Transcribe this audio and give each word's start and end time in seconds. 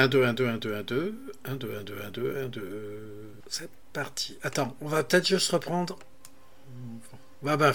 1, 0.00 0.08
2, 0.08 0.24
1, 0.24 0.34
2, 0.34 0.46
1, 0.46 0.60
2, 0.60 0.72
1, 0.72 0.84
2. 0.84 1.14
1, 1.44 1.58
2, 1.58 1.76
1, 1.76 1.84
2, 1.84 2.00
1, 2.06 2.10
2, 2.10 2.44
1, 2.44 2.48
2. 2.48 2.62
C'est 3.48 3.68
parti. 3.92 4.38
Attends, 4.42 4.74
on 4.80 4.88
va 4.88 5.04
peut-être 5.04 5.28
juste 5.28 5.52
reprendre. 5.52 5.98
Bah, 7.42 7.58
bah. 7.58 7.72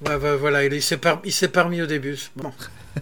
Bah, 0.00 0.18
bah, 0.18 0.36
voilà, 0.36 0.64
il 0.64 0.80
s'est 0.80 0.96
par... 0.96 1.20
permis 1.52 1.82
au 1.82 1.86
début. 1.86 2.16
Bon. 2.36 2.50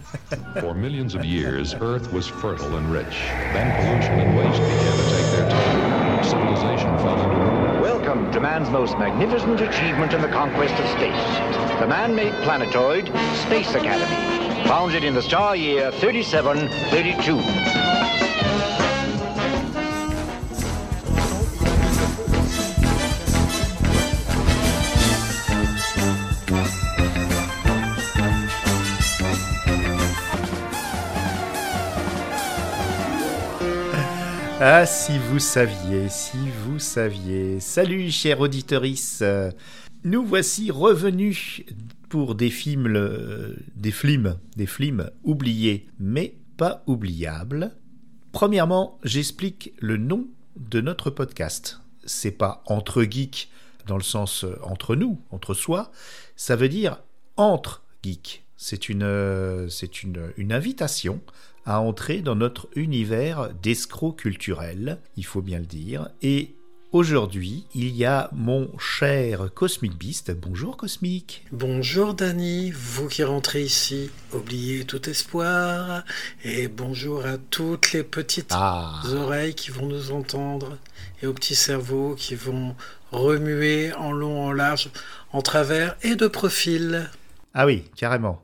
For 0.59 0.75
millions 0.75 1.15
of 1.15 1.23
years, 1.23 1.73
Earth 1.79 2.11
was 2.11 2.27
fertile 2.27 2.75
and 2.75 2.91
rich. 2.91 3.15
Then 3.53 3.71
pollution 3.79 4.19
and 4.19 4.35
waste 4.37 4.59
began 4.59 4.97
to 4.97 5.03
take 5.15 5.31
their 5.31 5.47
toll. 5.49 6.23
Civilization 6.25 6.97
fell 6.97 7.23
into 7.23 7.37
ruin. 7.37 7.79
Welcome 7.81 8.29
to 8.33 8.41
man's 8.41 8.69
most 8.69 8.97
magnificent 8.97 9.61
achievement 9.61 10.11
in 10.11 10.21
the 10.21 10.27
conquest 10.27 10.73
of 10.73 10.85
space. 10.89 11.39
The 11.79 11.87
man-made 11.87 12.33
planetoid, 12.43 13.07
Space 13.45 13.73
Academy. 13.75 14.67
Founded 14.67 15.05
in 15.05 15.13
the 15.15 15.21
star 15.21 15.55
year 15.55 15.89
3732. 15.93 17.98
Ah, 34.61 34.85
si 34.85 35.17
vous 35.17 35.39
saviez, 35.39 36.09
si 36.09 36.49
vous 36.49 36.79
saviez. 36.79 37.61
Salut, 37.61 38.11
chers 38.11 38.41
auditorice. 38.41 39.23
Nous 40.03 40.25
voici 40.25 40.69
revenus 40.69 41.63
pour 42.09 42.35
des 42.35 42.49
films, 42.49 42.93
euh, 42.93 43.55
des 43.77 43.91
films, 43.91 44.37
des 44.57 44.65
films 44.65 45.11
oubliés, 45.23 45.87
mais 45.97 46.35
pas 46.57 46.83
oubliables. 46.87 47.71
Premièrement, 48.33 48.99
j'explique 49.05 49.71
le 49.79 49.95
nom 49.95 50.27
de 50.57 50.81
notre 50.81 51.09
podcast. 51.09 51.79
C'est 52.05 52.31
pas 52.31 52.61
entre 52.65 53.03
geeks 53.03 53.49
dans 53.87 53.95
le 53.95 54.03
sens 54.03 54.43
euh, 54.43 54.59
entre 54.63 54.97
nous, 54.97 55.21
entre 55.31 55.53
soi. 55.53 55.89
Ça 56.35 56.57
veut 56.57 56.67
dire 56.67 57.01
entre 57.37 57.85
geeks. 58.03 58.43
C'est 58.57 58.89
une, 58.89 59.03
euh, 59.03 59.69
c'est 59.69 60.03
une, 60.03 60.33
une 60.35 60.51
invitation 60.51 61.21
à 61.69 61.81
entrer 61.81 62.21
dans 62.21 62.35
notre 62.35 62.67
univers 62.75 63.51
d'escrocs 63.61 64.17
culturels, 64.17 64.97
il 65.17 65.25
faut 65.25 65.43
bien 65.43 65.59
le 65.59 65.65
dire. 65.65 66.09
Et 66.23 66.55
aujourd'hui, 66.91 67.67
il 67.75 67.95
y 67.95 68.05
a 68.05 68.31
mon 68.33 68.75
cher 68.79 69.51
Cosmic 69.53 69.95
Beast. 69.95 70.31
Bonjour 70.31 70.77
Cosmic. 70.77 71.45
Bonjour 71.51 72.15
Dany, 72.15 72.71
vous 72.71 73.07
qui 73.07 73.23
rentrez 73.23 73.61
ici, 73.61 74.09
oubliez 74.33 74.83
tout 74.83 75.07
espoir. 75.11 76.03
Et 76.43 76.67
bonjour 76.67 77.27
à 77.27 77.37
toutes 77.37 77.91
les 77.91 78.03
petites 78.03 78.51
ah. 78.55 79.03
oreilles 79.13 79.53
qui 79.53 79.69
vont 79.69 79.85
nous 79.85 80.11
entendre 80.11 80.75
et 81.21 81.27
aux 81.27 81.33
petits 81.33 81.53
cerveaux 81.53 82.15
qui 82.15 82.33
vont 82.33 82.75
remuer 83.11 83.93
en 83.93 84.11
long, 84.11 84.41
en 84.41 84.53
large, 84.53 84.89
en 85.33 85.43
travers 85.43 85.95
et 86.01 86.15
de 86.15 86.25
profil. 86.25 87.11
Ah 87.53 87.67
oui, 87.67 87.83
carrément. 87.95 88.41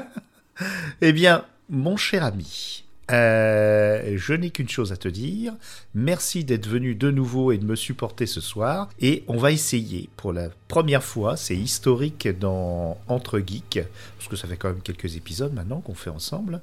eh 1.02 1.12
bien, 1.12 1.44
mon 1.72 1.96
cher 1.96 2.22
ami, 2.22 2.84
euh, 3.10 4.14
je 4.16 4.34
n'ai 4.34 4.50
qu'une 4.50 4.68
chose 4.68 4.92
à 4.92 4.96
te 4.96 5.08
dire. 5.08 5.54
Merci 5.94 6.44
d'être 6.44 6.68
venu 6.68 6.94
de 6.94 7.10
nouveau 7.10 7.50
et 7.50 7.58
de 7.58 7.64
me 7.64 7.76
supporter 7.76 8.26
ce 8.26 8.40
soir. 8.40 8.88
Et 9.00 9.24
on 9.26 9.38
va 9.38 9.50
essayer 9.50 10.08
pour 10.16 10.32
la 10.32 10.50
première 10.68 11.02
fois, 11.02 11.36
c'est 11.36 11.56
historique 11.56 12.28
dans 12.38 12.98
Entre 13.08 13.40
Geeks, 13.40 13.80
parce 14.18 14.28
que 14.28 14.36
ça 14.36 14.46
fait 14.46 14.56
quand 14.56 14.68
même 14.68 14.82
quelques 14.82 15.16
épisodes 15.16 15.52
maintenant 15.52 15.80
qu'on 15.80 15.94
fait 15.94 16.10
ensemble. 16.10 16.60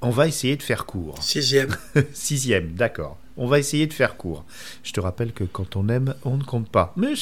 On 0.00 0.10
va 0.10 0.26
essayer 0.26 0.56
de 0.56 0.62
faire 0.62 0.86
court. 0.86 1.22
Sixième. 1.22 1.76
Sixième, 2.14 2.72
d'accord. 2.72 3.18
On 3.36 3.46
va 3.46 3.58
essayer 3.58 3.86
de 3.86 3.92
faire 3.92 4.16
court. 4.16 4.44
Je 4.82 4.92
te 4.92 5.00
rappelle 5.00 5.32
que 5.32 5.44
quand 5.44 5.76
on 5.76 5.88
aime, 5.88 6.14
on 6.24 6.36
ne 6.36 6.42
compte 6.42 6.70
pas. 6.70 6.94
Mais. 6.96 7.14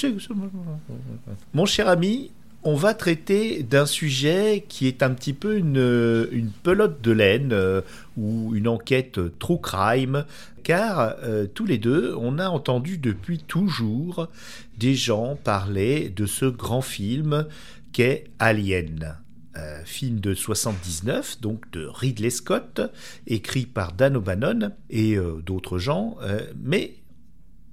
Mon 1.54 1.66
cher 1.66 1.88
ami, 1.88 2.30
on 2.64 2.74
va 2.74 2.94
traiter 2.94 3.62
d'un 3.62 3.86
sujet 3.86 4.64
qui 4.68 4.88
est 4.88 5.02
un 5.02 5.10
petit 5.10 5.32
peu 5.32 5.56
une, 5.56 6.50
pelote 6.62 7.00
de 7.00 7.12
laine 7.12 7.52
euh, 7.52 7.82
ou 8.16 8.54
une 8.54 8.68
enquête 8.68 9.20
true 9.38 9.60
crime, 9.60 10.24
car 10.64 11.16
euh, 11.22 11.46
tous 11.46 11.66
les 11.66 11.78
deux, 11.78 12.14
on 12.18 12.38
a 12.38 12.48
entendu 12.48 12.98
depuis 12.98 13.38
toujours 13.38 14.28
des 14.76 14.94
gens 14.94 15.36
parler 15.36 16.08
de 16.08 16.26
ce 16.26 16.46
grand 16.46 16.82
film 16.82 17.46
qu'est 17.92 18.24
Alien. 18.38 19.16
Euh, 19.56 19.82
film 19.84 20.20
de 20.20 20.34
79, 20.34 21.40
donc 21.40 21.70
de 21.70 21.86
Ridley 21.86 22.30
Scott, 22.30 22.80
écrit 23.26 23.66
par 23.66 23.92
Dan 23.92 24.16
O'Bannon 24.16 24.72
et 24.90 25.16
d'autres 25.44 25.78
gens, 25.78 26.16
mais 26.62 26.94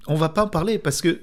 on 0.08 0.16
va 0.16 0.30
pas 0.30 0.46
en 0.46 0.48
parler 0.48 0.80
parce 0.80 1.02
que 1.02 1.22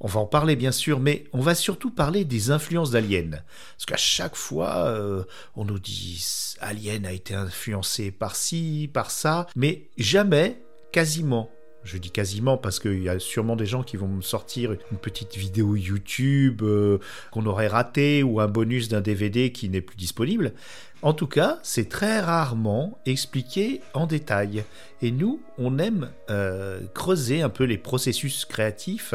on 0.00 0.06
va 0.06 0.20
en 0.20 0.26
parler 0.26 0.56
bien 0.56 0.72
sûr, 0.72 1.00
mais 1.00 1.24
on 1.32 1.40
va 1.40 1.54
surtout 1.54 1.90
parler 1.90 2.24
des 2.24 2.50
influences 2.50 2.90
d'Alien. 2.90 3.42
Parce 3.76 3.86
qu'à 3.86 3.96
chaque 3.96 4.36
fois, 4.36 4.86
euh, 4.86 5.24
on 5.56 5.64
nous 5.64 5.78
dit 5.78 6.24
Alien 6.60 7.06
a 7.06 7.12
été 7.12 7.34
influencé 7.34 8.10
par 8.10 8.36
ci, 8.36 8.90
par 8.92 9.10
ça, 9.10 9.46
mais 9.56 9.88
jamais, 9.96 10.62
quasiment, 10.92 11.50
je 11.84 11.98
dis 11.98 12.10
quasiment 12.10 12.56
parce 12.56 12.80
qu'il 12.80 13.02
y 13.02 13.08
a 13.08 13.18
sûrement 13.18 13.56
des 13.56 13.66
gens 13.66 13.82
qui 13.82 13.96
vont 13.96 14.08
me 14.08 14.22
sortir 14.22 14.72
une 14.90 14.98
petite 14.98 15.36
vidéo 15.36 15.76
YouTube 15.76 16.62
euh, 16.62 16.98
qu'on 17.30 17.46
aurait 17.46 17.68
ratée 17.68 18.22
ou 18.22 18.40
un 18.40 18.48
bonus 18.48 18.88
d'un 18.88 19.00
DVD 19.00 19.52
qui 19.52 19.68
n'est 19.68 19.82
plus 19.82 19.96
disponible. 19.96 20.54
En 21.02 21.12
tout 21.12 21.26
cas, 21.26 21.58
c'est 21.62 21.90
très 21.90 22.20
rarement 22.20 22.98
expliqué 23.04 23.82
en 23.92 24.06
détail. 24.06 24.64
Et 25.02 25.10
nous, 25.10 25.42
on 25.58 25.78
aime 25.78 26.10
euh, 26.30 26.80
creuser 26.94 27.42
un 27.42 27.50
peu 27.50 27.64
les 27.64 27.76
processus 27.76 28.46
créatifs 28.46 29.14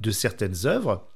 de 0.00 0.10
certaines 0.10 0.66
œuvres. 0.66 1.06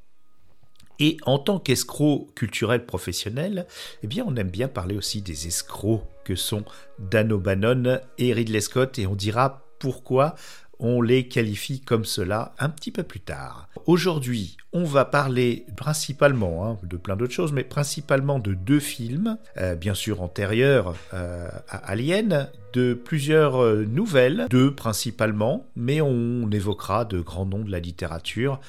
Et 1.00 1.16
en 1.26 1.38
tant 1.38 1.58
qu'escroc 1.58 2.32
culturel 2.36 2.86
professionnel, 2.86 3.66
eh 4.04 4.06
bien, 4.06 4.24
on 4.24 4.36
aime 4.36 4.50
bien 4.50 4.68
parler 4.68 4.96
aussi 4.96 5.22
des 5.22 5.48
escrocs 5.48 6.04
que 6.24 6.36
sont 6.36 6.64
Dan 7.00 7.32
O'Bannon 7.32 7.98
et 8.18 8.32
Ridley 8.32 8.60
Scott, 8.60 9.00
et 9.00 9.08
on 9.08 9.16
dira 9.16 9.66
pourquoi 9.80 10.36
on 10.82 11.00
les 11.00 11.28
qualifie 11.28 11.80
comme 11.80 12.04
cela 12.04 12.54
un 12.58 12.68
petit 12.68 12.90
peu 12.90 13.04
plus 13.04 13.20
tard. 13.20 13.68
Aujourd'hui, 13.86 14.56
on 14.72 14.84
va 14.84 15.04
parler 15.04 15.64
principalement 15.76 16.66
hein, 16.66 16.78
de 16.82 16.96
plein 16.96 17.16
d'autres 17.16 17.32
choses, 17.32 17.52
mais 17.52 17.62
principalement 17.62 18.40
de 18.40 18.52
deux 18.52 18.80
films, 18.80 19.38
euh, 19.58 19.76
bien 19.76 19.94
sûr 19.94 20.22
antérieurs 20.22 20.94
euh, 21.14 21.48
à 21.68 21.76
Alien, 21.90 22.48
de 22.72 22.94
plusieurs 22.94 23.62
euh, 23.62 23.84
nouvelles, 23.84 24.46
deux 24.50 24.74
principalement, 24.74 25.66
mais 25.76 26.00
on 26.00 26.50
évoquera 26.50 27.04
de 27.04 27.20
grands 27.20 27.46
noms 27.46 27.64
de 27.64 27.70
la 27.70 27.80
littérature 27.80 28.60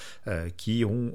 qui 0.58 0.86
ont 0.86 1.14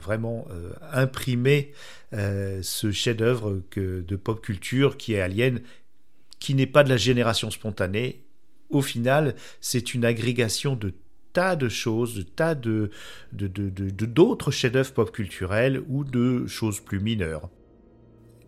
vraiment 0.00 0.46
imprimé 0.92 1.72
ce 2.12 2.90
chef-d'œuvre 2.90 3.60
de 3.76 4.16
pop 4.16 4.40
culture 4.40 4.96
qui 4.96 5.14
est 5.14 5.20
Alien, 5.20 5.60
qui 6.38 6.54
n'est 6.54 6.66
pas 6.66 6.82
de 6.82 6.88
la 6.88 6.96
génération 6.96 7.50
spontanée 7.50 8.24
au 8.70 8.82
final, 8.82 9.34
c'est 9.60 9.94
une 9.94 10.04
agrégation 10.04 10.76
de 10.76 10.94
tas 11.32 11.56
de 11.56 11.68
choses, 11.68 12.14
de 12.14 12.22
tas 12.22 12.54
de 12.54 12.90
d'autres 13.32 14.50
chefs-d'œuvre 14.50 14.92
pop 14.92 15.12
culturels 15.12 15.82
ou 15.88 16.04
de 16.04 16.46
choses 16.46 16.80
plus 16.80 17.00
mineures. 17.00 17.48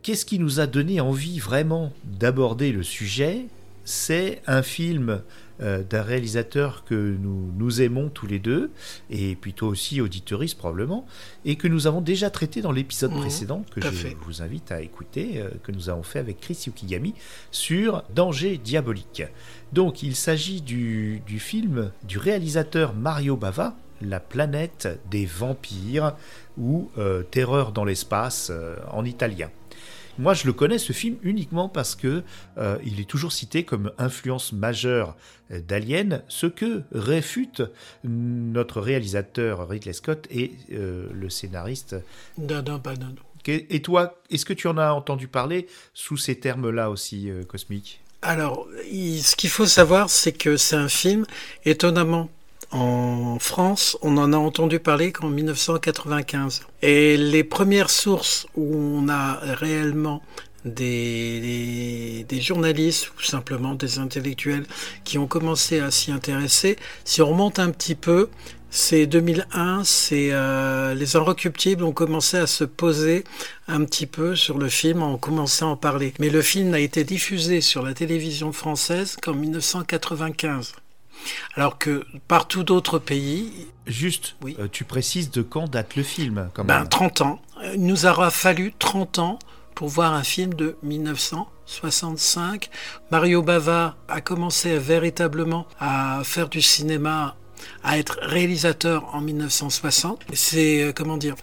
Qu'est-ce 0.02 0.24
qui 0.24 0.40
nous 0.40 0.58
a 0.58 0.66
donné 0.66 1.00
envie 1.00 1.38
vraiment 1.38 1.92
d'aborder 2.04 2.72
le 2.72 2.82
sujet? 2.82 3.46
C'est 3.84 4.42
un 4.46 4.62
film 4.62 5.22
euh, 5.62 5.82
d'un 5.82 6.02
réalisateur 6.02 6.84
que 6.84 6.94
nous, 6.94 7.52
nous 7.56 7.80
aimons 7.82 8.08
tous 8.08 8.26
les 8.26 8.38
deux, 8.38 8.70
et 9.10 9.36
puis 9.36 9.52
toi 9.52 9.68
aussi, 9.68 10.00
auditoriste 10.00 10.58
probablement, 10.58 11.06
et 11.44 11.56
que 11.56 11.68
nous 11.68 11.86
avons 11.86 12.00
déjà 12.00 12.30
traité 12.30 12.62
dans 12.62 12.72
l'épisode 12.72 13.12
mmh, 13.12 13.20
précédent, 13.20 13.64
que 13.70 13.80
je 13.80 14.08
vous 14.24 14.42
invite 14.42 14.72
à 14.72 14.82
écouter, 14.82 15.34
euh, 15.36 15.50
que 15.62 15.72
nous 15.72 15.88
avons 15.88 16.02
fait 16.02 16.19
avec 16.19 16.40
Chris 16.40 16.64
Yukigami, 16.66 17.14
sur 17.50 18.02
Danger 18.14 18.58
diabolique. 18.58 19.22
Donc 19.72 20.02
il 20.02 20.16
s'agit 20.16 20.60
du, 20.60 21.22
du 21.26 21.38
film 21.38 21.92
du 22.06 22.19
réalisateur 22.19 22.94
Mario 22.94 23.37
Bava, 23.37 23.76
La 24.00 24.19
planète 24.19 24.88
des 25.10 25.26
vampires, 25.26 26.16
ou 26.58 26.90
euh, 26.98 27.22
Terreur 27.22 27.72
dans 27.72 27.84
l'espace 27.84 28.50
en 28.90 29.04
italien. 29.04 29.48
Moi, 30.19 30.35
je 30.35 30.47
le 30.47 30.53
connais 30.53 30.79
ce 30.79 30.93
film 30.93 31.17
uniquement 31.23 31.69
parce 31.69 31.94
que 31.94 32.23
euh, 32.59 32.76
il 32.85 33.00
est 33.00 33.09
toujours 33.09 33.32
cité 33.32 33.64
comme 33.64 33.93
influence 33.97 34.53
majeure 34.53 35.17
euh, 35.50 35.61
d'Alien, 35.61 36.23
ce 36.29 36.47
que 36.47 36.82
réfute 36.93 37.62
notre 38.05 38.81
réalisateur 38.81 39.67
Ridley 39.69 39.94
Scott 39.94 40.26
et 40.31 40.53
euh, 40.73 41.09
le 41.14 41.31
scénariste. 41.31 41.97
Et 43.47 43.82
toi, 43.82 44.20
est-ce 44.31 44.44
que 44.44 44.53
tu 44.53 44.69
en 44.69 44.76
as 44.76 44.93
entendu 44.93 45.29
parler 45.29 45.67
sous 45.94 46.17
ces 46.17 46.38
termes-là 46.38 46.91
aussi, 46.91 47.29
Cosmique? 47.49 48.00
Alors, 48.20 48.69
ce 48.85 49.35
qu'il 49.35 49.50
faut 49.50 49.67
savoir, 49.67 50.11
c'est 50.11 50.32
que 50.32 50.56
c'est 50.56 50.76
un 50.76 50.88
film 50.88 51.25
étonnamment 51.64 52.31
en 52.72 53.38
France, 53.38 53.98
on 54.02 54.16
en 54.16 54.32
a 54.32 54.36
entendu 54.36 54.80
parler 54.80 55.12
qu'en 55.12 55.28
1995. 55.28 56.62
Et 56.80 57.16
les 57.16 57.44
premières 57.44 57.90
sources 57.90 58.46
où 58.56 58.74
on 58.74 59.08
a 59.08 59.38
réellement 59.42 60.22
des, 60.64 62.24
des, 62.28 62.40
journalistes 62.40 63.10
ou 63.19 63.22
simplement 63.22 63.74
des 63.74 63.98
intellectuels 63.98 64.64
qui 65.04 65.19
ont 65.19 65.26
commencé 65.26 65.80
à 65.80 65.90
s'y 65.90 66.12
intéresser. 66.12 66.76
Si 67.04 67.20
on 67.20 67.30
remonte 67.30 67.58
un 67.58 67.70
petit 67.70 67.96
peu, 67.96 68.28
c'est 68.70 69.06
2001, 69.06 69.84
c'est 69.84 70.30
euh, 70.32 70.94
les 70.94 71.16
Inrecuptibles 71.16 71.84
ont 71.84 71.92
commencé 71.92 72.38
à 72.38 72.46
se 72.46 72.64
poser 72.64 73.25
un 73.68 73.84
petit 73.84 74.06
peu 74.06 74.34
sur 74.34 74.56
le 74.56 74.68
film, 74.70 75.02
ont 75.02 75.18
commencé 75.18 75.64
à 75.64 75.68
en 75.68 75.76
parler. 75.76 76.14
Mais 76.18 76.30
le 76.30 76.40
film 76.40 76.70
n'a 76.70 76.80
été 76.80 77.04
diffusé 77.04 77.60
sur 77.60 77.82
la 77.82 77.92
télévision 77.92 78.52
française 78.52 79.16
qu'en 79.20 79.34
1995. 79.34 80.72
Alors 81.54 81.78
que 81.78 82.04
partout 82.28 82.64
d'autres 82.64 82.98
pays. 82.98 83.69
Juste, 83.86 84.36
oui. 84.42 84.56
Euh, 84.58 84.69
tu 84.70 84.84
précises 84.84 85.30
de 85.30 85.42
quand 85.42 85.69
date 85.69 85.96
le 85.96 86.02
film 86.02 86.48
quand 86.54 86.64
ben, 86.64 86.86
30 86.86 87.20
ans. 87.22 87.40
Il 87.74 87.84
nous 87.86 88.06
aura 88.06 88.30
fallu 88.30 88.72
30 88.78 89.19
ans 89.19 89.38
pour 89.74 89.88
voir 89.88 90.12
un 90.14 90.22
film 90.22 90.54
de 90.54 90.76
1965. 90.82 92.70
Mario 93.10 93.42
Bava 93.42 93.96
a 94.08 94.20
commencé 94.20 94.78
véritablement 94.78 95.66
à 95.80 96.22
faire 96.24 96.48
du 96.48 96.62
cinéma, 96.62 97.36
à 97.82 97.98
être 97.98 98.18
réalisateur 98.22 99.14
en 99.14 99.20
1960. 99.20 100.25
C'est, 100.32 100.82
euh, 100.82 100.92
comment 100.94 101.16
dire, 101.16 101.34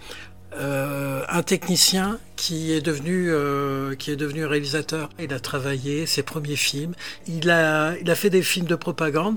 euh, 0.54 1.22
un 1.28 1.42
technicien 1.42 2.18
qui 2.36 2.72
est 2.72 2.80
devenu 2.80 3.30
euh, 3.30 3.94
qui 3.94 4.10
est 4.10 4.16
devenu 4.16 4.44
réalisateur. 4.44 5.10
Il 5.18 5.32
a 5.32 5.40
travaillé 5.40 6.06
ses 6.06 6.22
premiers 6.22 6.56
films. 6.56 6.94
Il 7.26 7.50
a 7.50 7.94
il 8.00 8.10
a 8.10 8.14
fait 8.14 8.30
des 8.30 8.42
films 8.42 8.66
de 8.66 8.74
propagande 8.74 9.36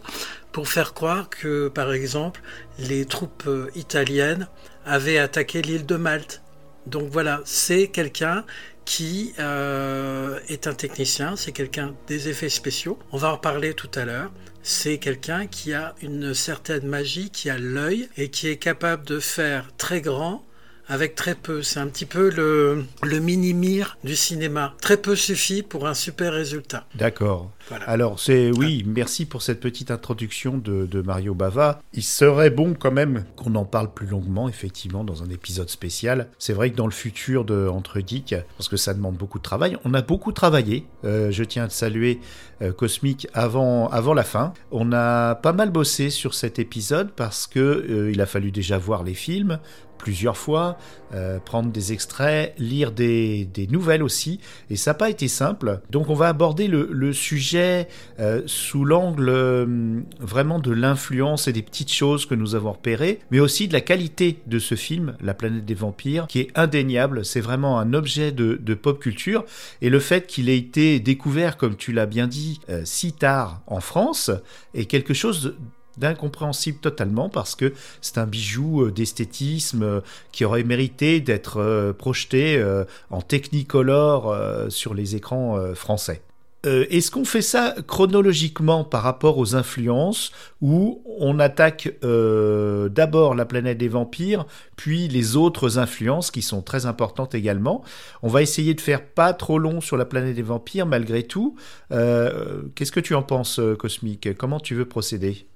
pour 0.51 0.68
faire 0.68 0.94
croire 0.94 1.30
que 1.30 1.68
par 1.68 1.94
exemple 1.94 2.42
les 2.80 3.06
troupes 3.06 3.50
italiennes 3.75 4.48
avaient 4.86 5.18
attaqué 5.18 5.62
l'île 5.62 5.86
de 5.86 5.95
Malte. 5.95 6.42
Donc 6.86 7.10
voilà, 7.10 7.42
c'est 7.45 7.88
quelqu'un 7.88 8.44
qui 8.86 9.33
euh, 9.39 10.39
est 10.50 10.68
un 10.68 10.74
technicien, 10.74 11.36
c'est 11.36 11.51
quelqu'un 11.51 11.95
des 12.07 12.30
effets 12.30 12.50
spéciaux. 12.50 13.00
On 13.12 13.18
va 13.18 13.33
en 13.33 13.38
parler 13.38 13.74
tout 13.74 13.89
à 13.95 14.06
l'heure. 14.06 14.31
C'est 14.62 14.98
quelqu'un 14.98 15.48
qui 15.48 15.74
a 15.74 15.94
une 16.01 16.33
certaine 16.33 16.88
magie, 16.88 17.30
qui 17.30 17.50
a 17.50 17.57
l'œil 17.57 18.10
et 18.18 18.30
qui 18.30 18.48
est 18.48 18.57
capable 18.57 19.06
de 19.06 19.19
faire 19.19 19.71
très 19.77 20.01
grand 20.01 20.45
avec 20.88 21.16
très 21.16 21.36
peu. 21.36 21.62
C'est 21.62 21.80
un 21.80 21.88
petit 21.88 22.06
peu 22.06 22.30
le, 22.30 22.86
mini-mire 23.20 23.98
du 24.04 24.16
cinéma. 24.16 24.74
Très 24.82 24.98
peu 24.98 25.16
suffit 25.16 25.64
pour 25.64 25.88
un 25.88 25.94
super 25.94 26.34
résultat. 26.34 26.86
D'accord. 26.96 27.52
Alors, 27.88 28.19
c'est 28.19 28.51
oui, 28.51 28.83
merci 28.86 29.25
pour 29.25 29.42
cette 29.42 29.60
petite 29.60 29.92
introduction 29.92 30.57
de, 30.57 31.01
Mario 31.01 31.33
Bava. 31.33 31.81
Il 31.94 32.04
serait 32.04 32.50
bon 32.50 32.75
quand 32.77 32.92
même 32.92 33.25
qu'on 33.36 33.56
en 33.56 33.65
parle 33.65 33.94
plus 33.94 34.07
longuement, 34.07 34.50
effectivement, 34.50 35.04
dans 35.04 35.24
un 35.24 35.30
épisode 35.30 35.69
spécial. 35.69 36.27
C'est 36.39 36.54
vrai 36.54 36.71
que 36.71 36.75
dans 36.75 36.86
le 36.86 36.92
futur 36.92 37.45
de 37.45 37.68
Entre 37.68 38.00
Geeks, 38.06 38.36
parce 38.57 38.69
que 38.69 38.77
ça 38.77 38.94
demande 38.94 39.15
beaucoup 39.15 39.38
de 39.38 39.44
travail, 39.44 39.77
on 39.86 39.94
a 39.94 40.01
beaucoup 40.01 40.31
travaillé. 40.31 40.86
Euh, 41.06 41.31
je 41.31 41.44
tiens 41.44 41.65
à 41.65 41.69
saluer 41.69 42.19
euh, 42.62 42.71
Cosmic 42.71 43.27
avant, 43.33 43.88
avant 43.89 44.13
la 44.13 44.24
fin. 44.24 44.54
On 44.71 44.92
a 44.94 45.36
pas 45.36 45.54
mal 45.54 45.69
bossé 45.69 46.10
sur 46.10 46.33
cet 46.33 46.60
épisode 46.60 47.12
parce 47.12 47.48
que 47.48 47.60
euh, 47.60 48.12
il 48.12 48.21
a 48.21 48.25
fallu 48.25 48.51
déjà 48.51 48.77
voir 48.77 49.04
les 49.04 49.13
films, 49.13 49.60
plusieurs 49.98 50.38
fois, 50.38 50.77
euh, 51.13 51.39
prendre 51.39 51.71
des 51.71 51.94
extraits, 51.94 52.56
lire 52.57 52.92
des, 52.92 53.48
nouvelles 53.69 54.01
aussi, 54.01 54.39
et 54.69 54.75
ça 54.75 54.92
n'a 54.92 54.95
pas 54.95 55.10
été 55.10 55.27
simple. 55.27 55.80
Donc 55.92 56.10
on 56.10 56.15
va 56.15 56.27
aborder 56.27 56.68
le, 56.68 57.13
sujet 57.13 57.88
euh, 58.19 58.42
sous 58.48 58.83
l'angle 58.83 59.30
euh, 59.30 60.01
vraiment 60.19 60.57
de 60.57 60.71
l'influence 60.71 61.48
et 61.48 61.54
des 61.54 61.62
petites 61.62 61.92
choses 61.92 62.25
que 62.25 62.33
nous 62.33 62.56
avons 62.56 62.71
repérées, 62.71 63.19
mais 63.30 63.39
aussi 63.39 63.68
de 63.68 63.74
la 63.74 63.81
qualité 63.81 64.39
de 64.48 64.57
ce 64.57 64.74
film, 64.75 65.15
La 65.21 65.33
planète 65.33 65.65
des 65.65 65.75
vampires, 65.75 66.25
qui 66.27 66.39
est 66.39 66.51
indéniable, 66.56 67.24
c'est 67.24 67.42
vraiment 67.42 67.80
un 67.80 67.94
objet 67.94 68.31
de, 68.31 68.60
de, 68.60 68.74
pop 68.74 69.00
culture, 69.00 69.45
et 69.81 69.89
le 69.89 70.00
fait 70.00 70.25
qu'il 70.25 70.50
ait 70.50 70.57
été 70.57 71.00
découvert, 71.00 71.57
comme 71.57 71.75
tu 71.75 71.92
l'as 71.92 72.07
bien 72.07 72.27
dit, 72.27 72.60
si 72.86 73.13
tard 73.13 73.62
en 73.68 73.81
France, 73.81 74.31
est 74.74 74.86
quelque 74.86 75.13
chose 75.13 75.56
d'incompréhensible 75.98 76.80
totalement 76.80 77.30
parce 77.30 77.56
que 77.56 77.74
c'est 78.01 78.18
un 78.18 78.25
bijou 78.25 78.84
euh, 78.84 78.92
d'esthétisme 78.92 79.84
euh, 79.84 80.01
qui 80.31 80.45
aurait 80.45 80.63
mérité 80.63 81.19
d'être 81.19 81.57
euh, 81.57 81.94
projeté 81.94 82.63
en 83.10 83.22
technicolor 83.22 84.36
sur 84.69 84.94
les 84.94 85.16
écrans 85.16 85.74
français. 85.75 86.22
Est-ce 86.63 87.12
qu'on 87.12 87.25
fait 87.25 87.42
ça 87.42 87.75
chronologiquement 87.88 88.84
par 88.84 89.04
rapport 89.04 89.38
aux 89.38 89.56
influences 89.56 90.31
ou 90.62 91.01
on 91.19 91.40
attaque 91.40 91.94
d'abord 92.01 93.36
la 93.36 93.46
planète 93.46 93.78
des 93.78 93.88
vampires, 93.88 94.46
puis 94.75 95.07
les 95.07 95.36
autres 95.36 95.78
influences 95.78 96.31
qui 96.31 96.42
sont 96.42 96.62
très 96.62 96.86
importantes 96.86 97.36
également? 97.36 97.84
On 98.22 98.30
va 98.30 98.42
essayer 98.42 98.74
de 98.74 98.81
faire 98.81 99.06
pas 99.06 99.34
trop 99.34 99.60
long 99.60 99.81
sur 99.81 99.98
la 99.98 100.06
planète 100.06 100.36
des 100.36 100.42
vampires 100.42 100.86
malgré 100.86 101.24
tout. 101.24 101.56
Qu'est-ce 101.89 102.92
que 102.92 103.00
tu 103.00 103.16
en 103.16 103.24
penses, 103.24 103.60
Cosmic 103.78 104.36
Comment 104.38 104.60
tu 104.60 104.75
veux 104.75 104.86
procéder? 104.86 105.48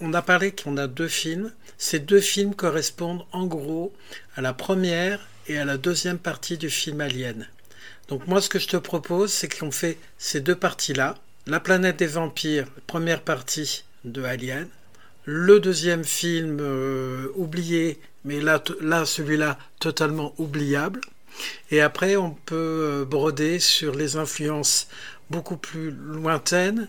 On 0.00 0.14
a 0.14 0.22
parlé 0.22 0.52
qu'on 0.52 0.76
a 0.76 0.86
deux 0.86 1.08
films. 1.08 1.52
Ces 1.76 1.98
deux 1.98 2.20
films 2.20 2.54
correspondent 2.54 3.24
en 3.32 3.46
gros 3.46 3.92
à 4.36 4.40
la 4.40 4.52
première 4.52 5.26
et 5.46 5.58
à 5.58 5.64
la 5.64 5.76
deuxième 5.76 6.18
partie 6.18 6.58
du 6.58 6.70
film 6.70 7.00
Alien. 7.00 7.46
Donc 8.08 8.26
moi 8.26 8.40
ce 8.40 8.48
que 8.48 8.58
je 8.58 8.68
te 8.68 8.76
propose 8.76 9.32
c'est 9.32 9.48
qu'on 9.48 9.70
fait 9.70 9.98
ces 10.18 10.40
deux 10.40 10.54
parties-là. 10.54 11.16
La 11.46 11.60
planète 11.60 11.98
des 11.98 12.06
vampires, 12.06 12.66
première 12.86 13.22
partie 13.22 13.84
de 14.04 14.22
Alien. 14.22 14.68
Le 15.24 15.60
deuxième 15.60 16.04
film 16.04 16.58
euh, 16.60 17.28
oublié, 17.34 18.00
mais 18.24 18.40
là, 18.40 18.62
là 18.80 19.04
celui-là 19.04 19.58
totalement 19.78 20.34
oubliable. 20.38 21.00
Et 21.70 21.80
après 21.80 22.16
on 22.16 22.30
peut 22.30 22.56
euh, 22.56 23.04
broder 23.04 23.60
sur 23.60 23.94
les 23.94 24.16
influences 24.16 24.88
beaucoup 25.30 25.56
plus 25.56 25.90
lointaines 25.90 26.88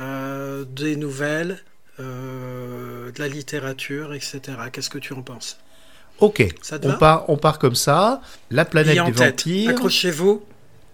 euh, 0.00 0.64
des 0.64 0.96
nouvelles, 0.96 1.62
euh, 2.00 3.12
de 3.12 3.18
la 3.20 3.28
littérature, 3.28 4.14
etc. 4.14 4.40
Qu'est-ce 4.72 4.90
que 4.90 4.98
tu 4.98 5.12
en 5.12 5.22
penses? 5.22 5.58
Ok, 6.20 6.46
on, 6.82 6.92
part, 6.92 7.28
on 7.28 7.36
part 7.36 7.58
comme 7.58 7.74
ça. 7.74 8.20
La 8.50 8.64
planète 8.64 9.04
des 9.04 9.10
vampires. 9.10 9.70
Accrochez-vous. 9.70 10.44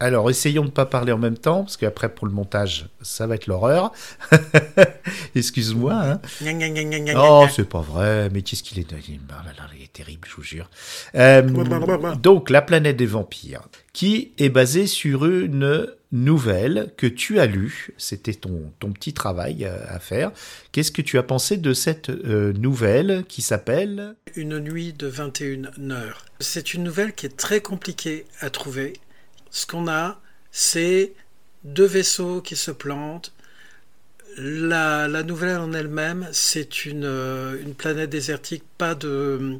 Alors, 0.02 0.31
essayons 0.31 0.62
de 0.62 0.69
ne 0.69 0.73
pas 0.73 0.87
parler 0.87 1.12
en 1.12 1.19
même 1.19 1.37
temps, 1.37 1.64
parce 1.64 1.76
qu'après, 1.76 2.08
pour 2.08 2.26
le 2.26 2.32
montage, 2.32 2.87
ça 3.02 3.26
va 3.26 3.35
être 3.35 3.47
l'horreur. 3.47 3.93
Excuse-moi. 5.35 5.93
Hein. 5.93 6.20
oh, 7.17 7.47
c'est 7.55 7.69
pas 7.69 7.82
vrai, 7.82 8.31
mais 8.32 8.41
qu'est-ce 8.41 8.62
qu'il 8.62 8.79
est... 8.79 8.91
Il 9.06 9.82
est 9.82 9.93
terrible, 9.93 10.26
je 10.26 10.37
vous 10.37 10.43
jure. 10.43 10.70
Euh, 11.14 11.43
donc, 12.14 12.49
la 12.49 12.62
planète 12.62 12.97
des 12.97 13.05
vampires, 13.05 13.61
qui 14.00 14.32
est 14.38 14.49
basée 14.49 14.87
sur 14.87 15.26
une 15.26 15.87
nouvelle 16.11 16.90
que 16.97 17.07
tu 17.07 17.38
as 17.38 17.45
lue. 17.45 17.90
C'était 17.99 18.33
ton, 18.33 18.73
ton 18.78 18.92
petit 18.92 19.12
travail 19.12 19.66
euh, 19.66 19.76
à 19.88 19.99
faire. 19.99 20.33
Qu'est-ce 20.73 20.90
que 20.90 21.02
tu 21.02 21.19
as 21.19 21.23
pensé 21.23 21.59
de 21.59 21.75
cette 21.75 22.09
euh, 22.09 22.54
nouvelle 22.54 23.26
qui 23.28 23.42
s'appelle 23.42 24.14
Une 24.37 24.59
nuit 24.59 24.95
de 24.95 25.07
21 25.07 25.90
heures. 25.90 26.25
C'est 26.40 26.73
une 26.73 26.83
nouvelle 26.83 27.12
qui 27.12 27.26
est 27.26 27.37
très 27.37 27.61
compliquée 27.61 28.25
à 28.40 28.49
trouver. 28.49 28.95
Ce 29.50 29.66
qu'on 29.66 29.87
a, 29.87 30.19
c'est 30.50 31.12
deux 31.64 31.85
vaisseaux 31.85 32.40
qui 32.40 32.57
se 32.57 32.71
plantent. 32.71 33.35
La, 34.38 35.09
la 35.09 35.23
nouvelle 35.23 35.59
en 35.59 35.75
elle-même, 35.75 36.26
c'est 36.33 36.87
une, 36.87 37.04
euh, 37.04 37.61
une 37.62 37.75
planète 37.75 38.09
désertique, 38.09 38.64
pas 38.78 38.95
de, 38.95 39.59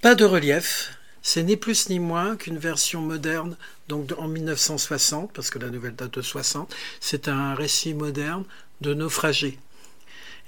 pas 0.00 0.14
de 0.14 0.24
relief. 0.24 0.96
C'est 1.26 1.42
ni 1.42 1.56
plus 1.56 1.88
ni 1.88 1.98
moins 1.98 2.36
qu'une 2.36 2.58
version 2.58 3.00
moderne, 3.00 3.56
donc 3.88 4.12
en 4.18 4.28
1960, 4.28 5.32
parce 5.32 5.48
que 5.48 5.58
la 5.58 5.70
nouvelle 5.70 5.96
date 5.96 6.12
de 6.12 6.22
60, 6.22 6.72
c'est 7.00 7.28
un 7.28 7.54
récit 7.54 7.94
moderne 7.94 8.44
de 8.82 8.92
naufragés. 8.92 9.58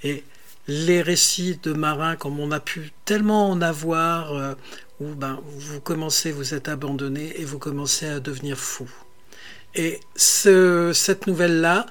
Et 0.03 0.23
les 0.67 1.01
récits 1.01 1.59
de 1.63 1.73
marins, 1.73 2.15
comme 2.15 2.39
on 2.39 2.51
a 2.51 2.59
pu 2.59 2.91
tellement 3.05 3.49
en 3.49 3.59
avoir, 3.59 4.33
euh, 4.33 4.53
où 4.99 5.15
ben, 5.15 5.39
vous 5.45 5.81
commencez, 5.81 6.31
vous 6.31 6.53
êtes 6.53 6.69
abandonné 6.69 7.33
et 7.41 7.43
vous 7.43 7.57
commencez 7.57 8.05
à 8.05 8.19
devenir 8.19 8.55
fou. 8.55 8.87
Et 9.73 9.99
ce, 10.15 10.91
cette 10.93 11.25
nouvelle-là, 11.25 11.87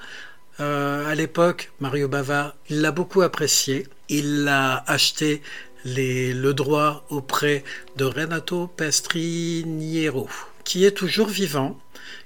euh, 0.61 1.05
à 1.05 1.13
l'époque, 1.13 1.73
Mario 1.81 2.07
Bava, 2.07 2.55
l'a 2.69 2.91
beaucoup 2.91 3.21
appréciée. 3.21 3.85
Il 4.07 4.45
l'a 4.45 4.81
acheté 4.87 5.41
le 5.85 6.51
droit 6.53 7.05
auprès 7.09 7.63
de 7.95 8.05
Renato 8.05 8.67
Pestriniero, 8.67 10.29
qui 10.63 10.85
est 10.85 10.91
toujours 10.91 11.27
vivant, 11.27 11.79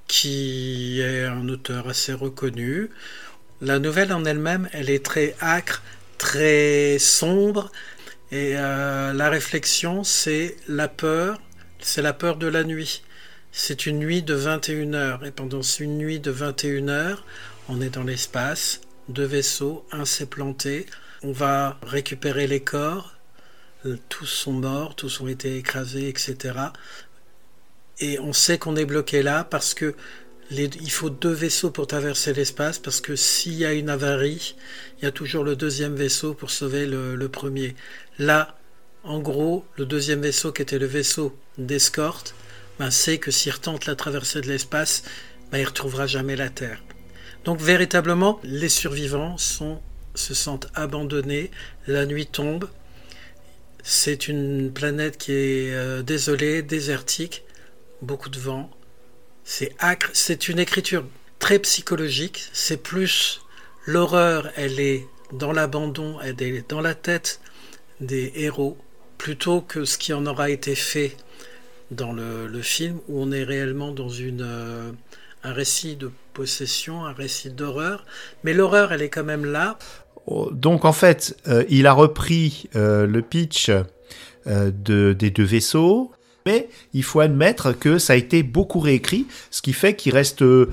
qui 0.08 1.00
est 1.02 1.26
un 1.26 1.48
auteur 1.50 1.88
assez 1.88 2.14
reconnu. 2.14 2.90
La 3.62 3.80
nouvelle 3.80 4.14
en 4.14 4.26
elle-même, 4.26 4.68
elle 4.74 4.90
est 4.90 5.06
très 5.06 5.36
acre, 5.40 5.84
très 6.18 6.98
sombre, 7.00 7.72
et 8.32 8.54
euh, 8.56 9.14
la 9.14 9.30
réflexion, 9.30 10.04
c'est 10.04 10.56
la 10.68 10.88
peur, 10.88 11.40
c'est 11.80 12.02
la 12.02 12.14
peur 12.14 12.38
de 12.38 12.48
la 12.48 12.64
nuit. 12.64 13.04
C'est 13.52 13.86
une 13.86 14.00
nuit 14.00 14.24
de 14.24 14.34
21 14.34 14.94
heures, 14.94 15.26
et 15.26 15.32
pendant 15.32 15.62
une 15.62 15.98
nuit 15.98 16.20
de 16.20 16.32
21 16.32 16.88
heures, 16.88 17.26
on 17.68 17.82
est 17.82 17.90
dans 17.90 18.04
l'espace, 18.04 18.82
deux 19.10 19.26
vaisseaux, 19.26 19.86
un 19.92 20.06
s'est 20.06 20.26
planté, 20.26 20.86
on 21.24 21.32
va 21.32 21.78
récupérer 21.84 22.48
les 22.48 22.62
corps, 22.62 23.16
tous 24.10 24.26
sont 24.26 24.54
morts, 24.54 24.96
tous 24.96 25.22
ont 25.22 25.28
été 25.28 25.58
écrasés, 25.58 26.08
etc. 26.08 26.56
et 28.00 28.20
on 28.20 28.34
sait 28.34 28.58
qu'on 28.58 28.76
est 28.76 28.86
bloqué 28.86 29.24
là 29.24 29.44
parce 29.44 29.74
que 29.74 29.96
il 30.52 30.92
faut 30.92 31.10
deux 31.10 31.32
vaisseaux 31.32 31.72
pour 31.72 31.88
traverser 31.88 32.34
l'espace 32.34 32.78
parce 32.78 33.00
que 33.00 33.16
s'il 33.16 33.54
y 33.54 33.66
a 33.66 33.74
une 33.74 33.90
avarie, 33.90 34.56
il 35.00 35.06
y 35.06 35.08
a 35.08 35.12
toujours 35.12 35.44
le 35.44 35.56
deuxième 35.56 35.96
vaisseau 35.96 36.34
pour 36.34 36.52
sauver 36.52 36.86
le, 36.86 37.28
premier. 37.30 37.76
Là, 38.20 38.58
en 39.04 39.20
gros, 39.20 39.66
le 39.78 39.86
deuxième 39.86 40.22
vaisseau 40.22 40.52
qui 40.52 40.62
était 40.62 40.78
le 40.78 40.88
vaisseau 40.88 41.38
d'escorte, 41.58 42.36
ben, 42.80 42.92
sait 42.92 43.18
que 43.18 43.32
s'il 43.32 43.54
retente 43.54 43.86
la 43.86 43.96
traversée 43.96 44.42
de 44.42 44.48
l'espace, 44.48 45.04
ben, 45.52 45.60
il 45.60 45.62
ne 45.62 45.68
retrouvera 45.68 46.06
jamais 46.06 46.36
la 46.36 46.50
Terre. 46.50 46.84
Donc 47.46 47.60
véritablement, 47.60 48.40
les 48.44 48.70
survivants 48.70 49.38
se 49.38 50.34
sentent 50.34 50.68
abandonnés, 50.76 51.50
la 51.88 52.06
nuit 52.06 52.28
tombe, 52.28 52.68
c'est 53.84 54.28
une 54.28 54.72
planète 54.72 55.18
qui 55.18 55.32
est 55.32 55.74
euh, 55.74 56.02
désolée, 56.02 56.62
désertique, 56.62 57.44
beaucoup 58.02 58.30
de 58.30 58.40
vent, 58.40 58.70
c'est 59.44 59.76
acre, 59.80 60.10
c'est 60.14 60.50
une 60.50 60.60
écriture 60.60 61.06
très 61.40 61.60
psychologique, 61.60 62.44
c'est 62.54 62.82
plus 62.82 63.42
l'horreur, 63.86 64.52
elle 64.56 64.80
est 64.80 65.08
dans 65.34 65.52
l'abandon, 65.52 66.20
elle 66.22 66.42
est 66.42 66.70
dans 66.70 66.82
la 66.82 66.96
tête 66.96 67.40
des 68.00 68.32
héros, 68.36 68.78
plutôt 69.18 69.62
que 69.62 69.86
ce 69.86 69.98
qui 69.98 70.14
en 70.14 70.26
aura 70.26 70.50
été 70.50 70.76
fait 70.76 71.16
dans 71.92 72.14
le, 72.14 72.62
film, 72.62 73.00
où 73.08 73.22
on 73.22 73.32
est 73.32 73.44
réellement 73.44 73.92
dans 73.92 74.10
euh, 74.10 74.92
un 75.44 75.54
récit 75.54 75.96
de 75.96 76.12
possession, 76.34 77.06
un 77.06 77.14
récit 77.14 77.50
d'horreur. 77.50 78.06
Mais 78.44 78.54
l'horreur, 78.54 78.94
elle 78.94 79.02
est 79.02 79.10
quand 79.10 79.24
même 79.24 79.46
là. 79.46 79.78
Donc 80.28 80.86
en 80.86 80.94
fait, 80.94 81.38
euh, 81.48 81.64
il 81.70 81.88
a 81.88 81.94
repris 81.94 82.70
euh, 82.76 83.06
le 83.08 83.22
pitch 83.22 83.72
de, 84.46 85.14
des 85.14 85.30
deux 85.30 85.44
vaisseaux, 85.44 86.12
mais 86.46 86.70
il 86.94 87.04
faut 87.04 87.20
admettre 87.20 87.74
que 87.74 87.98
ça 87.98 88.14
a 88.14 88.16
été 88.16 88.44
beaucoup 88.44 88.80
réécrit, 88.80 89.28
ce 89.50 89.62
qui 89.62 89.74
fait 89.74 89.96
qu'il 89.96 90.14
reste 90.14 90.42
euh, 90.42 90.72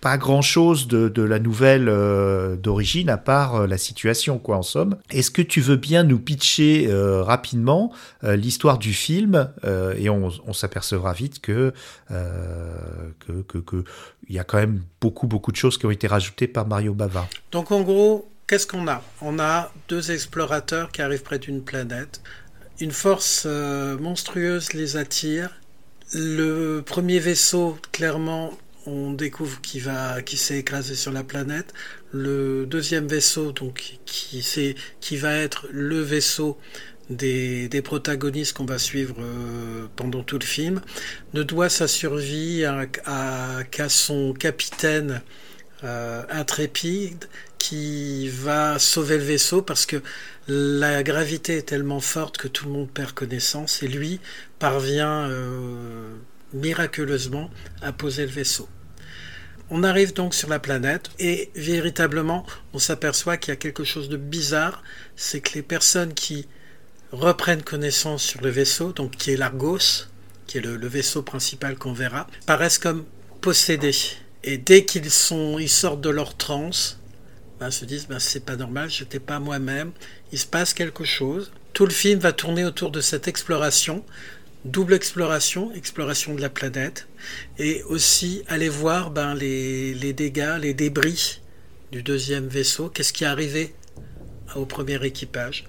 pas 0.00 0.18
grand 0.18 0.42
chose 0.42 0.86
de, 0.88 1.22
la 1.22 1.38
nouvelle 1.38 1.88
euh, 1.88 2.56
d'origine 2.56 3.08
à 3.08 3.16
part 3.16 3.56
euh, 3.56 3.66
la 3.66 3.78
situation, 3.78 4.38
quoi, 4.38 4.58
en 4.58 4.62
somme. 4.62 4.96
Est-ce 5.10 5.30
que 5.30 5.42
tu 5.42 5.60
veux 5.60 5.76
bien 5.76 6.04
nous 6.04 6.18
pitcher 6.18 6.88
rapidement 6.90 7.92
l'histoire 8.22 8.78
du 8.78 8.92
film 8.92 9.50
et 9.96 10.10
on, 10.10 10.52
s'apercevra 10.52 11.12
vite 11.12 11.40
que 11.40 11.72
que, 12.08 13.42
que, 13.42 13.84
y 14.28 14.38
a 14.38 14.44
quand 14.44 14.58
même 14.58 14.82
beaucoup, 15.00 15.26
beaucoup 15.26 15.52
de 15.52 15.56
choses 15.56 15.78
qui 15.78 15.86
ont 15.86 15.90
été 15.90 16.06
rajoutées 16.06 16.48
par 16.48 16.66
Mario 16.66 16.94
Bava. 16.94 17.26
Donc 17.52 17.72
en 17.72 17.82
gros, 17.82 18.28
qu'est-ce 18.46 18.66
qu'on 18.66 18.88
a? 18.88 19.02
On 19.20 19.38
a 19.38 19.72
deux 19.88 20.10
explorateurs 20.10 20.90
qui 20.92 21.02
arrivent 21.02 21.22
près 21.22 21.38
d'une 21.38 21.62
planète 21.62 22.20
une 22.80 22.92
force 22.92 23.44
euh, 23.46 23.96
monstrueuse 23.98 24.72
les 24.72 24.96
attire. 24.96 25.50
Le 26.12 26.80
premier 26.80 27.18
vaisseau, 27.18 27.78
clairement, 27.92 28.56
on 28.86 29.12
découvre 29.12 29.60
qu'il 29.60 29.82
va, 29.82 30.22
qui 30.22 30.36
s'est 30.36 30.58
écrasé 30.58 30.94
sur 30.94 31.12
la 31.12 31.24
planète. 31.24 31.72
Le 32.12 32.66
deuxième 32.66 33.06
vaisseau, 33.06 33.52
donc, 33.52 33.98
qui, 34.04 34.74
qui 35.00 35.16
va 35.16 35.34
être 35.36 35.66
le 35.70 36.00
vaisseau 36.00 36.58
des, 37.10 37.68
protagonistes 37.82 38.56
qu'on 38.56 38.66
va 38.66 38.78
suivre 38.78 39.16
euh, 39.20 39.86
pendant 39.96 40.22
tout 40.22 40.38
le 40.38 40.44
film, 40.44 40.80
ne 41.34 41.42
doit 41.42 41.68
sa 41.68 41.88
survie 41.88 42.64
qu'à 43.70 43.88
son 43.88 44.32
capitaine 44.34 45.22
euh, 45.84 46.22
intrépide 46.30 47.26
qui 47.58 48.28
va 48.28 48.78
sauver 48.78 49.18
le 49.18 49.24
vaisseau 49.24 49.62
parce 49.62 49.86
que 49.86 50.02
la 50.48 51.02
gravité 51.02 51.58
est 51.58 51.68
tellement 51.68 52.00
forte 52.00 52.36
que 52.36 52.48
tout 52.48 52.66
le 52.66 52.72
monde 52.72 52.90
perd 52.90 53.12
connaissance 53.12 53.82
et 53.82 53.88
lui 53.88 54.20
parvient 54.58 55.28
euh, 55.28 56.14
miraculeusement 56.52 57.50
à 57.82 57.92
poser 57.92 58.26
le 58.26 58.32
vaisseau. 58.32 58.68
On 59.68 59.82
arrive 59.82 60.12
donc 60.12 60.34
sur 60.34 60.48
la 60.48 60.60
planète 60.60 61.10
et 61.18 61.50
véritablement 61.56 62.46
on 62.72 62.78
s'aperçoit 62.78 63.36
qu'il 63.36 63.52
y 63.52 63.52
a 63.52 63.56
quelque 63.56 63.82
chose 63.82 64.08
de 64.08 64.16
bizarre, 64.16 64.82
c'est 65.16 65.40
que 65.40 65.54
les 65.54 65.62
personnes 65.62 66.14
qui 66.14 66.46
reprennent 67.10 67.62
connaissance 67.62 68.22
sur 68.22 68.40
le 68.42 68.50
vaisseau, 68.50 68.92
donc 68.92 69.16
qui 69.16 69.32
est 69.32 69.36
l'Argos, 69.36 70.06
qui 70.46 70.58
est 70.58 70.60
le, 70.60 70.86
vaisseau 70.86 71.22
principal 71.22 71.76
qu'on 71.76 71.92
verra, 71.92 72.28
paraissent 72.46 72.78
comme 72.78 73.04
possédés. 73.40 73.96
Et 74.44 74.58
dès 74.58 74.84
qu'ils 74.84 75.10
sont, 75.10 75.58
ils 75.58 75.68
sortent 75.68 76.00
de 76.00 76.10
leur 76.10 76.36
transe, 76.36 77.00
ben, 77.60 77.70
se 77.70 77.84
disent 77.84 78.06
ben, 78.06 78.18
c'est 78.18 78.44
pas 78.44 78.56
normal, 78.56 78.90
je 78.90 79.04
n'étais 79.04 79.18
pas 79.18 79.38
moi-même, 79.38 79.92
il 80.32 80.38
se 80.38 80.46
passe 80.46 80.74
quelque 80.74 81.04
chose. 81.04 81.52
Tout 81.72 81.86
le 81.86 81.92
film 81.92 82.20
va 82.20 82.32
tourner 82.32 82.64
autour 82.64 82.90
de 82.90 83.00
cette 83.00 83.28
exploration, 83.28 84.04
double 84.64 84.94
exploration, 84.94 85.72
exploration 85.74 86.34
de 86.34 86.40
la 86.40 86.48
planète, 86.48 87.06
et 87.58 87.82
aussi 87.84 88.42
aller 88.48 88.68
voir 88.68 89.10
ben, 89.10 89.34
les, 89.34 89.94
les 89.94 90.12
dégâts, 90.12 90.56
les 90.60 90.74
débris 90.74 91.40
du 91.92 92.02
deuxième 92.02 92.48
vaisseau, 92.48 92.88
qu'est-ce 92.88 93.12
qui 93.12 93.24
est 93.24 93.28
arrivé 93.28 93.74
au 94.54 94.66
premier 94.66 95.04
équipage. 95.04 95.64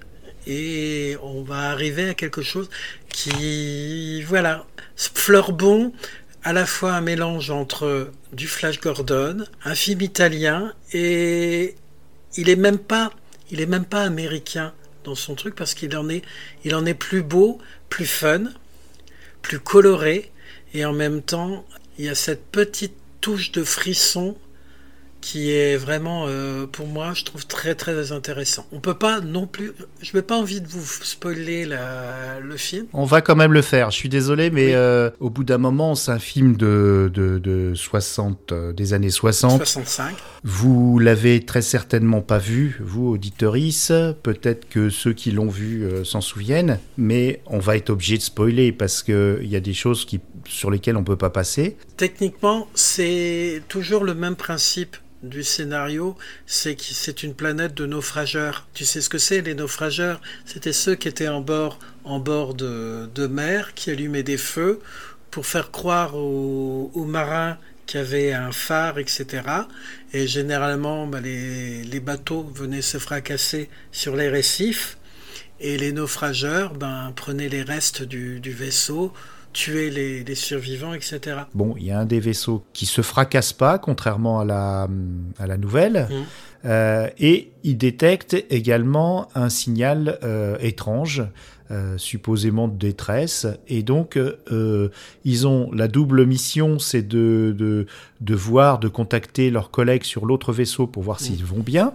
Et 0.45 1.17
on 1.21 1.43
va 1.43 1.69
arriver 1.71 2.09
à 2.09 2.13
quelque 2.13 2.41
chose 2.41 2.69
qui, 3.09 4.21
voilà, 4.23 4.65
fleur 4.95 5.51
bon, 5.51 5.91
à 6.47 6.53
la 6.53 6.65
fois 6.65 6.93
un 6.93 7.01
mélange 7.01 7.51
entre 7.51 8.09
du 8.31 8.47
Flash 8.47 8.79
Gordon, 8.79 9.43
un 9.65 9.75
film 9.75 9.99
italien, 9.99 10.73
et 10.93 11.75
il 12.37 12.47
est 12.47 12.55
même 12.55 12.77
pas 12.77 13.11
il 13.51 13.59
est 13.59 13.65
même 13.65 13.83
pas 13.83 14.03
américain 14.03 14.71
dans 15.03 15.13
son 15.13 15.35
truc 15.35 15.55
parce 15.55 15.73
qu'il 15.73 15.97
en 15.97 16.07
est, 16.07 16.21
il 16.63 16.73
en 16.73 16.85
est 16.85 16.93
plus 16.93 17.21
beau, 17.21 17.59
plus 17.89 18.05
fun, 18.05 18.45
plus 19.41 19.59
coloré 19.59 20.31
et 20.73 20.85
en 20.85 20.93
même 20.93 21.21
temps 21.21 21.65
il 21.99 22.05
y 22.05 22.09
a 22.09 22.15
cette 22.15 22.45
petite 22.45 22.95
touche 23.19 23.51
de 23.51 23.65
frisson 23.65 24.37
qui 25.27 25.51
est 25.51 25.75
vraiment, 25.75 26.23
euh, 26.29 26.67
pour 26.67 26.87
moi, 26.87 27.11
je 27.13 27.25
trouve 27.25 27.45
très 27.45 27.75
très 27.75 28.13
intéressant. 28.13 28.65
On 28.71 28.79
peut 28.79 28.93
pas 28.93 29.19
non 29.19 29.45
plus, 29.45 29.73
je 30.01 30.15
n'ai 30.15 30.21
pas 30.21 30.37
envie 30.37 30.61
de 30.61 30.67
vous 30.69 30.85
spoiler 30.85 31.65
le 31.65 32.55
film. 32.55 32.85
On 32.93 33.03
va 33.03 33.19
quand 33.19 33.35
même 33.35 33.51
le 33.51 33.61
faire. 33.61 33.91
Je 33.91 33.97
suis 33.97 34.07
désolé, 34.07 34.49
mais 34.49 34.73
euh, 34.73 35.09
au 35.19 35.29
bout 35.29 35.43
d'un 35.43 35.57
moment, 35.57 35.95
c'est 35.95 36.11
un 36.11 36.19
film 36.19 36.55
de, 36.55 37.11
de, 37.13 37.73
60, 37.75 38.53
euh, 38.53 38.71
des 38.71 38.93
années 38.93 39.09
60. 39.09 39.57
65. 39.65 40.15
Vous 40.45 40.97
l'avez 40.97 41.43
très 41.43 41.61
certainement 41.61 42.21
pas 42.21 42.37
vu, 42.37 42.79
vous, 42.79 43.09
auditoris. 43.09 43.91
Peut-être 44.23 44.69
que 44.69 44.89
ceux 44.89 45.11
qui 45.11 45.31
l'ont 45.31 45.49
vu 45.49 45.85
s'en 46.05 46.21
souviennent, 46.21 46.79
mais 46.97 47.41
on 47.47 47.59
va 47.59 47.75
être 47.75 47.89
obligé 47.89 48.17
de 48.17 48.23
spoiler 48.23 48.71
parce 48.71 49.03
qu'il 49.03 49.39
y 49.41 49.57
a 49.57 49.59
des 49.59 49.73
choses 49.73 50.05
qui, 50.05 50.21
sur 50.45 50.71
lesquelles 50.71 50.97
on 50.97 51.03
peut 51.03 51.17
pas 51.17 51.29
passer. 51.29 51.77
Techniquement, 51.97 52.67
c'est 52.73 53.61
toujours 53.67 54.03
le 54.03 54.13
même 54.13 54.35
principe 54.35 54.97
du 55.23 55.43
scénario, 55.43 56.15
c'est 56.45 56.75
que 56.75 56.83
c'est 56.83 57.23
une 57.23 57.33
planète 57.33 57.73
de 57.73 57.85
naufrageurs. 57.85 58.67
Tu 58.73 58.85
sais 58.85 59.01
ce 59.01 59.09
que 59.09 59.17
c'est 59.17 59.41
les 59.41 59.55
naufrageurs? 59.55 60.21
C'était 60.45 60.73
ceux 60.73 60.95
qui 60.95 61.07
étaient 61.07 61.27
en 61.27 61.41
bord, 61.41 61.79
en 62.03 62.19
bord 62.19 62.53
de, 62.53 63.27
mer, 63.27 63.73
qui 63.73 63.89
allumaient 63.89 64.23
des 64.23 64.37
feux 64.37 64.79
pour 65.31 65.45
faire 65.45 65.71
croire 65.71 66.15
aux, 66.15 67.05
marins 67.05 67.57
qu'il 67.85 67.99
y 67.99 68.03
avait 68.03 68.33
un 68.33 68.51
phare, 68.51 68.99
etc. 68.99 69.43
Et 70.13 70.27
généralement, 70.27 71.07
bah, 71.07 71.21
les, 71.21 71.99
bateaux 71.99 72.43
venaient 72.53 72.81
se 72.81 72.97
fracasser 72.97 73.69
sur 73.91 74.15
les 74.15 74.29
récifs 74.29 74.97
et 75.59 75.77
les 75.77 75.91
naufrageurs 75.91 76.73
ben, 76.75 77.11
prenaient 77.15 77.49
les 77.49 77.63
restes 77.63 78.03
du 78.03 78.51
vaisseau 78.51 79.13
tuer 79.57 79.89
les, 79.89 80.35
survivants, 80.35 80.93
etc. 80.93 81.19
Bon, 81.55 81.73
il 81.79 81.85
y 81.85 81.91
a 81.91 81.97
un 81.97 82.05
des 82.05 82.19
vaisseaux 82.19 82.63
qui 82.73 82.85
se 82.85 83.01
fracasse 83.01 83.53
pas, 83.53 83.79
contrairement 83.79 84.39
à 84.39 84.45
la, 84.45 84.87
à 85.39 85.47
la 85.47 85.57
nouvelle. 85.57 86.07
Mmh. 86.11 86.13
Euh, 86.65 87.09
et 87.17 87.49
il 87.63 87.77
détecte 87.77 88.35
également 88.51 89.29
un 89.33 89.49
signal 89.49 90.19
euh, 90.21 90.57
étrange, 90.59 91.23
euh, 91.71 91.97
supposément 91.97 92.67
de 92.67 92.77
détresse. 92.77 93.47
Et 93.67 93.81
donc, 93.81 94.19
ils 95.25 95.47
ont 95.47 95.71
la 95.71 95.87
double 95.87 96.27
mission, 96.27 96.77
c'est 96.77 97.07
de, 97.07 97.55
de, 97.57 97.87
de, 98.21 98.35
voir, 98.35 98.77
de 98.77 98.87
contacter 98.87 99.49
leurs 99.49 99.71
collègues 99.71 100.03
sur 100.03 100.27
l'autre 100.27 100.53
vaisseau 100.53 100.85
pour 100.85 101.01
voir 101.01 101.17
mmh. 101.17 101.23
s'ils 101.23 101.45
vont 101.45 101.61
bien. 101.61 101.93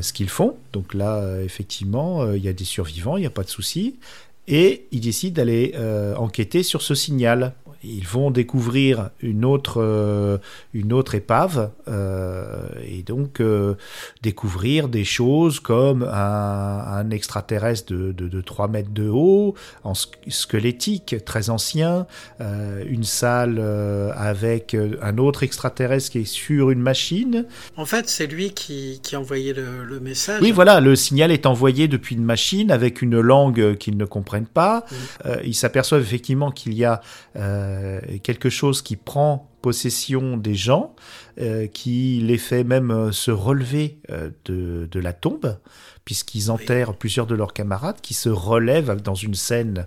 ce 0.00 0.10
qu'ils 0.14 0.30
font. 0.30 0.56
Donc 0.72 0.94
là, 0.94 1.42
effectivement, 1.44 2.32
il 2.32 2.42
y 2.42 2.48
a 2.48 2.54
des 2.54 2.64
survivants, 2.64 3.18
il 3.18 3.20
n'y 3.20 3.26
a 3.26 3.30
pas 3.30 3.44
de 3.44 3.50
souci 3.50 3.96
et 4.48 4.86
il 4.92 5.00
décide 5.00 5.34
d'aller 5.34 5.72
euh, 5.76 6.14
enquêter 6.16 6.62
sur 6.62 6.82
ce 6.82 6.94
signal. 6.94 7.54
Ils 7.86 8.06
vont 8.06 8.30
découvrir 8.30 9.10
une 9.20 9.44
autre, 9.44 10.40
une 10.74 10.92
autre 10.92 11.14
épave 11.14 11.70
et 12.84 13.02
donc 13.02 13.42
découvrir 14.22 14.88
des 14.88 15.04
choses 15.04 15.60
comme 15.60 16.02
un, 16.02 17.10
extraterrestre 17.10 17.92
de, 17.92 18.12
de, 18.12 18.40
3 18.40 18.68
mètres 18.68 18.92
de 18.92 19.08
haut, 19.08 19.54
en 19.84 19.94
squelettique, 19.94 21.16
très 21.24 21.50
ancien, 21.50 22.06
une 22.40 23.04
salle 23.04 23.60
avec 24.14 24.76
un 25.02 25.18
autre 25.18 25.42
extraterrestre 25.42 26.10
qui 26.10 26.18
est 26.20 26.24
sur 26.24 26.70
une 26.70 26.80
machine. 26.80 27.46
En 27.76 27.86
fait, 27.86 28.08
c'est 28.08 28.26
lui 28.26 28.50
qui, 28.50 29.00
qui 29.02 29.14
a 29.16 29.20
envoyé 29.20 29.52
le, 29.52 29.84
le, 29.84 30.00
message. 30.00 30.40
Oui, 30.42 30.52
voilà, 30.52 30.80
le 30.80 30.96
signal 30.96 31.30
est 31.30 31.46
envoyé 31.46 31.88
depuis 31.88 32.14
une 32.14 32.24
machine 32.24 32.70
avec 32.70 33.02
une 33.02 33.20
langue 33.20 33.76
qu'ils 33.76 33.96
ne 33.96 34.04
comprennent 34.04 34.46
pas. 34.46 34.84
Euh, 35.24 35.36
ils 35.44 35.54
s'aperçoivent 35.54 36.02
effectivement 36.02 36.50
qu'il 36.50 36.74
y 36.74 36.84
a 36.84 37.00
euh, 37.36 37.75
quelque 38.22 38.50
chose 38.50 38.82
qui 38.82 38.96
prend 38.96 39.50
possession 39.62 40.36
des 40.36 40.54
gens, 40.54 40.94
euh, 41.40 41.66
qui 41.66 42.20
les 42.22 42.38
fait 42.38 42.64
même 42.64 43.12
se 43.12 43.30
relever 43.30 43.98
de, 44.44 44.88
de, 44.90 45.00
la 45.00 45.12
tombe, 45.12 45.58
puisqu'ils 46.04 46.50
enterrent 46.50 46.94
plusieurs 46.94 47.26
de 47.26 47.34
leurs 47.34 47.52
camarades, 47.52 48.00
qui 48.00 48.14
se 48.14 48.28
relèvent 48.28 49.02
dans 49.02 49.14
une 49.14 49.34
scène 49.34 49.86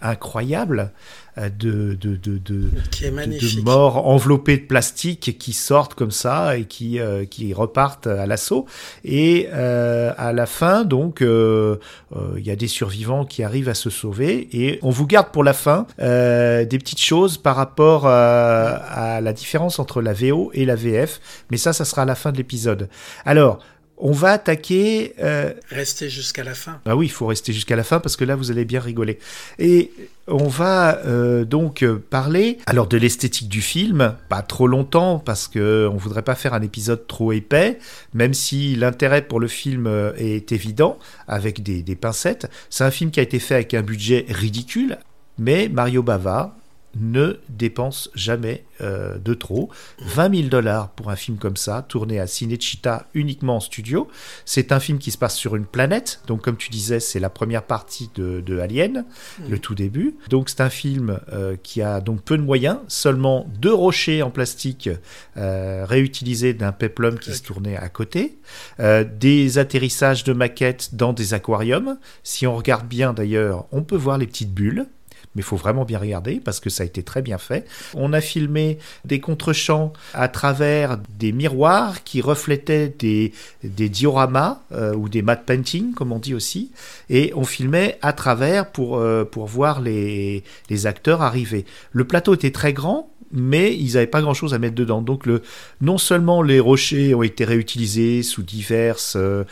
incroyable. 0.00 0.92
Euh, 1.38 1.48
de, 1.48 1.94
de, 1.94 2.16
de, 2.16 2.36
de, 2.36 3.62
morts 3.62 4.06
enveloppés 4.06 4.58
de 4.58 4.66
plastique 4.66 5.38
qui 5.38 5.54
sortent 5.54 5.94
comme 5.94 6.10
ça 6.10 6.58
et 6.58 6.66
qui, 6.66 7.00
euh, 7.00 7.24
qui 7.24 7.54
repartent 7.54 8.06
à 8.06 8.26
l'assaut. 8.26 8.66
Et 9.02 9.48
euh, 9.50 10.12
à 10.18 10.34
la 10.34 10.44
fin, 10.44 10.84
donc, 10.84 11.22
il 11.22 12.46
y 12.46 12.50
a 12.50 12.56
des 12.56 12.68
survivants 12.68 13.24
qui 13.24 13.42
arrivent 13.42 13.70
à 13.70 13.74
se 13.74 13.88
sauver. 13.88 14.46
Et 14.52 14.78
on 14.82 14.90
vous 14.90 15.06
garde 15.06 15.28
pour 15.28 15.42
la 15.42 15.54
fin 15.54 15.86
des 15.98 16.78
petites 16.78 17.00
choses 17.00 17.38
par 17.38 17.56
rapport 17.56 18.06
à 18.06 19.20
la 19.22 19.32
différence 19.32 19.78
entre 19.78 20.02
la 20.02 20.12
VO 20.12 20.50
et 20.52 20.66
la 20.66 20.71
VF. 20.74 21.20
Mais 21.50 21.56
ça, 21.56 21.72
ça 21.72 21.84
sera 21.84 22.02
à 22.02 22.06
la 22.06 22.14
fin 22.14 22.32
de 22.32 22.36
l'épisode. 22.36 22.88
Alors, 23.24 23.60
on 24.04 24.10
va 24.10 24.32
attaquer. 24.32 25.14
Euh... 25.20 25.52
Rester 25.70 26.10
jusqu'à 26.10 26.42
la 26.42 26.54
fin. 26.54 26.80
Ah 26.86 26.96
oui, 26.96 27.06
il 27.06 27.10
faut 27.10 27.26
rester 27.26 27.52
jusqu'à 27.52 27.76
la 27.76 27.84
fin 27.84 28.00
parce 28.00 28.16
que 28.16 28.24
là, 28.24 28.34
vous 28.34 28.50
allez 28.50 28.64
bien 28.64 28.80
rigoler. 28.80 29.18
Et 29.60 29.92
on 30.26 30.48
va 30.48 30.98
euh, 31.06 31.44
donc 31.44 31.84
parler 32.10 32.58
alors 32.66 32.88
de 32.88 32.96
l'esthétique 32.96 33.48
du 33.48 33.62
film, 33.62 34.16
pas 34.28 34.42
trop 34.42 34.66
longtemps 34.66 35.18
parce 35.20 35.46
que 35.46 35.88
on 35.92 35.96
voudrait 35.96 36.22
pas 36.22 36.34
faire 36.34 36.52
un 36.52 36.62
épisode 36.62 37.06
trop 37.06 37.32
épais, 37.32 37.78
même 38.12 38.34
si 38.34 38.74
l'intérêt 38.74 39.22
pour 39.22 39.38
le 39.38 39.48
film 39.48 39.86
euh, 39.86 40.12
est 40.16 40.50
évident 40.50 40.98
avec 41.28 41.62
des, 41.62 41.82
des 41.82 41.96
pincettes. 41.96 42.50
C'est 42.70 42.84
un 42.84 42.90
film 42.90 43.12
qui 43.12 43.20
a 43.20 43.22
été 43.22 43.38
fait 43.38 43.54
avec 43.54 43.74
un 43.74 43.82
budget 43.82 44.26
ridicule, 44.28 44.98
mais 45.38 45.68
Mario 45.68 46.02
Bava 46.02 46.56
ne 46.94 47.38
dépense 47.48 48.10
jamais 48.14 48.64
euh, 48.80 49.18
de 49.18 49.34
trop. 49.34 49.70
20 50.00 50.36
000 50.36 50.48
dollars 50.48 50.90
pour 50.90 51.10
un 51.10 51.16
film 51.16 51.38
comme 51.38 51.56
ça, 51.56 51.82
tourné 51.88 52.18
à 52.18 52.26
Cinecittà 52.26 53.06
uniquement 53.14 53.56
en 53.56 53.60
studio. 53.60 54.08
C'est 54.44 54.72
un 54.72 54.80
film 54.80 54.98
qui 54.98 55.10
se 55.10 55.18
passe 55.18 55.36
sur 55.36 55.56
une 55.56 55.66
planète, 55.66 56.20
donc 56.26 56.42
comme 56.42 56.56
tu 56.56 56.70
disais, 56.70 57.00
c'est 57.00 57.20
la 57.20 57.30
première 57.30 57.62
partie 57.62 58.10
de, 58.14 58.58
Alien, 58.58 59.04
mm. 59.38 59.50
le 59.50 59.58
tout 59.58 59.74
début. 59.74 60.16
Donc 60.28 60.48
c'est 60.48 60.60
un 60.60 60.70
film 60.70 61.20
euh, 61.32 61.56
qui 61.62 61.80
a 61.80 62.00
donc 62.00 62.22
peu 62.22 62.36
de 62.36 62.42
moyens, 62.42 62.78
seulement 62.88 63.46
deux 63.60 63.72
rochers 63.72 64.22
en 64.22 64.30
plastique 64.30 64.90
euh, 65.36 65.84
réutilisés 65.86 66.54
d'un 66.54 66.72
peplum 66.72 67.18
qui 67.18 67.32
se 67.32 67.42
tournait 67.42 67.76
à 67.76 67.88
côté, 67.88 68.38
des 68.78 69.58
atterrissages 69.58 70.24
de 70.24 70.32
maquettes 70.32 70.94
dans 70.94 71.12
des 71.12 71.34
aquariums. 71.34 71.98
Si 72.22 72.46
on 72.46 72.56
regarde 72.56 72.86
bien 72.86 73.12
d'ailleurs, 73.12 73.66
on 73.72 73.82
peut 73.82 73.96
voir 73.96 74.18
les 74.18 74.26
petites 74.26 74.52
bulles 74.52 74.86
mais 75.34 75.40
il 75.40 75.44
faut 75.44 75.56
vraiment 75.56 75.84
bien 75.84 75.98
regarder 75.98 76.40
parce 76.44 76.60
que 76.60 76.70
ça 76.70 76.82
a 76.82 76.86
été 76.86 77.02
très 77.02 77.22
bien 77.22 77.38
fait. 77.38 77.66
On 77.94 78.12
a 78.12 78.20
filmé 78.20 78.78
des 79.04 79.20
contre-champs 79.20 79.92
à 80.14 80.28
travers 80.28 80.98
des 81.18 81.32
miroirs 81.32 82.04
qui 82.04 82.20
reflétaient 82.20 82.94
des, 82.98 83.32
des 83.62 83.88
dioramas 83.88 84.60
euh, 84.72 84.94
ou 84.94 85.08
des 85.08 85.22
matte 85.22 85.44
painting, 85.44 85.94
comme 85.94 86.12
on 86.12 86.18
dit 86.18 86.34
aussi, 86.34 86.70
et 87.10 87.32
on 87.34 87.44
filmait 87.44 87.98
à 88.02 88.12
travers 88.12 88.70
pour, 88.70 88.98
euh, 88.98 89.24
pour 89.24 89.46
voir 89.46 89.80
les, 89.80 90.44
les 90.70 90.86
acteurs 90.86 91.22
arriver. 91.22 91.64
Le 91.92 92.04
plateau 92.04 92.34
était 92.34 92.50
très 92.50 92.72
grand, 92.72 93.11
mais 93.32 93.74
ils 93.76 93.94
n'avaient 93.94 94.06
pas 94.06 94.22
grand-chose 94.22 94.54
à 94.54 94.58
mettre 94.58 94.74
dedans. 94.74 95.02
Donc 95.02 95.26
le, 95.26 95.42
non 95.80 95.98
seulement 95.98 96.42
les 96.42 96.60
rochers 96.60 97.14
ont 97.14 97.22
été 97.22 97.44
réutilisés 97.44 98.22
sous 98.22 98.42
divers 98.42 98.98
euh, 99.16 99.44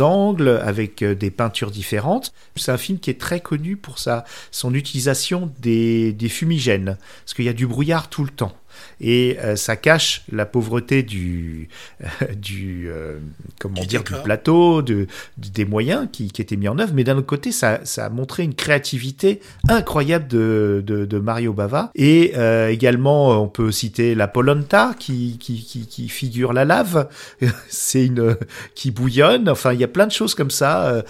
angles, 0.00 0.60
avec 0.62 1.02
euh, 1.02 1.14
des 1.14 1.30
peintures 1.30 1.70
différentes, 1.70 2.32
c'est 2.56 2.72
un 2.72 2.78
film 2.78 2.98
qui 2.98 3.10
est 3.10 3.20
très 3.20 3.40
connu 3.40 3.76
pour 3.76 3.98
sa, 3.98 4.24
son 4.50 4.74
utilisation 4.74 5.50
des, 5.60 6.12
des 6.12 6.28
fumigènes, 6.28 6.96
parce 7.24 7.34
qu'il 7.34 7.44
y 7.44 7.48
a 7.48 7.52
du 7.52 7.66
brouillard 7.66 8.08
tout 8.08 8.24
le 8.24 8.30
temps 8.30 8.52
et 9.00 9.36
euh, 9.40 9.56
ça 9.56 9.76
cache 9.76 10.22
la 10.32 10.46
pauvreté 10.46 11.02
du, 11.02 11.68
du 12.36 12.88
euh, 12.88 13.18
comment 13.58 13.82
dire, 13.84 14.04
du 14.04 14.12
plateau, 14.24 14.82
de, 14.82 15.06
des 15.36 15.64
moyens 15.64 16.08
qui, 16.10 16.30
qui, 16.30 16.42
étaient 16.42 16.56
mis 16.56 16.68
en 16.68 16.78
œuvre. 16.78 16.92
Mais 16.94 17.04
d'un 17.04 17.16
autre 17.16 17.26
côté, 17.26 17.52
ça, 17.52 17.80
ça, 17.84 18.06
a 18.06 18.08
montré 18.10 18.42
une 18.42 18.54
créativité 18.54 19.40
incroyable 19.68 20.28
de, 20.28 20.82
de, 20.86 21.04
de 21.04 21.18
Mario 21.18 21.52
Bava. 21.52 21.90
Et 21.94 22.32
euh, 22.36 22.68
également, 22.68 23.42
on 23.42 23.48
peut 23.48 23.70
citer 23.70 24.14
la 24.14 24.28
Polenta 24.28 24.94
qui, 24.98 25.38
qui, 25.38 25.64
qui, 25.64 25.86
qui 25.86 26.08
figure 26.08 26.52
la 26.52 26.64
lave. 26.64 27.08
C'est 27.68 28.06
une 28.06 28.36
qui 28.74 28.90
bouillonne. 28.90 29.48
Enfin, 29.48 29.72
il 29.72 29.80
y 29.80 29.84
a 29.84 29.88
plein 29.88 30.06
de 30.06 30.12
choses 30.12 30.34
comme 30.34 30.50
ça. 30.50 31.04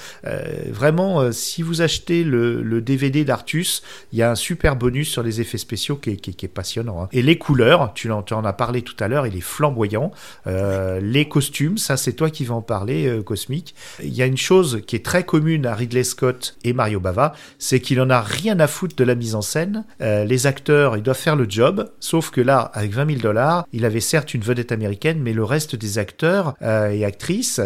vraiment, 0.70 1.32
si 1.32 1.62
vous 1.62 1.82
achetez 1.82 2.24
le, 2.24 2.62
le 2.62 2.80
DVD 2.80 3.24
d'Artus, 3.24 3.82
il 4.12 4.18
y 4.18 4.22
a 4.22 4.30
un 4.30 4.34
super 4.34 4.76
bonus 4.76 5.08
sur 5.08 5.22
les 5.22 5.40
effets 5.40 5.58
spéciaux 5.58 5.96
qui 5.96 6.10
est, 6.10 6.16
qui, 6.16 6.34
qui 6.34 6.46
est 6.46 6.48
passionnant. 6.48 7.02
Hein. 7.02 7.08
Et 7.12 7.22
les 7.22 7.38
couleurs, 7.38 7.53
tu 7.94 8.10
en, 8.10 8.22
tu 8.22 8.34
en, 8.34 8.44
as 8.44 8.52
parlé 8.52 8.82
tout 8.82 8.96
à 9.00 9.08
l'heure, 9.08 9.26
il 9.26 9.36
est 9.36 9.40
flamboyant. 9.40 10.10
Euh, 10.46 11.00
les 11.00 11.28
costumes, 11.28 11.78
ça 11.78 11.96
c'est 11.96 12.12
toi 12.12 12.30
qui 12.30 12.44
vas 12.44 12.54
en 12.54 12.62
parler, 12.62 13.06
euh, 13.06 13.22
Cosmic. 13.22 13.74
Il 14.02 14.14
y 14.14 14.22
a 14.22 14.26
une 14.26 14.36
chose 14.36 14.82
qui 14.86 14.96
est 14.96 15.04
très 15.04 15.24
commune 15.24 15.66
à 15.66 15.74
Ridley 15.74 16.04
Scott 16.04 16.56
et 16.64 16.72
Mario 16.72 17.00
Bava, 17.00 17.34
c'est 17.58 17.80
qu'il 17.80 18.00
en 18.00 18.10
a 18.10 18.20
rien 18.20 18.58
à 18.60 18.66
foutre 18.66 18.96
de 18.96 19.04
la 19.04 19.14
mise 19.14 19.34
en 19.34 19.42
scène. 19.42 19.84
Euh, 20.00 20.24
les 20.24 20.46
acteurs, 20.46 20.96
ils 20.96 21.02
doivent 21.02 21.16
faire 21.16 21.36
le 21.36 21.46
job, 21.48 21.90
sauf 22.00 22.30
que 22.30 22.40
là, 22.40 22.70
avec 22.74 22.92
20 22.92 23.06
000 23.06 23.20
dollars, 23.20 23.66
il 23.72 23.84
avait 23.84 24.00
certes 24.00 24.34
une 24.34 24.42
vedette 24.42 24.72
américaine, 24.72 25.20
mais 25.20 25.32
le 25.32 25.44
reste 25.44 25.76
des 25.76 25.98
acteurs 25.98 26.54
et 26.62 27.04
actrices 27.04 27.60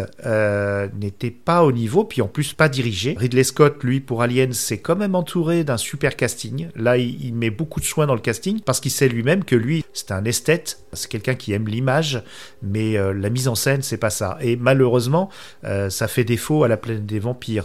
n'étaient 0.99 1.31
pas 1.31 1.63
au 1.63 1.71
niveau, 1.71 2.03
puis 2.03 2.21
en 2.21 2.27
plus 2.27 2.53
pas 2.53 2.69
dirigés. 2.69 3.15
Ridley 3.17 3.43
Scott, 3.43 3.83
lui, 3.83 3.99
pour 3.99 4.21
Alien, 4.21 4.53
c'est 4.53 4.79
quand 4.79 4.95
même 4.95 5.15
entouré 5.15 5.63
d'un 5.63 5.77
super 5.77 6.15
casting. 6.15 6.69
Là, 6.75 6.97
il, 6.97 7.23
il 7.23 7.33
met 7.33 7.49
beaucoup 7.49 7.79
de 7.79 7.85
soin 7.85 8.07
dans 8.07 8.15
le 8.15 8.21
casting 8.21 8.59
parce 8.61 8.79
qu'il 8.79 8.91
sait 8.91 9.09
lui-même 9.09 9.43
que 9.43 9.55
lui, 9.55 9.78
c'est 9.93 10.11
un 10.11 10.23
esthète, 10.25 10.83
c'est 10.93 11.09
quelqu'un 11.09 11.35
qui 11.35 11.53
aime 11.53 11.67
l'image, 11.67 12.23
mais 12.61 12.97
euh, 12.97 13.13
la 13.13 13.29
mise 13.29 13.47
en 13.47 13.55
scène, 13.55 13.81
c'est 13.81 13.97
pas 13.97 14.09
ça. 14.09 14.37
Et 14.41 14.55
malheureusement, 14.55 15.29
euh, 15.63 15.89
ça 15.89 16.07
fait 16.07 16.23
défaut 16.23 16.63
à 16.63 16.67
la 16.67 16.77
plaine 16.77 17.05
des 17.05 17.19
vampires, 17.19 17.63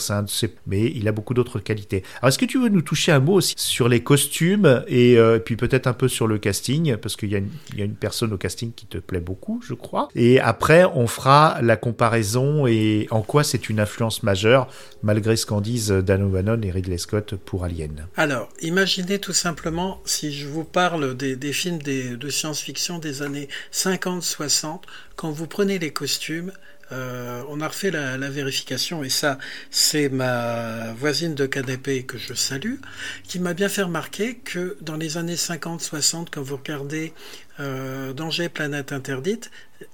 mais 0.66 0.92
il 0.94 1.08
a 1.08 1.12
beaucoup 1.12 1.34
d'autres 1.34 1.58
qualités. 1.58 2.02
Alors, 2.20 2.28
est-ce 2.28 2.38
que 2.38 2.44
tu 2.44 2.60
veux 2.60 2.68
nous 2.68 2.82
toucher 2.82 3.12
un 3.12 3.20
mot 3.20 3.34
aussi 3.34 3.54
sur 3.56 3.88
les 3.88 4.02
costumes 4.02 4.84
et 4.88 5.16
euh, 5.18 5.38
puis 5.38 5.56
peut-être 5.56 5.86
un 5.86 5.92
peu 5.92 6.08
sur 6.08 6.26
le 6.26 6.38
casting, 6.38 6.96
parce 6.96 7.16
qu'il 7.16 7.30
y, 7.30 7.36
a 7.36 7.84
une 7.84 7.94
personne 7.94 8.32
au 8.32 8.38
casting 8.38 8.72
qui 8.72 8.86
te 8.86 8.98
plaît 8.98 9.20
beaucoup, 9.20 9.60
je 9.66 9.74
crois. 9.74 10.08
Et 10.14 10.40
après, 10.40 10.84
on 10.84 11.06
fera 11.06 11.58
la 11.62 11.76
comparaison 11.76 12.66
et 12.66 13.06
en 13.10 13.22
quoi 13.22 13.44
c'est 13.44 13.68
une 13.68 13.80
influence 13.80 14.22
majeure, 14.22 14.68
malgré 15.02 15.36
ce 15.36 15.46
qu'en 15.46 15.60
disent 15.60 15.90
Dan 15.90 16.22
O'Bannon 16.22 16.60
et 16.62 16.70
Ridley 16.70 16.98
Scott 16.98 17.34
pour 17.36 17.64
Alien. 17.64 18.06
Alors, 18.16 18.48
imaginez 18.60 19.18
tout 19.18 19.32
simplement, 19.32 20.00
si 20.04 20.32
je 20.32 20.46
vous 20.46 20.64
parle 20.64 21.16
des, 21.16 21.36
des 21.36 21.52
films 21.52 21.78
de 22.10 22.28
science-fiction 22.30 22.98
des 22.98 23.22
années 23.22 23.48
50-60, 23.72 24.82
quand 25.16 25.30
vous 25.30 25.46
prenez 25.46 25.78
les 25.78 25.92
costumes, 25.92 26.52
euh, 26.92 27.42
on 27.48 27.60
a 27.60 27.68
refait 27.68 27.90
la, 27.90 28.16
vérification 28.28 29.02
et 29.02 29.08
ça, 29.08 29.38
c'est 29.70 30.08
ma 30.08 30.92
voisine 30.92 31.34
de 31.34 31.46
canapé 31.46 32.04
que 32.04 32.18
je 32.18 32.34
salue, 32.34 32.76
qui 33.24 33.38
m'a 33.38 33.54
bien 33.54 33.68
fait 33.68 33.82
remarquer 33.82 34.36
que 34.36 34.76
dans 34.80 34.96
les 34.96 35.16
années 35.16 35.36
50-60, 35.36 36.26
quand 36.30 36.42
vous 36.42 36.56
regardez 36.56 37.12
euh, 37.60 38.12
Danger, 38.12 38.48
planète 38.48 38.92
interdite, 38.92 39.50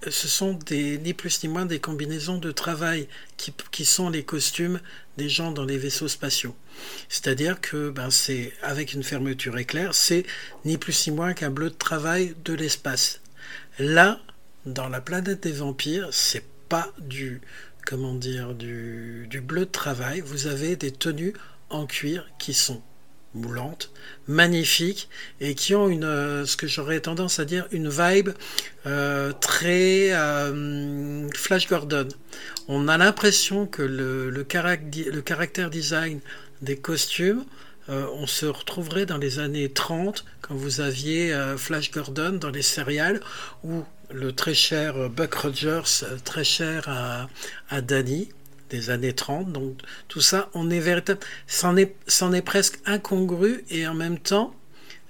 ce 0.08 0.28
sont 0.28 0.58
ni 0.70 1.14
plus 1.14 1.42
ni 1.42 1.48
moins 1.48 1.66
des 1.66 1.80
combinaisons 1.80 2.38
de 2.38 2.50
travail 2.50 3.08
qui, 3.36 3.84
sont 3.84 4.10
les 4.10 4.24
costumes 4.24 4.80
des 5.16 5.28
gens 5.28 5.52
dans 5.52 5.64
les 5.64 5.78
vaisseaux 5.78 6.08
spatiaux. 6.08 6.54
C'est-à-dire 7.08 7.60
que 7.60 7.90
ben, 7.90 8.10
c'est 8.10 8.52
avec 8.62 8.92
une 8.92 9.02
fermeture 9.02 9.58
éclair, 9.58 9.94
c'est 9.94 10.24
ni 10.64 10.78
plus 10.78 11.06
ni 11.06 11.14
moins 11.14 11.32
qu'un 11.32 11.50
bleu 11.50 11.70
de 11.70 11.74
travail 11.74 12.34
de 12.44 12.52
l'espace. 12.52 13.20
Là, 13.78 14.20
dans 14.66 14.88
la 14.88 15.00
planète 15.00 15.42
des 15.42 15.52
vampires, 15.52 16.08
c'est 16.12 16.44
pas 16.68 16.92
du 16.98 17.40
comment 17.86 18.14
dire 18.14 18.54
du 18.54 19.42
bleu 19.42 19.66
de 19.66 19.70
travail. 19.70 20.20
Vous 20.20 20.46
avez 20.46 20.76
des 20.76 20.92
tenues 20.92 21.34
en 21.70 21.86
cuir 21.86 22.28
qui 22.38 22.52
sont 22.52 22.82
moulantes, 23.34 23.90
magnifiques 24.26 25.08
et 25.40 25.54
qui 25.54 25.74
ont 25.74 25.88
une, 25.88 26.04
euh, 26.04 26.46
ce 26.46 26.56
que 26.56 26.66
j'aurais 26.66 27.00
tendance 27.00 27.38
à 27.38 27.44
dire, 27.44 27.66
une 27.70 27.88
vibe 27.88 28.30
euh, 28.86 29.32
très 29.32 30.12
euh, 30.12 31.28
Flash 31.34 31.68
Gordon. 31.68 32.08
On 32.68 32.88
a 32.88 32.98
l'impression 32.98 33.66
que 33.66 33.82
le, 33.82 34.30
le, 34.30 34.46
le, 35.10 35.22
caractère 35.22 35.70
design 35.70 36.20
des 36.62 36.76
costumes 36.76 37.44
on 37.88 38.28
se 38.28 38.46
retrouverait 38.46 39.04
dans 39.04 39.18
les 39.18 39.40
années 39.40 39.68
30 39.68 40.24
quand 40.42 40.54
vous 40.54 40.80
aviez 40.80 41.36
Flash 41.56 41.90
Gordon 41.90 42.38
dans 42.40 42.50
les 42.50 42.62
céréales 42.62 43.20
ou 43.64 43.82
le 44.12 44.32
très 44.32 44.54
cher 44.54 45.10
Buck 45.10 45.34
Rogers, 45.34 46.04
très 46.24 46.44
cher 46.44 46.88
à, 46.88 47.28
à 47.68 47.80
Danny 47.80 48.28
des 48.70 48.90
années 48.90 49.12
30. 49.12 49.52
Donc 49.52 49.78
tout 50.08 50.20
ça, 50.20 50.48
on 50.54 50.70
est 50.70 50.80
véritable, 50.80 51.20
c'en 51.46 51.76
est, 51.76 51.94
est 52.06 52.42
presque 52.42 52.78
incongru 52.86 53.64
et 53.70 53.86
en 53.86 53.94
même 53.94 54.18
temps, 54.18 54.54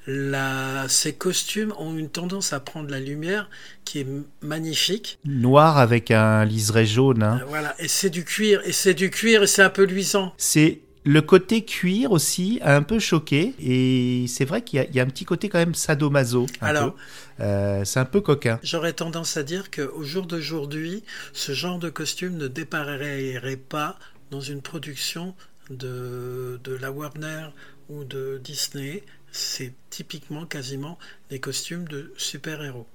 la, 0.06 0.86
ces 0.88 1.12
costumes 1.12 1.72
ont 1.78 1.96
une 1.96 2.08
tendance 2.08 2.52
à 2.52 2.60
prendre 2.60 2.90
la 2.90 3.00
lumière 3.00 3.48
qui 3.84 4.00
est 4.00 4.06
magnifique. 4.40 5.18
Noir 5.24 5.78
avec 5.78 6.10
un 6.10 6.44
liseré 6.44 6.86
jaune. 6.86 7.22
Hein. 7.22 7.40
Voilà, 7.48 7.74
et 7.78 7.88
c'est 7.88 8.10
du 8.10 8.24
cuir, 8.24 8.60
et 8.64 8.72
c'est 8.72 8.94
du 8.94 9.10
cuir, 9.10 9.42
et 9.42 9.46
c'est 9.46 9.62
un 9.62 9.70
peu 9.70 9.84
luisant. 9.84 10.32
C'est 10.36 10.80
le 11.04 11.22
côté 11.22 11.64
cuir 11.64 12.12
aussi 12.12 12.58
a 12.62 12.76
un 12.76 12.82
peu 12.82 12.98
choqué 12.98 13.54
et 13.58 14.26
c'est 14.28 14.44
vrai 14.44 14.62
qu'il 14.62 14.86
y, 14.92 15.00
a 15.00 15.02
un 15.02 15.06
petit 15.06 15.24
côté 15.24 15.48
quand 15.48 15.58
même 15.58 15.74
sadomaso. 15.74 16.46
Alors, 16.60 16.94
euh, 17.40 17.84
c'est 17.84 18.00
un 18.00 18.04
peu 18.04 18.20
coquin. 18.20 18.58
J'aurais 18.62 18.92
tendance 18.92 19.36
à 19.36 19.42
dire 19.42 19.70
qu'au 19.70 20.02
jour 20.02 20.26
d'aujourd'hui, 20.26 21.02
ce 21.32 21.52
genre 21.52 21.78
de 21.78 21.88
costume 21.88 22.36
ne 22.36 22.48
déparaîtrait 22.48 23.56
pas 23.56 23.98
dans 24.30 24.40
une 24.40 24.60
production 24.60 25.34
de, 25.70 26.60
de 26.62 26.74
la 26.74 26.90
Warner 26.92 27.48
ou 27.88 28.04
de 28.04 28.40
Disney. 28.42 29.02
C'est 29.32 29.72
typiquement 29.88 30.44
quasiment 30.44 30.98
des 31.30 31.38
costumes 31.38 31.86
de 31.88 32.12
super-héros. 32.16 32.86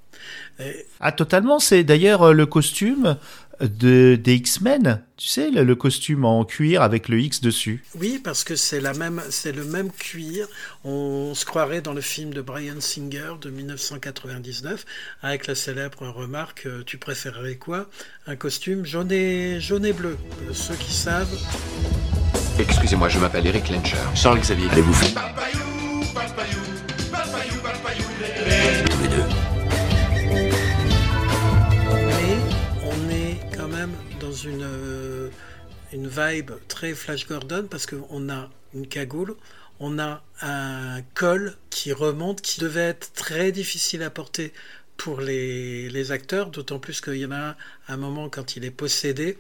Ah, 1.00 1.12
totalement. 1.12 1.60
C'est 1.60 1.84
d'ailleurs 1.84 2.24
euh, 2.24 2.34
le 2.34 2.46
costume 2.46 3.18
de, 3.62 4.20
des 4.22 4.36
X-Men. 4.36 5.02
Tu 5.18 5.28
sais, 5.28 5.50
le, 5.50 5.76
costume 5.76 6.26
en 6.26 6.44
cuir 6.44 6.82
avec 6.82 7.08
le 7.10 7.20
X 7.20 7.42
dessus. 7.42 7.84
Oui, 7.96 8.20
parce 8.24 8.44
que 8.44 8.56
c'est 8.56 8.82
la 8.82 8.94
même, 8.94 9.22
c'est 9.30 9.52
le 9.52 9.64
même 9.64 9.92
cuir. 9.92 10.48
On 10.84 11.34
se 11.34 11.46
croirait 11.46 11.82
dans 11.82 11.94
le 11.94 12.02
film 12.02 12.34
de 12.34 12.42
Brian 12.42 12.80
Singer 12.80 13.34
de 13.42 13.50
1999 13.50 14.86
avec 15.22 15.48
la 15.48 15.56
célèbre 15.56 16.08
remarque 16.08 16.66
euh, 16.66 16.84
Tu 16.86 16.98
préférerais 16.98 17.56
quoi? 17.56 17.88
Un 18.28 18.36
costume 18.36 18.86
jaune 18.86 19.12
et, 19.12 19.60
jaune 19.60 19.86
et 19.86 19.94
bleu. 19.94 20.18
Euh, 20.44 20.54
ceux 20.54 20.76
qui 20.76 20.94
savent. 20.94 21.38
Excusez-moi, 22.60 23.10
je 23.10 23.20
m'appelle 23.20 23.46
Eric 23.48 23.70
Lencher. 23.70 23.98
Charles 24.16 24.40
Xavier. 24.40 24.70
Allez 24.72 24.82
vous 24.82 24.94
faire. 24.94 25.65
Une, 34.46 34.64
euh, 34.64 35.30
une 35.94 36.08
vibe 36.08 36.52
très 36.68 36.94
Flash 36.94 37.28
Gordon 37.28 37.68
parce 37.70 37.86
qu'on 37.86 38.30
a 38.30 38.50
une 38.74 38.88
cagoule, 38.88 39.36
on 39.80 40.00
a 40.00 40.24
un 40.42 41.02
col 41.14 41.56
qui 41.70 41.92
remonte, 41.94 42.42
qui 42.42 42.60
devait 42.60 42.82
être 42.82 43.14
très 43.14 43.52
difficile 43.52 44.04
à 44.04 44.10
porter 44.10 44.54
pour 44.98 45.20
les, 45.22 45.90
les 45.90 46.12
acteurs, 46.12 46.50
d'autant 46.50 46.80
plus 46.80 47.02
qu'il 47.02 47.18
y 47.18 47.26
en 47.26 47.32
a 47.32 47.56
un 47.88 47.98
moment 47.98 48.30
quand 48.30 48.56
il 48.56 48.64
est 48.64 48.72
possédé, 48.72 49.38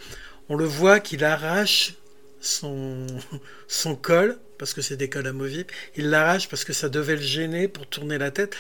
on 0.50 0.56
le 0.56 0.66
voit 0.66 1.00
qu'il 1.00 1.24
arrache 1.24 1.96
son, 2.42 3.08
son 3.68 3.96
col, 3.96 4.38
parce 4.58 4.74
que 4.74 4.82
c'est 4.82 4.98
des 4.98 5.10
cols 5.10 5.28
amovibles, 5.28 5.74
il 5.96 6.10
l'arrache 6.10 6.50
parce 6.50 6.64
que 6.64 6.74
ça 6.74 6.90
devait 6.90 7.16
le 7.16 7.22
gêner 7.22 7.68
pour 7.68 7.88
tourner 7.88 8.18
la 8.18 8.32
tête. 8.32 8.56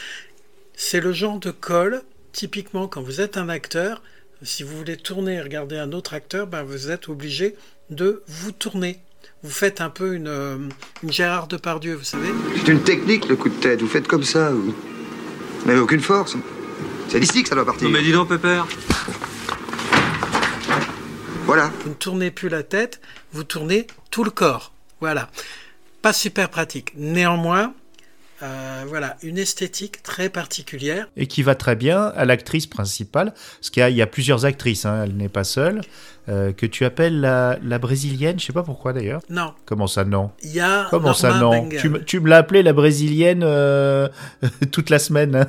C'est 0.73 0.99
le 0.99 1.13
genre 1.13 1.39
de 1.39 1.51
col, 1.51 2.01
typiquement 2.31 2.87
quand 2.87 3.01
vous 3.01 3.21
êtes 3.21 3.37
un 3.37 3.49
acteur, 3.49 4.01
si 4.45 4.63
vous 4.63 4.77
voulez 4.77 4.95
tourner 4.95 5.35
et 5.35 5.41
regarder 5.41 5.77
un 5.77 5.91
autre 5.91 6.13
acteur, 6.13 6.47
ben 6.47 6.63
vous 6.63 6.91
êtes 6.91 7.09
obligé 7.09 7.55
de 7.89 8.23
vous 8.27 8.51
tourner. 8.51 8.99
Vous 9.43 9.49
faites 9.49 9.81
un 9.81 9.89
peu 9.89 10.13
une, 10.15 10.27
euh, 10.27 10.57
une 11.03 11.11
Gérard 11.11 11.47
Depardieu, 11.47 11.95
vous 11.95 12.03
savez. 12.03 12.29
C'est 12.57 12.71
une 12.71 12.83
technique, 12.83 13.27
le 13.27 13.35
coup 13.35 13.49
de 13.49 13.55
tête. 13.55 13.81
Vous 13.81 13.87
faites 13.87 14.07
comme 14.07 14.23
ça. 14.23 14.51
Vous 14.51 14.73
n'avez 15.65 15.79
aucune 15.79 15.99
force. 15.99 16.35
C'est 17.09 17.19
d'ici 17.19 17.43
que 17.43 17.49
ça 17.49 17.55
doit 17.55 17.65
partir. 17.65 17.87
Non 17.87 17.93
mais 17.93 18.01
dis 18.01 18.11
donc, 18.11 18.29
Pépère. 18.29 18.67
Voilà. 21.45 21.71
Vous 21.83 21.89
ne 21.89 21.95
tournez 21.95 22.31
plus 22.31 22.49
la 22.49 22.63
tête, 22.63 23.01
vous 23.31 23.43
tournez 23.43 23.87
tout 24.09 24.23
le 24.23 24.31
corps. 24.31 24.73
Voilà. 24.99 25.29
Pas 26.01 26.13
super 26.13 26.49
pratique. 26.49 26.93
Néanmoins, 26.95 27.73
euh, 28.45 28.83
voilà, 28.87 29.17
une 29.23 29.37
esthétique 29.37 30.03
très 30.03 30.29
particulière. 30.29 31.07
Et 31.17 31.27
qui 31.27 31.43
va 31.43 31.55
très 31.55 31.75
bien 31.75 32.13
à 32.15 32.25
l'actrice 32.25 32.67
principale, 32.67 33.33
parce 33.59 33.69
qu'il 33.69 33.87
y, 33.89 34.01
a 34.01 34.07
plusieurs 34.07 34.45
actrices, 34.45 34.85
hein, 34.85 35.03
elle 35.03 35.15
n'est 35.15 35.29
pas 35.29 35.43
seule, 35.43 35.81
euh, 36.29 36.53
que 36.53 36.65
tu 36.65 36.85
appelles 36.85 37.19
la, 37.21 37.79
brésilienne, 37.79 38.39
je 38.39 38.45
sais 38.45 38.53
pas 38.53 38.63
pourquoi 38.63 38.93
d'ailleurs. 38.93 39.21
Non. 39.29 39.53
Comment 39.65 39.87
ça 39.87 40.05
non? 40.05 40.31
Il 40.43 40.51
y 40.51 40.59
a 40.59 40.87
Comment 40.89 41.13
ça 41.13 41.39
non? 41.39 41.69
Tu, 42.05 42.19
me 42.19 42.29
l'as 42.29 42.37
appelée 42.37 42.63
la 42.63 42.73
brésilienne 42.73 43.41
euh, 43.43 44.07
toute 44.71 44.89
la 44.89 44.99
semaine. 44.99 45.35
Hein? 45.35 45.47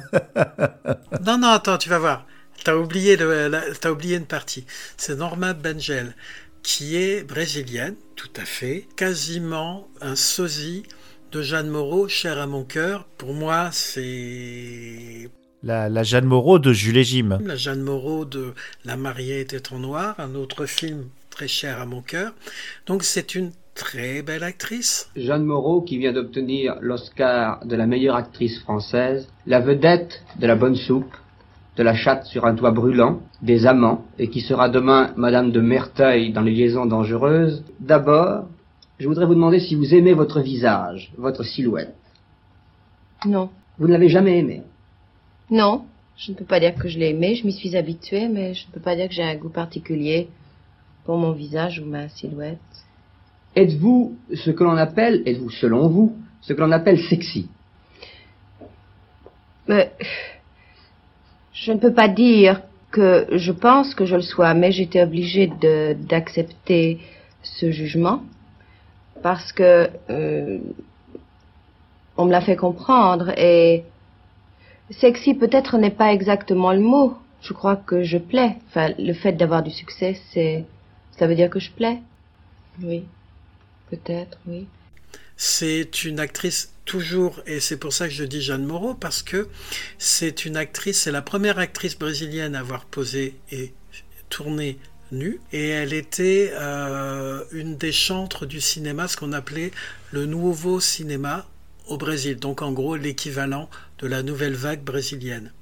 non, 1.25 1.39
non, 1.39 1.49
attends, 1.49 1.79
tu 1.79 1.89
vas 1.89 1.99
voir. 1.99 2.27
Tu 2.65 2.71
as, 2.71 2.79
oublié 2.79 3.19
as 3.21 3.93
oublié 3.93 4.17
une 4.17 4.27
partie. 4.27 4.65
C'est 4.97 5.17
Norma 5.17 5.53
Bengel, 5.53 6.15
qui 6.63 6.97
est 6.97 7.23
brésilienne, 7.23 7.95
tout 8.17 8.31
à 8.37 8.45
fait, 8.45 8.89
quasiment 8.97 9.89
un 10.01 10.17
sosie 10.17 10.85
de 11.33 11.43
Jeanne 11.43 11.69
Moreau, 11.69 12.09
chère 12.09 12.39
à 12.39 12.47
mon 12.47 12.65
cœur. 12.65 13.07
Pour 13.19 13.35
moi, 13.35 13.69
c'est... 13.73 15.29
La, 15.63 16.03
Jeanne 16.03 16.27
Moreau 16.27 16.59
de 16.59 16.73
Jules 16.73 16.99
et 16.99 17.05
Jim. 17.05 17.39
La 17.45 17.57
Jeanne 17.57 17.83
Moreau 17.83 18.25
de 18.25 18.55
La 18.85 18.97
mariée 18.97 19.41
était 19.41 19.73
en 19.73 19.81
noir, 19.81 20.15
un 20.19 20.35
autre 20.35 20.67
film 20.67 21.07
très 21.31 21.49
cher 21.49 21.81
à 21.81 21.87
mon 21.87 22.03
cœur. 22.03 22.33
Donc 22.87 23.03
c'est 23.03 23.35
une 23.35 23.51
très 23.75 24.23
belle 24.23 24.45
actrice. 24.45 25.11
Jeanne 25.17 25.45
Moreau 25.45 25.83
qui 25.83 25.99
vient 25.99 26.13
d'obtenir 26.13 26.77
l'Oscar 26.81 27.65
de 27.67 27.75
la 27.75 27.87
meilleure 27.87 28.15
actrice 28.15 28.61
française, 28.61 29.29
la 29.47 29.61
vedette 29.61 30.23
de 30.39 30.47
la 30.47 30.55
bonne 30.55 30.77
soupe, 30.77 31.15
de 31.77 31.83
la 31.83 31.95
chatte 31.95 32.25
sur 32.27 32.47
un 32.47 32.55
toit 32.55 32.71
brûlant, 32.71 33.21
des 33.43 33.67
amants, 33.67 34.05
et 34.19 34.29
qui 34.29 34.41
sera 34.41 34.69
demain 34.69 35.13
Madame 35.17 35.51
de 35.51 35.61
Merteuil 35.61 36.33
dans 36.33 36.43
les 36.43 36.53
liaisons 36.53 36.87
dangereuses. 36.87 37.65
D'abord, 37.81 38.47
je 38.99 39.09
voudrais 39.09 39.27
vous 39.27 39.35
demander 39.35 39.61
si 39.61 39.75
vous 39.75 39.95
aimez 39.95 40.15
votre 40.15 40.41
visage, 40.41 41.13
votre 41.19 41.43
silhouette. 41.43 41.95
Non. 43.25 43.51
Vous 43.79 43.87
ne 43.87 43.93
l'avez 43.93 44.09
jamais 44.09 44.39
aimé 44.39 44.63
Non. 45.51 45.85
Je 46.17 46.33
ne 46.33 46.37
peux 46.37 46.47
pas 46.47 46.61
dire 46.61 46.75
que 46.75 46.89
je 46.89 46.99
l'ai 46.99 47.11
aimé, 47.11 47.35
je 47.35 47.47
m'y 47.47 47.53
suis 47.53 47.77
habituée, 47.77 48.29
mais 48.29 48.55
je 48.55 48.67
ne 48.67 48.73
peux 48.73 48.81
pas 48.81 48.97
dire 48.97 49.09
que 49.09 49.15
j'ai 49.15 49.23
un 49.23 49.35
goût 49.35 49.51
particulier 49.51 50.29
pour 51.05 51.19
mon 51.19 51.33
visage 51.33 51.79
ou 51.79 51.85
ma 51.85 52.09
silhouette. 52.09 52.59
Êtes-vous 53.55 54.17
ce 54.35 54.51
que 54.51 54.65
l'on 54.65 54.77
appelle, 54.77 55.23
êtes-vous 55.27 55.51
selon 55.51 55.89
vous, 55.89 56.17
ce 56.41 56.55
que 56.55 56.61
l'on 56.61 56.73
appelle 56.73 56.99
sexy? 57.01 57.49
Mais 59.69 59.93
je 61.53 61.73
ne 61.73 61.79
peux 61.79 61.93
pas 61.93 62.09
dire 62.09 62.63
que 62.91 63.27
je 63.33 63.53
pense 63.53 63.95
que 63.95 64.07
je 64.07 64.17
le 64.17 64.23
sois, 64.23 64.55
mais 64.55 64.73
j'étais 64.73 65.03
obligée 65.03 65.53
d'accepter 66.09 66.99
ce 67.43 67.71
jugement 67.71 68.23
parce 69.27 69.53
que 69.53 69.91
euh, 70.09 70.59
on 72.17 72.27
me 72.27 72.31
l'a 72.31 72.41
fait 72.41 72.55
comprendre 72.55 73.31
et 73.37 73.83
sexy 74.93 75.35
peut-être 75.35 75.79
n'est 75.79 75.91
pas 75.91 76.13
exactement 76.13 76.73
le 76.73 76.79
mot. 76.79 77.19
Je 77.43 77.53
crois 77.53 77.75
que 77.75 78.05
je 78.05 78.19
plais. 78.19 78.55
Enfin, 78.69 78.93
le 79.01 79.13
fait 79.15 79.33
d'avoir 79.33 79.65
du 79.65 79.73
succès, 79.73 80.17
c'est 80.33 80.65
ça 81.19 81.27
veut 81.27 81.35
dire 81.35 81.51
que 81.51 81.59
je 81.59 81.73
plais. 81.73 81.99
Oui, 82.81 83.03
peut-être, 83.91 84.39
oui. 84.47 84.69
C'est 85.37 86.05
une 86.05 86.21
actrice 86.21 86.73
toujours, 86.85 87.43
et 87.47 87.59
c'est 87.59 87.79
pour 87.79 87.93
ça 87.93 88.07
que 88.07 88.15
je 88.15 88.23
dis 88.23 88.43
Jeanne 88.43 88.65
Moreau, 88.65 88.95
parce 88.95 89.25
que 89.25 89.49
c'est 89.99 90.45
une 90.45 90.57
actrice, 90.57 91.01
c'est 91.01 91.11
la 91.11 91.21
première 91.21 91.59
actrice 91.59 91.99
brésilienne 91.99 92.55
à 92.55 92.61
avoir 92.61 92.85
posé 92.85 93.35
et 93.51 93.75
tourné 94.29 94.79
nue 95.13 95.41
et 95.53 95.69
elle 95.69 95.93
était 95.93 96.53
euh, 96.55 97.45
une 97.53 97.77
des 97.77 97.93
chantres 97.93 98.47
du 98.47 98.61
cinéma, 98.61 99.09
ce 99.09 99.17
qu'on 99.17 99.33
appelait 99.33 99.71
le 100.13 100.27
nouveau 100.27 100.81
cinéma 100.81 101.47
au 101.87 101.97
Brésil, 101.97 102.39
donc 102.39 102.63
en 102.63 102.73
gros 102.73 102.97
l'équivalent 102.97 103.71
de 103.99 104.07
la 104.07 104.23
nouvelle 104.23 104.55
vague 104.55 104.83
brésilienne. 104.83 105.53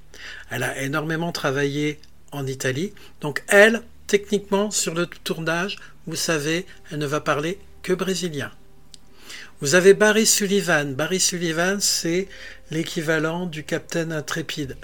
Elle 0.49 0.63
a 0.63 0.81
énormément 0.81 1.31
travaillé 1.31 1.99
en 2.31 2.47
Italie, 2.47 2.93
donc 3.21 3.43
elle, 3.47 3.81
techniquement, 4.07 4.71
sur 4.71 4.93
le 4.93 5.07
tournage, 5.07 5.77
vous 6.07 6.15
savez, 6.15 6.65
elle 6.91 6.99
ne 6.99 7.05
va 7.05 7.21
parler 7.21 7.59
que 7.81 7.93
brésilien. 7.93 8.51
Vous 9.61 9.75
avez 9.75 9.93
Barry 9.93 10.25
Sullivan. 10.25 10.93
Barry 10.93 11.19
Sullivan, 11.19 11.79
c'est 11.79 12.27
l'équivalent 12.71 13.45
du 13.45 13.63
Captain 13.63 14.11
Intrépide. 14.11 14.75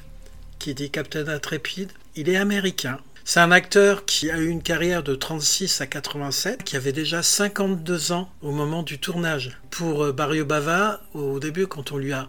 Qui 0.59 0.73
dit 0.73 0.89
Captain 0.89 1.27
Intrépide 1.27 1.91
Il 2.15 2.29
est 2.29 2.37
américain. 2.37 2.99
C'est 3.33 3.39
un 3.39 3.53
acteur 3.53 4.03
qui 4.03 4.29
a 4.29 4.37
eu 4.39 4.49
une 4.49 4.61
carrière 4.61 5.03
de 5.03 5.15
36 5.15 5.79
à 5.79 5.87
87, 5.87 6.65
qui 6.65 6.75
avait 6.75 6.91
déjà 6.91 7.23
52 7.23 8.11
ans 8.11 8.29
au 8.41 8.51
moment 8.51 8.83
du 8.83 8.99
tournage. 8.99 9.57
Pour 9.69 10.03
euh, 10.03 10.11
Barrio 10.11 10.43
Bava, 10.43 10.99
au 11.13 11.39
début, 11.39 11.65
quand 11.65 11.93
on 11.93 11.97
lui 11.97 12.11
a 12.11 12.27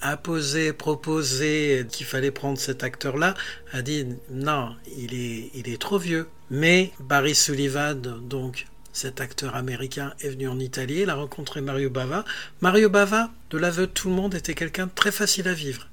imposé, 0.00 0.72
proposé 0.72 1.86
qu'il 1.92 2.06
fallait 2.06 2.30
prendre 2.30 2.56
cet 2.56 2.82
acteur-là, 2.82 3.34
a 3.74 3.82
dit 3.82 4.06
non, 4.30 4.74
il 4.96 5.12
est, 5.12 5.50
il 5.52 5.68
est 5.68 5.78
trop 5.78 5.98
vieux. 5.98 6.26
Mais 6.48 6.92
Barry 6.98 7.34
Sullivan, 7.34 8.00
donc 8.00 8.68
cet 8.94 9.20
acteur 9.20 9.54
américain 9.54 10.14
est 10.20 10.30
venu 10.30 10.48
en 10.48 10.58
Italie, 10.58 11.00
il 11.02 11.10
a 11.10 11.14
rencontré 11.14 11.60
Mario 11.60 11.90
Bava. 11.90 12.24
Mario 12.62 12.88
Bava, 12.88 13.28
de 13.50 13.58
l'aveu 13.58 13.86
de 13.86 13.92
tout 13.92 14.08
le 14.08 14.14
monde, 14.14 14.34
était 14.34 14.54
quelqu'un 14.54 14.86
de 14.86 14.92
très 14.94 15.12
facile 15.12 15.46
à 15.46 15.52
vivre. 15.52 15.88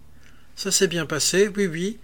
Ça 0.55 0.71
s'est 0.71 0.87
bien 0.87 1.05
passé, 1.05 1.51
oui, 1.57 1.67
oui. 1.67 1.99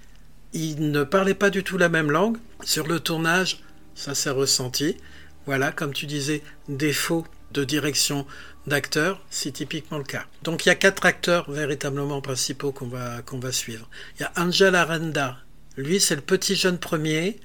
Il 0.53 0.91
ne 0.91 1.03
parlait 1.03 1.33
pas 1.33 1.49
du 1.49 1.63
tout 1.63 1.77
la 1.77 1.89
même 1.89 2.11
langue. 2.11 2.37
Sur 2.63 2.87
le 2.87 2.99
tournage, 2.99 3.61
ça 3.95 4.15
s'est 4.15 4.29
ressenti. 4.29 4.97
Voilà, 5.45 5.71
comme 5.71 5.93
tu 5.93 6.05
disais, 6.05 6.43
défaut 6.67 7.25
de 7.51 7.63
direction 7.63 8.25
d'acteur, 8.67 9.21
c'est 9.29 9.51
typiquement 9.51 9.97
le 9.97 10.03
cas. 10.03 10.25
Donc 10.43 10.65
il 10.65 10.69
y 10.69 10.71
a 10.71 10.75
quatre 10.75 11.05
acteurs 11.05 11.49
véritablement 11.49 12.21
principaux 12.21 12.71
qu'on 12.71 12.87
va, 12.87 13.21
va 13.31 13.51
suivre. 13.51 13.89
Il 14.17 14.23
y 14.23 14.25
a 14.25 14.31
Angel 14.37 14.75
Aranda. 14.75 15.37
Lui, 15.77 15.99
c'est 15.99 16.15
le 16.15 16.21
petit 16.21 16.55
jeune 16.55 16.77
premier. 16.77 17.39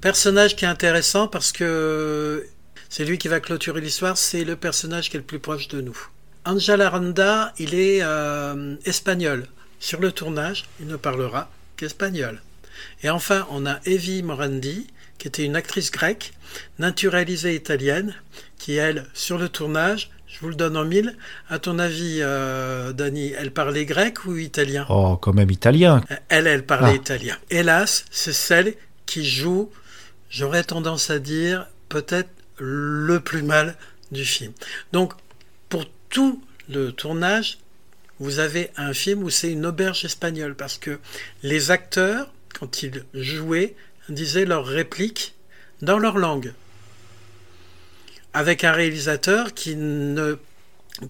Personnage 0.00 0.56
qui 0.56 0.64
est 0.64 0.68
intéressant 0.68 1.28
parce 1.28 1.52
que 1.52 2.46
c'est 2.88 3.04
lui 3.04 3.18
qui 3.18 3.28
va 3.28 3.40
clôturer 3.40 3.80
l'histoire, 3.80 4.16
c'est 4.16 4.44
le 4.44 4.56
personnage 4.56 5.10
qui 5.10 5.16
est 5.16 5.20
le 5.20 5.26
plus 5.26 5.38
proche 5.38 5.68
de 5.68 5.80
nous. 5.80 5.98
Angel 6.44 6.80
Aranda, 6.82 7.52
il 7.58 7.74
est 7.74 8.00
euh, 8.02 8.76
espagnol. 8.84 9.46
Sur 9.80 10.00
le 10.00 10.12
tournage, 10.12 10.64
il 10.80 10.86
ne 10.86 10.96
parlera 10.96 11.50
qu'espagnol. 11.76 12.40
Et 13.02 13.10
enfin, 13.10 13.46
on 13.50 13.66
a 13.66 13.80
Evie 13.84 14.22
Morandi, 14.22 14.86
qui 15.18 15.28
était 15.28 15.44
une 15.44 15.56
actrice 15.56 15.90
grecque, 15.90 16.32
naturalisée 16.78 17.54
italienne, 17.54 18.14
qui, 18.58 18.74
elle, 18.74 19.06
sur 19.14 19.38
le 19.38 19.48
tournage, 19.48 20.10
je 20.26 20.40
vous 20.40 20.48
le 20.48 20.54
donne 20.54 20.76
en 20.76 20.84
mille. 20.84 21.16
À 21.48 21.58
ton 21.58 21.78
avis, 21.78 22.18
euh, 22.20 22.92
Dani, 22.92 23.32
elle 23.32 23.50
parlait 23.52 23.86
grec 23.86 24.26
ou 24.26 24.36
italien? 24.36 24.86
Oh, 24.90 25.16
quand 25.16 25.32
même 25.32 25.50
italien. 25.50 26.02
Elle, 26.28 26.46
elle 26.46 26.66
parlait 26.66 26.92
ah. 26.92 26.96
italien. 26.96 27.36
Hélas, 27.50 28.04
c'est 28.10 28.32
celle 28.32 28.74
qui 29.06 29.24
joue, 29.24 29.70
j'aurais 30.28 30.64
tendance 30.64 31.10
à 31.10 31.18
dire, 31.18 31.66
peut-être 31.88 32.28
le 32.58 33.20
plus 33.20 33.42
mal 33.42 33.76
du 34.12 34.24
film. 34.24 34.52
Donc, 34.92 35.12
pour 35.68 35.84
tout 36.10 36.42
le 36.68 36.90
tournage, 36.90 37.58
vous 38.18 38.38
avez 38.38 38.70
un 38.76 38.92
film 38.92 39.22
où 39.22 39.30
c'est 39.30 39.52
une 39.52 39.66
auberge 39.66 40.04
espagnole 40.04 40.54
parce 40.54 40.78
que 40.78 40.98
les 41.42 41.70
acteurs, 41.70 42.32
quand 42.58 42.82
ils 42.82 43.04
jouaient, 43.14 43.76
disaient 44.08 44.44
leurs 44.44 44.66
répliques 44.66 45.34
dans 45.82 45.98
leur 45.98 46.16
langue. 46.16 46.52
Avec 48.32 48.64
un 48.64 48.72
réalisateur 48.72 49.54
qui 49.54 49.76
ne 49.76 50.36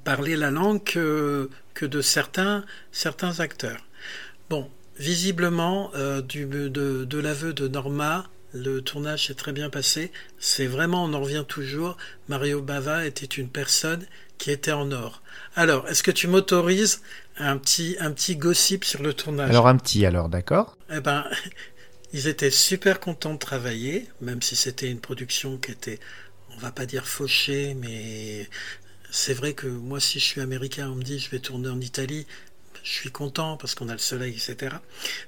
parlait 0.04 0.36
la 0.36 0.50
langue 0.50 0.82
que, 0.82 1.48
de 1.80 2.00
certains, 2.00 2.64
acteurs. 3.38 3.84
Bon, 4.48 4.68
visiblement, 4.98 5.90
euh, 5.94 6.22
du, 6.22 6.46
de, 6.46 6.68
de 6.68 7.18
l'aveu 7.18 7.52
de 7.52 7.68
Norma, 7.68 8.28
le 8.52 8.80
tournage 8.80 9.26
s'est 9.26 9.34
très 9.34 9.52
bien 9.52 9.70
passé. 9.70 10.10
C'est 10.38 10.66
vraiment, 10.66 11.04
on 11.04 11.14
en 11.14 11.20
revient 11.20 11.44
toujours, 11.46 11.96
Mario 12.28 12.62
Bava 12.62 13.06
était 13.06 13.26
une 13.26 13.48
personne 13.48 14.06
qui 14.38 14.50
était 14.50 14.72
en 14.72 14.92
or. 14.92 15.22
Alors, 15.54 15.88
est-ce 15.88 16.02
que 16.02 16.10
tu 16.10 16.28
m'autorises 16.28 17.02
un 17.38 17.56
petit, 17.58 17.96
un 18.00 18.12
petit 18.12 18.36
gossip 18.36 18.84
sur 18.84 19.02
le 19.02 19.14
tournage? 19.14 19.50
Alors 19.50 19.68
un 19.68 19.76
petit, 19.76 20.04
alors, 20.04 20.28
d'accord? 20.28 20.76
Eh 20.90 21.00
ben, 21.00 21.24
ils 22.12 22.28
étaient 22.28 22.50
super 22.50 23.00
contents 23.00 23.34
de 23.34 23.38
travailler, 23.38 24.06
même 24.20 24.42
si 24.42 24.56
c'était 24.56 24.90
une 24.90 25.00
production 25.00 25.56
qui 25.56 25.72
était, 25.72 25.98
on 26.54 26.58
va 26.58 26.70
pas 26.70 26.86
dire 26.86 27.06
fauchée, 27.06 27.74
mais 27.74 28.48
c'est 29.10 29.34
vrai 29.34 29.54
que 29.54 29.66
moi, 29.66 30.00
si 30.00 30.18
je 30.18 30.24
suis 30.24 30.40
américain, 30.40 30.90
on 30.90 30.96
me 30.96 31.02
dit 31.02 31.18
je 31.18 31.30
vais 31.30 31.38
tourner 31.38 31.68
en 31.68 31.80
Italie, 31.80 32.26
je 32.86 32.92
suis 32.92 33.10
content 33.10 33.56
parce 33.56 33.74
qu'on 33.74 33.88
a 33.88 33.92
le 33.92 33.98
soleil, 33.98 34.30
etc. 34.30 34.76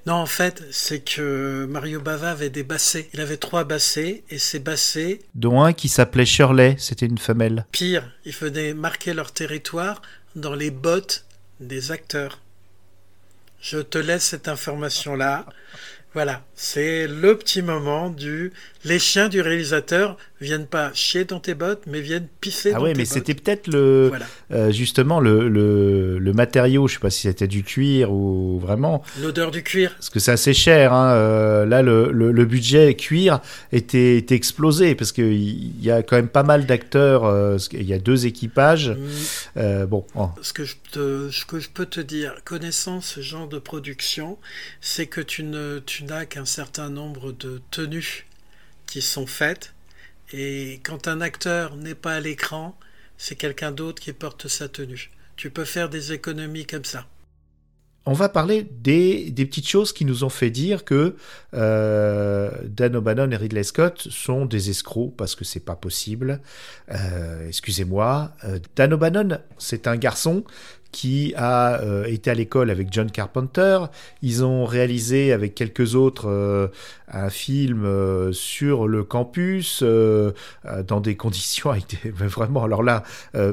Non, 0.06 0.14
en 0.14 0.26
fait, 0.26 0.62
c'est 0.70 1.00
que 1.00 1.66
Mario 1.68 2.00
Bava 2.00 2.30
avait 2.30 2.50
des 2.50 2.62
bassets. 2.62 3.08
Il 3.12 3.20
avait 3.20 3.36
trois 3.36 3.64
bassets 3.64 4.22
et 4.30 4.38
ces 4.38 4.60
bassets. 4.60 5.18
Dont 5.34 5.60
un 5.60 5.72
qui 5.72 5.88
s'appelait 5.88 6.24
Shirley, 6.24 6.76
c'était 6.78 7.06
une 7.06 7.18
femelle. 7.18 7.66
Pire, 7.72 8.08
il 8.24 8.32
venait 8.32 8.74
marquer 8.74 9.12
leur 9.12 9.32
territoire 9.32 10.02
dans 10.36 10.54
les 10.54 10.70
bottes 10.70 11.24
des 11.58 11.90
acteurs. 11.90 12.38
Je 13.60 13.78
te 13.78 13.98
laisse 13.98 14.22
cette 14.22 14.46
information-là. 14.46 15.44
Voilà, 16.14 16.42
c'est 16.54 17.06
le 17.06 17.36
petit 17.36 17.60
moment 17.60 18.08
du. 18.08 18.52
Les 18.84 18.98
chiens 18.98 19.28
du 19.28 19.40
réalisateur 19.40 20.16
viennent 20.40 20.66
pas 20.66 20.92
chier 20.94 21.24
dans 21.24 21.40
tes 21.40 21.54
bottes, 21.54 21.82
mais 21.86 22.00
viennent 22.00 22.28
pisser 22.40 22.70
ah 22.72 22.78
dans 22.78 22.84
ouais, 22.84 22.94
mais 22.96 23.04
c'était 23.04 23.34
peut-être 23.34 23.66
le 23.66 24.12
euh, 24.52 24.70
justement 24.70 25.20
le, 25.20 25.48
le, 25.48 26.18
le, 26.18 26.32
matériau. 26.32 26.86
Je 26.88 26.94
sais 26.94 27.00
pas 27.00 27.10
si 27.10 27.22
c'était 27.22 27.48
du 27.48 27.64
cuir 27.64 28.12
ou 28.12 28.58
vraiment. 28.58 29.02
L'odeur 29.20 29.50
du 29.50 29.62
cuir. 29.62 29.94
Parce 29.94 30.10
que 30.10 30.20
c'est 30.20 30.30
assez 30.30 30.54
cher. 30.54 30.92
Hein. 30.92 31.12
Euh, 31.12 31.66
là, 31.66 31.82
le, 31.82 32.10
le, 32.12 32.44
budget 32.44 32.94
cuir 32.94 33.40
était, 33.72 34.16
était 34.16 34.36
explosé 34.36 34.94
parce 34.94 35.12
qu'il 35.12 35.84
y 35.84 35.90
a 35.90 36.02
quand 36.02 36.16
même 36.16 36.28
pas 36.28 36.44
mal 36.44 36.66
d'acteurs. 36.66 37.24
Euh, 37.24 37.58
il 37.72 37.86
y 37.86 37.92
a 37.92 37.98
deux 37.98 38.26
équipages. 38.26 38.96
Mm. 39.56 39.84
bon. 39.86 40.06
Oh. 40.14 40.30
Ce 40.40 40.52
que 40.52 40.64
je 40.64 40.76
te, 40.92 41.30
ce 41.30 41.44
que 41.44 41.58
je 41.58 41.68
peux 41.68 41.86
te 41.86 42.00
dire, 42.00 42.36
connaissant 42.44 43.00
ce 43.00 43.20
genre 43.20 43.48
de 43.48 43.58
production, 43.58 44.38
c'est 44.80 45.06
que 45.06 45.20
tu 45.20 45.42
ne 45.42 45.80
tu 45.84 45.97
n'as 46.04 46.26
qu'un 46.26 46.44
certain 46.44 46.90
nombre 46.90 47.32
de 47.32 47.60
tenues 47.70 48.26
qui 48.86 49.02
sont 49.02 49.26
faites. 49.26 49.74
Et 50.32 50.80
quand 50.82 51.08
un 51.08 51.20
acteur 51.20 51.76
n'est 51.76 51.94
pas 51.94 52.14
à 52.14 52.20
l'écran, 52.20 52.78
c'est 53.16 53.36
quelqu'un 53.36 53.72
d'autre 53.72 54.02
qui 54.02 54.12
porte 54.12 54.48
sa 54.48 54.68
tenue. 54.68 55.10
Tu 55.36 55.50
peux 55.50 55.64
faire 55.64 55.88
des 55.88 56.12
économies 56.12 56.66
comme 56.66 56.84
ça. 56.84 57.06
On 58.10 58.14
va 58.14 58.30
parler 58.30 58.62
des, 58.62 59.30
petites 59.36 59.68
choses 59.68 59.92
qui 59.92 60.06
nous 60.06 60.24
ont 60.24 60.30
fait 60.30 60.48
dire 60.48 60.86
que 60.86 61.16
euh, 61.52 62.50
Dan 62.64 62.96
O'Bannon 62.96 63.30
et 63.32 63.36
Ridley 63.36 63.62
Scott 63.64 64.08
sont 64.10 64.46
des 64.46 64.70
escrocs 64.70 65.14
parce 65.14 65.34
que 65.34 65.44
c'est 65.44 65.60
pas 65.60 65.76
possible. 65.76 66.40
Euh, 66.90 67.46
excusez-moi. 67.46 68.32
Euh, 68.44 68.60
Dan 68.76 68.94
O'Bannon, 68.94 69.38
c'est 69.58 69.86
un 69.86 69.96
garçon 69.96 70.44
qui 70.92 71.34
a 71.36 71.80
euh, 71.80 72.04
été 72.04 72.30
à 72.30 72.34
l'école 72.34 72.70
avec 72.70 72.88
John 72.90 73.10
Carpenter. 73.10 73.78
Ils 74.22 74.44
ont 74.44 74.64
réalisé 74.64 75.32
avec 75.32 75.54
quelques 75.54 75.94
autres 75.94 76.28
euh, 76.28 76.68
un 77.12 77.30
film 77.30 77.84
euh, 77.84 78.32
sur 78.32 78.86
le 78.86 79.04
campus 79.04 79.82
dans 79.82 81.00
des 81.00 81.16
conditions 81.16 81.72
vraiment. 82.04 82.64
Alors 82.64 82.82
là, 82.82 83.02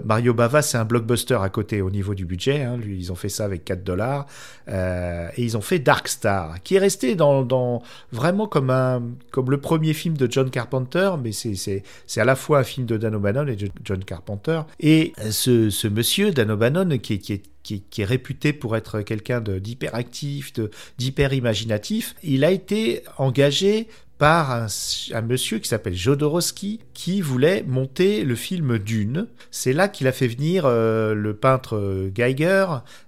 Mario 0.03 0.33
Bava, 0.33 0.61
c'est 0.61 0.77
un 0.77 0.85
blockbuster 0.85 1.37
à 1.41 1.49
côté 1.49 1.81
au 1.81 1.89
niveau 1.89 2.13
du 2.13 2.25
budget. 2.25 2.63
Hein. 2.63 2.77
Lui, 2.77 2.97
ils 2.97 3.11
ont 3.11 3.15
fait 3.15 3.29
ça 3.29 3.45
avec 3.45 3.65
4 3.65 3.83
dollars 3.83 4.25
et 4.67 5.43
ils 5.43 5.57
ont 5.57 5.61
fait 5.61 5.79
Dark 5.79 6.07
Star, 6.07 6.61
qui 6.63 6.75
est 6.75 6.79
resté 6.79 7.15
dans, 7.15 7.81
vraiment 8.11 8.47
comme 8.47 8.69
un 8.69 9.03
comme 9.31 9.51
le 9.51 9.59
premier 9.59 9.93
film 9.93 10.17
de 10.17 10.31
John 10.31 10.49
Carpenter, 10.49 11.11
mais 11.21 11.31
c'est 11.31 11.83
à 12.17 12.25
la 12.25 12.35
fois 12.35 12.59
un 12.59 12.63
film 12.63 12.85
de 12.85 12.97
Dan 12.97 13.15
O'Bannon 13.15 13.47
et 13.47 13.55
de 13.55 13.69
John 13.83 14.03
Carpenter. 14.03 14.61
Et 14.79 15.13
ce, 15.29 15.69
ce 15.69 15.87
monsieur 15.87 16.31
Dan 16.31 16.51
O'Bannon 16.51 16.97
qui 16.97 17.13
est 17.13 17.54
qui 17.65 18.01
est, 18.01 18.05
réputé 18.05 18.53
pour 18.53 18.77
être 18.77 19.01
quelqu'un 19.01 19.41
d'hyperactif, 19.41 20.53
d'hyper 20.97 21.33
imaginatif, 21.33 22.15
il 22.23 22.43
a 22.43 22.51
été 22.51 23.03
engagé 23.17 23.87
par 24.17 24.51
un, 24.51 25.21
monsieur 25.21 25.59
qui 25.59 25.67
s'appelle 25.67 25.93
Jodorowsky 25.93 26.79
qui 26.93 27.19
voulait 27.19 27.63
monter 27.63 28.23
le 28.23 28.35
film 28.35 28.77
Dune. 28.79 29.27
C'est 29.51 29.73
là 29.73 29.89
qu'il 29.89 30.07
a 30.07 30.13
fait 30.13 30.27
venir 30.27 30.63
euh, 30.65 31.13
le 31.13 31.35
peintre 31.35 32.09
Geiger, 32.13 32.65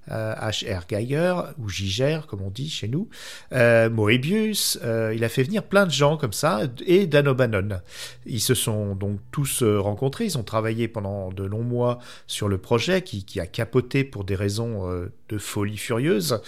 H.R. 0.09 0.65
Euh, 0.67 0.79
Geiger, 0.89 1.35
ou 1.59 1.69
Giger 1.69 2.19
comme 2.27 2.41
on 2.41 2.49
dit 2.49 2.69
chez 2.69 2.89
nous, 2.89 3.07
euh, 3.53 3.89
Moebius, 3.89 4.79
il 4.83 5.23
a 5.23 5.29
fait 5.29 5.43
venir 5.43 5.63
plein 5.63 5.85
de 5.85 5.91
gens 5.91 6.17
comme 6.17 6.33
ça, 6.33 6.61
et 6.85 7.07
Dan 7.07 7.29
O'Bannon. 7.29 7.79
Ils 8.25 8.41
se 8.41 8.53
sont 8.53 8.95
donc 8.95 9.19
tous 9.31 9.63
rencontrés, 9.63 10.25
ils 10.25 10.37
ont 10.37 10.43
travaillé 10.43 10.89
pendant 10.89 11.29
de 11.29 11.43
longs 11.43 11.63
mois 11.63 11.99
sur 12.27 12.49
le 12.49 12.57
projet 12.57 13.01
qui, 13.01 13.23
qui 13.23 13.39
a 13.39 13.45
capoté 13.45 14.03
pour 14.03 14.25
des 14.25 14.35
raisons 14.35 14.89
de 15.29 15.37
folie 15.37 15.77
furieuse. 15.77 16.41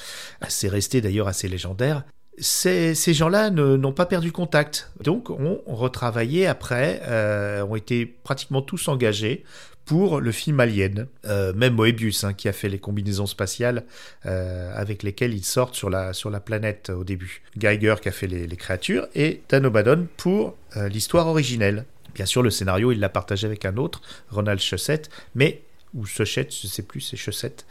C'est 0.49 0.69
resté 0.69 0.99
d'ailleurs 0.99 1.29
assez 1.29 1.47
légendaire 1.47 2.03
ces, 2.39 3.13
gens-là 3.13 3.49
n'ont 3.49 3.91
pas 3.91 4.06
perdu 4.06 4.32
contact. 4.32 4.91
Donc, 5.02 5.30
ont 5.30 5.62
retravaillé 5.67 6.47
après, 6.47 7.02
euh, 7.08 7.63
ont 7.63 7.75
été 7.75 8.06
pratiquement 8.06 8.62
tous 8.62 8.88
engagés 8.88 9.43
pour 9.86 10.21
le 10.21 10.32
film 10.32 10.60
Alien. 10.60 11.08
Euh, 11.25 11.54
même 11.54 11.73
Moebius, 11.73 12.23
hein, 12.23 12.34
qui 12.34 12.47
a 12.47 12.54
fait 12.54 12.69
les 12.69 12.80
combinaisons 12.80 13.25
spatiales 13.25 13.86
euh, 14.25 14.71
avec 14.75 15.04
lesquelles 15.04 15.34
ils 15.34 15.45
sortent 15.45 15.75
sur 15.75 15.89
la, 15.89 16.13
sur 16.13 16.30
la 16.30 16.39
planète 16.39 16.89
au 16.89 17.04
début. 17.04 17.41
Geiger 17.58 17.95
qui 18.02 18.10
a 18.10 18.12
fait 18.12 18.28
les, 18.28 18.47
créatures 18.56 19.08
et 19.15 19.41
Dan 19.49 19.65
O'Bannon 19.65 20.08
pour 20.17 20.56
l'histoire 20.75 21.28
originelle. 21.28 21.86
Bien 22.13 22.25
sûr, 22.25 22.43
le 22.43 22.49
scénario, 22.49 22.91
il 22.91 22.99
l'a 22.99 23.10
partagé 23.10 23.47
avec 23.47 23.65
un 23.65 23.78
autre, 23.78 24.02
Ronald 24.30 24.60
Chaussette, 24.60 25.10
mais 25.36 25.62
ou 25.93 26.06
Sochette, 26.06 26.54
je 26.54 26.67
ne 26.67 26.71
sais 26.71 26.84
plus, 26.84 27.02
c'est 27.02 27.17
Chaussette. 27.17 27.65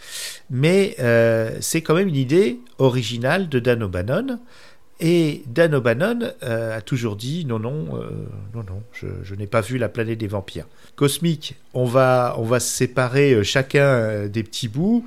Mais 0.50 0.96
euh, 0.98 1.56
c'est 1.60 1.82
quand 1.82 1.94
même 1.94 2.08
une 2.08 2.16
idée 2.16 2.60
originale 2.78 3.48
de 3.48 3.58
Dan 3.58 3.82
O'Bannon. 3.82 4.40
Et 5.00 5.44
Dan 5.46 5.76
O'Bannon 5.76 6.32
euh, 6.42 6.76
a 6.76 6.80
toujours 6.80 7.14
dit 7.14 7.44
non, 7.44 7.60
non, 7.60 7.96
euh, 7.96 8.10
non, 8.52 8.64
non, 8.64 8.82
je, 8.92 9.34
n'ai 9.36 9.46
pas 9.46 9.60
vu 9.60 9.78
la 9.78 9.88
planète 9.88 10.18
des 10.18 10.26
vampires. 10.26 10.66
Cosmique, 10.96 11.54
on 11.72 11.84
va, 11.84 12.34
on 12.38 12.42
va 12.42 12.58
séparer 12.58 13.44
chacun 13.44 14.26
des 14.26 14.42
petits 14.42 14.66
bouts. 14.66 15.06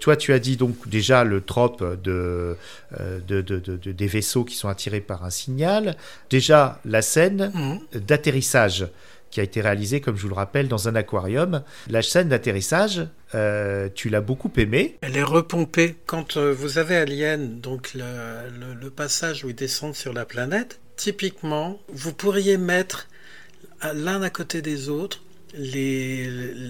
toi, 0.00 0.16
tu 0.16 0.32
as 0.32 0.38
dit 0.38 0.56
donc 0.56 0.88
déjà 0.88 1.24
le 1.24 1.42
trope 1.42 1.84
de, 2.02 2.56
de, 2.98 3.40
des 3.92 4.06
vaisseaux 4.06 4.44
qui 4.44 4.54
sont 4.54 4.70
attirés 4.70 5.02
par 5.02 5.26
un 5.26 5.30
signal. 5.30 5.96
Déjà 6.30 6.80
la 6.86 7.02
scène 7.02 7.52
mmh. 7.52 7.98
d'atterrissage 7.98 8.86
qui 9.30 9.40
a 9.40 9.42
été 9.42 9.60
réalisé, 9.60 10.00
comme 10.00 10.16
je 10.16 10.22
vous 10.22 10.28
le 10.28 10.34
rappelle, 10.34 10.68
dans 10.68 10.88
un 10.88 10.94
aquarium. 10.94 11.62
La 11.88 12.02
scène 12.02 12.28
d'atterrissage, 12.28 13.06
euh, 13.34 13.88
tu 13.94 14.08
l'as 14.08 14.20
beaucoup 14.20 14.50
aimée. 14.56 14.96
Elle 15.02 15.16
est 15.16 15.22
repompée. 15.22 15.96
Quand 16.06 16.36
euh, 16.36 16.52
vous 16.52 16.78
avez 16.78 16.96
Alien, 16.96 17.60
donc 17.60 17.92
le, 17.94 18.88
passage 18.88 19.44
où 19.44 19.50
ils 19.50 19.54
descendent 19.54 19.94
sur 19.94 20.12
la 20.12 20.24
planète, 20.24 20.80
typiquement, 20.96 21.78
vous 21.92 22.12
pourriez 22.12 22.56
mettre 22.56 23.08
l'un 23.92 24.22
à 24.22 24.30
côté 24.30 24.62
des 24.62 24.88
autres 24.88 25.20
les, 25.54 26.28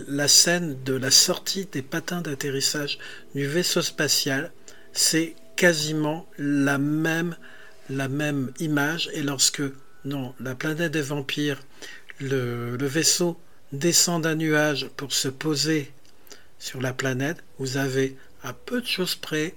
la 0.08 0.28
scène 0.28 0.76
de 0.84 0.94
la 0.94 1.10
sortie 1.10 1.66
des 1.70 1.82
patins 1.82 2.20
d'atterrissage 2.20 2.98
du 3.34 3.46
vaisseau 3.46 3.82
spatial. 3.82 4.52
C'est 4.92 5.34
quasiment 5.56 6.26
la 6.38 6.78
même, 6.78 7.36
la 7.90 8.08
même 8.08 8.52
image. 8.60 9.10
Et 9.12 9.22
lorsque, 9.22 9.62
non, 10.04 10.34
la 10.40 10.54
planète 10.54 10.92
des 10.92 11.02
vampires 11.02 11.60
le, 12.20 12.76
vaisseau 12.87 13.38
descend 13.72 14.22
d'un 14.22 14.35
nuage 14.35 14.88
pour 14.96 15.12
se 15.12 15.29
poser 15.29 15.92
sur 16.59 16.81
la 16.81 16.92
planète, 16.92 17.42
vous 17.59 17.76
avez 17.76 18.16
à 18.42 18.52
peu 18.52 18.81
de 18.81 18.87
choses 18.87 19.14
près 19.14 19.55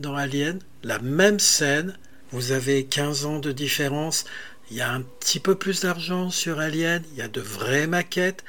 dans 0.00 0.16
Alien 0.16 0.58
la 0.82 0.98
même 0.98 1.38
scène. 1.38 1.96
Vous 2.30 2.52
avez 2.52 2.86
15 2.86 3.26
ans 3.26 3.38
de 3.38 3.52
différence. 3.52 4.24
Il 4.70 4.76
y 4.76 4.80
a 4.80 4.90
un 4.90 5.02
petit 5.02 5.38
peu 5.38 5.54
plus 5.54 5.82
d'argent 5.82 6.30
sur 6.30 6.58
Alien. 6.58 7.02
Il 7.12 7.18
y 7.18 7.22
a 7.22 7.28
de 7.28 7.40
vraies 7.40 7.86
maquettes. 7.86 8.42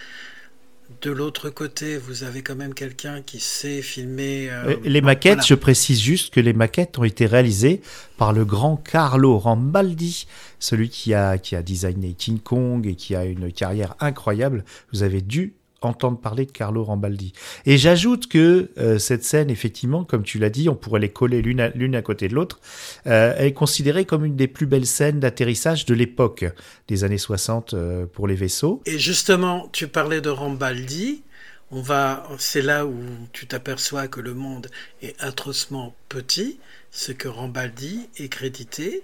De 1.02 1.12
l'autre 1.12 1.50
côté, 1.50 1.98
vous 1.98 2.24
avez 2.24 2.42
quand 2.42 2.56
même 2.56 2.74
quelqu'un 2.74 3.22
qui 3.22 3.40
sait 3.40 3.82
filmer. 3.82 4.50
Euh, 4.50 4.76
les 4.84 5.02
maquettes, 5.02 5.46
je 5.46 5.56
précise 5.56 6.02
juste 6.02 6.34
que 6.34 6.40
les 6.40 6.54
maquettes 6.54 6.98
ont 6.98 7.04
été 7.04 7.26
réalisées 7.26 7.82
par 8.18 8.34
le 8.34 8.46
grand 8.46 8.78
Carlo 8.78 9.38
Rambaldi, 9.38 10.28
celui 10.60 10.90
qui 10.90 11.14
a, 11.14 11.38
qui 11.38 11.56
a 11.56 11.62
designé 11.62 12.14
King 12.14 12.40
Kong 12.40 12.88
et 12.88 12.96
qui 12.96 13.16
a 13.16 13.26
une 13.26 13.52
carrière 13.52 13.96
incroyable. 14.00 14.64
Vous 14.92 15.04
avez 15.04 15.22
dû 15.22 15.54
entendre 15.86 16.20
parler 16.20 16.46
de 16.46 16.52
Carlo 16.52 16.84
Rambaldi. 16.84 17.34
Et 17.66 17.78
j'ajoute 17.78 18.28
que 18.28 18.72
euh, 18.78 18.98
cette 19.00 19.24
scène, 19.24 19.50
effectivement, 19.50 20.04
comme 20.04 20.24
tu 20.24 20.40
l'as 20.40 20.50
dit, 20.50 20.70
on 20.70 20.76
pourrait 20.76 21.00
les 21.00 21.10
coller 21.10 21.42
l'une 21.42 21.60
à, 21.60 21.70
l'une 21.70 21.96
à 21.96 22.02
côté 22.02 22.28
de 22.28 22.36
l'autre, 22.36 22.60
euh, 23.08 23.36
est 23.38 23.54
considérée 23.54 24.06
comme 24.06 24.26
une 24.26 24.36
des 24.36 24.48
plus 24.48 24.66
belles 24.66 24.86
scènes 24.86 25.20
d'atterrissage 25.20 25.86
de 25.86 25.94
l'époque 25.94 26.46
des 26.88 27.04
années 27.04 27.18
60 27.18 27.74
euh, 27.74 28.06
pour 28.06 28.28
les 28.28 28.36
vaisseaux. 28.36 28.82
Et 28.86 29.00
justement, 29.00 29.70
tu 29.72 29.88
parlais 29.88 30.22
de 30.22 30.30
Rambaldi. 30.30 31.24
On 31.72 31.82
va, 31.82 32.28
c'est 32.38 32.62
là 32.62 32.86
où 32.86 33.00
tu 33.32 33.48
t'aperçois 33.48 34.08
que 34.08 34.22
le 34.22 34.36
monde 34.36 34.70
est 35.02 35.20
atrocement 35.20 35.96
petit, 36.08 36.60
ce 36.92 37.12
que 37.12 37.28
Rambaldi 37.28 38.10
est 38.18 38.28
crédité 38.28 39.02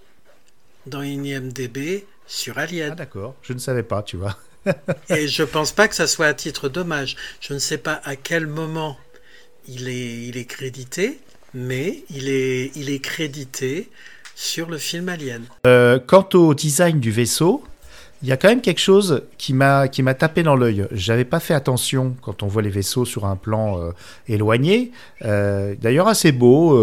dans 0.86 1.02
IMDB 1.02 2.06
sur 2.28 2.60
Alien. 2.60 2.92
Ah 2.92 2.96
d'accord, 2.96 3.36
je 3.42 3.54
ne 3.54 3.60
savais 3.60 3.84
pas, 3.84 4.04
tu 4.04 4.18
vois. 4.18 4.38
Et 5.10 5.28
je 5.28 5.44
pense 5.44 5.72
pas 5.72 5.88
que 5.88 5.96
ça 5.96 6.08
soit 6.08 6.28
à 6.28 6.34
titre 6.34 6.70
d'hommage. 6.70 7.16
Je 7.42 7.54
ne 7.54 7.60
sais 7.60 7.78
pas 7.78 8.02
à 8.04 8.16
quel 8.16 8.48
moment 8.48 8.98
il 9.68 9.88
est, 9.88 10.28
il 10.28 10.38
est 10.38 10.46
crédité, 10.46 11.20
mais 11.54 12.04
il 12.10 12.30
est, 12.30 12.72
il 12.76 12.90
est 12.90 13.00
crédité 13.00 13.90
sur 14.36 14.70
le 14.70 14.78
film 14.78 15.10
Alien. 15.10 15.44
Euh, 15.68 16.00
quant 16.00 16.28
au 16.34 16.54
design 16.54 17.00
du 17.00 17.12
vaisseau, 17.12 17.64
il 18.22 18.28
y 18.28 18.32
a 18.32 18.38
quand 18.38 18.50
même 18.50 18.62
quelque 18.62 18.82
chose 18.82 19.24
qui 19.38 19.54
m'a 19.54 19.88
tapé 19.88 20.44
dans 20.44 20.56
l'œil. 20.56 20.86
J'avais 20.92 21.26
pas 21.26 21.40
fait 21.40 21.54
attention 21.54 22.16
quand 22.22 22.44
on 22.44 22.48
voit 22.48 22.62
les 22.62 22.70
vaisseaux 22.70 23.06
sur 23.06 23.26
un 23.26 23.38
plan 23.38 23.80
euh, 23.80 23.92
éloigné. 24.28 24.92
Euh, 25.24 25.76
d'ailleurs 25.80 26.08
assez 26.08 26.32
beau. 26.32 26.78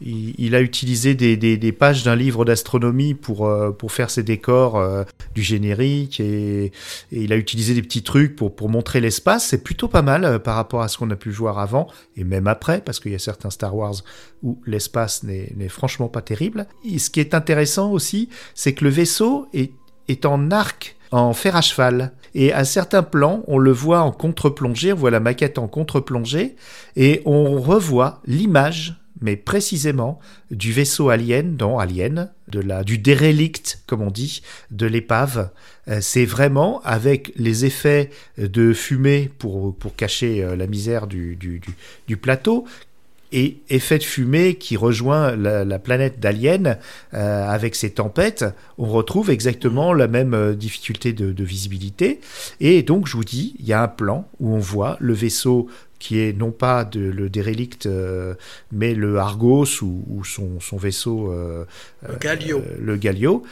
Il, 0.00 0.54
a 0.54 0.60
utilisé 0.60 1.14
des, 1.14 1.72
pages 1.72 2.02
d'un 2.04 2.16
livre 2.16 2.44
d'astronomie 2.44 3.14
pour 3.14 3.50
pour 3.78 3.92
faire 3.92 4.10
ses 4.10 4.22
décors 4.22 5.04
du 5.34 5.42
générique 5.42 6.20
et, 6.20 6.72
il 7.12 7.32
a 7.32 7.36
utilisé 7.36 7.74
des 7.74 7.82
petits 7.82 8.02
trucs 8.02 8.36
pour 8.36 8.68
montrer 8.68 9.00
l'espace. 9.00 9.46
C'est 9.46 9.62
plutôt 9.62 9.88
pas 9.88 10.02
mal 10.02 10.40
par 10.40 10.56
rapport 10.56 10.82
à 10.82 10.88
ce 10.88 10.98
qu'on 10.98 11.10
a 11.10 11.16
pu 11.16 11.30
voir 11.30 11.58
avant 11.58 11.86
et 12.16 12.24
même 12.24 12.46
après 12.46 12.80
parce 12.80 13.00
qu'il 13.00 13.12
y 13.12 13.16
a 13.16 13.20
certains 13.20 13.50
Star 13.50 13.74
Wars 13.74 13.96
où 14.42 14.60
l'espace 14.66 15.22
n'est 15.22 15.68
franchement 15.68 16.08
pas 16.08 16.22
terrible. 16.22 16.66
Et 16.84 16.98
ce 16.98 17.10
qui 17.10 17.20
est 17.20 17.34
intéressant 17.34 17.90
aussi, 17.90 18.28
c'est 18.54 18.74
que 18.74 18.84
le 18.84 18.90
vaisseau 18.90 19.46
est 19.54 19.72
est 20.08 20.26
en 20.26 20.50
arc 20.50 20.96
en 21.10 21.32
fer 21.32 21.56
à 21.56 21.60
cheval. 21.60 22.12
Et 22.34 22.52
à 22.52 22.64
certains 22.64 23.04
plans, 23.04 23.44
on 23.46 23.58
le 23.58 23.70
voit 23.70 24.00
en 24.00 24.10
contre-plongée, 24.10 24.92
on 24.92 24.96
voit 24.96 25.12
la 25.12 25.20
maquette 25.20 25.58
en 25.58 25.68
contre-plongée, 25.68 26.56
et 26.96 27.22
on 27.24 27.60
revoit 27.60 28.20
l'image, 28.26 29.00
mais 29.20 29.36
précisément, 29.36 30.18
du 30.50 30.72
vaisseau 30.72 31.08
alien 31.08 31.56
dans 31.56 31.78
Alien, 31.78 32.30
de 32.48 32.60
la, 32.60 32.84
du 32.84 32.98
dérélict, 32.98 33.82
comme 33.86 34.02
on 34.02 34.10
dit, 34.10 34.42
de 34.70 34.86
l'épave. 34.86 35.50
Euh, 35.88 35.98
c'est 36.00 36.24
vraiment 36.24 36.80
avec 36.82 37.32
les 37.36 37.64
effets 37.64 38.10
de 38.38 38.72
fumée 38.72 39.30
pour, 39.38 39.74
pour 39.76 39.94
cacher 39.96 40.42
euh, 40.42 40.56
la 40.56 40.66
misère 40.66 41.06
du, 41.06 41.36
du, 41.36 42.16
plateau, 42.16 42.64
et 43.32 43.58
effet 43.68 43.98
de 43.98 44.04
fumée 44.04 44.54
qui 44.54 44.76
rejoint 44.76 45.34
la, 45.34 45.78
planète 45.80 46.20
d'Alien 46.20 46.78
euh, 47.14 47.48
avec 47.48 47.74
ses 47.74 47.90
tempêtes, 47.90 48.44
on 48.78 48.86
retrouve 48.86 49.30
exactement 49.30 49.92
la 49.92 50.06
même 50.06 50.54
difficulté 50.54 51.12
de, 51.12 51.44
visibilité. 51.44 52.20
Et 52.60 52.82
donc, 52.82 53.08
je 53.08 53.16
vous 53.16 53.24
dis, 53.24 53.56
il 53.58 53.66
y 53.66 53.72
a 53.72 53.82
un 53.82 53.88
plan 53.88 54.28
où 54.38 54.54
on 54.54 54.60
voit 54.60 54.96
le 55.00 55.14
vaisseau 55.14 55.68
qui 55.98 56.20
est 56.20 56.36
non 56.36 56.50
pas 56.50 56.84
de, 56.84 57.00
le 57.00 57.30
dérélict, 57.30 57.86
euh, 57.86 58.34
mais 58.72 58.94
le 58.94 59.18
Argos 59.18 59.82
ou, 59.82 60.22
son, 60.24 60.60
son, 60.60 60.76
vaisseau, 60.76 61.32
le 61.32 62.16
Galio. 62.20 62.62
le 62.78 62.96
Galio 62.96 63.44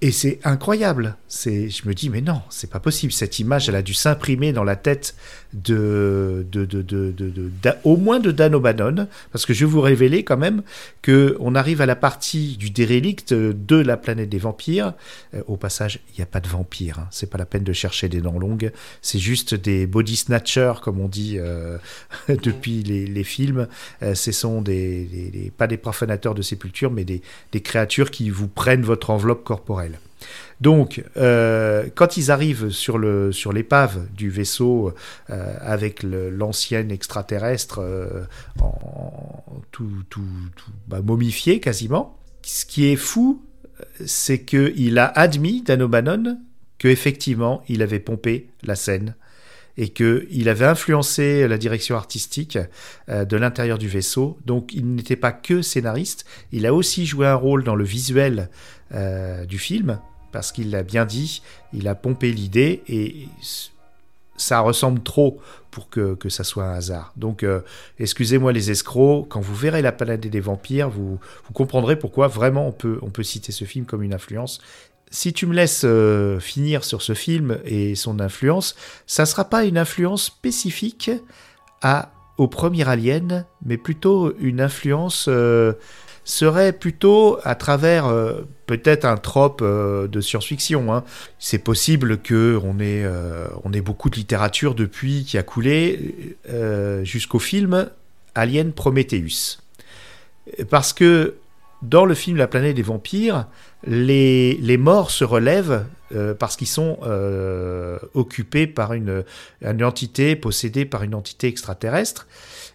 et 0.00 0.12
c'est 0.12 0.38
incroyable. 0.44 1.16
Je 1.28 1.88
me 1.88 1.92
dis, 1.92 2.08
mais 2.08 2.20
non, 2.20 2.40
c'est 2.50 2.70
pas 2.70 2.78
possible. 2.78 3.12
Cette 3.12 3.40
image, 3.40 3.68
elle 3.68 3.74
a 3.74 3.82
dû 3.82 3.94
s'imprimer 3.94 4.52
dans 4.52 4.62
la 4.62 4.76
tête 4.76 5.16
de, 5.52 6.46
au 7.82 7.96
moins 7.96 8.20
de 8.20 8.30
Dan 8.30 8.54
O'Bannon, 8.54 9.08
parce 9.32 9.44
que 9.44 9.52
je 9.52 9.64
vais 9.64 9.70
vous 9.70 9.80
révéler 9.80 10.22
quand 10.22 10.36
même 10.36 10.62
que 11.02 11.36
on 11.40 11.56
arrive 11.56 11.80
à 11.80 11.86
la 11.86 11.96
partie 11.96 12.56
du 12.56 12.70
dérélict 12.70 13.34
de 13.34 13.76
la 13.76 13.96
planète 13.96 14.28
des 14.28 14.38
vampires. 14.38 14.94
Euh, 15.34 15.42
au 15.48 15.56
passage, 15.56 15.98
il 16.10 16.16
n'y 16.18 16.22
a 16.22 16.26
pas 16.26 16.40
de 16.40 16.48
vampires. 16.48 17.00
Hein. 17.00 17.08
C'est 17.10 17.28
pas 17.28 17.38
la 17.38 17.46
peine 17.46 17.64
de 17.64 17.72
chercher 17.72 18.08
des 18.08 18.20
dents 18.20 18.38
longues. 18.38 18.70
C'est 19.02 19.18
juste 19.18 19.54
des 19.54 19.86
body 19.86 20.14
snatchers, 20.14 20.74
comme 20.80 21.00
on 21.00 21.08
dit 21.08 21.36
euh, 21.38 21.78
depuis 22.28 22.84
les, 22.84 23.24
films. 23.24 23.66
Euh, 24.02 24.14
ce 24.14 24.30
sont 24.30 24.62
pas 25.56 25.66
des 25.66 25.76
profanateurs 25.76 26.34
de 26.34 26.42
sépulture, 26.42 26.92
mais 26.92 27.04
des 27.04 27.20
créatures 27.62 28.12
qui 28.12 28.30
vous 28.30 28.48
prennent 28.48 28.82
votre 28.82 29.10
enveloppe 29.10 29.42
corporelle. 29.42 29.87
Donc, 30.60 31.04
euh, 31.16 31.86
quand 31.94 32.16
ils 32.16 32.30
arrivent 32.30 32.70
sur 32.70 32.98
le 32.98 33.30
sur 33.32 33.52
l'épave 33.52 34.06
du 34.12 34.28
vaisseau 34.28 34.92
euh, 35.30 35.54
avec 35.60 36.02
l'ancienne 36.02 36.90
extraterrestre 36.90 37.80
euh, 37.80 38.24
en, 38.60 39.44
tout, 39.70 40.02
tout, 40.10 40.22
bah, 40.88 41.00
momifié 41.00 41.60
quasiment, 41.60 42.18
ce 42.42 42.64
qui 42.64 42.86
est 42.86 42.96
fou, 42.96 43.42
c'est 44.04 44.42
qu'il 44.42 44.98
a 44.98 45.06
admis 45.06 45.62
Dan 45.62 45.82
O'Bannon 45.82 46.38
que 46.78 46.88
effectivement 46.88 47.62
il 47.68 47.82
avait 47.82 48.00
pompé 48.00 48.48
la 48.64 48.74
scène 48.74 49.14
et 49.76 49.90
qu'il 49.90 50.48
avait 50.48 50.64
influencé 50.64 51.46
la 51.46 51.56
direction 51.56 51.94
artistique 51.94 52.58
de 53.08 53.36
l'intérieur 53.36 53.78
du 53.78 53.86
vaisseau. 53.86 54.36
Donc 54.44 54.74
il 54.74 54.92
n'était 54.92 55.14
pas 55.14 55.30
que 55.30 55.62
scénariste, 55.62 56.24
il 56.50 56.66
a 56.66 56.74
aussi 56.74 57.06
joué 57.06 57.28
un 57.28 57.36
rôle 57.36 57.62
dans 57.62 57.76
le 57.76 57.84
visuel 57.84 58.50
du 58.90 59.58
film 59.58 59.98
parce 60.32 60.52
qu'il 60.52 60.70
l'a 60.70 60.82
bien 60.82 61.04
dit, 61.04 61.42
il 61.72 61.88
a 61.88 61.94
pompé 61.94 62.32
l'idée 62.32 62.82
et 62.88 63.28
ça 64.36 64.60
ressemble 64.60 65.02
trop 65.02 65.40
pour 65.70 65.88
que, 65.90 66.14
que 66.14 66.28
ça 66.28 66.44
soit 66.44 66.64
un 66.64 66.74
hasard. 66.74 67.12
Donc, 67.16 67.42
euh, 67.42 67.60
excusez-moi 67.98 68.52
les 68.52 68.70
escrocs, 68.70 69.26
quand 69.28 69.40
vous 69.40 69.54
verrez 69.54 69.82
La 69.82 69.92
planète 69.92 70.20
des 70.20 70.40
vampires, 70.40 70.88
vous, 70.88 71.18
vous 71.44 71.52
comprendrez 71.52 71.98
pourquoi 71.98 72.28
vraiment 72.28 72.66
on 72.66 72.72
peut, 72.72 72.98
on 73.02 73.10
peut 73.10 73.22
citer 73.22 73.52
ce 73.52 73.64
film 73.64 73.84
comme 73.84 74.02
une 74.02 74.14
influence. 74.14 74.60
Si 75.10 75.32
tu 75.32 75.46
me 75.46 75.54
laisses 75.54 75.82
euh, 75.84 76.38
finir 76.38 76.84
sur 76.84 77.02
ce 77.02 77.14
film 77.14 77.58
et 77.64 77.94
son 77.94 78.20
influence, 78.20 78.76
ça 79.06 79.22
ne 79.22 79.26
sera 79.26 79.44
pas 79.44 79.64
une 79.64 79.78
influence 79.78 80.24
spécifique 80.24 81.10
à, 81.82 82.12
au 82.36 82.46
premier 82.46 82.86
Alien, 82.86 83.46
mais 83.64 83.78
plutôt 83.78 84.34
une 84.38 84.60
influence 84.60 85.26
euh, 85.28 85.72
serait 86.28 86.74
plutôt 86.74 87.38
à 87.42 87.54
travers 87.54 88.06
euh, 88.06 88.42
peut-être 88.66 89.06
un 89.06 89.16
trope 89.16 89.60
euh, 89.62 90.06
de 90.08 90.20
science-fiction. 90.20 90.92
Hein. 90.92 91.02
C'est 91.38 91.58
possible 91.58 92.18
que 92.18 92.60
on 92.62 92.78
ait, 92.80 93.02
euh, 93.02 93.48
ait 93.72 93.80
beaucoup 93.80 94.10
de 94.10 94.16
littérature 94.16 94.74
depuis 94.74 95.24
qui 95.24 95.38
a 95.38 95.42
coulé 95.42 96.36
jusqu'au 97.02 97.38
film 97.38 97.90
Alien 98.34 98.72
Prometheus. 98.72 99.58
Parce 100.68 100.92
que 100.92 101.36
dans 101.80 102.04
le 102.04 102.14
film 102.14 102.36
La 102.36 102.46
planète 102.46 102.76
des 102.76 102.82
vampires, 102.82 103.46
les, 103.86 104.54
les 104.60 104.76
morts 104.76 105.10
se 105.10 105.24
relèvent 105.24 105.84
parce 106.38 106.56
qu'ils 106.56 106.66
sont 106.66 106.98
occupés 108.14 108.66
par 108.66 108.92
une, 108.92 109.24
une 109.62 109.84
entité, 109.84 110.36
possédée 110.36 110.84
par 110.84 111.02
une 111.04 111.14
entité 111.14 111.48
extraterrestre 111.48 112.26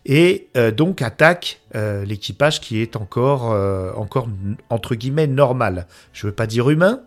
et 0.06 0.50
euh, 0.58 0.72
donc 0.72 1.02
attaque 1.02 1.62
euh, 1.76 2.04
l'équipage 2.06 2.60
qui 2.60 2.80
est 2.80 2.96
encore, 2.96 3.52
euh, 3.52 3.92
encore 3.94 4.28
entre 4.70 4.96
guillemets 4.96 5.28
normal. 5.28 5.88
Je 6.12 6.26
ne 6.26 6.32
veux 6.32 6.36
pas 6.36 6.48
dire 6.48 6.70
humain 6.70 7.02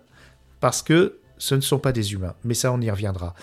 parce 0.60 0.82
que 0.82 1.18
ce 1.38 1.54
ne 1.54 1.60
sont 1.60 1.78
pas 1.78 1.92
des 1.92 2.14
humains, 2.14 2.34
mais 2.44 2.54
ça 2.54 2.72
on 2.72 2.80
y 2.80 2.90
reviendra. 2.90 3.34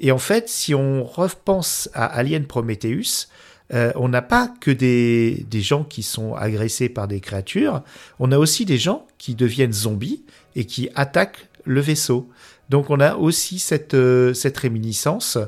Et 0.00 0.10
en 0.12 0.18
fait, 0.18 0.48
si 0.48 0.74
on 0.74 1.04
repense 1.04 1.90
à 1.94 2.06
Alien 2.06 2.46
Prometheus, 2.46 3.28
on 3.72 4.08
n'a 4.08 4.22
pas 4.22 4.52
que 4.60 4.72
des, 4.72 5.46
des, 5.48 5.60
gens 5.60 5.84
qui 5.84 6.02
sont 6.02 6.34
agressés 6.34 6.88
par 6.88 7.06
des 7.06 7.20
créatures, 7.20 7.84
on 8.18 8.32
a 8.32 8.38
aussi 8.38 8.64
des 8.64 8.78
gens 8.78 9.06
qui 9.18 9.36
deviennent 9.36 9.72
zombies 9.72 10.24
et 10.56 10.64
qui 10.64 10.88
attaquent 10.96 11.46
le 11.64 11.80
vaisseau. 11.80 12.28
Donc 12.68 12.90
on 12.90 12.98
a 12.98 13.14
aussi 13.14 13.60
cette, 13.60 13.96
cette 14.34 14.58
réminiscence 14.58 15.38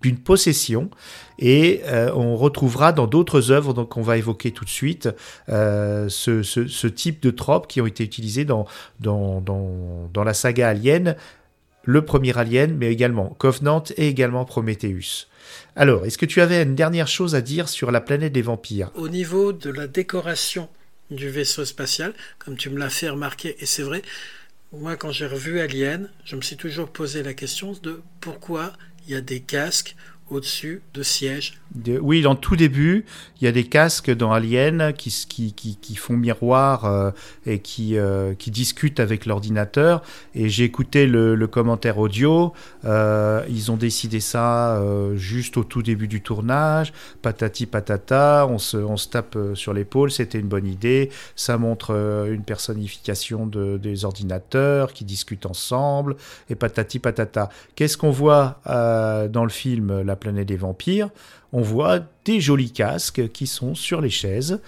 d'une 0.00 0.18
possession 0.18 0.90
et 1.38 1.82
euh, 1.86 2.10
on 2.14 2.36
retrouvera 2.36 2.92
dans 2.92 3.06
d'autres 3.06 3.50
œuvres 3.50 3.74
donc 3.74 3.96
on 3.96 4.02
va 4.02 4.16
évoquer 4.16 4.50
tout 4.50 4.64
de 4.64 4.70
suite 4.70 5.08
euh, 5.48 6.08
ce, 6.08 6.42
ce, 6.42 6.86
type 6.86 7.22
de 7.22 7.30
tropes 7.30 7.66
qui 7.66 7.80
ont 7.80 7.86
été 7.86 8.04
utilisés 8.04 8.44
dans, 8.44 8.66
dans, 9.00 9.40
dans, 9.40 10.08
dans 10.12 10.24
la 10.24 10.34
saga 10.34 10.68
Alien, 10.68 11.16
le 11.84 12.04
premier 12.04 12.36
Alien, 12.36 12.76
mais 12.76 12.92
également 12.92 13.34
Covenant 13.38 13.82
et 13.96 14.08
également 14.08 14.44
Prometheus. 14.44 15.26
Alors, 15.76 16.04
est-ce 16.04 16.18
que 16.18 16.26
tu 16.26 16.40
avais 16.40 16.62
une 16.62 16.74
dernière 16.74 17.08
chose 17.08 17.34
à 17.34 17.40
dire 17.40 17.68
sur 17.68 17.90
la 17.90 18.00
planète 18.00 18.32
des 18.32 18.42
vampires? 18.42 18.90
Au 18.94 19.08
niveau 19.08 19.52
de 19.52 19.70
la 19.70 19.86
décoration 19.86 20.68
du 21.10 21.28
vaisseau 21.28 21.64
spatial, 21.64 22.12
comme 22.38 22.56
tu 22.56 22.70
me 22.70 22.78
l'as 22.78 22.90
fait 22.90 23.08
remarquer, 23.08 23.56
et 23.58 23.66
c'est 23.66 23.82
vrai, 23.82 24.02
moi 24.72 24.96
quand 24.96 25.10
j'ai 25.10 25.26
revu 25.26 25.60
Alien, 25.60 26.08
je 26.24 26.36
me 26.36 26.42
suis 26.42 26.56
toujours 26.56 26.90
posé 26.90 27.22
la 27.22 27.34
question 27.34 27.72
de 27.82 28.02
pourquoi 28.20 28.72
il 29.10 29.14
y 29.14 29.16
a 29.16 29.20
des 29.20 29.40
casques 29.40 29.96
au-dessus 30.30 30.82
de 30.94 31.02
sièges. 31.02 31.60
Oui, 32.00 32.22
dans 32.22 32.34
tout 32.34 32.56
début, 32.56 33.04
il 33.40 33.44
y 33.44 33.48
a 33.48 33.52
des 33.52 33.64
casques 33.64 34.10
dans 34.10 34.32
Alien 34.32 34.92
qui, 34.92 35.10
qui, 35.28 35.52
qui, 35.52 35.94
font 35.94 36.16
miroir 36.16 36.84
euh, 36.84 37.10
et 37.46 37.60
qui, 37.60 37.96
euh, 37.96 38.34
qui 38.34 38.50
discutent 38.50 38.98
avec 38.98 39.24
l'ordinateur. 39.24 40.02
Et 40.34 40.48
j'ai 40.48 40.64
écouté 40.64 41.06
le, 41.06 41.36
commentaire 41.46 41.98
audio. 41.98 42.52
Euh, 42.84 43.44
ils 43.48 43.70
ont 43.70 43.76
décidé 43.76 44.20
ça 44.20 44.82
juste 45.14 45.56
au 45.56 45.64
tout 45.64 45.82
début 45.82 46.08
du 46.08 46.22
tournage. 46.22 46.92
Patati 47.22 47.66
patata, 47.66 48.46
on 48.48 48.58
se, 48.58 48.76
on 48.76 48.96
se 48.96 49.08
tape 49.08 49.38
sur 49.54 49.72
l'épaule, 49.72 50.10
c'était 50.10 50.38
une 50.38 50.48
bonne 50.48 50.66
idée. 50.66 51.10
Ça 51.36 51.56
montre 51.56 51.92
une 52.30 52.42
personnification 52.42 53.46
de, 53.46 53.78
des 53.78 54.04
ordinateurs 54.04 54.92
qui 54.92 55.04
discutent 55.04 55.46
ensemble. 55.46 56.16
Et 56.50 56.56
patati 56.56 56.98
patata. 56.98 57.48
Qu'est-ce 57.76 57.96
qu'on 57.96 58.10
voit 58.10 58.60
dans 58.66 59.44
le 59.44 59.50
film 59.50 60.02
La 60.02 60.16
planète 60.20 60.46
des 60.46 60.56
vampires 60.56 61.10
on 61.52 61.62
voit 61.62 62.00
des 62.24 62.40
jolis 62.40 62.70
casques 62.70 63.30
qui 63.32 63.46
sont 63.46 63.74
sur 63.74 64.00
les 64.00 64.10
chaises. 64.10 64.60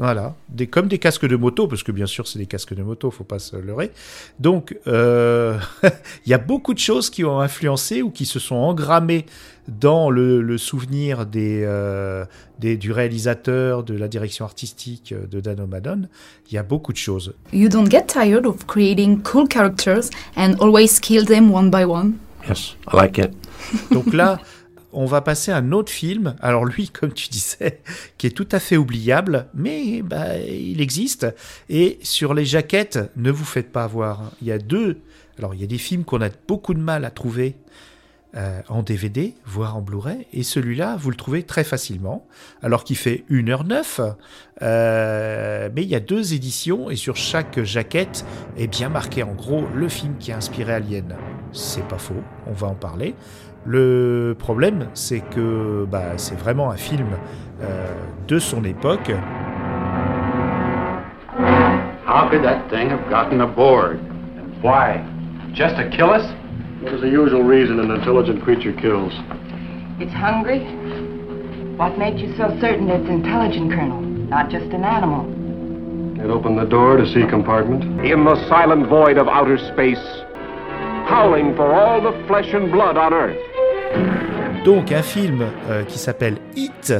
Voilà, 0.00 0.36
des, 0.48 0.68
comme 0.68 0.86
des 0.86 0.98
casques 0.98 1.26
de 1.26 1.34
moto, 1.34 1.66
parce 1.66 1.82
que 1.82 1.90
bien 1.90 2.06
sûr 2.06 2.28
c'est 2.28 2.38
des 2.38 2.46
casques 2.46 2.72
de 2.72 2.84
moto, 2.84 3.10
faut 3.10 3.24
pas 3.24 3.40
se 3.40 3.56
leurrer. 3.56 3.90
Donc 4.38 4.78
euh, 4.86 5.58
il 6.24 6.30
y 6.30 6.34
a 6.34 6.38
beaucoup 6.38 6.72
de 6.72 6.78
choses 6.78 7.10
qui 7.10 7.24
ont 7.24 7.40
influencé 7.40 8.00
ou 8.02 8.10
qui 8.10 8.24
se 8.24 8.38
sont 8.38 8.54
engrammées 8.54 9.26
dans 9.66 10.08
le, 10.08 10.40
le 10.40 10.56
souvenir 10.56 11.26
des, 11.26 11.64
euh, 11.64 12.24
des, 12.60 12.76
du 12.76 12.92
réalisateur, 12.92 13.82
de 13.82 13.94
la 13.94 14.06
direction 14.06 14.44
artistique 14.44 15.12
de 15.12 15.40
Dan 15.40 15.58
O'Madon. 15.58 16.02
Il 16.48 16.54
y 16.54 16.58
a 16.58 16.62
beaucoup 16.62 16.92
de 16.92 16.98
choses. 16.98 17.34
You 17.52 17.68
don't 17.68 17.90
get 17.90 18.04
tired 18.06 18.46
of 18.46 18.66
creating 18.68 19.20
cool 19.22 19.48
characters 19.48 20.10
and 20.36 20.54
always 20.60 21.00
kill 21.00 21.24
them 21.24 21.52
one 21.52 21.70
by 21.70 21.84
one? 21.84 22.12
Yes, 22.48 22.76
I 22.92 22.96
like 22.96 23.18
it. 23.18 23.32
Donc 23.90 24.14
là 24.14 24.38
on 24.98 25.06
va 25.06 25.20
passer 25.20 25.52
à 25.52 25.58
un 25.58 25.70
autre 25.70 25.92
film. 25.92 26.34
Alors 26.40 26.64
lui, 26.64 26.88
comme 26.92 27.12
tu 27.12 27.28
disais, 27.28 27.80
qui 28.18 28.26
est 28.26 28.30
tout 28.30 28.48
à 28.50 28.58
fait 28.58 28.76
oubliable, 28.76 29.46
mais 29.54 30.02
bah, 30.02 30.36
il 30.38 30.80
existe. 30.80 31.26
Et 31.68 31.98
sur 32.02 32.34
les 32.34 32.44
jaquettes, 32.44 32.98
ne 33.16 33.30
vous 33.30 33.44
faites 33.44 33.70
pas 33.70 33.84
avoir. 33.84 34.32
Il 34.42 34.48
y 34.48 34.52
a 34.52 34.58
deux. 34.58 34.98
Alors 35.38 35.54
il 35.54 35.60
y 35.60 35.64
a 35.64 35.68
des 35.68 35.78
films 35.78 36.04
qu'on 36.04 36.20
a 36.20 36.30
beaucoup 36.48 36.74
de 36.74 36.80
mal 36.80 37.04
à 37.04 37.10
trouver 37.10 37.54
euh, 38.36 38.60
en 38.68 38.82
DVD, 38.82 39.34
voire 39.46 39.76
en 39.76 39.80
Blu-ray, 39.80 40.26
et 40.34 40.42
celui-là, 40.42 40.96
vous 40.96 41.08
le 41.08 41.16
trouvez 41.16 41.44
très 41.44 41.64
facilement, 41.64 42.26
alors 42.62 42.84
qu'il 42.84 42.96
fait 42.96 43.24
1h09, 43.30 44.16
euh, 44.60 45.70
mais 45.74 45.82
il 45.82 45.88
y 45.88 45.94
a 45.94 46.00
deux 46.00 46.34
éditions, 46.34 46.90
et 46.90 46.96
sur 46.96 47.16
chaque 47.16 47.62
jaquette 47.62 48.26
est 48.58 48.66
bien 48.66 48.90
marqué 48.90 49.22
en 49.22 49.32
gros 49.32 49.64
le 49.74 49.88
film 49.88 50.16
qui 50.18 50.30
a 50.30 50.36
inspiré 50.36 50.74
Alien. 50.74 51.16
C'est 51.52 51.88
pas 51.88 51.96
faux, 51.96 52.22
on 52.46 52.52
va 52.52 52.66
en 52.66 52.74
parler. 52.74 53.14
Le 53.70 54.34
problème, 54.38 54.86
c'est 54.94 55.20
que 55.20 55.84
bah, 55.84 56.16
c'est 56.16 56.38
vraiment 56.38 56.70
un 56.70 56.78
film 56.78 57.08
euh, 57.62 57.92
de 58.26 58.38
son 58.38 58.64
époque. 58.64 59.12
How 62.06 62.30
could 62.30 62.42
that 62.44 62.70
thing 62.70 62.88
have 62.88 63.06
gotten 63.10 63.42
aboard? 63.42 63.98
And 64.38 64.62
why? 64.62 65.04
Just 65.52 65.76
to 65.76 65.90
kill 65.90 66.08
us? 66.08 66.24
What 66.80 66.94
is 66.94 67.02
the 67.02 67.10
usual 67.10 67.42
reason 67.42 67.78
an 67.78 67.90
intelligent 67.90 68.42
creature 68.42 68.72
kills? 68.72 69.12
It's 70.00 70.14
hungry. 70.14 70.60
What 71.76 71.98
makes 71.98 72.22
you 72.22 72.34
so 72.38 72.48
certain 72.62 72.88
it's 72.88 73.06
intelligent, 73.06 73.70
Colonel? 73.70 74.00
Not 74.00 74.48
just 74.48 74.72
an 74.72 74.82
animal. 74.82 75.26
It 76.24 76.30
opened 76.30 76.56
the 76.58 76.64
door 76.64 76.96
to 76.96 77.06
see 77.12 77.26
compartment. 77.28 77.84
In 78.00 78.24
the 78.24 78.48
silent 78.48 78.88
void 78.88 79.18
of 79.18 79.28
outer 79.28 79.58
space, 79.58 80.00
howling 81.04 81.54
for 81.54 81.70
all 81.74 82.00
the 82.00 82.16
flesh 82.26 82.54
and 82.54 82.72
blood 82.72 82.96
on 82.96 83.12
Earth. 83.12 83.36
Donc 84.68 84.92
un 84.92 85.02
film 85.02 85.46
euh, 85.70 85.82
qui 85.84 85.98
s'appelle 85.98 86.36
It, 86.54 86.92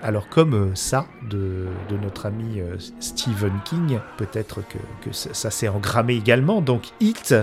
alors 0.00 0.28
comme 0.28 0.54
euh, 0.54 0.74
ça 0.74 1.06
de, 1.28 1.66
notre 2.00 2.26
ami 2.26 2.60
euh, 2.60 2.76
Stephen 3.00 3.52
King, 3.64 3.98
peut-être 4.16 4.60
que, 4.60 5.10
ça 5.12 5.50
s'est 5.50 5.66
engrammé 5.66 6.14
également. 6.14 6.60
Donc 6.60 6.84
It, 7.00 7.34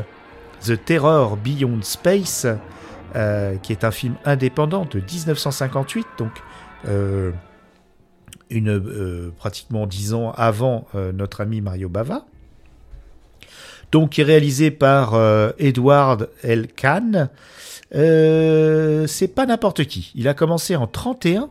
The 0.66 0.86
Terror 0.86 1.36
Beyond 1.36 1.82
Space, 1.82 2.48
qui 3.62 3.72
est 3.74 3.84
un 3.84 3.92
film 3.92 4.16
indépendant 4.24 4.86
de 4.86 5.00
1958, 5.00 6.08
donc 6.18 6.32
une, 8.50 9.32
pratiquement 9.38 9.86
dix 9.86 10.14
ans 10.14 10.32
avant 10.32 10.88
notre 11.14 11.42
ami 11.42 11.62
Mario 11.62 11.90
Bava. 11.90 12.26
Donc 13.92 14.12
qui 14.12 14.22
est 14.22 14.24
réalisé 14.24 14.72
par 14.72 15.14
Edward 15.58 16.30
L. 16.44 16.68
Kahn. 16.68 17.30
Euh, 17.96 19.08
c'est 19.08 19.28
pas 19.28 19.46
n'importe 19.46 19.86
qui. 19.86 20.12
Il 20.16 20.28
a 20.28 20.34
commencé 20.34 20.76
en 20.76 20.88
31. 20.88 21.50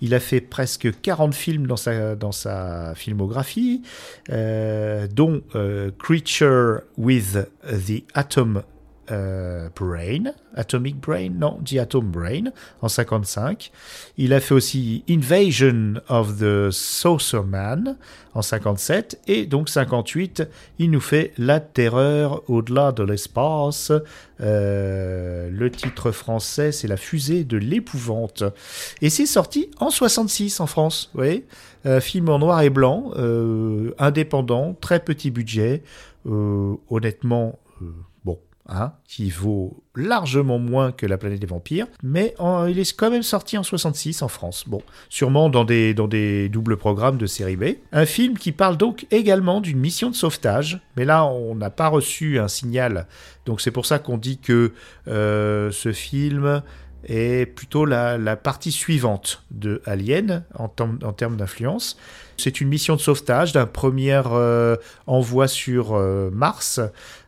Il 0.00 0.14
a 0.14 0.20
fait 0.20 0.40
presque 0.40 0.88
40 1.00 1.34
films 1.34 1.66
dans 1.66 1.76
sa, 1.76 2.14
dans 2.16 2.32
sa 2.32 2.94
filmographie, 2.94 3.82
euh, 4.30 5.06
dont 5.06 5.42
euh, 5.54 5.90
Creature 5.98 6.80
with 6.98 7.38
the 7.62 8.04
Atom 8.14 8.62
euh, 9.10 9.68
Brain, 9.78 10.32
Atomic 10.54 10.96
Brain, 10.98 11.30
non, 11.30 11.60
The 11.64 11.78
Atom 11.78 12.10
Brain, 12.10 12.44
en 12.80 12.88
55. 12.88 13.70
Il 14.16 14.32
a 14.32 14.40
fait 14.40 14.54
aussi 14.54 15.04
Invasion 15.08 15.94
of 16.08 16.38
the 16.38 16.70
Saucer 16.70 17.42
Man 17.46 17.96
en 18.34 18.42
57. 18.42 19.20
Et 19.26 19.46
donc 19.46 19.68
58, 19.68 20.44
il 20.78 20.90
nous 20.90 21.00
fait 21.00 21.32
La 21.38 21.60
Terreur 21.60 22.48
au-delà 22.48 22.92
de 22.92 23.02
l'espace. 23.02 23.92
Euh, 24.40 25.50
le 25.50 25.70
titre 25.70 26.10
français, 26.10 26.72
c'est 26.72 26.88
La 26.88 26.96
fusée 26.96 27.44
de 27.44 27.58
l'épouvante. 27.58 28.44
Et 29.02 29.10
c'est 29.10 29.26
sorti 29.26 29.70
en 29.78 29.90
66 29.90 30.60
en 30.60 30.66
France, 30.66 31.10
vous 31.12 31.18
voyez 31.18 31.46
euh, 31.86 32.00
Film 32.00 32.28
en 32.30 32.38
noir 32.38 32.62
et 32.62 32.70
blanc, 32.70 33.12
indépendant, 33.98 34.74
très 34.80 35.00
petit 35.00 35.30
budget. 35.30 35.82
honnêtement 36.26 37.58
Hein, 38.66 38.92
qui 39.06 39.28
vaut 39.28 39.84
largement 39.94 40.58
moins 40.58 40.90
que 40.90 41.04
La 41.04 41.18
planète 41.18 41.38
des 41.38 41.46
vampires, 41.46 41.86
mais 42.02 42.34
il 42.66 42.78
est 42.78 42.96
quand 42.96 43.10
même 43.10 43.22
sorti 43.22 43.58
en 43.58 43.62
66 43.62 44.22
en 44.22 44.28
France. 44.28 44.64
Bon, 44.66 44.80
sûrement 45.10 45.50
dans 45.50 45.64
des, 45.64 45.92
dans 45.92 46.08
des 46.08 46.48
doubles 46.48 46.78
programmes 46.78 47.18
de 47.18 47.26
série 47.26 47.56
B. 47.56 47.64
Un 47.92 48.06
film 48.06 48.38
qui 48.38 48.52
parle 48.52 48.78
donc 48.78 49.06
également 49.10 49.60
d'une 49.60 49.78
mission 49.78 50.08
de 50.08 50.14
sauvetage, 50.14 50.80
mais 50.96 51.04
là 51.04 51.26
on 51.26 51.54
n'a 51.54 51.68
pas 51.68 51.88
reçu 51.88 52.38
un 52.38 52.48
signal, 52.48 53.06
donc 53.44 53.60
c'est 53.60 53.70
pour 53.70 53.84
ça 53.84 53.98
qu'on 53.98 54.16
dit 54.16 54.38
que 54.38 54.72
euh, 55.08 55.70
ce 55.70 55.92
film 55.92 56.62
est 57.06 57.44
plutôt 57.44 57.84
la, 57.84 58.16
la, 58.16 58.34
partie 58.34 58.72
suivante 58.72 59.44
de 59.50 59.82
Alien 59.84 60.42
en, 60.54 60.70
en 60.80 61.12
termes 61.12 61.36
d'influence. 61.36 61.98
C'est 62.36 62.60
une 62.60 62.68
mission 62.68 62.96
de 62.96 63.00
sauvetage 63.00 63.52
d'un 63.52 63.66
premier 63.66 64.20
euh, 64.26 64.76
envoi 65.06 65.48
sur 65.48 65.94
euh, 65.94 66.30
Mars 66.32 66.80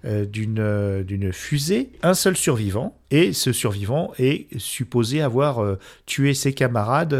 euh, 0.04 0.24
d'une 0.24 1.32
fusée, 1.32 1.90
un 2.02 2.14
seul 2.14 2.36
survivant, 2.36 2.96
et 3.10 3.32
ce 3.32 3.52
survivant 3.52 4.12
est 4.18 4.46
supposé 4.58 5.22
avoir 5.22 5.76
tué 6.06 6.34
ses 6.34 6.52
camarades 6.52 7.16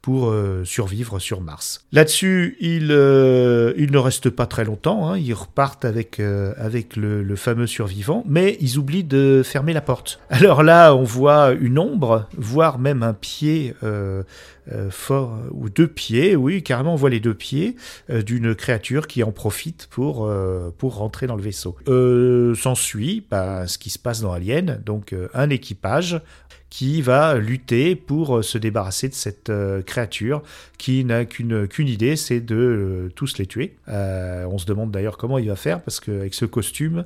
pour 0.00 0.34
survivre 0.64 1.18
sur 1.18 1.42
Mars. 1.42 1.84
Là-dessus, 1.92 2.56
il, 2.58 2.84
il 2.84 3.92
ne 3.92 3.98
reste 3.98 4.30
pas 4.30 4.46
très 4.46 4.64
longtemps, 4.64 5.10
hein, 5.10 5.18
ils 5.18 5.34
repartent 5.34 5.84
avec, 5.84 6.20
avec 6.20 6.96
le, 6.96 7.36
fameux 7.36 7.66
survivant, 7.66 8.24
mais 8.26 8.56
ils 8.60 8.78
oublient 8.78 9.04
de 9.04 9.42
fermer 9.44 9.74
la 9.74 9.82
porte. 9.82 10.20
Alors 10.30 10.62
là, 10.62 10.94
on 10.94 11.04
voit 11.04 11.52
une 11.52 11.78
ombre, 11.78 12.26
voire 12.38 12.78
même 12.78 13.02
un 13.02 13.14
pied 13.14 13.74
fort, 14.90 15.38
ou 15.50 15.68
deux 15.68 15.86
pieds, 15.86 16.36
oui, 16.36 16.62
carrément 16.62 16.94
on 16.94 16.96
voit 16.96 17.10
les 17.10 17.20
deux 17.20 17.34
pieds 17.34 17.76
euh, 18.10 18.22
d'une 18.22 18.54
créature 18.54 19.06
qui 19.06 19.22
en 19.22 19.32
profite 19.32 19.88
pour, 19.90 20.26
euh, 20.26 20.74
pour 20.76 20.96
rentrer 20.96 21.26
dans 21.26 21.36
le 21.36 21.42
vaisseau. 21.42 21.76
Euh, 21.88 22.54
S'ensuit 22.54 23.26
bah, 23.30 23.66
ce 23.66 23.78
qui 23.78 23.90
se 23.90 23.98
passe 23.98 24.20
dans 24.20 24.32
Alien, 24.32 24.82
donc 24.84 25.12
euh, 25.12 25.28
un 25.34 25.50
équipage 25.50 26.20
qui 26.74 27.02
va 27.02 27.36
lutter 27.36 27.94
pour 27.94 28.38
euh, 28.38 28.42
se 28.42 28.58
débarrasser 28.58 29.08
de 29.08 29.14
cette 29.14 29.48
euh, 29.48 29.80
créature 29.80 30.42
qui 30.76 31.04
n'a 31.04 31.24
qu'une 31.24 31.68
idée, 31.78 32.16
c'est 32.16 32.40
de 32.40 32.56
euh, 32.56 33.12
tous 33.14 33.38
les 33.38 33.46
tuer. 33.46 33.76
On 33.86 34.58
se 34.58 34.66
demande 34.66 34.90
d'ailleurs 34.90 35.16
comment 35.16 35.38
il 35.38 35.48
va 35.48 35.54
faire 35.54 35.80
parce 35.80 36.00
qu'avec 36.00 36.34
ce 36.34 36.44
costume, 36.44 37.04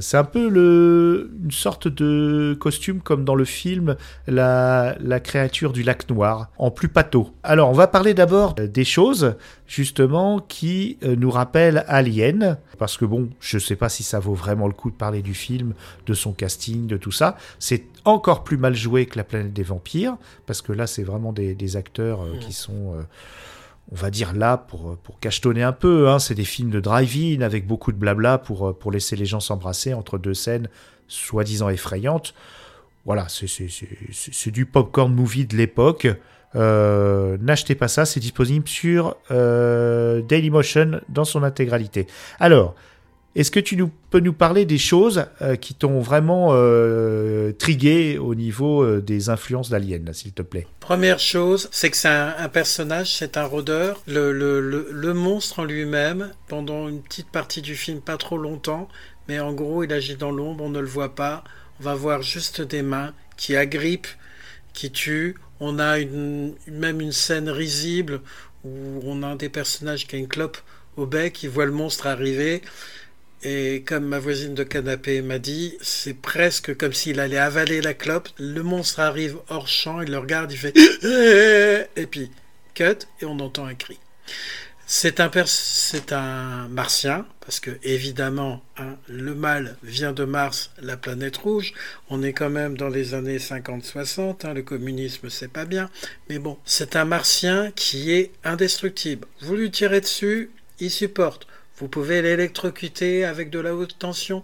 c'est 0.00 0.16
un 0.16 0.24
peu 0.24 1.30
une 1.42 1.50
sorte 1.50 1.88
de 1.88 2.56
costume 2.58 3.00
comme 3.00 3.24
dans 3.24 3.34
le 3.34 3.44
film 3.44 3.96
la, 4.26 4.96
la 5.00 5.20
créature 5.20 5.72
du 5.72 5.82
lac 5.82 6.10
noir, 6.10 6.50
en 6.58 6.70
plus 6.70 6.88
pâteau. 6.88 7.30
Alors 7.42 7.70
on 7.70 7.74
va 7.74 7.86
parler 7.86 8.14
d'abord 8.14 8.54
des 8.54 8.84
choses 8.84 9.36
justement 9.68 10.40
qui 10.40 10.98
euh, 11.04 11.14
nous 11.14 11.30
rappellent 11.30 11.84
Alien, 11.86 12.58
parce 12.78 12.96
que 12.96 13.04
bon, 13.04 13.30
je 13.38 13.58
sais 13.58 13.76
pas 13.76 13.88
si 13.88 14.02
ça 14.02 14.18
vaut 14.18 14.34
vraiment 14.34 14.66
le 14.66 14.72
coup 14.72 14.90
de 14.90 14.96
parler 14.96 15.22
du 15.22 15.34
film, 15.34 15.74
de 16.06 16.14
son 16.14 16.32
casting, 16.32 16.88
de 16.88 16.96
tout 16.96 17.12
ça. 17.12 17.36
C'est 17.60 17.84
encore 18.04 18.42
plus 18.42 18.56
mal 18.56 18.74
joué 18.74 19.06
que 19.06 19.16
La 19.16 19.24
planète 19.24 19.52
des 19.52 19.62
vampires, 19.62 20.16
parce 20.46 20.62
que 20.62 20.72
là 20.72 20.88
c'est 20.88 21.04
vraiment 21.04 21.32
des, 21.32 21.54
des 21.54 21.76
acteurs 21.76 22.22
euh, 22.22 22.36
qui 22.40 22.52
sont... 22.52 22.94
euh, 22.96 23.02
on 23.90 23.96
va 23.96 24.10
dire 24.10 24.34
là 24.34 24.58
pour, 24.58 24.98
pour 24.98 25.18
cachetonner 25.18 25.62
un 25.62 25.72
peu. 25.72 26.10
Hein. 26.10 26.18
C'est 26.18 26.34
des 26.34 26.44
films 26.44 26.68
de 26.68 26.78
drive-in 26.78 27.40
avec 27.40 27.66
beaucoup 27.66 27.90
de 27.90 27.96
blabla 27.96 28.36
pour, 28.36 28.76
pour 28.76 28.92
laisser 28.92 29.16
les 29.16 29.24
gens 29.24 29.40
s'embrasser 29.40 29.94
entre 29.94 30.18
deux 30.18 30.34
scènes 30.34 30.68
soi-disant 31.06 31.70
effrayantes. 31.70 32.34
Voilà, 33.06 33.26
c'est 33.30 34.50
du 34.50 34.66
popcorn 34.66 35.14
movie 35.14 35.46
de 35.46 35.56
l'époque. 35.56 36.06
Euh, 36.54 37.36
N'achetez 37.40 37.74
pas 37.74 37.88
ça, 37.88 38.04
c'est 38.04 38.20
disponible 38.20 38.68
sur 38.68 39.16
euh, 39.30 40.22
Dailymotion 40.22 41.00
dans 41.08 41.24
son 41.24 41.42
intégralité. 41.42 42.06
Alors, 42.40 42.74
est-ce 43.36 43.50
que 43.50 43.60
tu 43.60 43.76
nous, 43.76 43.90
peux 44.10 44.20
nous 44.20 44.32
parler 44.32 44.64
des 44.64 44.78
choses 44.78 45.26
euh, 45.42 45.54
qui 45.54 45.74
t'ont 45.74 46.00
vraiment 46.00 46.48
euh, 46.52 47.52
trigué 47.52 48.18
au 48.18 48.34
niveau 48.34 49.00
des 49.00 49.28
influences 49.28 49.70
d'Alien, 49.70 50.12
s'il 50.12 50.32
te 50.32 50.42
plaît? 50.42 50.66
Première 50.80 51.20
chose, 51.20 51.68
c'est 51.70 51.90
que 51.90 51.96
c'est 51.96 52.08
un, 52.08 52.48
personnage, 52.48 53.14
c'est 53.14 53.36
un 53.36 53.44
rôdeur. 53.44 54.02
Le, 54.06 54.32
le 54.32 55.14
monstre 55.14 55.60
en 55.60 55.64
lui-même, 55.64 56.32
pendant 56.48 56.88
une 56.88 57.02
petite 57.02 57.30
partie 57.30 57.62
du 57.62 57.76
film, 57.76 58.00
pas 58.00 58.16
trop 58.16 58.38
longtemps, 58.38 58.88
mais 59.28 59.38
en 59.38 59.52
gros, 59.52 59.84
il 59.84 59.92
agit 59.92 60.16
dans 60.16 60.30
l'ombre, 60.30 60.64
on 60.64 60.70
ne 60.70 60.80
le 60.80 60.86
voit 60.86 61.14
pas. 61.14 61.44
On 61.80 61.84
va 61.84 61.94
voir 61.94 62.22
juste 62.22 62.60
des 62.60 62.82
mains 62.82 63.12
qui 63.36 63.54
agrippent, 63.54 64.08
qui 64.72 64.90
tuent. 64.90 65.36
On 65.60 65.78
a 65.78 65.98
même 65.98 67.00
une 67.00 67.12
scène 67.12 67.48
risible 67.48 68.20
où 68.64 69.00
on 69.04 69.22
a 69.22 69.34
des 69.36 69.48
personnages 69.48 70.06
qui 70.06 70.16
a 70.16 70.18
une 70.18 70.28
clope 70.28 70.58
au 70.96 71.06
bec, 71.06 71.32
qui 71.32 71.46
voit 71.46 71.66
le 71.66 71.72
monstre 71.72 72.06
arriver. 72.06 72.62
Et 73.44 73.84
comme 73.86 74.04
ma 74.04 74.18
voisine 74.18 74.54
de 74.54 74.64
canapé 74.64 75.22
m'a 75.22 75.38
dit, 75.38 75.76
c'est 75.80 76.14
presque 76.14 76.76
comme 76.76 76.92
s'il 76.92 77.20
allait 77.20 77.38
avaler 77.38 77.80
la 77.80 77.94
clope. 77.94 78.28
Le 78.38 78.62
monstre 78.62 79.00
arrive 79.00 79.36
hors 79.48 79.68
champ, 79.68 80.00
il 80.00 80.10
le 80.10 80.18
regarde, 80.18 80.52
il 80.52 80.58
fait 80.58 80.76
et 81.96 82.06
puis 82.06 82.30
cut 82.74 83.06
et 83.20 83.24
on 83.24 83.38
entend 83.38 83.66
un 83.66 83.74
cri. 83.74 83.98
C'est 84.90 85.20
un, 85.20 86.68
martien, 86.70 87.26
parce 87.40 87.60
que 87.60 87.72
évidemment, 87.82 88.62
hein, 88.78 88.96
le 89.06 89.34
mal 89.34 89.76
vient 89.82 90.14
de 90.14 90.24
Mars, 90.24 90.70
la 90.80 90.96
planète 90.96 91.36
rouge. 91.36 91.74
On 92.08 92.22
est 92.22 92.32
quand 92.32 92.48
même 92.48 92.74
dans 92.78 92.88
les 92.88 93.12
années 93.12 93.36
50-60, 93.36 94.46
hein, 94.46 94.54
le 94.54 94.62
communisme 94.62 95.28
c'est 95.28 95.52
pas 95.52 95.66
bien. 95.66 95.90
Mais 96.30 96.38
bon, 96.38 96.56
c'est 96.64 96.96
un 96.96 97.04
martien 97.04 97.70
qui 97.72 98.12
est 98.12 98.32
indestructible. 98.44 99.28
Vous 99.42 99.56
lui 99.56 99.70
tirez 99.70 100.00
dessus, 100.00 100.50
il 100.80 100.90
supporte. 100.90 101.46
Vous 101.76 101.88
pouvez 101.88 102.22
l'électrocuter 102.22 103.26
avec 103.26 103.50
de 103.50 103.58
la 103.58 103.74
haute 103.74 103.98
tension. 103.98 104.42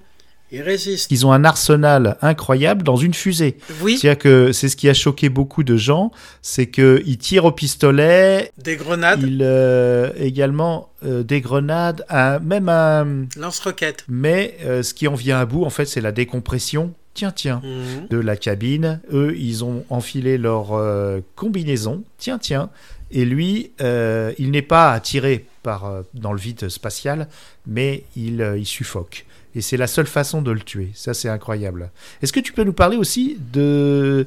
Ils 1.11 1.27
ont 1.27 1.33
un 1.33 1.45
arsenal 1.45 2.17
incroyable 2.23 2.83
dans 2.83 2.97
une 2.97 3.15
fusée. 3.15 3.57
Oui. 3.83 3.99
C'est-à-dire 3.99 4.19
que 4.19 4.53
c'est 4.53 4.69
ce 4.69 4.77
qui 4.77 4.89
a 4.89 4.95
choqué 4.95 5.29
beaucoup 5.29 5.63
de 5.65 5.77
gens, 5.77 6.11
c'est 6.43 6.67
qu'ils 6.69 7.19
tirent 7.19 7.45
au 7.47 7.53
pistolet. 7.53 8.51
Des 8.63 8.77
grenades. 8.77 9.23
Ils 9.23 9.41
euh, 9.43 10.11
également 10.17 10.89
euh, 11.05 11.23
des 11.23 11.41
grenades, 11.41 12.05
un- 12.09 12.39
même 12.39 12.69
un. 12.69 13.27
Lance-roquettes. 13.37 14.05
Mais 14.09 14.57
euh, 14.65 14.83
ce 14.83 14.95
qui 14.95 15.09
en 15.09 15.15
vient 15.15 15.39
à 15.39 15.47
bout, 15.47 15.65
en 15.65 15.71
fait, 15.71 15.87
c'est 15.87 16.01
la 16.01 16.13
décompression. 16.13 16.93
Tiens, 17.15 17.31
tiens, 17.35 17.61
Mhm. 17.63 18.09
de 18.11 18.19
la 18.19 18.37
cabine. 18.37 19.01
Eux, 19.13 19.35
ils 19.39 19.63
ont 19.65 19.85
enfilé 19.89 20.37
leur 20.37 20.73
euh, 20.73 21.21
combinaison. 21.37 22.03
Tiens, 22.19 22.39
tiens. 22.39 22.71
Et 23.13 23.25
lui, 23.25 23.71
euh, 23.81 24.33
il 24.39 24.51
n'est 24.51 24.63
pas 24.63 24.91
attiré 24.93 25.47
par, 25.63 25.85
euh, 25.85 26.03
dans 26.15 26.33
le 26.33 26.39
vide 26.41 26.69
spatial, 26.69 27.29
mais 27.67 28.03
il, 28.17 28.45
il 28.59 28.67
suffoque. 28.67 29.27
Et 29.55 29.61
c'est 29.61 29.77
la 29.77 29.87
seule 29.87 30.07
façon 30.07 30.43
de 30.43 30.51
le 30.51 30.61
tuer. 30.61 30.91
Ça, 30.95 31.15
c'est 31.15 31.29
incroyable. 31.29 31.91
Est-ce 32.23 32.33
que 32.33 32.41
tu 32.41 32.53
peux 32.53 32.65
nous 32.65 32.73
parler 32.73 32.97
aussi 32.97 33.39
de, 33.53 34.27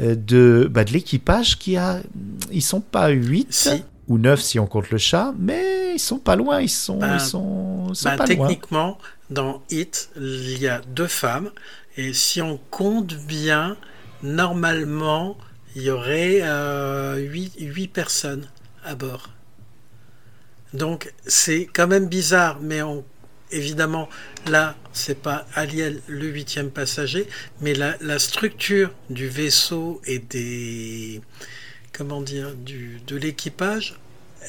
euh, 0.00 0.14
de, 0.14 0.68
bah, 0.70 0.84
de 0.84 0.92
l'équipage 0.92 1.58
qui 1.58 1.76
a. 1.76 2.00
Ils 2.52 2.62
sont 2.62 2.80
pas 2.80 3.08
8 3.08 3.70
ou 4.08 4.18
9 4.18 4.40
si 4.40 4.58
on 4.58 4.66
compte 4.66 4.90
le 4.90 4.98
chat, 4.98 5.34
mais 5.38 5.94
ils 5.94 5.98
sont 6.00 6.18
pas 6.18 6.36
loin. 6.36 6.60
Ils 6.60 6.68
sont, 6.68 6.98
Ben, 6.98 7.14
ils 7.14 7.20
sont, 7.20 7.86
ils 7.90 7.96
sont 7.96 8.08
Ben, 8.10 8.16
pas 8.16 8.26
loin. 8.26 8.46
techniquement, 8.48 8.98
dans 9.30 9.62
Hit, 9.70 10.10
il 10.16 10.58
y 10.58 10.68
a 10.68 10.80
deux 10.88 11.06
femmes. 11.08 11.50
Et 11.96 12.12
si 12.12 12.40
on 12.40 12.58
compte 12.70 13.14
bien, 13.14 13.76
normalement, 14.22 15.36
il 15.74 15.82
y 15.82 15.90
aurait 15.90 16.40
euh, 16.42 17.16
huit, 17.16 17.52
huit 17.58 17.88
personnes 17.88 18.46
à 18.84 18.94
bord. 18.94 19.30
Donc, 20.72 21.12
c'est 21.26 21.66
quand 21.72 21.88
même 21.88 22.06
bizarre, 22.06 22.58
mais 22.60 22.80
on, 22.82 23.04
évidemment, 23.52 24.08
là, 24.46 24.76
c'est 24.92 25.20
pas 25.20 25.46
Aliel, 25.54 26.00
le 26.06 26.26
huitième 26.26 26.70
passager, 26.70 27.26
mais 27.60 27.74
la, 27.74 28.18
structure 28.18 28.90
du 29.08 29.28
vaisseau 29.28 30.00
et 30.06 30.18
des. 30.18 31.20
Comment 31.92 32.22
dire 32.22 32.54
De 32.56 33.16
l'équipage, 33.16 33.98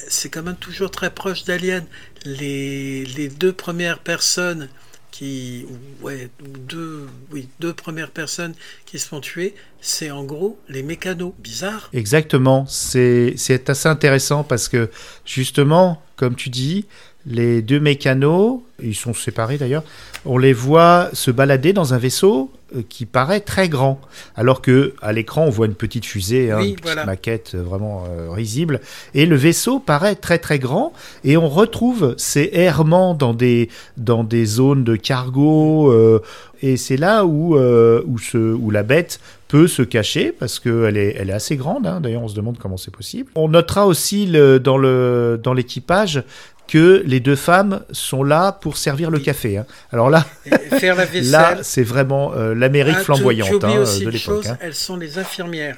c'est 0.07 0.29
quand 0.29 0.43
même 0.43 0.55
toujours 0.55 0.91
très 0.91 1.11
proche 1.11 1.43
d'Alien. 1.43 1.85
Les, 2.25 3.29
deux 3.29 3.53
premières 3.53 3.99
personnes 3.99 4.69
qui, 5.09 5.65
ouais, 6.01 6.29
ou 6.41 6.57
deux, 6.57 7.07
oui, 7.31 7.49
deux 7.59 7.73
premières 7.73 8.11
personnes 8.11 8.53
qui 8.85 8.97
se 8.97 9.07
font 9.07 9.19
tuer, 9.19 9.53
c'est 9.81 10.09
en 10.09 10.23
gros 10.23 10.57
les 10.69 10.83
mécanos. 10.83 11.33
Bizarre. 11.39 11.89
Exactement, 11.91 12.65
c'est 12.67 13.35
assez 13.67 13.89
intéressant 13.89 14.43
parce 14.43 14.69
que 14.69 14.89
justement, 15.25 16.01
comme 16.15 16.35
tu 16.35 16.49
dis, 16.49 16.85
les 17.25 17.61
deux 17.61 17.79
mécanos, 17.79 18.61
ils 18.81 18.95
sont 18.95 19.13
séparés 19.13 19.57
d'ailleurs, 19.57 19.83
on 20.25 20.37
les 20.37 20.53
voit 20.53 21.09
se 21.13 21.29
balader 21.31 21.71
dans 21.73 21.93
un 21.93 21.97
vaisseau 21.97 22.51
euh, 22.75 22.81
qui 22.89 23.05
paraît 23.05 23.41
très 23.41 23.69
grand, 23.69 23.99
alors 24.35 24.61
que 24.61 24.93
à 25.01 25.13
l'écran 25.13 25.43
on 25.45 25.49
voit 25.51 25.67
une 25.67 25.75
petite 25.75 26.05
fusée, 26.05 26.51
hein, 26.51 26.57
Oui, 26.59 26.69
une 26.69 26.71
petite 26.75 26.85
voilà. 26.85 27.05
maquette 27.05 27.51
euh, 27.53 27.61
vraiment 27.61 28.05
euh, 28.09 28.31
risible, 28.31 28.79
et 29.13 29.25
le 29.27 29.35
vaisseau 29.35 29.79
paraît 29.79 30.15
très 30.15 30.39
très 30.39 30.57
grand, 30.57 30.93
et 31.23 31.37
on 31.37 31.47
retrouve 31.49 32.15
ces 32.17 32.49
errements 32.53 33.13
dans 33.13 33.33
des 33.35 33.69
dans 33.97 34.23
des 34.23 34.45
zones 34.45 34.83
de 34.83 34.95
cargo, 34.95 35.91
euh, 35.91 36.21
et 36.63 36.77
c'est 36.77 36.97
là 36.97 37.25
où 37.25 37.55
euh, 37.55 38.01
où, 38.07 38.17
ce, 38.17 38.37
où 38.53 38.71
la 38.71 38.83
bête 38.83 39.19
peut 39.47 39.67
se 39.67 39.81
cacher 39.81 40.31
parce 40.31 40.59
qu'elle 40.59 40.95
est, 40.95 41.15
elle 41.19 41.29
est 41.29 41.33
assez 41.33 41.57
grande. 41.57 41.85
hein. 41.85 41.99
D'ailleurs, 42.01 42.21
on 42.23 42.29
se 42.29 42.35
demande 42.35 42.57
comment 42.57 42.77
c'est 42.77 42.89
possible. 42.95 43.29
On 43.35 43.49
notera 43.49 43.85
aussi 43.85 44.25
le, 44.25 44.59
dans 44.59 44.77
le 44.77 45.37
dans 45.43 45.53
l'équipage 45.53 46.23
que 46.71 47.03
les 47.05 47.19
deux 47.19 47.35
femmes 47.35 47.83
sont 47.91 48.23
là 48.23 48.53
pour 48.53 48.77
servir 48.77 49.11
le 49.11 49.19
café. 49.19 49.57
hein. 49.57 49.65
Alors 49.91 50.09
là, 50.09 50.25
Et 50.45 50.51
faire 50.79 50.95
la 50.95 51.03
vaisselle. 51.13 51.31
là, 51.31 51.57
c'est 51.63 51.83
vraiment 51.83 52.33
euh, 52.33 52.55
l'Amérique 52.55 52.95
Ah, 52.99 53.03
flamboyante 53.03 53.61
hein, 53.65 53.79
aussi 53.79 54.05
de 54.05 54.09
l'époque. 54.09 54.45
hein. 54.45 54.57
elles 54.61 54.73
sont 54.73 54.95
les 54.95 55.17
infirmières. 55.17 55.77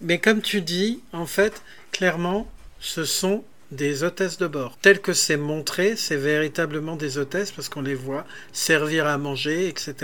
Mais 0.00 0.18
comme 0.18 0.40
tu 0.40 0.60
dis, 0.60 1.00
en 1.12 1.26
fait, 1.26 1.60
clairement, 1.90 2.46
ce 2.78 3.04
sont 3.04 3.42
des 3.72 4.04
hôtesses 4.04 4.38
de 4.38 4.46
bord. 4.46 4.76
Tel 4.80 5.00
que 5.00 5.12
c'est 5.12 5.36
montré, 5.36 5.94
c'est 5.96 6.16
véritablement 6.16 6.96
des 6.96 7.18
hôtesses 7.18 7.50
parce 7.50 7.68
qu'on 7.68 7.82
les 7.82 7.94
voit 7.94 8.24
servir 8.52 9.06
à 9.06 9.18
manger, 9.18 9.68
etc. 9.68 9.94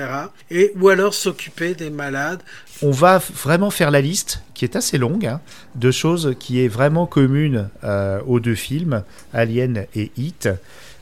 Et, 0.50 0.72
ou 0.80 0.88
alors 0.88 1.14
s'occuper 1.14 1.74
des 1.74 1.90
malades. 1.90 2.40
On 2.82 2.90
va 2.90 3.18
vraiment 3.18 3.70
faire 3.70 3.90
la 3.90 4.00
liste, 4.00 4.42
qui 4.54 4.64
est 4.64 4.76
assez 4.76 4.98
longue, 4.98 5.26
hein, 5.26 5.40
de 5.74 5.90
choses 5.90 6.34
qui 6.38 6.64
est 6.64 6.68
vraiment 6.68 7.06
commune 7.06 7.68
euh, 7.84 8.20
aux 8.26 8.40
deux 8.40 8.54
films, 8.54 9.04
Alien 9.32 9.86
et 9.94 10.10
Hit. 10.16 10.48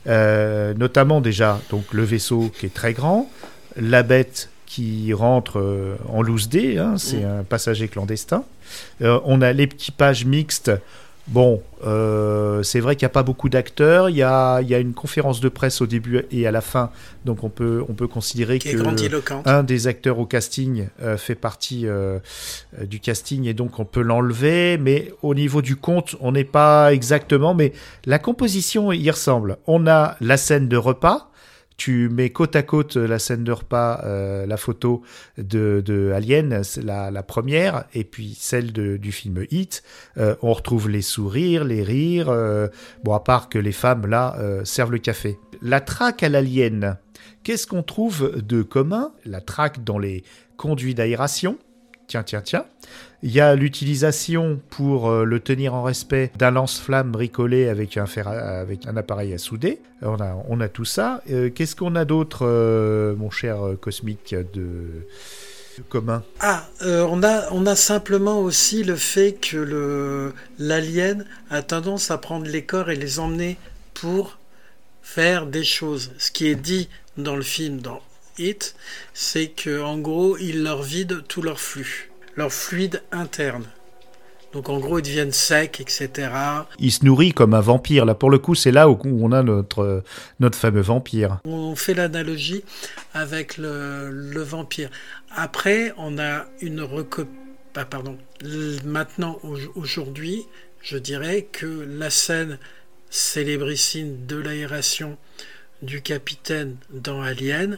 Euh, 0.07 0.73
notamment 0.73 1.19
déjà 1.19 1.59
donc 1.69 1.93
le 1.93 2.03
vaisseau 2.03 2.49
qui 2.57 2.65
est 2.65 2.73
très 2.73 2.93
grand, 2.93 3.29
la 3.75 4.03
bête 4.03 4.49
qui 4.65 5.13
rentre 5.13 5.59
euh, 5.59 5.95
en 6.07 6.21
loose 6.21 6.49
dé, 6.49 6.77
hein, 6.77 6.95
c'est 6.97 7.23
un 7.23 7.43
passager 7.43 7.87
clandestin. 7.87 8.43
Euh, 9.01 9.19
on 9.25 9.41
a 9.41 9.53
l'équipage 9.53 10.25
mixte 10.25 10.71
Bon, 11.27 11.61
euh, 11.85 12.63
c'est 12.63 12.79
vrai 12.79 12.95
qu'il 12.95 13.05
n'y 13.05 13.11
a 13.11 13.13
pas 13.13 13.23
beaucoup 13.23 13.49
d'acteurs. 13.49 14.09
Il 14.09 14.15
y 14.15 14.23
a, 14.23 14.61
il 14.61 14.69
y 14.69 14.75
a 14.75 14.79
une 14.79 14.93
conférence 14.93 15.41
de 15.41 15.49
presse 15.49 15.81
au 15.81 15.85
début 15.85 16.25
et 16.31 16.47
à 16.47 16.51
la 16.51 16.61
fin, 16.61 16.89
donc 17.25 17.43
on 17.43 17.49
peut, 17.49 17.83
on 17.89 17.93
peut 17.93 18.07
considérer 18.07 18.59
Qui 18.59 18.71
que 18.71 19.49
un 19.49 19.63
des 19.63 19.87
acteurs 19.87 20.19
au 20.19 20.25
casting 20.25 20.87
euh, 21.01 21.17
fait 21.17 21.35
partie 21.35 21.85
euh, 21.85 22.19
euh, 22.79 22.85
du 22.85 23.01
casting 23.01 23.45
et 23.45 23.53
donc 23.53 23.79
on 23.79 23.85
peut 23.85 24.01
l'enlever. 24.01 24.77
Mais 24.77 25.11
au 25.21 25.35
niveau 25.35 25.61
du 25.61 25.75
conte, 25.75 26.15
on 26.21 26.31
n'est 26.31 26.45
pas 26.45 26.93
exactement. 26.93 27.53
Mais 27.53 27.73
la 28.05 28.19
composition 28.19 28.93
y 28.93 29.09
ressemble. 29.11 29.57
On 29.67 29.85
a 29.85 30.15
la 30.21 30.37
scène 30.37 30.69
de 30.69 30.77
repas. 30.77 31.29
Tu 31.77 32.09
mets 32.09 32.31
côte 32.31 32.55
à 32.55 32.63
côte 32.63 32.95
la 32.95 33.19
scène 33.19 33.43
de 33.43 33.51
repas, 33.51 34.01
euh, 34.03 34.47
la 34.47 34.57
photo 34.57 35.03
de, 35.37 36.11
Alien, 36.13 36.63
la, 36.83 37.11
la 37.11 37.23
première, 37.23 37.85
et 37.93 38.03
puis 38.03 38.35
celle 38.37 38.73
de- 38.73 38.97
du 38.97 39.11
film 39.11 39.45
Hit. 39.51 39.83
Euh, 40.17 40.35
on 40.41 40.53
retrouve 40.53 40.89
les 40.89 41.03
sourires, 41.03 41.63
les 41.63 41.83
rires, 41.83 42.29
euh, 42.29 42.67
bon, 43.03 43.13
à 43.13 43.19
part 43.19 43.47
que 43.47 43.59
les 43.59 43.71
femmes, 43.71 44.07
là, 44.07 44.35
servent 44.63 44.91
le 44.91 44.97
café. 44.97 45.37
La 45.61 45.79
traque 45.79 46.23
à 46.23 46.29
l'Alien, 46.29 46.97
qu'est-ce 47.43 47.67
qu'on 47.67 47.83
trouve 47.83 48.41
de 48.41 48.63
commun? 48.63 49.11
La 49.23 49.39
traque 49.41 49.83
dans 49.83 49.99
les 49.99 50.23
conduits 50.57 50.95
d'aération. 50.95 51.57
Tiens, 52.07 52.23
tiens, 52.23 52.41
tiens. 52.41 52.65
Il 53.21 53.31
y 53.31 53.41
a 53.41 53.53
l'utilisation 53.55 54.61
pour 54.69 55.09
euh, 55.09 55.25
le 55.25 55.41
tenir 55.41 55.73
en 55.73 55.83
respect 55.83 56.31
d'un 56.37 56.51
lance-flamme 56.51 57.11
bricolé 57.11 57.67
avec 57.67 57.97
un, 57.97 58.05
fer 58.05 58.29
avec 58.29 58.87
un 58.87 58.95
appareil 58.95 59.33
à 59.33 59.37
souder. 59.37 59.81
On 60.01 60.61
a, 60.61 60.69
tout 60.69 60.85
ça. 60.85 61.21
Euh, 61.29 61.49
Qu'est-ce 61.49 61.75
qu'on 61.75 61.95
a 61.95 62.05
d'autre, 62.05 62.45
euh, 62.47 63.13
mon 63.17 63.29
cher 63.29 63.57
cosmique, 63.81 64.33
de, 64.53 65.05
commun? 65.89 66.23
Ah, 66.39 66.65
on, 66.81 67.21
a, 67.23 67.51
on 67.51 67.65
a 67.65 67.75
simplement 67.75 68.39
aussi 68.39 68.85
le 68.85 68.95
fait 68.95 69.33
que 69.33 70.31
l'alien 70.59 71.25
a 71.49 71.61
tendance 71.61 72.09
à 72.09 72.17
prendre 72.17 72.47
les 72.47 72.63
corps 72.63 72.89
et 72.89 72.95
les 72.95 73.19
emmener 73.19 73.57
pour 73.93 74.37
faire 75.01 75.45
des 75.45 75.65
choses. 75.65 76.13
Ce 76.19 76.31
qui 76.31 76.47
est 76.47 76.55
dit 76.55 76.87
dans 77.17 77.35
le 77.35 77.43
film, 77.43 77.81
dans 77.81 77.99
C'est 79.13 79.47
que 79.47 79.81
en 79.81 79.97
gros, 79.97 80.37
il 80.37 80.63
leur 80.63 80.81
vide 80.83 81.23
tout 81.27 81.41
leur 81.41 81.59
flux, 81.59 82.09
leur 82.35 82.51
fluide 82.53 83.01
interne. 83.11 83.65
Donc 84.53 84.69
en 84.69 84.79
gros, 84.79 84.97
ils 84.99 85.03
deviennent 85.03 85.33
secs, 85.33 85.79
etc. 85.81 86.29
Il 86.79 86.91
se 86.91 87.03
nourrit 87.03 87.33
comme 87.33 87.53
un 87.53 87.59
vampire. 87.61 88.05
Là, 88.05 88.15
pour 88.15 88.29
le 88.31 88.39
coup, 88.39 88.55
c'est 88.55 88.71
là 88.71 88.89
où 88.89 88.97
on 89.03 89.31
a 89.33 89.43
notre, 89.43 90.03
notre 90.39 90.57
fameux 90.57 90.81
vampire. 90.81 91.39
On 91.45 91.75
fait 91.75 91.93
l'analogie 91.93 92.63
avec 93.13 93.57
le, 93.57 94.09
le 94.09 94.41
vampire. 94.41 94.89
Après, 95.35 95.93
on 95.97 96.17
a 96.17 96.45
une 96.61 96.81
reco... 96.81 97.23
ah, 97.75 97.85
pardon. 97.85 98.17
Maintenant, 98.85 99.37
au- 99.43 99.57
aujourd'hui, 99.75 100.43
je 100.81 100.97
dirais 100.97 101.47
que 101.51 101.65
la 101.99 102.09
scène 102.09 102.57
célébrissime 103.09 104.25
de 104.25 104.37
l'aération 104.37 105.17
du 105.81 106.01
capitaine 106.01 106.77
dans 106.91 107.21
Alien, 107.21 107.77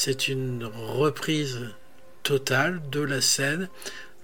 c'est 0.00 0.28
une 0.28 0.64
reprise 0.64 1.58
totale 2.22 2.80
de 2.92 3.00
la 3.00 3.20
scène 3.20 3.68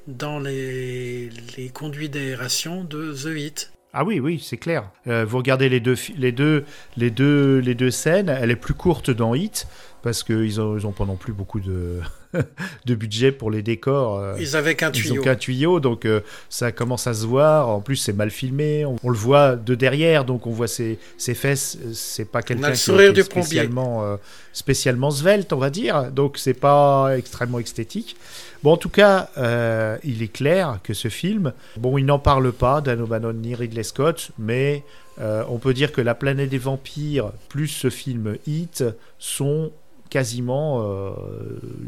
dans 0.06 0.38
les, 0.38 1.30
conduits 1.74 2.08
d'aération 2.08 2.84
de 2.84 3.12
The 3.12 3.36
Hit. 3.36 3.72
Ah 3.92 4.04
oui, 4.04 4.20
oui, 4.20 4.40
c'est 4.40 4.56
clair. 4.56 4.88
Euh, 5.08 5.24
vous 5.24 5.38
regardez 5.38 5.68
les 5.68 5.80
deux, 5.80 5.96
les, 6.16 6.30
deux, 6.30 6.64
les, 6.96 7.10
deux, 7.10 7.58
les 7.58 7.74
deux 7.74 7.90
scènes, 7.90 8.28
elle 8.28 8.52
est 8.52 8.56
plus 8.56 8.74
courte 8.74 9.10
dans 9.10 9.34
Hit, 9.34 9.66
parce 10.04 10.22
qu'ils 10.22 10.58
n'ont 10.58 10.76
ils 10.76 10.86
ont 10.86 10.92
pas 10.92 11.06
non 11.06 11.16
plus 11.16 11.32
beaucoup 11.32 11.60
de, 11.60 11.98
de 12.84 12.94
budget 12.94 13.32
pour 13.32 13.50
les 13.50 13.62
décors. 13.62 14.18
euh. 14.18 14.36
Ils 14.38 14.54
avaient 14.54 14.74
qu'un 14.74 14.92
Ils 14.92 15.02
tuyau. 15.02 15.20
ont 15.20 15.24
qu'un 15.24 15.34
tuyau, 15.34 15.80
donc 15.80 16.04
euh, 16.04 16.20
ça 16.50 16.72
commence 16.72 17.06
à 17.06 17.14
se 17.14 17.24
voir. 17.24 17.70
En 17.70 17.80
plus, 17.80 17.96
c'est 17.96 18.12
mal 18.12 18.30
filmé. 18.30 18.84
On, 18.84 18.96
on 19.02 19.08
le 19.08 19.16
voit 19.16 19.56
de 19.56 19.74
derrière, 19.74 20.26
donc 20.26 20.46
on 20.46 20.50
voit 20.50 20.68
ses, 20.68 20.98
ses 21.16 21.32
fesses. 21.34 21.78
C'est 21.94 22.26
pas 22.30 22.42
quelqu'un 22.42 22.72
qui 22.72 22.90
est 22.90 23.22
spécialement, 23.22 24.04
euh, 24.04 24.16
spécialement 24.52 25.10
svelte, 25.10 25.54
on 25.54 25.58
va 25.58 25.70
dire. 25.70 26.12
Donc 26.12 26.36
c'est 26.36 26.52
pas 26.52 27.16
extrêmement 27.16 27.58
esthétique. 27.58 28.14
Bon, 28.62 28.72
en 28.72 28.76
tout 28.76 28.90
cas, 28.90 29.30
euh, 29.38 29.96
il 30.04 30.22
est 30.22 30.28
clair 30.32 30.80
que 30.82 30.92
ce 30.92 31.08
film, 31.08 31.54
bon, 31.78 31.96
il 31.96 32.04
n'en 32.04 32.18
parle 32.18 32.52
pas, 32.52 32.82
Dan 32.82 33.00
O'Bannon 33.00 33.32
ni 33.32 33.54
Ridley 33.54 33.82
Scott, 33.82 34.32
mais 34.38 34.84
on 35.18 35.58
peut 35.58 35.72
dire 35.72 35.92
que 35.92 36.00
La 36.02 36.14
planète 36.14 36.50
des 36.50 36.58
vampires 36.58 37.30
plus 37.48 37.68
ce 37.68 37.88
film 37.88 38.36
Hit 38.46 38.84
sont 39.18 39.70
quasiment 40.14 40.80
euh, 40.84 41.10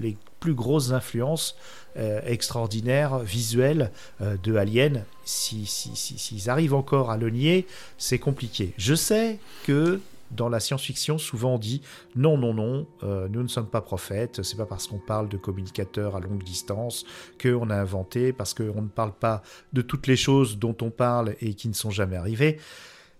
les 0.00 0.16
plus 0.40 0.54
grosses 0.54 0.90
influences 0.90 1.54
euh, 1.96 2.20
extraordinaires 2.26 3.20
visuelles 3.20 3.92
euh, 4.20 4.36
de 4.42 4.56
Alien. 4.56 5.04
Si, 5.24 5.64
si, 5.64 5.94
si- 5.94 6.18
s'ils 6.18 6.50
arrivent 6.50 6.74
encore 6.74 7.12
à 7.12 7.16
le 7.16 7.30
nier, 7.30 7.66
c'est 7.98 8.18
compliqué. 8.18 8.72
Je 8.78 8.96
sais 8.96 9.38
que 9.64 10.00
dans 10.32 10.48
la 10.48 10.58
science-fiction, 10.58 11.18
souvent 11.18 11.54
on 11.54 11.58
dit 11.58 11.82
non, 12.16 12.36
non, 12.36 12.52
non, 12.52 12.84
nous 13.30 13.42
ne 13.44 13.48
sommes 13.48 13.68
pas 13.68 13.80
prophètes, 13.80 14.42
c'est 14.42 14.56
pas 14.56 14.66
parce 14.66 14.88
qu'on 14.88 14.98
parle 14.98 15.28
de 15.28 15.36
communicateurs 15.36 16.16
à 16.16 16.20
longue 16.20 16.42
distance 16.42 17.04
qu'on 17.40 17.70
a 17.70 17.76
inventé, 17.76 18.32
parce 18.32 18.52
qu'on 18.52 18.82
ne 18.82 18.88
parle 18.88 19.12
pas 19.12 19.42
de 19.72 19.82
toutes 19.82 20.08
les 20.08 20.16
choses 20.16 20.58
dont 20.58 20.76
on 20.82 20.90
parle 20.90 21.36
et 21.40 21.54
qui 21.54 21.68
ne 21.68 21.74
sont 21.74 21.92
jamais 21.92 22.16
arrivées. 22.16 22.58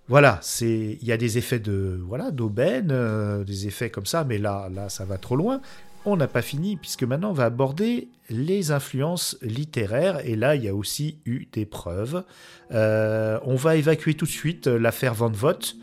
Voilà, 0.09 0.39
c'est 0.41 0.99
il 1.01 1.05
y 1.05 1.11
a 1.11 1.17
des 1.17 1.37
effets 1.37 1.59
de 1.59 2.01
voilà 2.07 2.31
d'aubaine, 2.31 2.91
euh, 2.93 3.43
des 3.43 3.67
effets 3.67 3.91
comme 3.91 4.07
ça, 4.07 4.23
mais 4.23 4.39
là 4.39 4.69
là 4.73 4.89
ça 4.89 5.05
va 5.05 5.19
trop 5.19 5.35
loin. 5.35 5.61
On 6.05 6.17
n'a 6.17 6.29
pas 6.29 6.43
fini 6.43 6.77
puisque 6.77 7.03
maintenant 7.03 7.31
on 7.31 7.35
va 7.35 7.47
aborder 7.47 8.09
les 8.31 8.71
influences 8.71 9.37
littéraires 9.43 10.25
et 10.25 10.37
là 10.37 10.55
il 10.55 10.63
y 10.63 10.69
a 10.69 10.75
aussi 10.75 11.19
eu 11.27 11.49
des 11.53 11.67
preuves. 11.67 12.23
Euh, 12.71 13.41
on 13.43 13.57
va 13.57 13.75
évacuer 13.75 14.15
tout 14.15 14.27
de 14.27 14.31
suite 14.31 14.69
euh, 14.69 14.79
l'affaire 14.79 15.15
Van 15.15 15.31
Vogt. 15.31 15.75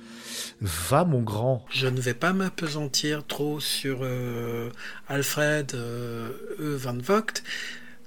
Va 0.62 1.04
mon 1.04 1.22
grand. 1.22 1.66
Je 1.70 1.88
ne 1.88 2.00
vais 2.00 2.14
pas 2.14 2.32
m'apesantir 2.32 3.26
trop 3.28 3.60
sur 3.60 4.08
Alfred 5.10 5.74
E. 5.76 6.76
Van 6.78 6.98
Vogt, 6.98 7.44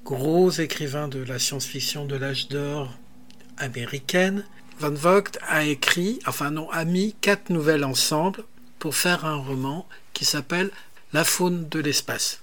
gros 0.04 0.50
écrivain 0.50 1.08
de 1.08 1.22
la 1.22 1.38
science-fiction 1.38 2.06
de 2.06 2.16
l'âge 2.16 2.48
d'or 2.48 2.96
américaine. 3.58 4.44
Van 4.78 4.92
Vogt 4.92 5.38
a 5.48 5.64
écrit, 5.64 6.18
enfin 6.26 6.50
non, 6.50 6.70
a 6.70 6.84
mis 6.84 7.14
quatre 7.20 7.50
nouvelles 7.50 7.84
ensemble 7.84 8.44
pour 8.78 8.94
faire 8.94 9.24
un 9.24 9.36
roman 9.36 9.88
qui 10.12 10.24
s'appelle 10.26 10.70
La 11.14 11.24
faune 11.24 11.66
de 11.68 11.80
l'espace. 11.80 12.40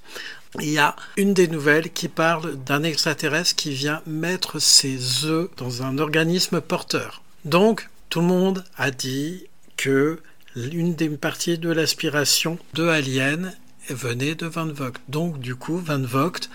Il 0.60 0.70
y 0.70 0.80
a 0.80 0.96
une 1.18 1.34
des 1.34 1.48
nouvelles 1.48 1.92
qui 1.92 2.08
parle 2.08 2.56
d'un 2.64 2.84
extraterrestre 2.84 3.56
qui 3.56 3.72
vient 3.72 4.02
mettre 4.08 4.60
ses 4.60 5.26
œufs 5.26 5.50
dans 5.58 5.84
un 5.84 5.98
organisme 5.98 6.62
porteur. 6.62 7.22
Donc, 7.46 7.90
tout 8.10 8.22
le 8.22 8.28
monde 8.28 8.64
a 8.78 8.90
dit 8.92 9.48
que 9.78 10.20
l'une 10.56 10.96
des 10.96 11.10
parties 11.10 11.58
de 11.58 11.72
l'aspiration 11.72 12.58
de 12.74 12.88
Alien 12.88 13.56
venait 13.90 14.36
de 14.36 14.48
Van 14.48 14.68
Vogt. 14.68 15.00
Donc, 15.08 15.40
du 15.40 15.56
coup, 15.56 15.78
Van 15.78 16.02
Vogt, 16.02 16.50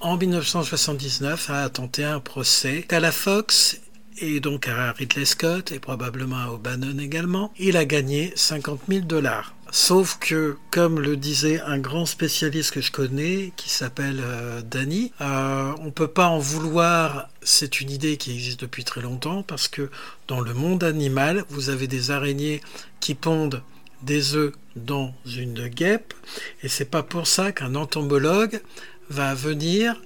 en 0.00 0.16
1979, 0.16 1.50
a 1.50 1.68
tenté 1.68 2.04
un 2.04 2.20
procès 2.20 2.86
à 2.90 3.00
la 3.00 3.12
Fox 3.12 3.80
et 4.20 4.40
donc 4.40 4.68
à 4.68 4.92
Ridley 4.92 5.24
Scott 5.24 5.72
et 5.72 5.78
probablement 5.78 6.36
à 6.36 6.50
O'Bannon 6.50 6.98
également. 6.98 7.52
Il 7.58 7.76
a 7.76 7.84
gagné 7.84 8.32
50 8.36 8.80
000 8.88 9.00
dollars. 9.06 9.54
Sauf 9.72 10.18
que, 10.18 10.56
comme 10.70 10.98
le 10.98 11.16
disait 11.16 11.60
un 11.60 11.78
grand 11.78 12.04
spécialiste 12.04 12.72
que 12.72 12.80
je 12.80 12.90
connais, 12.90 13.52
qui 13.56 13.70
s'appelle 13.70 14.20
euh, 14.20 14.62
Danny, 14.62 15.12
euh, 15.20 15.72
on 15.80 15.92
peut 15.92 16.08
pas 16.08 16.26
en 16.26 16.38
vouloir. 16.38 17.28
C'est 17.42 17.80
une 17.80 17.90
idée 17.90 18.16
qui 18.16 18.32
existe 18.32 18.60
depuis 18.60 18.84
très 18.84 19.00
longtemps 19.00 19.44
parce 19.44 19.68
que 19.68 19.88
dans 20.26 20.40
le 20.40 20.54
monde 20.54 20.82
animal, 20.82 21.44
vous 21.50 21.70
avez 21.70 21.86
des 21.86 22.10
araignées 22.10 22.60
qui 22.98 23.14
pondent 23.14 23.62
des 24.02 24.34
œufs 24.34 24.52
dans 24.76 25.14
une 25.26 25.68
guêpe, 25.68 26.14
et 26.62 26.68
c'est 26.68 26.90
pas 26.90 27.02
pour 27.02 27.26
ça 27.26 27.52
qu'un 27.52 27.74
entomologue 27.74 28.60
va 29.08 29.34
venir 29.34 30.00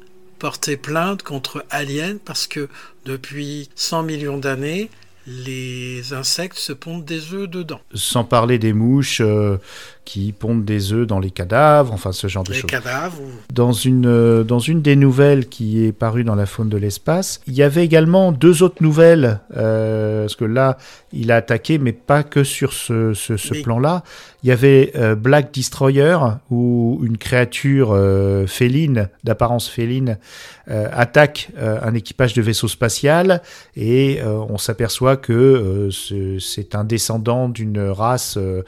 porter 0.44 0.76
plainte 0.76 1.22
contre 1.22 1.64
Alien 1.70 2.18
parce 2.18 2.46
que 2.46 2.68
depuis 3.06 3.70
100 3.76 4.02
millions 4.02 4.36
d'années, 4.36 4.90
les 5.26 6.12
insectes 6.12 6.58
se 6.58 6.74
pondent 6.74 7.06
des 7.06 7.32
œufs 7.32 7.48
dedans. 7.48 7.80
Sans 7.94 8.24
parler 8.24 8.58
des 8.58 8.74
mouches 8.74 9.22
euh, 9.22 9.56
qui 10.04 10.32
pondent 10.32 10.64
des 10.64 10.92
œufs 10.92 11.06
dans 11.06 11.18
les 11.18 11.30
cadavres, 11.30 11.92
enfin 11.92 12.12
ce 12.12 12.26
genre 12.26 12.44
de 12.44 12.52
Les 12.52 12.58
choses. 12.58 12.70
cadavres 12.70 13.20
Dans 13.52 13.72
une, 13.72 14.06
euh, 14.06 14.44
dans 14.44 14.58
une 14.58 14.82
des 14.82 14.96
nouvelles 14.96 15.48
qui 15.48 15.84
est 15.84 15.92
parue 15.92 16.24
dans 16.24 16.34
la 16.34 16.46
faune 16.46 16.68
de 16.68 16.76
l'espace, 16.76 17.40
il 17.46 17.54
y 17.54 17.62
avait 17.62 17.84
également 17.84 18.30
deux 18.32 18.62
autres 18.62 18.82
nouvelles, 18.82 19.40
euh, 19.56 20.22
parce 20.24 20.36
que 20.36 20.44
là, 20.44 20.76
il 21.12 21.32
a 21.32 21.36
attaqué, 21.36 21.78
mais 21.78 21.92
pas 21.92 22.22
que 22.22 22.44
sur 22.44 22.72
ce, 22.72 23.14
ce, 23.14 23.36
ce 23.36 23.54
Mais- 23.54 23.62
plan-là. 23.62 24.02
Il 24.42 24.48
y 24.48 24.52
avait 24.52 24.92
euh, 24.96 25.14
Black 25.14 25.54
Destroyer, 25.54 26.18
où 26.50 27.00
une 27.02 27.16
créature 27.16 27.92
euh, 27.92 28.46
féline, 28.46 29.08
d'apparence 29.24 29.68
féline, 29.68 30.18
attaque 30.66 31.50
un 31.60 31.94
équipage 31.94 32.32
de 32.32 32.40
vaisseau 32.40 32.68
spatial, 32.68 33.42
et 33.76 34.20
on 34.24 34.56
s'aperçoit 34.56 35.16
que 35.18 35.88
ce- 35.90 36.38
c'est 36.38 36.74
un 36.74 36.84
descendant 36.84 37.48
d'une 37.50 37.78
race 37.80 38.36
euh, 38.38 38.62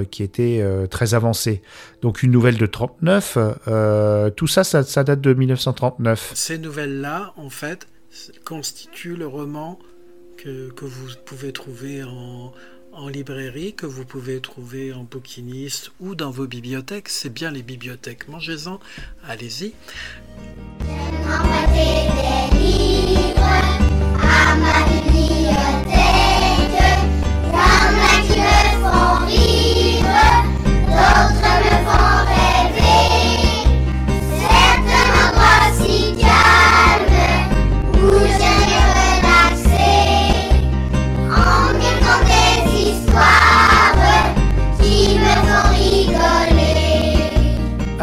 extraterrestre 0.00 0.14
qui 0.14 0.22
était 0.22 0.60
euh, 0.60 0.86
très 0.86 1.14
avancée. 1.14 1.62
Donc 2.02 2.22
une 2.22 2.30
nouvelle 2.30 2.56
de 2.56 2.66
39, 2.66 3.38
euh, 3.68 4.30
tout 4.30 4.46
ça, 4.46 4.64
ça, 4.64 4.82
ça 4.82 5.04
date 5.04 5.20
de 5.20 5.34
1939. 5.34 6.32
Ces 6.34 6.58
nouvelles-là, 6.58 7.32
en 7.36 7.50
fait, 7.50 7.88
constituent 8.44 9.16
le 9.16 9.26
roman 9.26 9.78
que, 10.36 10.70
que 10.70 10.84
vous 10.84 11.08
pouvez 11.24 11.52
trouver 11.52 12.04
en, 12.04 12.52
en 12.92 13.08
librairie, 13.08 13.74
que 13.74 13.86
vous 13.86 14.04
pouvez 14.04 14.40
trouver 14.40 14.92
en 14.92 15.04
bouquiniste 15.04 15.90
ou 16.00 16.14
dans 16.14 16.30
vos 16.30 16.46
bibliothèques. 16.46 17.08
C'est 17.08 17.32
bien 17.32 17.50
les 17.50 17.62
bibliothèques. 17.62 18.28
Mangez-en, 18.28 18.78
allez-y. 19.26 19.74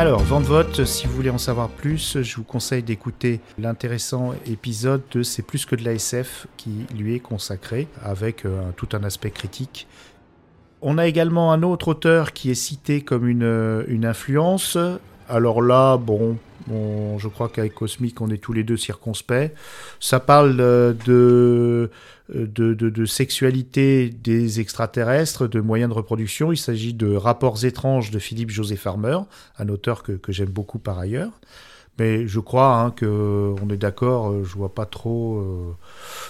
Alors, 0.02 0.24
vente 0.24 0.46
vote, 0.46 0.84
si 0.84 1.06
vous 1.06 1.14
voulez 1.14 1.30
en 1.30 1.38
savoir 1.38 1.70
plus, 1.70 2.24
je 2.24 2.36
vous 2.36 2.44
conseille 2.44 2.82
d'écouter 2.82 3.40
l'intéressant 3.60 4.34
épisode 4.48 5.04
de 5.12 5.22
C'est 5.22 5.44
plus 5.44 5.68
que 5.68 5.76
de 5.76 5.86
la 5.86 5.94
SF 5.94 6.48
qui 6.58 6.88
lui 6.98 7.14
est 7.14 7.20
consacré 7.20 7.88
avec 8.04 8.44
euh, 8.44 8.72
tout 8.76 8.90
un 8.94 9.04
aspect 9.04 9.30
critique. 9.30 9.88
On 10.82 10.98
a 10.98 11.06
également 11.06 11.54
un 11.54 11.62
autre 11.62 11.90
auteur 11.90 12.34
qui 12.34 12.50
est 12.50 12.56
cité 12.56 13.02
comme 13.02 13.28
une, 13.28 13.44
euh, 13.44 13.84
une 13.90 14.08
influence. 14.08 14.76
Alors 15.30 15.62
là, 15.62 15.98
bon, 15.98 16.36
bon, 16.68 17.18
je 17.18 17.28
crois 17.28 17.50
qu'avec 17.50 17.74
Cosmic, 17.74 18.22
on 18.22 18.30
est 18.30 18.38
tous 18.38 18.54
les 18.54 18.64
deux 18.64 18.78
circonspects. 18.78 19.52
Ça 20.00 20.20
parle 20.20 20.58
euh, 20.60 20.94
de, 21.06 21.90
de, 22.30 22.74
de, 22.74 23.06
sexualité 23.06 24.10
des 24.10 24.60
extraterrestres, 24.60 25.48
de 25.48 25.60
moyens 25.60 25.90
de 25.90 25.96
reproduction. 25.96 26.52
Il 26.52 26.58
s'agit 26.58 26.94
de 26.94 27.16
Rapports 27.16 27.66
étranges 27.66 28.12
de 28.12 28.20
Philippe 28.20 28.52
José 28.52 28.76
Farmer, 28.76 29.18
un 29.58 29.70
auteur 29.70 30.04
que 30.04 30.32
j'aime 30.32 30.50
beaucoup 30.50 30.80
par 30.80 31.00
ailleurs. 31.00 31.32
Mais 32.00 32.28
je 32.28 32.40
crois 32.40 32.78
hein, 32.80 32.92
que 32.92 33.54
on 33.62 33.70
est 33.70 33.78
d'accord. 33.78 34.32
euh, 34.32 34.44
Je 34.44 34.54
vois 34.56 34.74
pas 34.74 34.86
trop. 34.86 35.40
euh, 35.40 35.76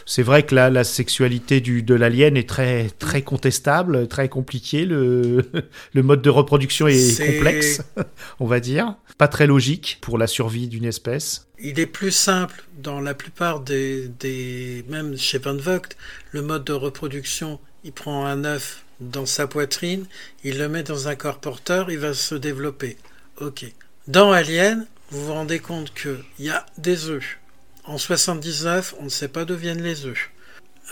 C'est 0.05 0.23
vrai 0.23 0.43
que 0.43 0.55
la 0.55 0.83
sexualité 0.83 1.61
du, 1.61 1.83
de 1.83 1.95
l'alien 1.95 2.35
est 2.35 2.49
très 2.49 2.89
très 2.89 3.21
contestable, 3.21 4.07
très 4.07 4.27
compliquée. 4.27 4.85
Le, 4.85 5.45
le 5.93 6.03
mode 6.03 6.21
de 6.21 6.29
reproduction 6.29 6.87
est 6.87 7.17
complexe, 7.19 7.81
on 8.39 8.47
va 8.47 8.59
dire. 8.59 8.95
Pas 9.17 9.27
très 9.27 9.47
logique 9.47 9.99
pour 10.01 10.17
la 10.17 10.27
survie 10.27 10.67
d'une 10.67 10.85
espèce. 10.85 11.47
Il 11.63 11.79
est 11.79 11.85
plus 11.85 12.11
simple 12.11 12.63
dans 12.79 12.99
la 12.99 13.13
plupart 13.13 13.59
des, 13.59 14.07
des 14.19 14.83
même 14.89 15.15
chez 15.17 15.37
Van 15.37 15.55
Vogt, 15.55 15.89
le 16.31 16.41
mode 16.41 16.63
de 16.63 16.73
reproduction, 16.73 17.59
il 17.83 17.91
prend 17.91 18.25
un 18.25 18.43
œuf 18.45 18.83
dans 18.99 19.27
sa 19.27 19.45
poitrine, 19.47 20.05
il 20.43 20.57
le 20.57 20.67
met 20.69 20.83
dans 20.83 21.07
un 21.07 21.15
corps 21.15 21.39
porteur, 21.39 21.91
il 21.91 21.99
va 21.99 22.13
se 22.15 22.33
développer. 22.35 22.97
Ok. 23.39 23.65
Dans 24.07 24.31
Alien, 24.31 24.87
vous 25.11 25.25
vous 25.25 25.33
rendez 25.33 25.59
compte 25.59 25.93
que 25.93 26.19
il 26.39 26.45
y 26.45 26.49
a 26.49 26.65
des 26.77 27.09
œufs. 27.09 27.37
En 27.83 27.97
79, 27.97 28.95
on 28.99 29.05
ne 29.05 29.09
sait 29.09 29.27
pas 29.27 29.45
d'où 29.45 29.55
viennent 29.55 29.83
les 29.83 30.05
œufs. 30.05 30.31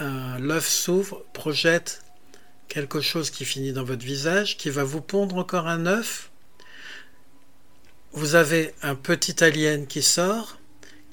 Euh, 0.01 0.37
L'œuf 0.39 0.67
s'ouvre, 0.67 1.23
projette 1.33 2.03
quelque 2.67 3.01
chose 3.01 3.29
qui 3.29 3.45
finit 3.45 3.73
dans 3.73 3.83
votre 3.83 4.03
visage, 4.03 4.57
qui 4.57 4.69
va 4.69 4.83
vous 4.83 5.01
pondre 5.01 5.37
encore 5.37 5.67
un 5.67 5.85
œuf. 5.85 6.29
Vous 8.11 8.35
avez 8.35 8.73
un 8.81 8.95
petit 8.95 9.43
alien 9.43 9.87
qui 9.87 10.01
sort, 10.01 10.57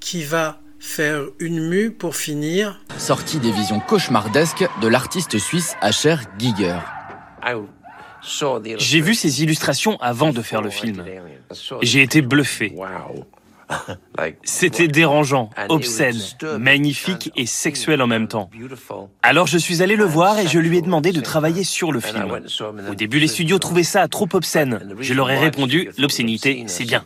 qui 0.01 0.25
va 0.25 0.61
faire 0.79 1.23
une 1.39 1.69
mue 1.69 1.91
pour 1.91 2.17
finir. 2.17 2.81
Sortie 2.99 3.39
des 3.39 3.53
visions 3.53 3.81
cauchemardesques 3.81 4.67
de 4.83 4.89
l'artiste 4.89 5.39
suisse 5.39 5.75
Asher 5.81 6.17
Giger. 6.39 6.79
J'ai 8.79 9.01
vu 9.01 9.15
ces 9.15 9.43
illustrations 9.43 9.97
avant 10.01 10.33
de 10.33 10.43
faire 10.43 10.63
le 10.63 10.71
film. 10.71 11.05
J'ai 11.83 12.03
été 12.03 12.23
bluffé. 12.23 12.75
C'était 14.45 14.89
dérangeant, 14.89 15.51
obscène, 15.69 16.17
magnifique 16.59 17.33
et 17.37 17.47
sexuel 17.47 18.01
en 18.01 18.07
même 18.07 18.29
temps. 18.29 18.51
Alors 19.23 19.47
je 19.47 19.59
suis 19.59 19.83
allé 19.83 19.97
le 19.97 20.05
voir 20.05 20.39
et 20.39 20.47
je 20.47 20.59
lui 20.59 20.79
ai 20.79 20.83
demandé 20.83 21.13
de 21.13 21.21
travailler 21.21 21.65
sur 21.65 21.93
le 21.93 22.01
film. 22.01 22.27
Au 22.91 22.95
début, 22.95 23.19
les 23.19 23.29
studios 23.29 23.59
trouvaient 23.59 23.83
ça 23.83 24.07
trop 24.09 24.29
obscène. 24.33 24.95
Je 25.01 25.15
leur 25.15 25.31
ai 25.31 25.39
répondu, 25.39 25.91
l'obscénité, 25.99 26.65
c'est 26.67 26.85
bien. 26.85 27.05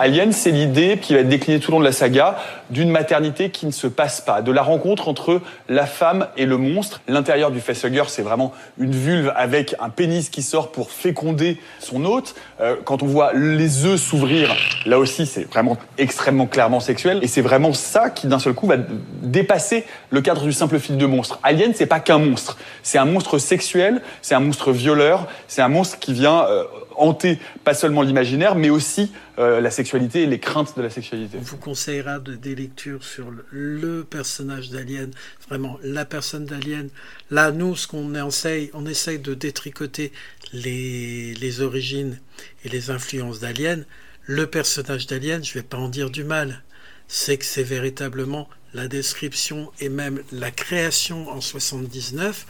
Alien, 0.00 0.32
c'est 0.32 0.50
l'idée 0.50 0.96
qui 0.96 1.12
va 1.12 1.20
être 1.20 1.28
déclinée 1.28 1.60
tout 1.60 1.68
au 1.68 1.72
long 1.72 1.80
de 1.80 1.84
la 1.84 1.92
saga 1.92 2.38
d'une 2.70 2.88
maternité 2.88 3.50
qui 3.50 3.66
ne 3.66 3.70
se 3.70 3.86
passe 3.86 4.22
pas, 4.22 4.40
de 4.40 4.50
la 4.50 4.62
rencontre 4.62 5.08
entre 5.08 5.42
la 5.68 5.84
femme 5.84 6.28
et 6.38 6.46
le 6.46 6.56
monstre. 6.56 7.02
L'intérieur 7.06 7.50
du 7.50 7.60
facehugger, 7.60 8.04
c'est 8.08 8.22
vraiment 8.22 8.54
une 8.78 8.92
vulve 8.92 9.30
avec 9.36 9.74
un 9.78 9.90
pénis 9.90 10.30
qui 10.30 10.40
sort 10.40 10.72
pour 10.72 10.90
féconder 10.90 11.58
son 11.80 12.06
hôte. 12.06 12.34
Euh, 12.62 12.76
quand 12.82 13.02
on 13.02 13.06
voit 13.06 13.34
les 13.34 13.84
œufs 13.84 14.00
s'ouvrir, 14.00 14.56
là 14.86 14.98
aussi, 14.98 15.26
c'est 15.26 15.44
vraiment 15.44 15.76
extrêmement 15.98 16.46
clairement 16.46 16.80
sexuel. 16.80 17.18
Et 17.20 17.26
c'est 17.26 17.42
vraiment 17.42 17.74
ça 17.74 18.08
qui, 18.08 18.26
d'un 18.26 18.38
seul 18.38 18.54
coup, 18.54 18.66
va 18.66 18.76
dépasser 19.22 19.84
le 20.08 20.22
cadre 20.22 20.44
du 20.44 20.54
simple 20.54 20.78
film 20.78 20.96
de 20.96 21.04
monstre. 21.04 21.38
Alien, 21.42 21.72
c'est 21.74 21.84
pas 21.84 22.00
qu'un 22.00 22.18
monstre. 22.18 22.56
C'est 22.82 22.96
un 22.96 23.04
monstre 23.04 23.36
sexuel, 23.36 24.00
c'est 24.22 24.34
un 24.34 24.40
monstre 24.40 24.72
violeur, 24.72 25.26
c'est 25.46 25.60
un 25.60 25.68
monstre 25.68 25.98
qui 25.98 26.14
vient 26.14 26.46
euh, 26.46 26.64
hanter 27.00 27.38
pas 27.64 27.74
seulement 27.74 28.02
l'imaginaire, 28.02 28.54
mais 28.54 28.70
aussi 28.70 29.10
euh, 29.38 29.60
la 29.60 29.70
sexualité 29.70 30.22
et 30.22 30.26
les 30.26 30.38
craintes 30.38 30.76
de 30.76 30.82
la 30.82 30.90
sexualité. 30.90 31.38
On 31.38 31.42
vous 31.42 31.56
conseillera 31.56 32.18
de, 32.18 32.34
des 32.34 32.54
lectures 32.54 33.04
sur 33.04 33.32
le, 33.50 34.04
personnage 34.04 34.70
d'Alien, 34.70 35.10
vraiment 35.48 35.78
la 35.82 36.04
personne 36.04 36.44
d'Alien. 36.44 36.88
Là, 37.30 37.50
nous, 37.52 37.76
ce 37.76 37.86
qu'on 37.86 38.14
essaye, 38.14 38.70
on 38.74 38.86
essaye 38.86 39.18
de 39.18 39.34
détricoter 39.34 40.12
les, 40.52 41.60
origines 41.60 42.18
et 42.64 42.68
les 42.68 42.90
influences 42.90 43.40
d'Alien. 43.40 43.84
Le 44.24 44.46
personnage 44.46 45.06
d'Alien, 45.06 45.42
je 45.44 45.54
vais 45.54 45.62
pas 45.62 45.78
en 45.78 45.88
dire 45.88 46.10
du 46.10 46.24
mal, 46.24 46.62
c'est 47.08 47.38
que 47.38 47.44
c'est 47.44 47.62
véritablement 47.62 48.48
la 48.74 48.86
description 48.86 49.72
et 49.80 49.88
même 49.88 50.22
la 50.32 50.50
création 50.50 51.28
en 51.28 51.40
79. 51.40 52.46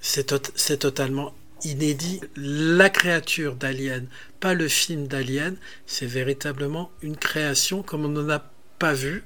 C'est 0.00 0.24
tot- 0.26 0.76
totalement 0.78 1.32
inédit. 1.64 2.20
La 2.36 2.90
créature 2.90 3.54
d'Alien, 3.54 4.06
pas 4.40 4.54
le 4.54 4.68
film 4.68 5.06
d'Alien, 5.06 5.56
c'est 5.86 6.06
véritablement 6.06 6.90
une 7.02 7.16
création 7.16 7.82
comme 7.82 8.04
on 8.04 8.08
n'en 8.08 8.28
a 8.28 8.44
pas 8.78 8.92
vu. 8.92 9.24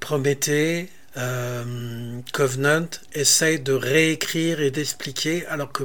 Prométhée, 0.00 0.90
euh, 1.16 2.20
Covenant 2.32 2.88
essaye 3.12 3.60
de 3.60 3.72
réécrire 3.72 4.60
et 4.60 4.70
d'expliquer, 4.70 5.46
alors 5.46 5.72
que, 5.72 5.84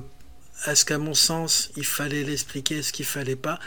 est-ce 0.68 0.86
qu'à 0.86 0.98
mon 0.98 1.14
sens, 1.14 1.72
il 1.78 1.86
fallait 1.86 2.24
l'expliquer, 2.24 2.80
est-ce 2.80 2.92
qu'il 2.92 3.06
fallait 3.06 3.36
pas? 3.36 3.60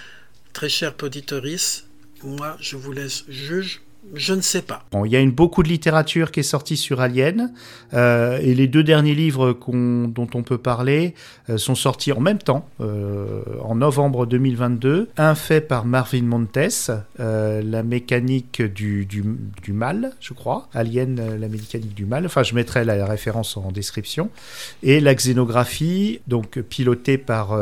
Très 0.52 0.68
cher 0.68 0.94
Poditoris, 0.94 1.84
moi, 2.22 2.56
je 2.60 2.76
vous 2.76 2.92
laisse 2.92 3.24
juge. 3.28 3.80
Je 4.14 4.34
ne 4.34 4.40
sais 4.40 4.62
pas. 4.62 4.84
Il 5.04 5.12
y 5.12 5.16
a 5.16 5.20
une, 5.20 5.30
beaucoup 5.30 5.62
de 5.62 5.68
littérature 5.68 6.32
qui 6.32 6.40
est 6.40 6.44
sortie 6.44 6.76
sur 6.76 7.00
Alien, 7.00 7.52
euh, 7.94 8.38
et 8.42 8.52
les 8.54 8.66
deux 8.66 8.82
derniers 8.82 9.14
livres 9.14 9.56
dont 9.68 10.28
on 10.34 10.42
peut 10.42 10.58
parler 10.58 11.14
euh, 11.48 11.56
sont 11.56 11.76
sortis 11.76 12.10
en 12.10 12.20
même 12.20 12.38
temps, 12.38 12.68
euh, 12.80 13.42
en 13.62 13.76
novembre 13.76 14.26
2022. 14.26 15.08
Un 15.16 15.34
fait 15.36 15.60
par 15.60 15.84
Marvin 15.84 16.22
Montes, 16.22 16.90
La 17.18 17.82
mécanique 17.84 18.60
du, 18.60 19.06
mal, 19.68 20.12
je 20.20 20.34
crois. 20.34 20.68
Alien, 20.74 21.38
la 21.38 21.48
mécanique 21.48 21.94
du 21.94 22.04
mal. 22.04 22.26
Enfin, 22.26 22.42
je 22.42 22.54
mettrai 22.54 22.84
la 22.84 23.06
référence 23.06 23.56
en 23.56 23.70
description. 23.70 24.30
Et 24.82 24.98
la 24.98 25.14
xénographie, 25.14 26.20
donc 26.26 26.60
pilotée 26.60 27.18
par 27.18 27.56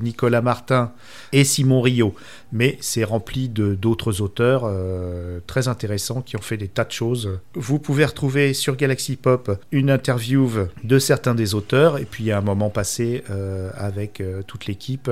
Nicolas 0.00 0.40
Martin 0.40 0.92
et 1.32 1.44
Simon 1.44 1.82
Rio. 1.82 2.14
Mais 2.52 2.76
c'est 2.80 3.04
rempli 3.04 3.48
de 3.48 3.74
d'autres 3.74 4.20
auteurs 4.20 4.62
euh, 4.64 5.40
très 5.46 5.68
intéressants 5.68 6.22
qui 6.22 6.36
ont 6.36 6.42
fait 6.42 6.56
des 6.56 6.68
tas 6.68 6.84
de 6.84 6.90
choses. 6.90 7.38
Vous 7.54 7.78
pouvez 7.78 8.04
retrouver 8.04 8.54
sur 8.54 8.76
Galaxy 8.76 9.16
Pop 9.16 9.50
une 9.70 9.90
interview 9.90 10.50
de 10.82 10.98
certains 10.98 11.34
des 11.34 11.54
auteurs 11.54 11.98
et 11.98 12.04
puis 12.04 12.24
il 12.24 12.26
y 12.28 12.32
a 12.32 12.38
un 12.38 12.42
moment 12.42 12.70
passé 12.70 13.24
euh, 13.30 13.70
avec 13.76 14.20
euh, 14.20 14.42
toute 14.46 14.66
l'équipe 14.66 15.10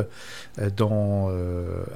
dans 0.76 1.30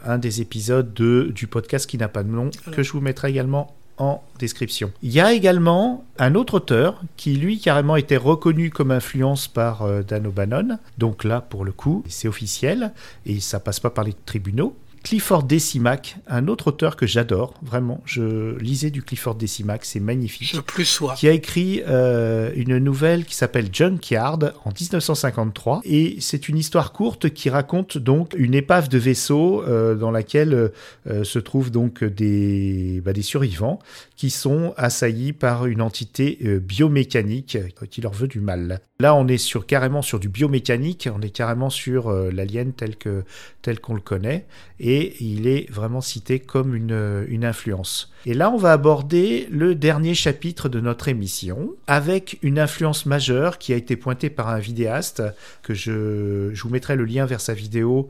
un 0.04 0.18
des 0.18 0.40
épisodes 0.40 0.92
de, 0.94 1.30
du 1.34 1.46
podcast 1.46 1.88
qui 1.88 1.98
n'a 1.98 2.08
pas 2.08 2.22
de 2.22 2.28
nom 2.28 2.50
que 2.70 2.82
je 2.82 2.92
vous 2.92 3.00
mettrai 3.00 3.30
également 3.30 3.74
en 3.98 4.22
description. 4.38 4.92
Il 5.02 5.10
y 5.10 5.20
a 5.20 5.32
également 5.32 6.04
un 6.18 6.34
autre 6.34 6.54
auteur 6.54 7.02
qui 7.16 7.36
lui 7.36 7.58
carrément 7.58 7.96
était 7.96 8.16
reconnu 8.16 8.70
comme 8.70 8.90
influence 8.90 9.48
par 9.48 9.86
Dan 10.04 10.26
O'Bannon. 10.26 10.78
Donc 10.98 11.24
là 11.24 11.40
pour 11.40 11.64
le 11.64 11.72
coup 11.72 12.04
c'est 12.08 12.28
officiel 12.28 12.92
et 13.26 13.40
ça 13.40 13.58
passe 13.60 13.80
pas 13.80 13.90
par 13.90 14.04
les 14.04 14.14
tribunaux 14.26 14.76
Clifford 15.02 15.42
Decimac, 15.42 16.16
un 16.28 16.46
autre 16.46 16.68
auteur 16.68 16.96
que 16.96 17.06
j'adore, 17.06 17.54
vraiment. 17.62 18.00
Je 18.04 18.56
lisais 18.58 18.90
du 18.90 19.02
Clifford 19.02 19.34
Decimac, 19.34 19.84
c'est 19.84 20.00
magnifique. 20.00 20.54
Je 20.54 20.60
plus 20.60 20.84
sois. 20.84 21.14
Qui 21.14 21.28
a 21.28 21.32
écrit 21.32 21.82
euh, 21.88 22.52
une 22.54 22.78
nouvelle 22.78 23.24
qui 23.24 23.34
s'appelle 23.34 23.68
Junkyard 23.72 24.52
en 24.64 24.70
1953. 24.70 25.80
Et 25.84 26.16
c'est 26.20 26.48
une 26.48 26.56
histoire 26.56 26.92
courte 26.92 27.30
qui 27.30 27.50
raconte 27.50 27.98
donc 27.98 28.32
une 28.36 28.54
épave 28.54 28.88
de 28.88 28.98
vaisseau 28.98 29.62
euh, 29.62 29.96
dans 29.96 30.10
laquelle 30.10 30.70
euh, 31.08 31.24
se 31.24 31.38
trouvent 31.38 31.70
donc 31.70 32.04
des, 32.04 33.00
bah, 33.04 33.12
des 33.12 33.22
survivants 33.22 33.80
qui 34.16 34.30
sont 34.30 34.72
assaillis 34.76 35.32
par 35.32 35.66
une 35.66 35.82
entité 35.82 36.38
biomécanique 36.60 37.58
qui 37.90 38.00
leur 38.00 38.12
veut 38.12 38.28
du 38.28 38.40
mal. 38.40 38.80
Là, 39.00 39.16
on 39.16 39.26
est 39.26 39.38
sur, 39.38 39.66
carrément 39.66 40.00
sur 40.00 40.20
du 40.20 40.28
biomécanique, 40.28 41.08
on 41.12 41.20
est 41.22 41.30
carrément 41.30 41.70
sur 41.70 42.12
l'alien 42.12 42.72
tel 42.72 42.96
que 42.96 43.24
tel 43.62 43.80
qu'on 43.80 43.94
le 43.94 44.00
connaît, 44.00 44.46
et 44.78 44.91
il 45.20 45.46
est 45.46 45.70
vraiment 45.70 46.00
cité 46.00 46.40
comme 46.40 46.74
une, 46.74 47.24
une 47.28 47.44
influence. 47.44 48.12
Et 48.24 48.34
là, 48.34 48.50
on 48.50 48.56
va 48.56 48.72
aborder 48.72 49.48
le 49.50 49.74
dernier 49.74 50.14
chapitre 50.14 50.68
de 50.68 50.80
notre 50.80 51.08
émission, 51.08 51.74
avec 51.86 52.38
une 52.42 52.58
influence 52.58 53.06
majeure 53.06 53.58
qui 53.58 53.72
a 53.72 53.76
été 53.76 53.96
pointée 53.96 54.30
par 54.30 54.48
un 54.48 54.60
vidéaste, 54.60 55.22
que 55.62 55.74
je, 55.74 56.50
je 56.52 56.62
vous 56.62 56.68
mettrai 56.68 56.94
le 56.94 57.04
lien 57.04 57.26
vers 57.26 57.40
sa 57.40 57.54
vidéo 57.54 58.08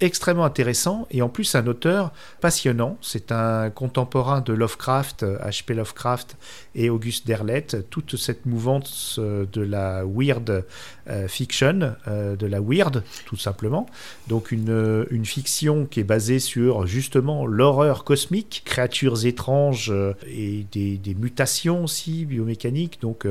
extrêmement 0.00 0.44
intéressant 0.44 1.06
et 1.10 1.22
en 1.22 1.28
plus 1.28 1.54
un 1.54 1.66
auteur 1.66 2.12
passionnant. 2.40 2.98
C'est 3.00 3.32
un 3.32 3.70
contemporain 3.70 4.40
de 4.40 4.52
Lovecraft, 4.52 5.22
H.P. 5.22 5.74
Lovecraft 5.74 6.36
et 6.74 6.90
Auguste 6.90 7.26
Derleth, 7.26 7.88
toute 7.90 8.16
cette 8.16 8.46
mouvance 8.46 9.16
euh, 9.18 9.46
de 9.52 9.62
la 9.62 10.04
weird 10.04 10.64
euh, 11.08 11.28
fiction, 11.28 11.94
euh, 12.08 12.36
de 12.36 12.46
la 12.46 12.60
weird 12.60 13.02
tout 13.24 13.36
simplement. 13.36 13.86
Donc 14.28 14.52
une, 14.52 15.06
une 15.10 15.24
fiction 15.24 15.86
qui 15.86 16.00
est 16.00 16.04
basée 16.04 16.38
sur 16.38 16.86
justement 16.86 17.46
l'horreur 17.46 18.04
cosmique, 18.04 18.62
créatures 18.64 19.24
étranges 19.24 19.92
et 20.26 20.66
des, 20.72 20.98
des 20.98 21.14
mutations 21.14 21.84
aussi 21.84 22.24
biomécaniques. 22.24 23.00
Donc 23.00 23.26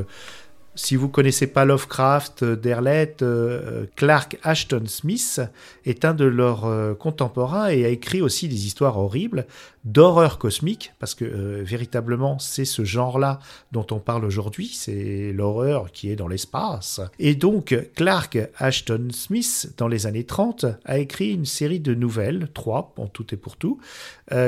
si 0.75 0.97
vous 0.97 1.07
connaissez 1.07 1.47
pas 1.47 1.65
Lovecraft, 1.65 2.43
euh, 2.43 2.55
Derlet, 2.55 3.15
euh, 3.21 3.25
euh, 3.25 3.85
Clark 3.95 4.37
Ashton 4.43 4.83
Smith 4.87 5.41
est 5.85 6.03
un 6.05 6.13
de 6.13 6.25
leurs 6.25 6.97
contemporains 6.97 7.69
et 7.69 7.85
a 7.85 7.89
écrit 7.89 8.21
aussi 8.21 8.47
des 8.47 8.65
histoires 8.67 8.97
horribles 8.97 9.45
d'horreur 9.85 10.37
cosmique, 10.37 10.93
parce 10.99 11.15
que 11.15 11.25
véritablement 11.25 12.39
c'est 12.39 12.65
ce 12.65 12.83
genre-là 12.83 13.39
dont 13.71 13.85
on 13.91 13.99
parle 13.99 14.25
aujourd'hui, 14.25 14.67
c'est 14.73 15.31
l'horreur 15.31 15.91
qui 15.91 16.09
est 16.09 16.15
dans 16.15 16.27
l'espace. 16.27 17.01
Et 17.19 17.35
donc 17.35 17.77
Clark 17.95 18.37
Ashton 18.57 19.07
Smith, 19.11 19.73
dans 19.77 19.87
les 19.87 20.07
années 20.07 20.23
30, 20.23 20.65
a 20.85 20.97
écrit 20.97 21.31
une 21.31 21.45
série 21.45 21.79
de 21.79 21.93
nouvelles, 21.93 22.49
trois 22.53 22.93
en 22.97 23.07
tout 23.07 23.33
et 23.33 23.37
pour 23.37 23.57
tout, 23.57 23.79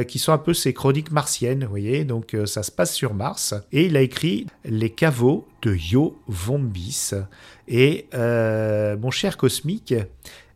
qui 0.07 0.19
sont 0.19 0.33
un 0.33 0.37
peu 0.37 0.53
ses 0.53 0.73
chroniques 0.73 1.11
martiennes, 1.11 1.63
vous 1.63 1.69
voyez, 1.69 2.03
donc 2.03 2.35
ça 2.45 2.63
se 2.63 2.71
passe 2.71 2.93
sur 2.93 3.13
Mars, 3.13 3.53
et 3.71 3.85
il 3.85 3.95
a 3.95 4.01
écrit 4.01 4.47
Les 4.65 4.89
caveaux 4.89 5.47
de 5.61 5.75
Yo 5.75 6.19
Vombis. 6.27 7.11
Et 7.67 8.07
euh, 8.13 8.97
mon 8.97 9.11
cher 9.11 9.37
Cosmique, 9.37 9.93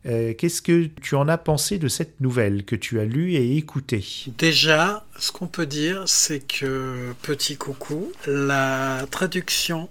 euh, 0.06 0.34
qu'est-ce 0.34 0.62
que 0.62 0.86
tu 1.00 1.14
en 1.14 1.28
as 1.28 1.38
pensé 1.38 1.78
de 1.78 1.88
cette 1.88 2.20
nouvelle 2.20 2.64
que 2.64 2.74
tu 2.74 2.98
as 2.98 3.04
lue 3.04 3.34
et 3.34 3.56
écoutée? 3.56 4.04
Déjà, 4.38 5.06
ce 5.18 5.30
qu'on 5.30 5.46
peut 5.46 5.66
dire, 5.66 6.04
c'est 6.06 6.40
que, 6.40 7.12
petit 7.22 7.56
coucou, 7.56 8.12
la 8.26 9.06
traduction 9.10 9.88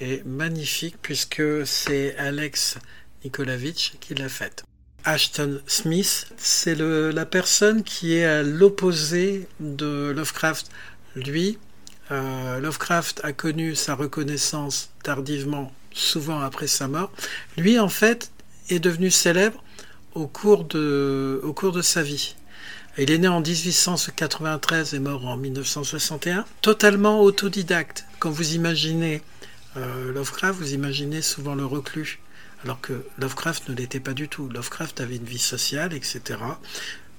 est 0.00 0.24
magnifique 0.26 0.96
puisque 1.00 1.66
c'est 1.66 2.16
Alex 2.16 2.78
Nikolavitch 3.24 3.94
qui 4.00 4.14
l'a 4.14 4.28
faite. 4.28 4.64
Ashton 5.04 5.60
Smith, 5.66 6.26
c'est 6.36 6.74
la 6.74 7.24
personne 7.24 7.84
qui 7.84 8.14
est 8.14 8.24
à 8.24 8.42
l'opposé 8.42 9.46
de 9.60 10.12
Lovecraft. 10.14 10.68
Lui, 11.14 11.58
euh, 12.10 12.58
Lovecraft 12.60 13.20
a 13.22 13.32
connu 13.32 13.74
sa 13.74 13.94
reconnaissance 13.94 14.90
tardivement, 15.02 15.72
souvent 15.92 16.40
après 16.40 16.66
sa 16.66 16.88
mort. 16.88 17.12
Lui, 17.56 17.78
en 17.78 17.88
fait, 17.88 18.30
est 18.68 18.78
devenu 18.78 19.10
célèbre 19.10 19.62
au 20.14 20.26
cours 20.26 20.64
de, 20.64 21.40
au 21.42 21.52
cours 21.52 21.72
de 21.72 21.82
sa 21.82 22.02
vie. 22.02 22.36
Il 22.96 23.10
est 23.10 23.18
né 23.18 23.28
en 23.28 23.40
1893 23.40 24.94
et 24.94 24.98
mort 24.98 25.24
en 25.26 25.36
1961, 25.36 26.44
totalement 26.62 27.20
autodidacte. 27.20 28.04
Quand 28.18 28.30
vous 28.30 28.54
imaginez 28.54 29.22
euh, 29.76 30.12
Lovecraft, 30.12 30.58
vous 30.58 30.74
imaginez 30.74 31.22
souvent 31.22 31.54
le 31.54 31.64
reclus, 31.64 32.18
alors 32.64 32.80
que 32.80 33.04
Lovecraft 33.18 33.68
ne 33.68 33.74
l'était 33.74 34.00
pas 34.00 34.14
du 34.14 34.28
tout. 34.28 34.48
Lovecraft 34.48 35.00
avait 35.00 35.16
une 35.16 35.24
vie 35.24 35.38
sociale, 35.38 35.94
etc 35.94 36.38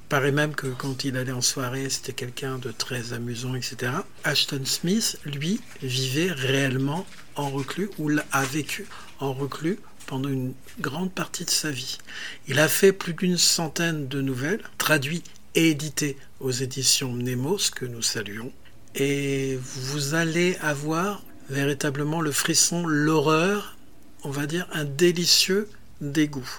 paraît 0.09 0.31
même 0.31 0.55
que 0.55 0.67
quand 0.67 1.05
il 1.05 1.15
allait 1.15 1.31
en 1.31 1.41
soirée, 1.41 1.87
c'était 1.89 2.13
quelqu'un 2.13 2.57
de 2.57 2.71
très 2.71 3.13
amusant, 3.13 3.53
etc. 3.53 3.91
Ashton 4.23 4.65
Smith, 4.65 5.19
lui, 5.23 5.61
vivait 5.83 6.31
réellement 6.31 7.05
en 7.35 7.49
reclus 7.49 7.91
ou 7.99 8.09
a 8.31 8.43
vécu 8.43 8.87
en 9.19 9.33
reclus 9.33 9.79
pendant 10.09 10.29
une 10.29 10.53
grande 10.81 11.11
partie 11.11 11.45
de 11.45 11.51
sa 11.51 11.69
vie. 11.69 11.99
Il 12.47 12.57
a 12.59 12.67
fait 12.67 12.91
plus 12.91 13.13
d'une 13.13 13.37
centaine 13.37 14.07
de 14.07 14.21
nouvelles, 14.21 14.63
traduites 14.79 15.29
et 15.53 15.69
éditées 15.69 16.17
aux 16.39 16.49
éditions 16.49 17.13
Nemos, 17.13 17.69
que 17.75 17.85
nous 17.85 18.01
saluons. 18.01 18.51
Et 18.95 19.59
vous 19.61 20.15
allez 20.15 20.57
avoir 20.61 21.21
véritablement 21.51 22.21
le 22.21 22.31
frisson, 22.31 22.87
l'horreur, 22.87 23.77
on 24.23 24.31
va 24.31 24.47
dire 24.47 24.67
un 24.73 24.83
délicieux 24.83 25.69
dégoût. 26.01 26.49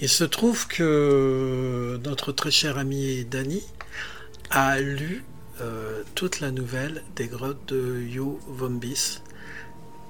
Il 0.00 0.08
se 0.08 0.24
trouve 0.24 0.66
que 0.66 2.00
notre 2.02 2.32
très 2.32 2.50
cher 2.50 2.78
ami 2.78 3.26
Danny 3.26 3.62
a 4.48 4.80
lu 4.80 5.22
euh, 5.60 6.02
toute 6.14 6.40
la 6.40 6.50
nouvelle 6.50 7.02
des 7.14 7.26
grottes 7.26 7.74
de 7.74 8.00
Yo 8.00 8.40
Vombis. 8.48 9.20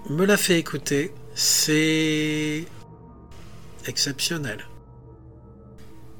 Me 0.09 0.25
l'a 0.25 0.37
fait 0.37 0.61
écouter. 0.61 1.13
C'est 1.43 2.67
exceptionnel. 3.87 4.63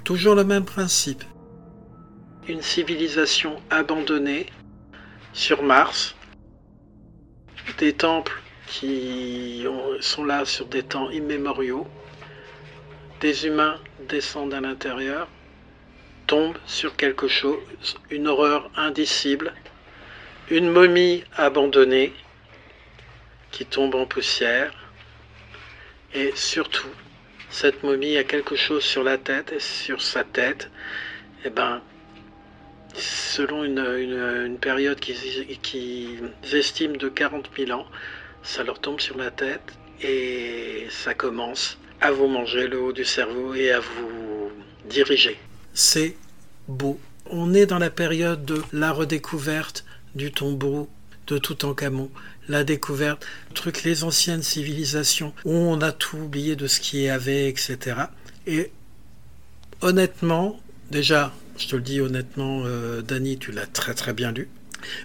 Toujours 0.03 0.35
le 0.35 0.45
même 0.45 0.65
principe. 0.65 1.23
Une 2.49 2.63
civilisation 2.63 3.61
abandonnée 3.69 4.47
sur 5.35 5.63
Mars. 5.63 6.17
Des 7.77 7.93
temples 7.93 8.41
qui 8.67 9.67
sont 10.01 10.25
là 10.25 10.47
sur 10.47 10.65
des 10.65 10.85
temps 10.85 11.11
immémoriaux 11.11 11.87
des 13.21 13.47
humains 13.47 13.79
descendent 14.09 14.55
à 14.55 14.61
l'intérieur, 14.63 15.29
tombent 16.29 16.57
sur 16.65 16.97
quelque 16.97 17.29
chose, 17.29 17.59
une 18.09 18.27
horreur 18.27 18.71
indicible, 18.75 19.53
une 20.49 20.71
momie 20.71 21.25
abandonnée 21.37 22.15
qui 23.51 23.67
tombe 23.67 23.95
en 23.95 24.07
poussière, 24.07 24.73
et 26.15 26.33
surtout, 26.35 26.89
cette 27.51 27.83
momie 27.83 28.17
a 28.17 28.25
quelque 28.25 28.57
chose 28.57 28.85
sur 28.85 29.03
la 29.03 29.19
tête, 29.19 29.53
et 29.53 29.61
sur 29.61 30.03
sa 30.03 30.25
tête, 30.25 30.71
eh 31.45 31.51
ben, 31.51 31.81
selon 32.95 33.65
une, 33.65 34.59
période 34.61 34.99
qu'ils 35.01 35.59
qui 35.63 36.19
estiment 36.53 36.97
de 36.97 37.09
40 37.09 37.51
000 37.57 37.71
ans, 37.79 37.87
ça 38.43 38.65
leur 38.65 38.81
tombe 38.81 39.01
sur 39.01 39.17
la 39.17 39.31
tête 39.31 39.73
et 40.03 40.87
ça 40.91 41.15
commence 41.15 41.79
à 42.01 42.11
vous 42.11 42.27
manger 42.27 42.67
le 42.67 42.81
haut 42.81 42.93
du 42.93 43.05
cerveau 43.05 43.55
et 43.55 43.71
à 43.73 43.81
vous 43.81 44.51
diriger. 44.89 45.39
C'est 45.75 46.17
beau. 46.69 46.99
On 47.27 47.55
est 47.55 47.67
dans 47.67 47.79
la 47.79 47.91
période 47.91 48.45
de 48.45 48.63
la 48.73 48.93
redécouverte 48.93 49.85
du 50.15 50.33
tombeau 50.33 50.89
de 51.27 51.39
Toutankhamon, 51.39 52.11
la 52.51 52.65
découverte, 52.65 53.25
truc, 53.55 53.85
les 53.85 54.05
anciennes 54.05 54.43
civilisations 54.43 55.33
où 55.45 55.53
on 55.53 55.81
a 55.81 55.93
tout 55.93 56.19
oublié 56.19 56.57
de 56.57 56.67
ce 56.67 56.81
qui 56.81 57.03
y 57.03 57.09
avait, 57.09 57.49
etc. 57.49 57.97
Et 58.47 58.73
honnêtement, 59.81 60.61
déjà, 60.91 61.33
je 61.57 61.69
te 61.69 61.77
le 61.77 61.83
dis 61.83 62.01
honnêtement, 62.01 62.63
euh, 62.65 63.03
Dany, 63.03 63.39
tu 63.39 63.53
l'as 63.53 63.67
très 63.67 63.95
très 63.95 64.13
bien 64.13 64.33
lu, 64.33 64.49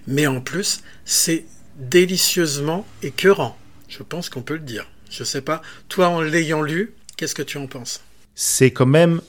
mais 0.08 0.28
en 0.28 0.42
plus, 0.42 0.82
c'est 1.06 1.46
délicieusement 1.78 2.86
écœurant. 3.04 3.58
Je 3.88 4.02
pense 4.02 4.30
qu'on 4.30 4.42
peut 4.42 4.56
le 4.56 4.60
dire. 4.60 4.90
Je 5.10 5.24
sais 5.24 5.42
pas. 5.42 5.62
Toi, 5.88 6.08
en 6.08 6.22
l'ayant 6.22 6.62
lu, 6.62 6.94
qu'est-ce 7.16 7.36
que 7.36 7.44
tu 7.44 7.58
en 7.58 7.68
penses? 7.68 8.02
C'est 8.34 8.72
quand 8.72 8.86
même 8.86 9.22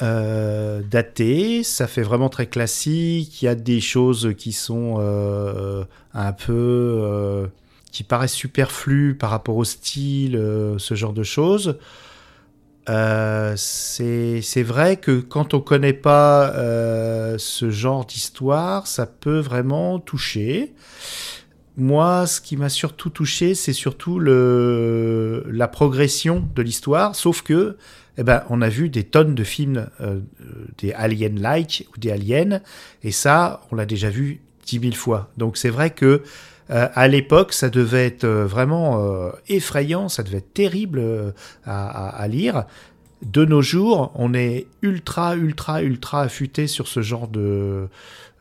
euh, 0.00 0.80
daté, 0.88 1.62
ça 1.64 1.86
fait 1.86 2.02
vraiment 2.02 2.28
très 2.28 2.46
classique. 2.46 3.42
Il 3.42 3.46
y 3.46 3.48
a 3.48 3.54
des 3.54 3.80
choses 3.80 4.34
qui 4.36 4.52
sont 4.52 4.96
euh, 4.98 5.84
un 6.14 6.32
peu. 6.32 6.52
Euh, 7.02 7.46
qui 7.90 8.04
paraissent 8.04 8.34
superflues 8.34 9.14
par 9.14 9.30
rapport 9.30 9.56
au 9.56 9.64
style, 9.64 10.38
ce 10.76 10.94
genre 10.94 11.14
de 11.14 11.22
choses. 11.22 11.78
c'est 12.86 14.62
vrai 14.62 14.98
que 14.98 15.20
quand 15.20 15.54
on 15.54 15.60
connaît 15.60 15.94
pas 15.94 16.52
ce 17.38 17.70
genre 17.70 18.04
d'histoire, 18.04 18.86
ça 18.86 19.06
peut 19.06 19.38
vraiment 19.38 19.98
toucher. 19.98 20.74
moi, 21.78 22.26
ce 22.26 22.42
qui 22.42 22.58
m'a 22.58 22.68
surtout 22.68 23.08
touché, 23.08 23.54
c'est 23.54 23.72
surtout 23.72 24.18
le, 24.18 25.44
la 25.50 25.66
progression 25.66 26.46
de 26.54 26.62
l'histoire, 26.62 27.16
sauf 27.16 27.40
que, 27.42 27.78
eh 28.18 28.24
ben, 28.24 28.42
on 28.50 28.60
a 28.60 28.68
vu 28.68 28.88
des 28.88 29.04
tonnes 29.04 29.34
de 29.36 29.44
films, 29.44 29.88
euh, 30.00 30.18
des 30.78 30.92
aliens-like 30.92 31.86
ou 31.94 32.00
des 32.00 32.10
aliens, 32.10 32.60
et 33.04 33.12
ça, 33.12 33.62
on 33.70 33.76
l'a 33.76 33.86
déjà 33.86 34.10
vu 34.10 34.40
dix 34.66 34.80
mille 34.80 34.96
fois. 34.96 35.30
Donc 35.38 35.56
c'est 35.56 35.70
vrai 35.70 35.90
que 35.90 36.22
euh, 36.70 36.88
à 36.94 37.08
l'époque, 37.08 37.52
ça 37.52 37.70
devait 37.70 38.04
être 38.06 38.24
euh, 38.24 38.44
vraiment 38.44 39.00
euh, 39.00 39.30
effrayant, 39.48 40.08
ça 40.08 40.22
devait 40.24 40.38
être 40.38 40.52
terrible 40.52 40.98
euh, 40.98 41.30
à, 41.64 42.26
lire. 42.28 42.64
De 43.22 43.44
nos 43.44 43.62
jours, 43.62 44.12
on 44.16 44.34
est 44.34 44.66
ultra, 44.82 45.34
ultra, 45.36 45.82
ultra 45.82 46.22
affûté 46.22 46.66
sur 46.66 46.88
ce 46.88 47.00
genre 47.00 47.30
euh, 47.36 47.86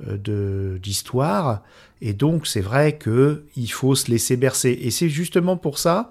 de- 0.01 0.79
d'histoire, 0.81 1.61
et 2.01 2.13
donc 2.13 2.47
c'est 2.47 2.61
vrai 2.61 2.97
que 2.97 3.43
il 3.55 3.71
faut 3.71 3.95
se 3.95 4.11
laisser 4.11 4.37
bercer. 4.37 4.77
Et 4.81 4.91
c'est 4.91 5.09
justement 5.09 5.55
pour 5.55 5.77
ça 5.77 6.09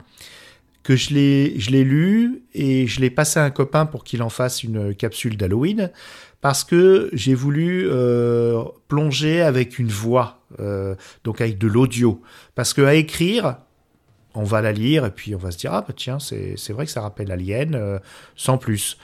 que 0.87 0.95
je 0.95 1.15
l'ai 1.15 1.59
je 1.59 1.73
l'ai 1.73 1.83
lu 1.83 2.45
et 2.55 2.87
je 2.87 3.01
l'ai 3.01 3.11
passé 3.11 3.41
à 3.41 3.45
un 3.45 3.51
copain 3.51 3.87
pour 3.87 4.05
qu'il 4.05 4.23
en 4.23 4.29
fasse 4.29 4.63
une 4.63 4.95
capsule 4.95 5.37
d'Halloween 5.37 5.91
parce 6.41 6.63
que 6.63 7.11
j'ai 7.13 7.35
voulu 7.35 7.89
euh, 7.91 8.63
plonger 8.87 9.43
avec 9.43 9.81
une 9.81 9.89
voix, 9.89 10.43
euh, 10.61 10.95
donc 11.25 11.41
avec 11.41 11.59
de 11.59 11.67
l'audio. 11.67 12.23
Parce 12.55 12.73
que 12.73 12.83
à 12.83 12.95
écrire, 12.95 13.57
on 14.37 14.45
va 14.45 14.63
la 14.63 14.71
lire 14.71 15.05
et 15.05 15.11
puis 15.11 15.35
on 15.35 15.39
va 15.39 15.51
se 15.51 15.59
dire 15.59 15.73
ah 15.75 15.81
bah 15.81 15.93
tiens 15.97 16.19
c'est 16.21 16.71
vrai 16.71 16.87
que 16.87 16.93
ça 16.93 17.01
rappelle 17.01 17.33
Alien, 17.33 17.75
euh, 17.75 17.99
sans 18.37 18.57
plus. 18.57 18.97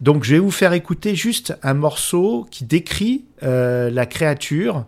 Donc 0.00 0.24
je 0.24 0.34
vais 0.34 0.40
vous 0.40 0.50
faire 0.50 0.72
écouter 0.72 1.14
juste 1.14 1.56
un 1.62 1.74
morceau 1.74 2.48
qui 2.50 2.64
décrit 2.64 3.26
la 3.42 4.06
créature 4.06 4.86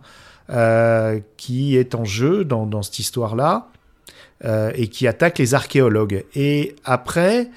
qui 1.37 1.77
est 1.77 1.95
en 1.95 2.03
jeu 2.03 2.43
dans, 2.43 2.65
dans 2.65 2.81
cette 2.81 2.99
histoire-là 2.99 3.71
euh, 4.45 4.71
et 4.75 4.87
qui 4.87 5.07
attaque 5.07 5.39
les 5.39 5.53
archéologues. 5.53 6.25
Et 6.35 6.75
après, 6.83 7.49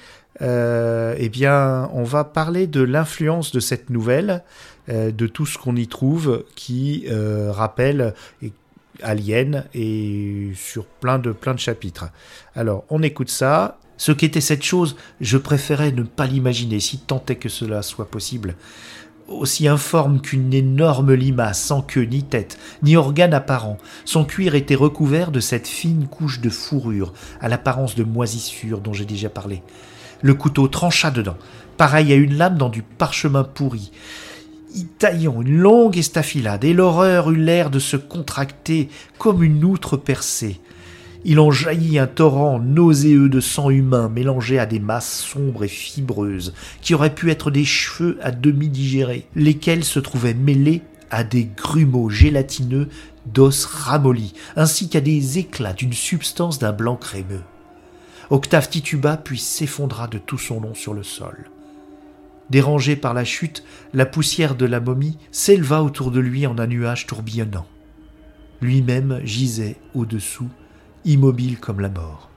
euh, 0.43 1.15
eh 1.19 1.29
bien, 1.29 1.89
on 1.93 2.05
va 2.05 2.25
parler 2.25 2.67
de 2.67 2.83
l'influence 2.83 3.53
de 3.53 3.61
cette 3.61 3.91
nouvelle, 3.91 4.43
euh, 4.89 5.11
de 5.11 5.27
tout 5.27 5.47
ce 5.47 5.59
qu'on 5.59 5.77
y 5.77 5.87
trouve 5.87 6.45
qui 6.55 7.07
rappelle 7.51 8.15
et- 8.43 8.53
Alien 9.03 9.65
et 9.75 10.53
sur 10.55 10.85
plein 10.85 11.19
de 11.19 11.33
plein 11.33 11.53
de 11.53 11.59
chapitres. 11.59 12.11
Alors, 12.55 12.85
on 12.91 13.03
écoute 13.03 13.29
ça. 13.29 13.79
Ce 13.97 14.13
qu'était 14.13 14.41
cette 14.41 14.63
chose, 14.63 14.95
je 15.21 15.37
préférais 15.37 15.91
ne 15.91 16.03
pas 16.05 16.27
l'imaginer, 16.27 16.79
si 16.79 16.99
tant 16.99 17.23
est 17.29 17.35
que 17.35 17.49
cela 17.49 17.83
soit 17.83 18.09
possible. 18.09 18.55
Aussi 19.27 19.69
informe 19.69 20.21
qu'une 20.21 20.53
énorme 20.53 21.15
limace, 21.15 21.59
sans 21.59 21.81
queue 21.81 22.05
ni 22.05 22.23
tête, 22.23 22.59
ni 22.83 22.95
organe 22.95 23.33
apparent, 23.33 23.79
son 24.05 24.27
cuir 24.27 24.55
était 24.55 24.75
recouvert 24.75 25.31
de 25.31 25.41
cette 25.41 25.67
fine 25.67 26.09
couche 26.09 26.41
de 26.41 26.51
fourrure, 26.51 27.15
à 27.41 27.49
l'apparence 27.49 27.95
de 27.95 28.05
moisissure 28.05 28.81
dont 28.81 28.93
j'ai 28.93 29.07
déjà 29.07 29.31
parlé. 29.31 29.63
Le 30.21 30.35
couteau 30.35 30.69
trancha 30.69 31.11
dedans, 31.11 31.39
pareil 31.79 32.13
à 32.13 32.17
une 32.17 32.37
lame 32.37 32.59
dans 32.59 32.69
du 32.69 32.83
parchemin 32.83 33.45
pourri, 33.45 33.93
y 34.75 34.85
taillant 34.85 35.41
une 35.41 35.57
longue 35.57 35.97
estafilade, 35.97 36.65
et 36.65 36.75
l'horreur 36.75 37.31
eut 37.31 37.37
l'air 37.37 37.71
de 37.71 37.79
se 37.79 37.97
contracter 37.97 38.91
comme 39.17 39.43
une 39.43 39.65
outre 39.65 39.97
percée. 39.97 40.61
Il 41.27 41.41
en 41.41 41.51
jaillit 41.51 41.99
un 41.99 42.07
torrent 42.07 42.59
nauséeux 42.59 43.31
de 43.31 43.41
sang 43.41 43.71
humain 43.71 44.11
mélangé 44.11 44.59
à 44.59 44.67
des 44.67 44.79
masses 44.79 45.21
sombres 45.21 45.65
et 45.65 45.69
fibreuses, 45.69 46.53
qui 46.83 46.95
auraient 46.95 47.15
pu 47.15 47.31
être 47.31 47.51
des 47.51 47.65
cheveux 47.65 48.19
à 48.23 48.31
demi 48.31 48.69
digérés, 48.69 49.27
lesquels 49.35 49.85
se 49.85 50.01
trouvaient 50.01 50.35
mêlés 50.35 50.83
à 51.11 51.25
des 51.25 51.45
grumeaux 51.45 52.11
gélatineux 52.11 52.89
d'os 53.25 53.65
ramollis, 53.65 54.35
ainsi 54.55 54.91
qu'à 54.91 55.01
des 55.01 55.39
éclats 55.39 55.73
d'une 55.73 55.95
substance 55.95 56.59
d'un 56.59 56.73
blanc 56.73 56.97
crémeux. 56.97 57.43
Octave 58.29 58.69
tituba 58.69 59.17
puis 59.17 59.39
s'effondra 59.39 60.09
de 60.09 60.19
tout 60.19 60.39
son 60.39 60.61
long 60.61 60.75
sur 60.75 60.93
le 60.93 61.03
sol. 61.03 61.51
Dérangé 62.51 62.97
par 62.97 63.15
la 63.15 63.25
chute, 63.25 63.65
la 63.95 64.05
poussière 64.05 64.55
de 64.55 64.67
la 64.67 64.81
momie 64.81 65.17
s'éleva 65.31 65.83
autour 65.83 66.11
de 66.11 66.21
lui 66.21 66.47
en 66.47 66.59
un 66.59 66.67
nuage 66.67 67.07
tourbillonnant. 67.07 67.67
Lui-même 68.61 69.21
gisait 69.25 69.77
au-dessous, 69.95 70.49
immobile 71.05 71.59
comme 71.59 71.81
la 71.81 71.89
mort. 71.89 72.31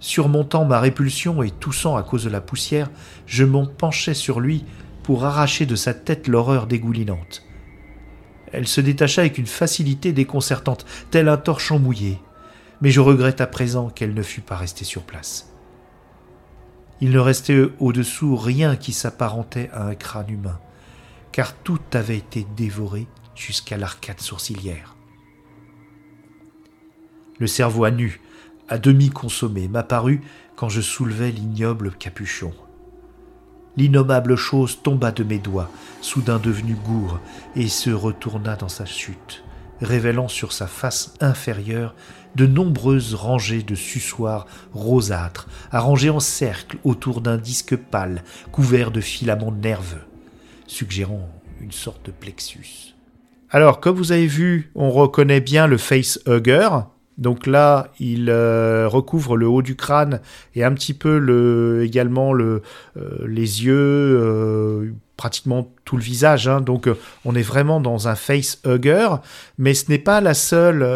Surmontant 0.00 0.64
ma 0.64 0.80
répulsion 0.80 1.42
et 1.42 1.50
toussant 1.50 1.96
à 1.96 2.02
cause 2.02 2.24
de 2.24 2.30
la 2.30 2.40
poussière, 2.40 2.90
je 3.26 3.44
m'en 3.44 3.66
penchai 3.66 4.14
sur 4.14 4.40
lui 4.40 4.64
pour 5.02 5.24
arracher 5.24 5.66
de 5.66 5.74
sa 5.74 5.94
tête 5.94 6.28
l'horreur 6.28 6.66
dégoulinante. 6.66 7.42
Elle 8.52 8.68
se 8.68 8.80
détacha 8.80 9.22
avec 9.22 9.38
une 9.38 9.46
facilité 9.46 10.12
déconcertante, 10.12 10.86
tel 11.10 11.28
un 11.28 11.36
torchon 11.36 11.78
mouillé, 11.78 12.18
mais 12.80 12.90
je 12.90 13.00
regrette 13.00 13.40
à 13.40 13.46
présent 13.46 13.90
qu'elle 13.90 14.14
ne 14.14 14.22
fût 14.22 14.40
pas 14.40 14.56
restée 14.56 14.84
sur 14.84 15.02
place. 15.02 15.52
Il 17.00 17.10
ne 17.10 17.18
restait 17.18 17.68
au-dessous 17.78 18.36
rien 18.36 18.76
qui 18.76 18.92
s'apparentait 18.92 19.70
à 19.72 19.84
un 19.84 19.94
crâne 19.94 20.30
humain, 20.30 20.58
car 21.32 21.54
tout 21.54 21.80
avait 21.92 22.16
été 22.16 22.46
dévoré 22.56 23.06
jusqu'à 23.34 23.76
l'arcade 23.76 24.20
sourcilière. 24.20 24.97
Le 27.38 27.46
cerveau 27.46 27.84
à 27.84 27.90
nu, 27.90 28.20
à 28.68 28.78
demi 28.78 29.10
consommé, 29.10 29.68
m'apparut 29.68 30.22
quand 30.56 30.68
je 30.68 30.80
soulevai 30.80 31.30
l'ignoble 31.30 31.92
capuchon. 31.92 32.52
L'innommable 33.76 34.34
chose 34.34 34.82
tomba 34.82 35.12
de 35.12 35.22
mes 35.22 35.38
doigts, 35.38 35.70
soudain 36.00 36.38
devenu 36.38 36.74
gourd, 36.74 37.20
et 37.54 37.68
se 37.68 37.90
retourna 37.90 38.56
dans 38.56 38.68
sa 38.68 38.84
chute, 38.84 39.44
révélant 39.80 40.26
sur 40.26 40.52
sa 40.52 40.66
face 40.66 41.14
inférieure 41.20 41.94
de 42.34 42.46
nombreuses 42.46 43.14
rangées 43.14 43.62
de 43.62 43.76
suçoirs 43.76 44.46
rosâtres, 44.72 45.48
arrangés 45.70 46.10
en 46.10 46.20
cercle 46.20 46.78
autour 46.82 47.20
d'un 47.20 47.36
disque 47.36 47.76
pâle, 47.76 48.24
couvert 48.50 48.90
de 48.90 49.00
filaments 49.00 49.52
nerveux, 49.52 50.04
suggérant 50.66 51.28
une 51.60 51.72
sorte 51.72 52.04
de 52.06 52.10
plexus. 52.10 52.94
Alors, 53.50 53.80
comme 53.80 53.96
vous 53.96 54.12
avez 54.12 54.26
vu, 54.26 54.70
on 54.74 54.90
reconnaît 54.90 55.40
bien 55.40 55.66
le 55.66 55.78
facehugger. 55.78 56.68
Donc 57.18 57.48
là, 57.48 57.92
il 57.98 58.30
euh, 58.30 58.86
recouvre 58.88 59.36
le 59.36 59.48
haut 59.48 59.60
du 59.60 59.74
crâne 59.74 60.20
et 60.54 60.62
un 60.62 60.72
petit 60.72 60.94
peu 60.94 61.18
le, 61.18 61.82
également 61.84 62.32
le, 62.32 62.62
euh, 62.96 63.26
les 63.26 63.64
yeux, 63.64 63.74
euh, 63.76 64.92
pratiquement 65.16 65.68
tout 65.84 65.96
le 65.96 66.02
visage. 66.02 66.46
hein. 66.46 66.60
Donc 66.60 66.88
on 67.24 67.34
est 67.34 67.42
vraiment 67.42 67.80
dans 67.80 68.06
un 68.06 68.14
facehugger, 68.14 69.08
mais 69.58 69.74
ce 69.74 69.90
n'est 69.90 69.98
pas 69.98 70.20
la 70.20 70.34
seule 70.34 70.86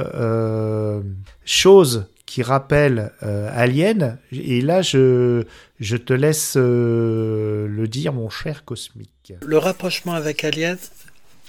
chose 1.45 2.07
qui 2.25 2.45
rappelle 2.45 3.11
Alien. 3.21 4.19
Et 4.31 4.61
là, 4.61 4.81
je, 4.81 5.43
te 5.81 6.13
laisse 6.13 6.55
le 6.57 7.87
dire, 7.87 8.13
mon 8.13 8.31
cher 8.31 8.65
cosmique. 8.65 9.35
Le 9.45 9.59
rapprochement 9.59 10.13
avec 10.13 10.45
Alien, 10.45 10.79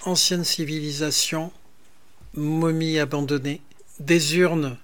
ancienne 0.03 0.43
civilisation, 0.43 1.51
momie 2.34 2.97
abandonnée, 2.97 3.61
des 4.06 4.38
urnes 4.38 4.78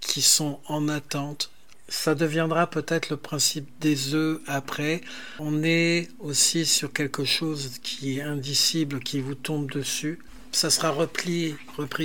qui 0.00 0.22
sont 0.22 0.60
en 0.66 0.88
attente. 0.88 1.50
Ça 1.88 2.14
deviendra 2.14 2.68
peut-être 2.68 3.10
le 3.10 3.16
principe 3.16 3.68
des 3.80 4.14
œufs 4.14 4.40
après. 4.46 5.00
On 5.38 5.62
est 5.62 6.08
aussi 6.20 6.64
sur 6.64 6.92
quelque 6.92 7.24
chose 7.24 7.78
qui 7.82 8.18
est 8.18 8.22
indicible, 8.22 9.00
qui 9.00 9.20
vous 9.20 9.34
tombe 9.34 9.70
dessus. 9.70 10.18
Ça 10.52 10.70
sera 10.70 10.90
repris 10.90 11.56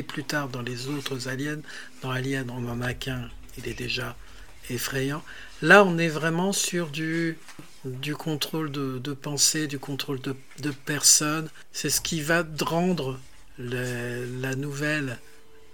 plus 0.04 0.24
tard 0.24 0.50
dans 0.50 0.62
les 0.62 0.88
autres 0.88 1.28
aliens. 1.28 1.60
Dans 2.02 2.12
Alien, 2.12 2.50
on 2.50 2.62
n'en 2.62 2.82
a 2.82 2.94
qu'un, 2.94 3.30
il 3.58 3.68
est 3.68 3.78
déjà 3.78 4.16
effrayant. 4.70 5.24
Là, 5.62 5.84
on 5.84 5.98
est 5.98 6.10
vraiment 6.10 6.54
sur 6.54 6.88
du, 6.88 7.38
du 7.86 8.16
contrôle 8.16 8.72
de, 8.72 9.14
pensée, 9.14 9.68
du 9.68 9.80
contrôle 9.80 10.22
de, 10.22 10.36
de 10.60 10.72
personne. 10.72 11.50
C'est 11.72 11.90
ce 11.90 12.02
qui 12.02 12.22
va 12.22 12.46
rendre 12.62 13.20
la 13.58 14.56
nouvelle 14.56 15.18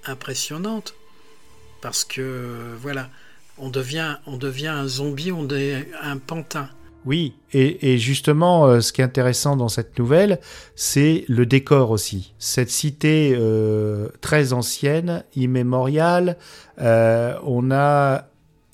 impressionnante. 0.05 0.95
Parce 1.81 2.03
que, 2.03 2.75
voilà, 2.79 3.09
on 3.57 3.69
devient, 3.69 4.17
on 4.25 4.37
devient 4.37 4.67
un 4.67 4.87
zombie, 4.87 5.31
on 5.31 5.47
est 5.49 5.87
un 6.01 6.17
pantin. 6.17 6.69
Oui, 7.05 7.35
et, 7.51 7.93
et 7.93 7.97
justement, 7.97 8.65
euh, 8.65 8.79
ce 8.79 8.93
qui 8.93 9.01
est 9.01 9.03
intéressant 9.03 9.57
dans 9.57 9.67
cette 9.67 9.99
nouvelle, 9.99 10.39
c'est 10.75 11.25
le 11.27 11.45
décor 11.45 11.91
aussi. 11.91 12.33
Cette 12.39 12.69
cité 12.69 13.35
euh, 13.37 14.07
très 14.21 14.53
ancienne, 14.53 15.25
immémoriale, 15.35 16.37
euh, 16.79 17.37
on 17.43 17.71
a 17.71 18.27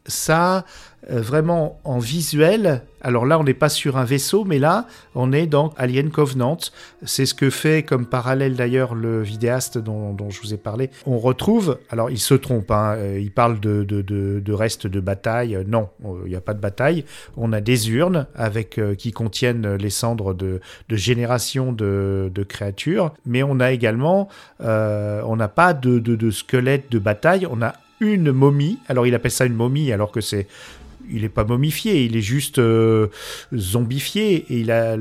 ça 0.06 0.66
euh, 1.10 1.22
vraiment 1.22 1.80
en 1.86 1.98
visuel. 1.98 2.82
Alors 3.02 3.26
là, 3.26 3.40
on 3.40 3.46
n'est 3.46 3.54
pas 3.54 3.70
sur 3.70 3.98
un 3.98 4.04
vaisseau, 4.04 4.44
mais 4.44 4.60
là, 4.60 4.86
on 5.16 5.32
est 5.32 5.48
dans 5.48 5.74
Alien 5.78 6.10
Covenant. 6.10 6.58
C'est 7.04 7.26
ce 7.26 7.34
que 7.34 7.50
fait 7.50 7.84
comme 7.84 8.06
parallèle 8.06 8.56
d'ailleurs 8.56 8.96
le 8.96 9.22
vidéaste 9.22 9.78
dont, 9.78 10.18
je 10.30 10.42
vous 10.42 10.54
ai 10.54 10.58
parlé. 10.58 10.90
On 11.06 11.18
retrouve, 11.18 11.80
alors 11.90 12.10
il 12.10 12.20
se 12.20 12.34
trompe, 12.34 12.70
hein, 12.72 12.96
euh, 12.98 13.20
il 13.20 13.32
parle 13.32 13.62
de, 13.62 14.52
restes 14.52 14.88
de 14.88 15.00
bataille. 15.00 15.58
Non, 15.68 15.88
il 16.26 16.30
n'y 16.30 16.36
a 16.36 16.42
pas 16.42 16.54
de 16.54 16.60
bataille. 16.60 17.06
On 17.38 17.54
a 17.54 17.62
des 17.62 17.90
urnes 17.92 18.28
avec, 18.36 18.80
qui 18.98 19.14
contiennent 19.14 19.76
les 19.76 19.90
cendres 19.90 20.34
de, 20.34 20.60
de 20.90 20.96
générations 20.98 21.72
de, 21.72 22.30
créatures, 22.48 23.14
mais 23.26 23.44
on 23.44 23.60
a 23.62 23.72
également, 23.72 24.28
on 24.60 25.36
n'a 25.38 25.48
pas 25.48 25.74
de, 25.74 26.00
de 26.00 26.32
squelette 26.32 26.92
de 26.92 27.00
bataille, 27.00 27.48
on 27.50 27.62
a 27.62 27.74
une 28.00 28.32
momie. 28.32 28.80
Alors 28.88 29.08
il 29.08 29.16
appelle 29.16 29.32
ça 29.32 29.46
une 29.46 29.56
momie 29.56 29.92
alors 29.92 30.12
que 30.12 30.22
c'est 30.22 30.48
il 31.12 31.22
n'est 31.22 31.30
pas 31.30 31.44
momifié, 31.44 32.04
il 32.04 32.16
est 32.16 32.22
juste 32.22 32.60
euh, 32.60 33.08
zombifié 33.54 34.46
et 34.50 34.60
il 34.60 34.72
a 34.72 34.96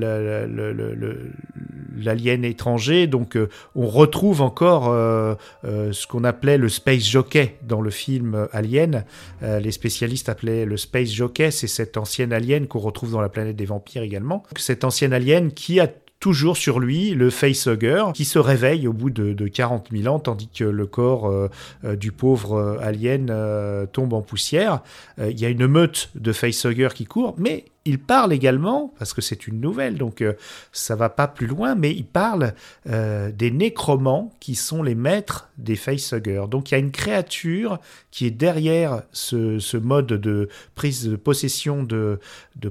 l'alien 1.96 2.44
étranger. 2.44 3.06
Donc 3.06 3.36
euh, 3.36 3.48
on 3.74 3.86
retrouve 3.86 4.42
encore 4.42 4.88
euh, 4.88 5.34
ce 5.64 6.06
qu'on 6.06 6.24
appelait 6.24 6.59
le 6.59 6.68
space 6.68 7.09
jockey 7.09 7.56
dans 7.62 7.80
le 7.80 7.90
film 7.90 8.48
Alien. 8.52 9.04
les 9.42 9.72
spécialistes 9.72 10.28
appelaient 10.28 10.64
le 10.64 10.76
space 10.76 11.11
jockey, 11.12 11.50
c'est 11.50 11.66
cet 11.66 11.96
ancien 11.96 12.30
alien 12.32 12.66
qu'on 12.66 12.78
retrouve 12.78 13.12
dans 13.12 13.20
la 13.20 13.28
planète 13.28 13.56
des 13.56 13.66
vampires 13.66 14.02
également. 14.02 14.42
Cet 14.56 14.84
ancien 14.84 15.12
alien 15.12 15.52
qui 15.52 15.80
a 15.80 15.88
toujours 16.20 16.56
sur 16.56 16.80
lui 16.80 17.10
le 17.10 17.30
facehugger 17.30 18.06
qui 18.12 18.24
se 18.24 18.38
réveille 18.38 18.88
au 18.88 18.92
bout 18.92 19.10
de, 19.10 19.32
de 19.32 19.48
40 19.48 19.88
000 19.92 20.12
ans 20.12 20.18
tandis 20.18 20.48
que 20.48 20.64
le 20.64 20.86
corps 20.86 21.26
euh, 21.26 21.48
euh, 21.84 21.96
du 21.96 22.10
pauvre 22.10 22.54
euh, 22.54 22.78
alien 22.80 23.28
tombe 23.92 24.12
en 24.12 24.22
poussière. 24.22 24.82
Il 25.18 25.38
y 25.38 25.44
a 25.44 25.48
une 25.48 25.66
meute 25.66 26.10
de 26.14 26.32
facehuggers 26.32 26.94
qui 26.94 27.04
court, 27.04 27.34
mais 27.38 27.66
il 27.84 27.98
parle 27.98 28.32
également, 28.32 28.92
parce 28.98 29.14
que 29.14 29.20
c'est 29.20 29.46
une 29.46 29.60
nouvelle, 29.60 29.96
donc 29.96 30.22
ça 30.72 30.94
va 30.94 31.08
pas 31.08 31.26
plus 31.26 31.46
loin, 31.46 31.74
mais 31.74 31.90
il 31.90 32.04
parle 32.04 32.54
des 32.86 33.50
nécromants 33.50 34.32
qui 34.40 34.54
sont 34.54 34.82
les 34.82 34.94
maîtres 34.94 35.48
des 35.58 35.76
facehuggers. 35.76 36.44
Donc 36.48 36.70
il 36.70 36.74
y 36.74 36.76
a 36.76 36.78
une 36.78 36.90
créature 36.90 37.78
qui 38.10 38.26
est 38.26 38.30
derrière 38.30 39.02
ce, 39.12 39.76
mode 39.76 40.06
de 40.06 40.48
prise 40.74 41.08
de 41.08 41.16
possession 41.16 41.82
de 41.82 42.18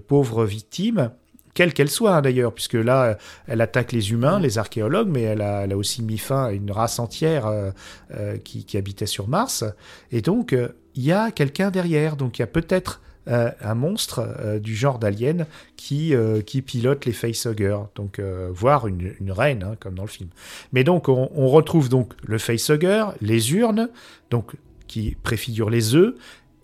pauvres 0.07 0.45
victimes 0.45 1.11
quelle 1.57 1.73
qu'elle 1.73 1.89
soit 1.89 2.17
hein, 2.17 2.21
d'ailleurs, 2.21 2.53
puisque 2.53 2.75
là, 2.75 3.17
elle 3.47 3.61
attaque 3.61 3.91
les 3.91 4.11
humains, 4.11 4.39
les 4.39 4.59
archéologues, 4.59 5.07
mais 5.09 5.23
elle 5.23 5.41
a, 5.41 5.65
aussi 5.75 6.03
mis 6.03 6.19
fin 6.19 6.45
à 6.45 6.51
une 6.51 6.69
race 6.69 6.99
entière 6.99 7.47
euh, 7.47 7.71
euh, 8.13 8.37
qui, 8.37 8.77
habitait 8.77 9.07
sur 9.07 9.27
Mars. 9.27 9.65
Et 10.11 10.21
donc, 10.21 10.53
euh, 10.53 10.69
il 10.93 11.03
y 11.03 11.11
a 11.11 11.31
quelqu'un 11.31 11.71
derrière, 11.71 12.15
donc 12.15 12.37
il 12.37 12.41
y 12.41 12.43
a 12.43 12.47
peut-être 12.47 13.01
un 13.29 13.75
monstre 13.75 14.57
du 14.61 14.73
genre 14.73 14.99
d'alien 14.99 15.47
qui, 15.75 16.13
qui 16.45 16.61
pilote 16.61 17.03
les 17.03 17.11
facehuggers, 17.11 17.79
donc 17.93 18.21
voire 18.51 18.87
une, 18.87 19.31
reine, 19.31 19.63
hein, 19.63 19.75
comme 19.81 19.95
dans 19.95 20.03
le 20.03 20.07
film. 20.07 20.29
Mais 20.71 20.85
donc, 20.85 21.09
on, 21.09 21.29
on 21.35 21.49
retrouve 21.49 21.89
donc 21.89 22.13
le 22.23 22.37
facehugger, 22.37 23.07
les 23.19 23.53
urnes, 23.53 23.89
donc 24.29 24.53
qui 24.87 25.17
préfigurent 25.23 25.69
les 25.69 25.93
œufs, 25.93 26.15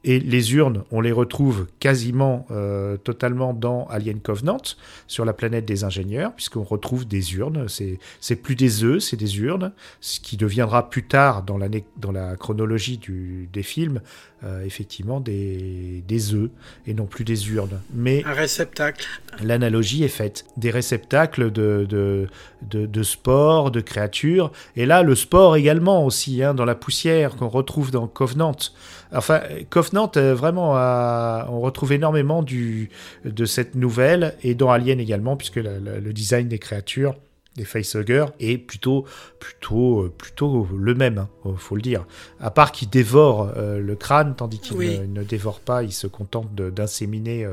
et 0.04 0.20
les 0.20 0.54
urnes, 0.54 0.84
on 0.92 1.00
les 1.00 1.14
retrouve 1.14 1.68
quasiment 1.80 2.46
euh, 2.52 2.98
totalement 2.98 3.54
dans 3.54 3.86
Alien 3.88 4.20
Covenant, 4.20 4.62
sur 5.08 5.24
la 5.24 5.34
planète 5.34 5.66
des 5.66 5.86
ingénieurs, 5.86 6.34
puisqu'on 6.34 6.64
retrouve 6.64 7.08
des 7.08 7.36
urnes. 7.36 7.68
C'est 8.20 8.36
plus 8.36 8.56
des 8.56 8.84
œufs, 8.84 9.02
c'est 9.02 9.16
des 9.16 9.40
urnes, 9.40 9.72
ce 10.02 10.20
qui 10.20 10.36
deviendra 10.36 10.90
plus 10.90 11.04
tard 11.04 11.44
dans, 11.44 11.58
dans 11.98 12.12
la 12.12 12.36
chronologie 12.36 12.98
du, 12.98 13.50
des 13.54 13.64
films, 13.64 14.02
euh, 14.44 14.66
effectivement, 14.66 15.22
des, 15.22 16.04
des 16.06 16.34
œufs 16.34 16.50
et 16.86 16.94
non 16.94 17.06
plus 17.06 17.24
des 17.24 17.50
urnes. 17.52 17.80
Mais 17.94 18.24
Un 18.26 18.34
réceptacle. 18.34 19.06
L'analogie 19.42 20.04
est 20.04 20.10
faite. 20.10 20.46
Des 20.58 20.70
réceptacles 20.70 21.50
de, 21.50 21.86
de, 21.90 22.28
de, 22.70 22.86
de, 22.86 23.04
spores, 23.04 23.72
de 23.72 23.80
créatures. 23.80 24.52
Et 24.76 24.86
là, 24.86 25.02
le 25.02 25.16
sport 25.16 25.56
également 25.56 26.06
aussi, 26.06 26.44
hein, 26.44 26.54
dans 26.54 26.66
la 26.66 26.76
poussière 26.76 27.38
qu'on 27.38 27.48
retrouve 27.48 27.92
dans 27.92 28.08
Covenant. 28.08 28.58
Enfin, 29.14 29.42
Covenant, 29.70 30.12
euh, 30.18 30.34
vraiment, 30.34 30.72
on 31.50 31.62
retrouve 31.62 31.94
énormément 31.94 32.44
du, 32.44 32.90
de 33.26 33.46
cette 33.46 33.76
nouvelle, 33.76 34.36
et 34.44 34.56
dans 34.56 34.72
Alien 34.72 35.00
également, 35.00 35.38
puisque 35.38 35.58
le 35.58 36.14
design 36.14 36.48
des 36.48 36.60
créatures 36.60 37.16
des 37.56 37.66
facehuggers 37.66 38.26
est 38.40 38.58
plutôt 38.58 39.06
plutôt 39.40 40.02
euh, 40.02 40.14
plutôt 40.18 40.68
le 40.76 40.96
même 40.96 41.28
hein, 41.46 41.54
faut 41.58 41.76
le 41.76 41.84
dire. 41.84 42.06
À 42.40 42.50
part 42.50 42.72
qu'il 42.72 42.90
dévore 42.90 43.52
euh, 43.56 43.80
le 43.80 43.96
crâne 43.96 44.36
tandis 44.36 44.60
qu'il 44.60 45.14
ne, 45.14 45.24
dévore 45.24 45.60
pas 45.60 45.84
il 45.84 45.92
se 45.92 46.08
contente 46.08 46.56
d'inséminer 46.56 47.48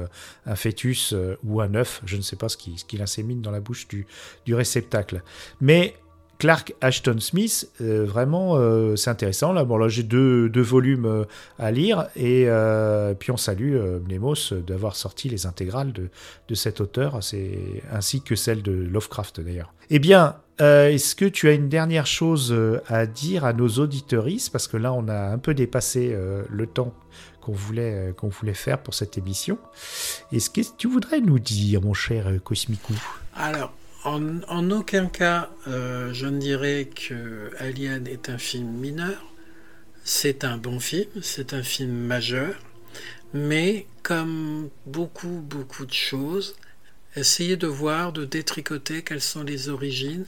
un 0.46 0.56
fœtus 0.56 1.14
ou 1.44 1.60
un 1.60 1.74
œuf 1.74 2.00
je 2.06 2.16
ne 2.16 2.22
sais 2.22 2.36
pas 2.36 2.48
ce 2.48 2.56
qu'il 2.56 3.02
insémine 3.02 3.42
dans 3.42 3.50
la 3.50 3.60
bouche 3.60 3.88
du, 3.88 4.06
du 4.46 4.54
réceptacle. 4.54 5.22
Mais 5.60 5.94
Clark 6.40 6.74
Ashton 6.80 7.18
Smith, 7.20 7.68
euh, 7.82 8.06
vraiment, 8.06 8.56
euh, 8.56 8.96
c'est 8.96 9.10
intéressant. 9.10 9.52
Là, 9.52 9.64
bon, 9.64 9.76
là 9.76 9.88
j'ai 9.88 10.02
deux, 10.02 10.48
deux, 10.48 10.62
volumes 10.62 11.04
euh, 11.04 11.24
à 11.58 11.70
lire 11.70 12.06
et 12.16 12.48
puis 13.18 13.30
on 13.30 13.36
salue 13.36 13.76
Mnemos 13.76 14.54
d'avoir 14.66 14.96
sorti 14.96 15.28
les 15.28 15.44
intégrales 15.44 15.92
de, 15.92 16.08
de 16.48 16.54
cet 16.54 16.80
auteur, 16.80 17.20
ainsi 17.92 18.22
que 18.22 18.34
celles 18.34 18.62
de 18.62 18.72
Lovecraft 18.72 19.40
d'ailleurs. 19.40 19.74
Eh 19.90 19.98
bien, 19.98 20.36
est-ce 20.58 21.14
que 21.14 21.26
tu 21.26 21.48
as 21.48 21.52
une 21.52 21.68
dernière 21.68 22.06
chose 22.06 22.56
à 22.88 23.04
dire 23.04 23.44
à 23.44 23.52
nos 23.52 23.68
auditeuristes? 23.68 24.50
Parce 24.50 24.66
que 24.66 24.78
là, 24.78 24.92
on 24.94 25.08
a 25.08 25.28
un 25.28 25.38
peu 25.38 25.52
dépassé 25.52 26.16
le 26.48 26.66
temps 26.66 26.94
qu'on 27.42 27.52
voulait, 27.52 28.14
qu'on 28.16 28.28
voulait 28.28 28.54
faire 28.54 28.78
pour 28.78 28.94
cette 28.94 29.18
émission. 29.18 29.58
Est-ce 30.32 30.48
que 30.48 30.60
tu 30.76 30.88
voudrais 30.88 31.20
nous 31.20 31.38
dire, 31.38 31.82
mon 31.82 31.94
cher 31.94 32.26
Cosmicou? 32.42 32.94
Alors, 33.34 33.72
en, 34.04 34.70
aucun 34.70 35.06
cas, 35.06 35.50
euh, 35.66 36.12
je 36.12 36.26
ne 36.26 36.38
dirais 36.38 36.88
que 36.94 37.50
Alien 37.58 38.06
est 38.06 38.30
un 38.30 38.38
film 38.38 38.68
mineur. 38.68 39.26
C'est 40.04 40.44
un 40.44 40.56
bon 40.56 40.80
film, 40.80 41.10
c'est 41.22 41.52
un 41.52 41.62
film 41.62 41.92
majeur, 41.92 42.54
mais 43.34 43.86
comme 44.02 44.70
beaucoup, 44.86 45.44
beaucoup 45.44 45.84
de 45.84 45.92
choses, 45.92 46.56
essayez 47.14 47.56
de 47.56 47.66
voir, 47.66 48.12
de 48.12 48.24
détricoter 48.24 49.02
quelles 49.02 49.20
sont 49.20 49.42
les 49.44 49.68
origines, 49.68 50.24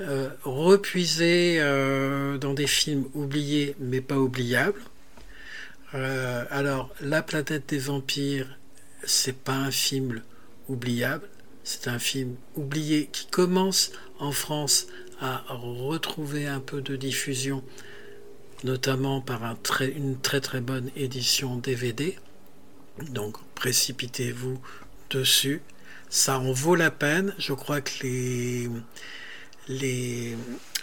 euh, 0.00 0.30
euh, 0.46 2.38
dans 2.38 2.54
des 2.54 2.66
films 2.68 3.06
oubliés 3.14 3.74
mais 3.80 4.00
pas 4.00 4.18
oubliables. 4.18 4.80
alors, 5.92 6.94
La 7.00 7.22
planète 7.22 7.68
des 7.68 7.78
vampires, 7.78 8.56
c'est 9.04 9.36
pas 9.36 9.56
un 9.56 9.72
film 9.72 10.22
oubliable, 10.68 11.28
c'est 11.70 11.86
un 11.86 12.00
film 12.00 12.34
oublié 12.56 13.08
qui 13.12 13.26
commence 13.26 13.92
en 14.18 14.32
France 14.32 14.88
à 15.20 15.44
retrouver 15.50 16.48
un 16.48 16.58
peu 16.58 16.80
de 16.80 16.96
diffusion, 16.96 17.62
notamment 18.64 19.20
par 19.20 19.40
une 19.80 20.18
très 20.18 20.40
très 20.40 20.60
bonne 20.60 20.90
édition 20.96 21.56
DVD. 21.56 22.16
Donc 23.10 23.36
précipitez-vous 23.54 24.60
dessus. 25.10 25.62
Ça 26.08 26.40
en 26.40 26.50
vaut 26.50 26.74
la 26.74 26.90
peine. 26.90 27.34
Je 27.38 27.52
crois 27.52 27.80
que 27.80 28.04
les, 29.68 30.36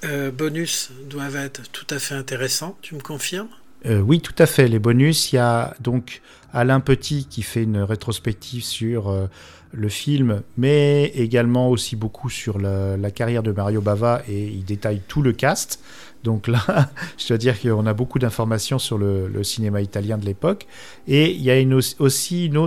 euh, 0.05 0.31
bonus 0.31 0.91
doivent 1.09 1.35
être 1.35 1.69
tout 1.71 1.87
à 1.89 1.99
fait 1.99 2.15
intéressants. 2.15 2.77
Tu 2.81 2.95
me 2.95 3.01
confirmes? 3.01 3.49
Euh, 3.85 3.99
Oui, 3.99 4.21
tout 4.21 4.35
à 4.37 4.45
fait. 4.45 4.69
Les 4.69 4.79
bonus, 4.79 5.33
il 5.33 5.35
y 5.35 5.39
a 5.39 5.75
donc 5.81 6.21
Alain 6.53 6.79
Petit 6.79 7.25
qui 7.25 7.41
fait 7.41 7.63
une 7.63 7.79
rétrospective 7.79 8.63
sur 8.63 9.09
euh, 9.09 9.27
le 9.71 9.89
film, 9.89 10.41
mais 10.57 11.05
également 11.15 11.69
aussi 11.69 11.95
beaucoup 11.95 12.29
sur 12.29 12.57
la, 12.59 13.11
carrière 13.11 13.43
de 13.43 13.51
Mario 13.51 13.81
Bava 13.81 14.21
et 14.27 14.47
il 14.47 14.65
détaille 14.65 15.01
tout 15.07 15.21
le 15.21 15.33
cast. 15.33 15.79
Donc 16.23 16.47
là, 16.47 16.89
je 17.17 17.27
dois 17.27 17.37
dire 17.37 17.59
qu'on 17.59 17.85
a 17.85 17.93
beaucoup 17.93 18.19
d'informations 18.19 18.79
sur 18.79 18.97
le, 18.97 19.43
cinéma 19.43 19.81
italien 19.81 20.17
de 20.17 20.25
l'époque. 20.25 20.67
Et 21.07 21.31
il 21.31 21.41
y 21.41 21.51
a 21.51 21.77
aussi 21.99 22.51
un 22.53 22.57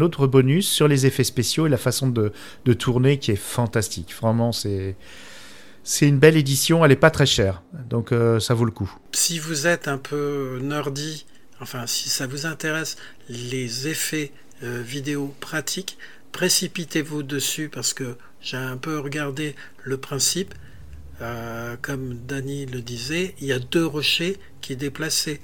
autre 0.00 0.26
bonus 0.26 0.68
sur 0.68 0.88
les 0.88 1.06
effets 1.06 1.24
spéciaux 1.24 1.66
et 1.66 1.70
la 1.70 1.76
façon 1.76 2.08
de, 2.08 2.32
tourner 2.74 3.18
qui 3.18 3.32
est 3.32 3.36
fantastique. 3.36 4.14
Vraiment, 4.20 4.52
c'est... 4.52 4.96
C'est 5.88 6.08
une 6.08 6.18
belle 6.18 6.36
édition, 6.36 6.84
elle 6.84 6.90
n'est 6.90 6.96
pas 6.96 7.12
très 7.12 7.26
chère, 7.26 7.62
donc 7.88 8.10
euh, 8.10 8.40
ça 8.40 8.54
vaut 8.54 8.64
le 8.64 8.72
coup. 8.72 8.92
Si 9.12 9.38
vous 9.38 9.68
êtes 9.68 9.86
un 9.86 9.98
peu 9.98 10.58
nerdy, 10.60 11.26
enfin 11.60 11.86
si 11.86 12.08
ça 12.08 12.26
vous 12.26 12.44
intéresse 12.44 12.96
les 13.28 13.86
effets 13.86 14.32
euh, 14.64 14.82
vidéo 14.82 15.34
pratiques, 15.38 15.98
précipitez-vous 16.36 17.22
dessus 17.22 17.70
parce 17.70 17.94
que 17.94 18.18
j'ai 18.42 18.58
un 18.58 18.76
peu 18.76 18.98
regardé 18.98 19.56
le 19.84 19.96
principe. 19.96 20.54
Euh, 21.22 21.76
comme 21.80 22.26
Danny 22.26 22.66
le 22.66 22.82
disait, 22.82 23.34
il 23.40 23.46
y 23.46 23.52
a 23.54 23.58
deux 23.58 23.86
rochers 23.86 24.38
qui 24.60 24.74
est 24.74 24.76
déplacé. 24.76 25.40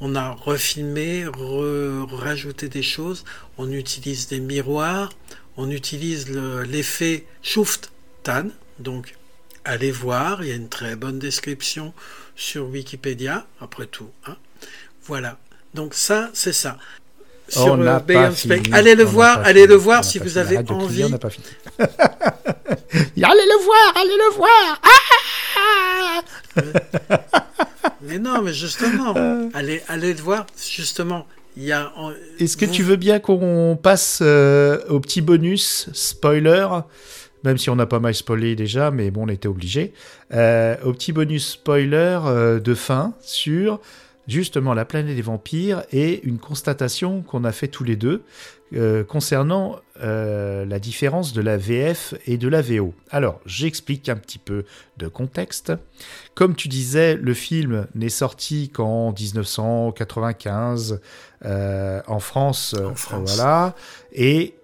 On 0.00 0.16
a 0.16 0.30
refilmé, 0.30 1.26
rajouté 1.28 2.68
des 2.68 2.82
choses. 2.82 3.24
On 3.56 3.70
utilise 3.70 4.26
des 4.26 4.40
miroirs. 4.40 5.12
On 5.56 5.70
utilise 5.70 6.28
l'effet 6.28 7.24
Schuft-Tan. 7.44 8.48
Donc, 8.80 9.14
allez 9.64 9.92
voir. 9.92 10.42
Il 10.42 10.48
y 10.48 10.52
a 10.52 10.56
une 10.56 10.68
très 10.68 10.96
bonne 10.96 11.20
description 11.20 11.94
sur 12.34 12.66
Wikipédia, 12.66 13.46
après 13.60 13.86
tout. 13.86 14.10
Hein. 14.26 14.36
Voilà. 15.04 15.38
Donc 15.74 15.94
ça, 15.94 16.30
c'est 16.34 16.52
ça. 16.52 16.78
Sur 17.48 17.72
On 17.72 17.80
euh, 17.80 18.30
fini. 18.30 18.56
Space. 18.56 18.72
Allez 18.72 18.94
le 18.94 19.04
On 19.06 19.10
voir, 19.10 19.40
allez 19.44 19.66
le 19.66 19.74
voir 19.74 20.04
si 20.04 20.18
vous 20.18 20.38
avez 20.38 20.58
envie. 20.58 21.04
on 21.04 21.08
n'a 21.10 21.18
pas 21.18 21.30
fini. 21.30 21.46
allez 21.78 23.46
le 23.46 23.64
voir, 23.64 23.94
allez 23.96 24.16
le 24.16 24.34
voir. 24.36 24.82
Mais 28.02 28.18
non, 28.18 28.42
mais 28.42 28.52
justement, 28.52 29.14
allez, 29.54 29.82
allez 29.88 30.12
le 30.14 30.20
voir. 30.20 30.46
Justement, 30.56 31.26
il 31.56 31.64
y 31.64 31.72
a. 31.72 31.92
en- 31.96 32.12
Est-ce 32.38 32.56
que 32.56 32.66
vous- 32.66 32.72
tu 32.72 32.82
veux 32.82 32.96
bien 32.96 33.18
qu'on 33.20 33.78
passe 33.80 34.20
euh, 34.22 34.80
au 34.88 35.00
petit 35.00 35.20
bonus 35.20 35.88
spoiler? 35.92 36.66
Même 37.44 37.58
si 37.58 37.70
on 37.70 37.78
a 37.80 37.86
pas 37.86 37.98
mal 37.98 38.14
spoilé 38.14 38.54
déjà, 38.54 38.90
mais 38.92 39.10
bon, 39.10 39.24
on 39.24 39.28
était 39.28 39.48
obligé. 39.48 39.92
Euh, 40.32 40.76
au 40.84 40.92
petit 40.92 41.12
bonus 41.12 41.52
spoiler 41.52 42.18
euh, 42.24 42.60
de 42.60 42.74
fin 42.74 43.14
sur 43.20 43.80
justement 44.28 44.74
la 44.74 44.84
planète 44.84 45.16
des 45.16 45.22
vampires 45.22 45.82
et 45.92 46.22
une 46.24 46.38
constatation 46.38 47.22
qu'on 47.22 47.44
a 47.44 47.52
fait 47.52 47.68
tous 47.68 47.84
les 47.84 47.96
deux 47.96 48.22
euh, 48.74 49.04
concernant 49.04 49.80
euh, 50.02 50.64
la 50.64 50.78
différence 50.78 51.32
de 51.32 51.42
la 51.42 51.56
VF 51.58 52.14
et 52.26 52.38
de 52.38 52.48
la 52.48 52.62
VO. 52.62 52.94
Alors, 53.10 53.40
j'explique 53.44 54.08
un 54.08 54.16
petit 54.16 54.38
peu 54.38 54.64
de 54.96 55.06
contexte. 55.06 55.72
Comme 56.34 56.56
tu 56.56 56.68
disais, 56.68 57.14
le 57.14 57.34
film 57.34 57.86
n'est 57.94 58.08
sorti 58.08 58.70
qu'en 58.70 59.12
1995 59.12 61.00
euh, 61.44 62.00
en 62.06 62.18
France, 62.18 62.74
euh, 62.78 62.94
France. 62.94 63.36
voilà, 63.36 63.76
et 64.12 64.54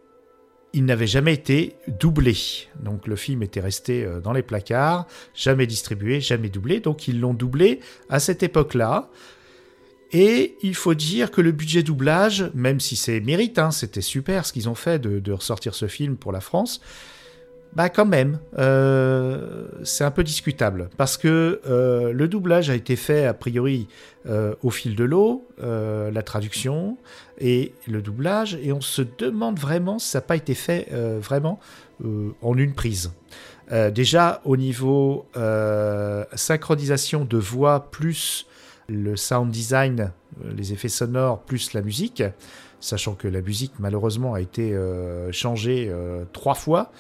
il 0.73 0.87
n'avait 0.87 1.07
jamais 1.07 1.35
été 1.35 1.77
doublé. 1.87 2.37
Donc 2.83 3.07
le 3.07 3.15
film 3.15 3.43
était 3.43 3.61
resté 3.61 4.09
dans 4.23 4.33
les 4.33 4.43
placards, 4.43 5.07
jamais 5.35 5.67
distribué, 5.67 6.21
jamais 6.21 6.49
doublé. 6.49 6.81
Donc 6.81 7.09
ils 7.09 7.21
l'ont 7.21 7.35
doublé 7.35 7.81
à 8.09 8.19
cette 8.21 8.43
époque-là. 8.43 9.09
Et 10.13 10.57
il 10.63 10.75
faut 10.75 10.95
dire 10.95 11.31
que 11.31 11.41
le 11.41 11.53
budget 11.53 11.83
doublage, 11.83 12.51
même 12.55 12.81
si 12.81 12.97
c'est 12.97 13.21
mérite, 13.21 13.59
hein, 13.59 13.71
c'était 13.71 14.01
super 14.01 14.47
ce 14.47 14.53
qu'ils 14.53 14.69
ont 14.69 14.75
fait 14.75 14.99
de, 14.99 15.33
ressortir 15.33 15.75
ce 15.75 15.87
film 15.87 16.17
pour 16.17 16.33
la 16.33 16.41
France, 16.41 16.81
bah 17.75 17.91
quand 17.91 18.07
même, 18.07 18.39
euh, 18.59 19.69
c'est 19.85 20.03
un 20.03 20.11
peu 20.11 20.25
discutable 20.25 20.89
parce 20.97 21.19
que 21.19 21.61
euh, 21.67 22.15
le 22.15 22.27
doublage 22.27 22.71
a 22.71 22.75
été 22.75 22.97
fait 22.97 23.27
a 23.27 23.35
priori 23.35 23.89
euh, 24.27 24.55
au 24.63 24.71
fil 24.71 24.97
de 24.97 25.05
l'eau, 25.05 25.47
la 25.61 26.23
traduction 26.23 26.97
et 27.39 27.75
le 27.87 28.01
doublage, 28.01 28.59
et 28.63 28.73
on 28.73 28.81
se 28.81 29.03
demande 29.03 29.59
vraiment 29.59 29.99
si 29.99 30.09
ça 30.09 30.19
n'a 30.19 30.23
pas 30.23 30.37
été 30.37 30.55
fait 30.55 30.89
vraiment 31.21 31.61
en 32.43 32.57
une 32.57 32.75
prise. 32.75 33.13
Déjà 33.93 34.41
au 34.45 34.57
niveau 34.57 35.27
synchronisation 36.35 37.27
de 37.27 37.37
voix 37.37 37.91
plus 37.91 38.48
le 38.89 39.17
sound 39.17 39.51
design, 39.51 40.13
euh, 40.45 40.53
les 40.57 40.73
effets 40.73 40.89
sonores 40.89 41.43
plus 41.43 41.75
la 41.75 41.83
musique, 41.83 42.23
sachant 42.81 43.15
que 43.15 43.29
la 43.29 43.41
musique 43.43 43.73
malheureusement 43.79 44.35
a 44.35 44.41
été 44.41 44.73
euh, 44.73 45.31
changée 45.33 45.89
euh, 45.91 46.25
trois 46.33 46.55
fois. 46.55 46.91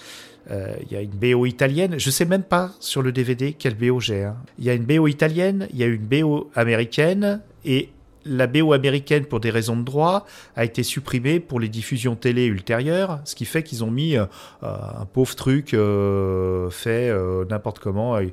Il 0.50 0.90
y 0.90 0.96
a 0.96 1.02
une 1.02 1.10
BO 1.10 1.44
italienne, 1.44 1.98
je 1.98 2.08
sais 2.08 2.24
même 2.24 2.42
pas 2.42 2.72
sur 2.80 3.02
le 3.02 3.12
DVD 3.12 3.52
quelle 3.52 3.74
BO 3.74 4.00
j'ai. 4.00 4.24
hein. 4.24 4.36
Il 4.58 4.64
y 4.64 4.70
a 4.70 4.72
une 4.72 4.86
BO 4.86 5.06
italienne, 5.06 5.68
il 5.74 5.78
y 5.78 5.82
a 5.82 5.86
une 5.86 6.06
BO 6.06 6.50
américaine, 6.54 7.42
et 7.66 7.90
la 8.24 8.46
BO 8.46 8.72
américaine, 8.72 9.24
pour 9.24 9.40
des 9.40 9.50
raisons 9.50 9.76
de 9.76 9.82
droit, 9.82 10.26
a 10.56 10.64
été 10.64 10.82
supprimée 10.82 11.40
pour 11.40 11.60
les 11.60 11.68
diffusions 11.68 12.16
télé 12.16 12.46
ultérieures, 12.46 13.20
ce 13.24 13.34
qui 13.34 13.44
fait 13.44 13.62
qu'ils 13.62 13.84
ont 13.84 13.90
mis 13.90 14.16
euh, 14.16 14.26
un 14.62 15.06
pauvre 15.06 15.34
truc 15.34 15.74
euh, 15.74 16.70
fait 16.70 17.08
euh, 17.10 17.44
n'importe 17.48 17.78
comment. 17.78 18.16
euh, 18.16 18.30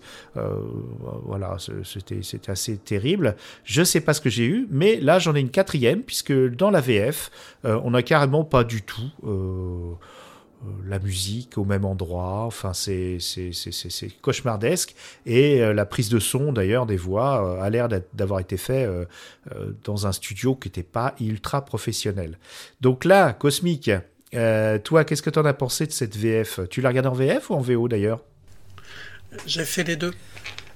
voilà, 1.23 1.57
c'était 1.83 2.19
assez 2.47 2.77
terrible. 2.77 3.35
Je 3.63 3.83
sais 3.83 4.01
pas 4.01 4.13
ce 4.13 4.21
que 4.21 4.29
j'ai 4.29 4.45
eu, 4.45 4.67
mais 4.69 4.99
là 4.99 5.19
j'en 5.19 5.35
ai 5.35 5.39
une 5.39 5.49
quatrième, 5.49 6.01
puisque 6.01 6.33
dans 6.33 6.71
la 6.71 6.81
VF, 6.81 7.31
euh, 7.65 7.79
on 7.83 7.91
n'a 7.91 8.03
carrément 8.03 8.43
pas 8.43 8.63
du 8.63 8.81
tout. 8.81 9.11
Euh, 10.63 10.67
la 10.87 10.99
musique 10.99 11.57
au 11.57 11.65
même 11.65 11.85
endroit, 11.85 12.43
enfin 12.45 12.73
c'est 12.73 13.17
cauchemardesque 14.21 14.95
et 15.25 15.61
euh, 15.61 15.73
la 15.73 15.85
prise 15.85 16.09
de 16.09 16.19
son 16.19 16.53
d'ailleurs 16.53 16.85
des 16.85 16.97
voix 16.97 17.45
euh, 17.57 17.61
a 17.61 17.69
l'air 17.69 17.87
d'avoir 18.13 18.39
été 18.39 18.57
fait 18.57 18.85
euh, 18.85 19.05
dans 19.83 20.07
un 20.07 20.11
studio 20.11 20.55
qui 20.55 20.67
n'était 20.69 20.83
pas 20.83 21.15
ultra 21.19 21.65
professionnel. 21.65 22.37
Donc 22.81 23.05
là, 23.05 23.33
Cosmic, 23.33 23.91
euh, 24.33 24.79
toi 24.79 25.03
qu'est-ce 25.05 25.21
que 25.21 25.29
tu 25.29 25.39
en 25.39 25.45
as 25.45 25.53
pensé 25.53 25.85
de 25.87 25.91
cette 25.91 26.15
VF 26.15 26.61
Tu 26.69 26.81
l'as 26.81 26.89
regardé 26.89 27.09
en 27.09 27.13
VF 27.13 27.49
ou 27.49 27.55
en 27.55 27.61
VO 27.61 27.87
d'ailleurs? 27.87 28.21
J'ai 29.45 29.65
fait 29.65 29.83
les 29.83 29.95
deux. 29.95 30.13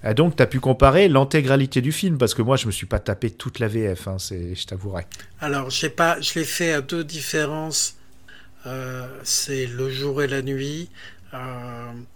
Ah, 0.04 0.14
Donc 0.14 0.36
tu 0.38 0.44
as 0.44 0.48
pu 0.48 0.60
comparer 0.62 1.10
l'intégralité 1.10 1.82
du 1.82 1.92
film 1.92 2.18
parce 2.18 2.34
que 2.34 2.42
moi 2.42 2.56
je 2.58 2.68
me 2.68 2.72
suis 2.72 2.86
pas 2.86 3.00
tapé 3.00 3.32
toute 3.32 3.60
la 3.60 3.68
VF, 3.68 4.08
hein, 4.08 4.18
c'est- 4.18 4.56
je 4.56 4.66
t'avouerai. 4.68 5.06
Alors, 5.42 5.70
j'ai 5.70 5.90
pas, 5.90 6.20
je 6.22 6.40
l'ai 6.40 6.46
fait 6.46 6.72
à 6.74 6.82
deux 6.82 7.04
différences. 7.04 7.96
Euh, 8.66 9.08
c'est 9.24 9.66
le 9.66 9.90
jour 9.90 10.22
et 10.22 10.28
la 10.28 10.42
nuit. 10.42 10.90
Euh, 11.34 11.38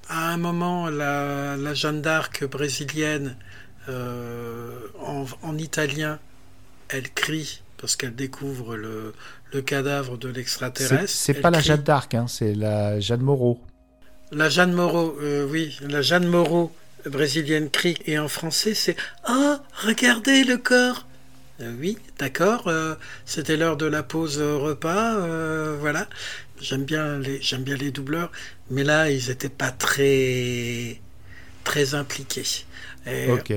à 0.10 0.30
un 0.34 0.38
moment, 0.38 0.90
la, 0.90 1.56
la 1.56 1.74
Jeanne 1.74 2.02
d'Arc 2.02 2.44
brésilienne, 2.46 3.38
euh, 3.90 4.88
en, 5.06 5.26
en 5.42 5.58
italien, 5.58 6.20
elle 6.90 7.10
crie 7.12 7.62
parce 7.78 7.96
qu'elle 7.96 8.16
découvre 8.16 8.76
le, 8.78 9.14
le 9.52 9.62
cadavre 9.62 10.18
de 10.18 10.30
l'extraterrestre. 10.30 11.10
c'est 11.10 11.34
pas 11.34 11.52
la. 11.52 11.60
Jeanne 11.60 11.84
d'Arc, 11.84 12.14
hein, 12.16 12.28
c'est 12.28 12.56
la 12.56 13.00
Jeanne 13.00 13.22
Moreau. 13.22 13.60
La 14.32 14.50
Jeanne 14.50 14.72
Moreau, 14.74 15.16
euh, 15.22 15.46
oui, 15.50 15.78
la 15.82 16.02
Jeanne 16.02 16.26
Moreau 16.28 16.74
brésilienne 17.06 17.70
crie. 17.70 17.98
Et 18.06 18.18
en 18.18 18.28
français, 18.30 18.74
c'est 18.74 18.96
Ah, 19.26 19.62
regardez 19.86 20.44
le 20.44 20.58
corps 20.58 21.06
Oui, 21.60 21.98
d'accord, 22.18 22.68
euh, 22.68 22.96
c'était 23.26 23.58
l'heure 23.58 23.78
de 23.78 23.86
la 23.86 24.04
pause 24.04 24.40
au 24.40 24.60
repas, 24.60 25.16
euh, 25.16 25.78
voilà. 25.80 26.08
J'aime 26.60 26.84
bien, 26.84 27.20
les, 27.20 27.42
j'aime 27.42 27.64
bien 27.64 27.76
les 27.76 27.92
doubleurs, 27.92 28.32
mais 28.70 28.84
là, 28.84 29.10
ils 29.12 29.28
n'étaient 29.30 29.50
pas 29.50 29.72
très, 29.72 31.00
très 31.64 31.94
impliqués. 31.94 32.66
Et, 33.06 33.30
Ok. 33.32 33.54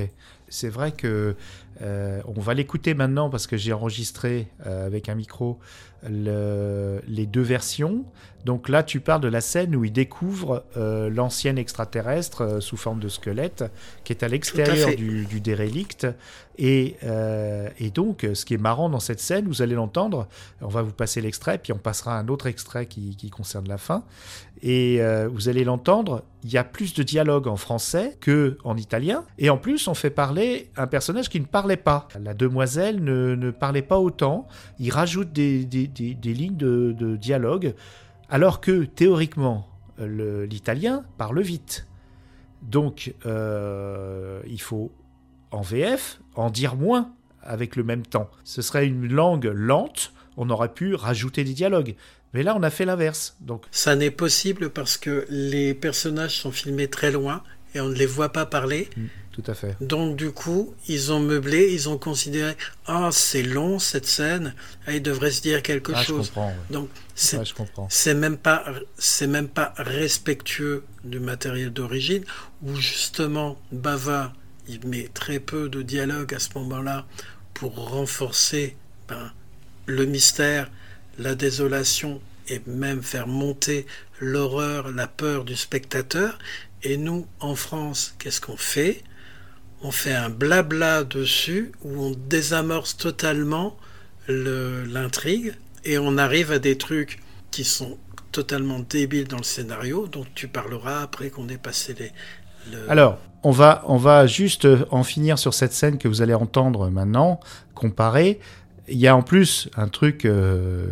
C'est 0.49 0.69
vrai 0.69 0.93
que 0.93 1.35
euh, 1.81 2.21
on 2.25 2.39
va 2.39 2.53
l'écouter 2.53 2.93
maintenant 2.93 3.29
parce 3.29 3.47
que 3.47 3.57
j'ai 3.57 3.73
enregistré 3.73 4.47
euh, 4.65 4.85
avec 4.85 5.09
un 5.09 5.15
micro 5.15 5.59
le- 6.09 7.01
les 7.07 7.25
deux 7.25 7.41
versions. 7.41 8.03
Donc 8.45 8.69
là, 8.69 8.81
tu 8.83 8.99
parles 9.01 9.19
de 9.21 9.27
la 9.27 9.41
scène 9.41 9.75
où 9.75 9.83
il 9.83 9.91
découvre 9.91 10.63
euh, 10.77 11.09
l'ancienne 11.09 11.57
extraterrestre 11.57 12.41
euh, 12.41 12.59
sous 12.61 12.77
forme 12.77 12.99
de 12.99 13.09
squelette 13.09 13.65
qui 14.05 14.13
est 14.13 14.23
à 14.23 14.27
l'extérieur 14.29 14.95
du, 14.95 15.25
du 15.25 15.41
dérélicte. 15.41 16.07
Et, 16.59 16.95
euh, 17.03 17.69
et 17.79 17.89
donc, 17.91 18.25
ce 18.33 18.45
qui 18.45 18.53
est 18.55 18.59
marrant 18.59 18.89
dans 18.89 18.99
cette 19.01 19.19
scène, 19.19 19.45
vous 19.47 19.61
allez 19.61 19.75
l'entendre, 19.75 20.27
on 20.61 20.69
va 20.69 20.81
vous 20.81 20.91
passer 20.93 21.21
l'extrait, 21.21 21.57
puis 21.59 21.71
on 21.73 21.77
passera 21.77 22.17
un 22.17 22.27
autre 22.29 22.47
extrait 22.47 22.85
qui, 22.87 23.15
qui 23.15 23.29
concerne 23.29 23.67
la 23.67 23.77
fin. 23.77 24.03
Et 24.63 25.01
euh, 25.01 25.27
vous 25.31 25.49
allez 25.49 25.63
l'entendre, 25.63 26.23
il 26.43 26.51
y 26.51 26.57
a 26.57 26.63
plus 26.63 26.95
de 26.95 27.03
dialogue 27.03 27.47
en 27.47 27.57
français 27.57 28.17
que 28.21 28.57
en 28.63 28.75
italien. 28.75 29.23
Et 29.37 29.51
en 29.51 29.57
plus, 29.57 29.87
on 29.87 29.93
fait 29.93 30.09
parler 30.09 30.71
un 30.77 30.87
personnage 30.87 31.29
qui 31.29 31.39
ne 31.39 31.45
parlait 31.45 31.77
pas. 31.77 32.07
La 32.19 32.33
demoiselle 32.33 33.03
ne, 33.03 33.35
ne 33.35 33.51
parlait 33.51 33.83
pas 33.83 33.99
autant. 33.99 34.47
Il 34.79 34.89
rajoute 34.91 35.31
des, 35.31 35.63
des- 35.63 35.85
des- 35.99 36.33
lignes 36.33 36.57
de, 36.57 37.15
dialogue, 37.15 37.73
alors 38.29 38.61
que 38.61 38.83
théoriquement, 38.85 39.67
l'italien 39.99 41.03
parle 41.17 41.41
vite. 41.41 41.87
Donc, 42.61 43.13
euh, 43.25 44.41
il 44.47 44.61
faut 44.61 44.91
en 45.51 45.61
VF 45.61 46.19
en 46.35 46.49
dire 46.49 46.75
moins 46.75 47.11
avec 47.41 47.75
le 47.75 47.83
même 47.83 48.05
temps. 48.05 48.29
Ce 48.43 48.61
serait 48.61 48.85
une 48.87 49.07
langue 49.07 49.45
lente, 49.53 50.11
on 50.35 50.49
aurait 50.49 50.73
pu 50.73 50.95
rajouter 50.95 51.43
des 51.43 51.53
dialogues. 51.53 51.95
Mais 52.33 52.43
là, 52.43 52.55
on 52.57 52.63
a 52.63 52.69
fait 52.69 52.85
l'inverse. 52.85 53.37
Donc, 53.39 53.65
Ça 53.71 53.95
n'est 53.95 54.11
possible 54.11 54.69
parce 54.69 54.97
que 54.97 55.25
les 55.29 55.73
personnages 55.73 56.37
sont 56.41 56.51
filmés 56.51 56.89
très 56.89 57.11
loin 57.11 57.41
et 57.77 57.81
on 57.81 57.89
ne 57.89 57.95
les 57.95 58.05
voit 58.05 58.33
pas 58.33 58.45
parler. 58.45 58.89
tout 59.31 59.43
à 59.47 59.53
fait. 59.53 59.75
Donc 59.81 60.15
du 60.17 60.31
coup, 60.31 60.73
ils 60.87 61.11
ont 61.11 61.19
meublé, 61.19 61.71
ils 61.71 61.87
ont 61.89 61.97
considéré 61.97 62.55
ah 62.87 63.09
c'est 63.11 63.43
long 63.43 63.77
cette 63.79 64.05
scène, 64.07 64.55
ah, 64.87 64.93
il 64.93 65.01
devrait 65.01 65.31
se 65.31 65.41
dire 65.41 65.61
quelque 65.61 65.91
Ah, 65.95 66.01
je 66.01 66.07
chose. 66.07 66.27
comprends, 66.31 66.47
ouais. 66.49 66.55
Donc 66.71 66.89
c'est 67.15 67.37
Ouais, 67.37 67.45
je 67.45 67.53
comprends. 67.53 67.87
c'est 67.89 68.15
même 68.15 68.37
pas 68.37 68.65
c'est 68.97 69.27
même 69.27 69.47
pas 69.47 69.73
respectueux 69.77 70.83
du 71.03 71.19
matériel 71.19 71.71
d'origine 71.71 72.23
où 72.63 72.75
justement 72.75 73.57
Bava 73.71 74.33
il 74.67 74.85
met 74.87 75.07
très 75.13 75.39
peu 75.39 75.69
de 75.69 75.81
dialogue 75.83 76.33
à 76.33 76.39
ce 76.39 76.49
moment-là 76.55 77.05
pour 77.53 77.73
renforcer 77.91 78.75
ben, 79.07 79.31
le 79.85 80.05
mystère, 80.05 80.69
la 81.19 81.35
désolation 81.35 82.19
et 82.49 82.61
même 82.67 83.01
faire 83.03 83.27
monter 83.27 83.85
l'horreur, 84.19 84.89
la 84.91 85.07
peur 85.07 85.43
du 85.45 85.55
spectateur. 85.55 86.37
Et 86.89 86.95
nous, 86.95 87.27
en 87.41 87.55
France, 87.55 88.15
qu'est-ce 88.17 88.39
qu'on 88.39 88.55
fait? 88.55 89.03
On 89.81 89.91
fait 89.91 90.13
un 90.13 90.29
blabla 90.29 91.03
dessus 91.03 91.73
où 91.83 92.01
on 92.01 92.11
désamorce 92.29 92.95
totalement 92.95 93.75
le- 94.29 94.85
l'intrigue 94.85 95.53
et 95.83 95.97
on 95.97 96.17
arrive 96.17 96.49
à 96.53 96.59
des 96.59 96.77
trucs 96.77 97.19
qui 97.51 97.65
sont 97.65 97.97
totalement 98.31 98.79
débiles 98.79 99.27
dans 99.27 99.35
le 99.35 99.43
scénario, 99.43 100.07
dont 100.07 100.25
tu 100.33 100.47
parleras 100.47 101.01
après 101.01 101.29
qu'on 101.29 101.49
ait 101.49 101.57
passé 101.57 101.93
les... 101.99 102.11
le- 102.71 102.89
Alors, 102.89 103.17
on 103.43 103.51
va, 103.51 103.83
on 103.87 103.97
va 103.97 104.25
juste 104.25 104.65
en 104.89 105.03
finir 105.03 105.37
sur 105.37 105.53
cette 105.53 105.73
scène 105.73 105.97
que 105.97 106.07
vous 106.07 106.21
allez 106.21 106.33
entendre 106.35 106.89
maintenant, 106.89 107.41
comparer. 107.75 108.39
Il 108.87 108.97
y 108.97 109.07
a 109.07 109.15
en 109.15 109.23
plus 109.23 109.67
un 109.75 109.89
truc 109.89 110.23
euh, 110.23 110.87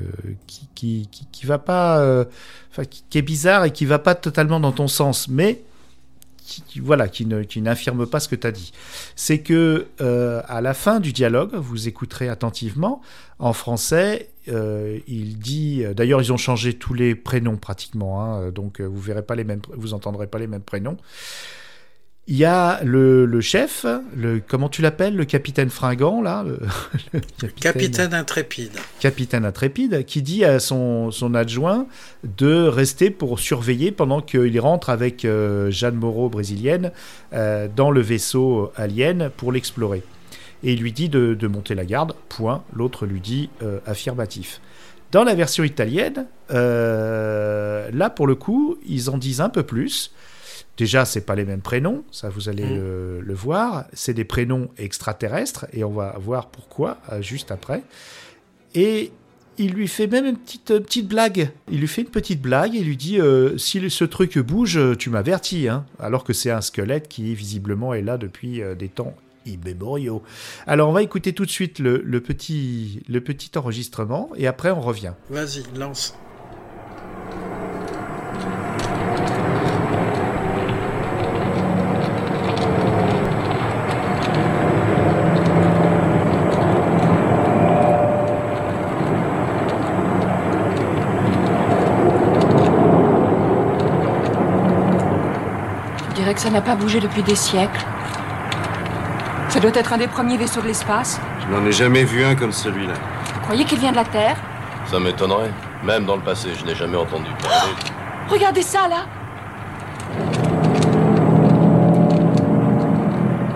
qui, 0.45 0.67
qui, 0.76 1.09
qui, 1.31 1.45
va 1.45 1.57
pas, 1.57 1.99
euh, 2.01 2.26
qui 3.09 3.17
est 3.17 3.22
bizarre 3.22 3.63
et 3.63 3.72
qui 3.72 3.85
va 3.85 3.99
pas 3.99 4.13
totalement 4.15 4.59
dans 4.59 4.73
ton 4.73 4.89
sens, 4.89 5.30
mais 5.30 5.61
qui, 6.45 6.61
qui- 6.61 6.80
voilà, 6.80 7.07
qui 7.07 7.26
ne, 7.26 7.43
qui 7.43 7.61
pas 8.05 8.19
ce 8.19 8.27
que 8.30 8.35
tu 8.35 8.47
as 8.47 8.51
dit. 8.51 8.72
C'est 9.15 9.39
que 9.39 9.88
euh, 10.01 10.41
à 10.47 10.61
la 10.61 10.73
fin 10.73 10.99
du 10.99 11.11
dialogue, 11.13 11.55
vous 11.55 11.88
écouterez 11.88 12.30
attentivement 12.30 13.01
en 13.39 13.53
français. 13.53 14.30
euh, 14.47 14.99
il 15.07 15.39
dit, 15.39 15.84
d'ailleurs, 15.95 16.22
ils 16.22 16.31
ont 16.31 16.38
changé 16.38 16.76
tous 16.76 16.93
les 16.93 17.15
prénoms 17.15 17.57
pratiquement, 17.57 18.23
hein, 18.23 18.51
donc 18.51 18.80
euh, 18.80 18.85
vous 18.85 18.99
verrez 19.01 19.23
pas 19.23 19.35
les 19.35 19.43
mêmes, 19.43 19.61
vous 19.76 19.93
entendrez 19.93 20.27
pas 20.27 20.38
les 20.39 20.47
mêmes 20.47 20.61
prénoms. 20.61 20.97
Il 22.27 22.38
y 22.38 22.45
a 22.45 22.84
le, 22.84 23.27
le 23.27 23.39
chef, 23.39 23.85
le, 24.15 24.41
comment 24.45 24.68
tu 24.68 24.81
l'appelles, 24.81 25.15
le 25.15 25.26
capitaine 25.26 25.69
fringant, 25.69 26.23
là 26.23 26.43
le, 26.43 26.60
le 27.43 27.47
Capitaine 27.49 28.15
intrépide. 28.15 28.72
capitaine 28.99 29.45
intrépide, 29.45 30.06
qui 30.06 30.23
dit 30.23 30.43
à 30.43 30.60
son, 30.60 31.11
son 31.11 31.35
adjoint 31.35 31.85
de 32.23 32.64
rester 32.68 33.11
pour 33.11 33.39
surveiller 33.39 33.91
pendant 33.91 34.22
qu'il 34.22 34.60
rentre 34.60 34.89
avec 34.89 35.23
euh, 35.23 35.69
Jeanne 35.69 35.93
Moreau, 35.97 36.27
brésilienne, 36.27 36.91
euh, 37.34 37.68
dans 37.73 37.91
le 37.91 38.02
vaisseau 38.02 38.72
alien 38.76 39.30
pour 39.38 39.52
l'explorer. 39.52 40.02
Et 40.64 40.73
il 40.73 40.80
lui 40.80 40.93
dit 40.93 41.10
de, 41.10 41.35
de 41.35 41.47
monter 41.47 41.76
la 41.76 41.85
garde, 41.85 42.15
point. 42.30 42.64
L'autre 42.73 43.06
lui 43.06 43.19
dit 43.19 43.52
euh, 43.61 43.77
affirmatif. 43.85 44.61
Dans 45.11 45.23
la 45.23 45.35
version 45.35 45.64
italienne, 45.64 46.26
là 46.49 48.10
pour 48.10 48.26
le 48.26 48.34
coup, 48.34 48.80
ils 48.88 49.11
en 49.11 49.19
disent 49.19 49.41
un 49.41 49.49
peu 49.49 49.61
plus. 49.61 50.11
Déjà, 50.77 51.06
c'est 51.06 51.22
pas 51.22 51.35
les 51.35 51.45
mêmes 51.45 51.61
prénoms, 51.61 52.03
ça 52.11 52.30
vous 52.30 52.49
allez 52.49 52.65
Mm. 52.65 52.76
le, 52.76 53.22
le 53.22 53.34
voir. 53.34 53.85
C'est 53.93 54.14
des 54.14 54.26
prénoms 54.26 54.69
extraterrestres 54.77 55.65
et 55.73 55.84
on 55.84 55.91
va 55.91 56.15
voir 56.19 56.47
pourquoi 56.47 56.97
euh, 57.11 57.22
juste 57.22 57.52
après. 57.52 57.84
Et 58.73 59.11
il 59.57 59.72
lui 59.72 59.88
fait 59.88 60.07
même 60.07 60.26
une 60.26 60.35
petite, 60.38 60.72
euh, 60.72 60.80
petite 60.81 61.07
blague. 61.07 61.49
Il 61.72 61.80
lui 61.80 61.88
fait 61.88 62.02
une 62.02 62.10
petite 62.10 62.41
blague 62.41 62.76
et 62.76 62.81
lui 62.84 62.97
dit 62.97 63.22
euh, 63.22 63.57
si 63.57 63.89
ce 63.89 64.03
truc 64.03 64.38
bouge, 64.38 64.77
tu 64.99 65.10
m'avertis. 65.10 65.69
Hein 65.69 65.85
Alors 65.99 66.23
que 66.26 66.34
c'est 66.34 66.52
un 66.52 66.61
squelette 66.61 67.07
qui 67.07 67.34
visiblement 67.35 67.93
est 67.93 68.02
là 68.02 68.18
depuis 68.18 68.61
des 68.77 68.89
temps 68.89 69.15
immémoriaux. 69.45 70.23
Alors 70.68 70.89
on 70.89 70.91
va 70.91 71.03
écouter 71.03 71.31
tout 71.31 71.45
de 71.45 71.52
suite 71.52 71.80
le, 71.80 72.02
le 72.03 72.19
petit, 72.19 73.02
le 73.07 73.22
petit 73.22 73.52
enregistrement 73.57 74.30
et 74.35 74.47
après 74.47 74.72
on 74.72 74.81
revient. 74.81 75.14
Vas-y, 75.30 75.64
lance. 75.77 76.15
Que 96.35 96.41
ça 96.41 96.49
n'a 96.49 96.61
pas 96.61 96.75
bougé 96.75 96.99
depuis 96.99 97.23
des 97.23 97.35
siècles. 97.35 97.85
Ça 99.49 99.59
doit 99.59 99.71
être 99.73 99.93
un 99.93 99.97
des 99.97 100.07
premiers 100.07 100.37
vaisseaux 100.37 100.61
de 100.61 100.67
l'espace. 100.67 101.19
Je 101.41 101.55
n'en 101.55 101.65
ai 101.65 101.71
jamais 101.71 102.03
vu 102.03 102.23
un 102.25 102.35
comme 102.35 102.51
celui-là. 102.51 102.93
Vous 103.33 103.39
croyez 103.41 103.63
qu'il 103.63 103.79
vient 103.79 103.91
de 103.91 103.95
la 103.95 104.03
Terre? 104.05 104.35
Ça 104.87 104.99
m'étonnerait. 104.99 105.51
Même 105.83 106.05
dans 106.05 106.15
le 106.15 106.21
passé, 106.21 106.49
je 106.59 106.65
n'ai 106.65 106.75
jamais 106.75 106.97
entendu 106.97 107.29
parler. 107.41 107.73
Regardez 108.29 108.61
ça, 108.61 108.87
là 108.87 109.05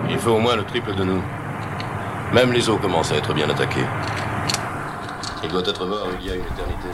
Il 0.08 0.18
faut 0.18 0.30
au 0.32 0.38
moins 0.38 0.56
le 0.56 0.64
triple 0.64 0.94
de 0.94 1.04
nous. 1.04 1.22
Même 2.32 2.52
les 2.52 2.68
eaux 2.68 2.76
commencent 2.76 3.12
à 3.12 3.16
être 3.16 3.34
bien 3.34 3.48
attaquées. 3.50 3.86
Il 5.42 5.50
doit 5.50 5.62
être 5.66 5.86
mort 5.86 6.08
il 6.20 6.26
y 6.26 6.30
a 6.30 6.34
une 6.34 6.42
éternité. 6.42 6.88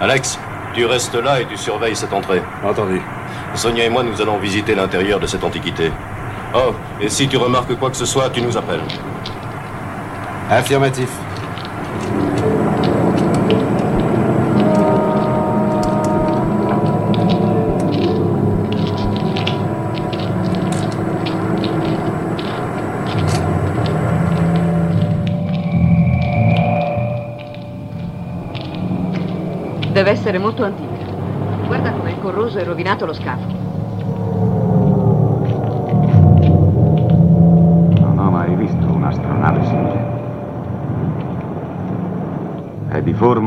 Alex, 0.00 0.38
tu 0.74 0.86
restes 0.86 1.14
là 1.14 1.42
et 1.42 1.46
tu 1.46 1.58
surveilles 1.58 1.94
cette 1.94 2.12
entrée. 2.12 2.42
Entendu. 2.64 3.02
Sonia 3.54 3.84
et 3.84 3.90
moi, 3.90 4.02
nous 4.02 4.20
allons 4.22 4.38
visiter 4.38 4.74
l'intérieur 4.74 5.20
de 5.20 5.26
cette 5.26 5.44
antiquité. 5.44 5.92
Oh, 6.54 6.72
et 7.00 7.10
si 7.10 7.28
tu 7.28 7.36
remarques 7.36 7.74
quoi 7.76 7.90
que 7.90 7.96
ce 7.96 8.06
soit, 8.06 8.30
tu 8.30 8.40
nous 8.40 8.56
appelles. 8.56 8.80
Affirmatif. 10.50 11.10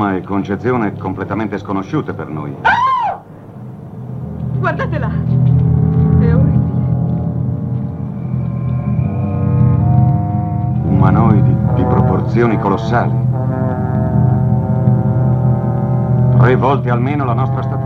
Forma 0.04 0.16
e 0.16 0.22
concezione 0.22 0.94
completamente 0.98 1.58
sconosciute 1.58 2.14
per 2.14 2.28
noi. 2.28 2.54
Guardatela! 4.60 5.08
È 5.08 6.36
orribile. 6.36 6.72
Umanoidi 10.88 11.56
di 11.76 11.84
proporzioni 11.84 12.60
colossali. 12.60 13.12
Tre 16.38 16.56
volte 16.58 16.90
almeno 16.90 17.24
la 17.24 17.34
nostra 17.34 17.62
statura. 17.62 17.83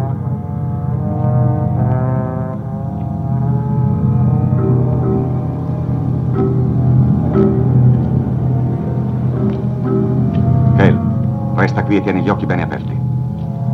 Qui 11.87 11.95
e 11.95 12.01
tieni 12.01 12.21
gli 12.21 12.29
occhi 12.29 12.45
bene 12.45 12.63
aperti. 12.63 12.95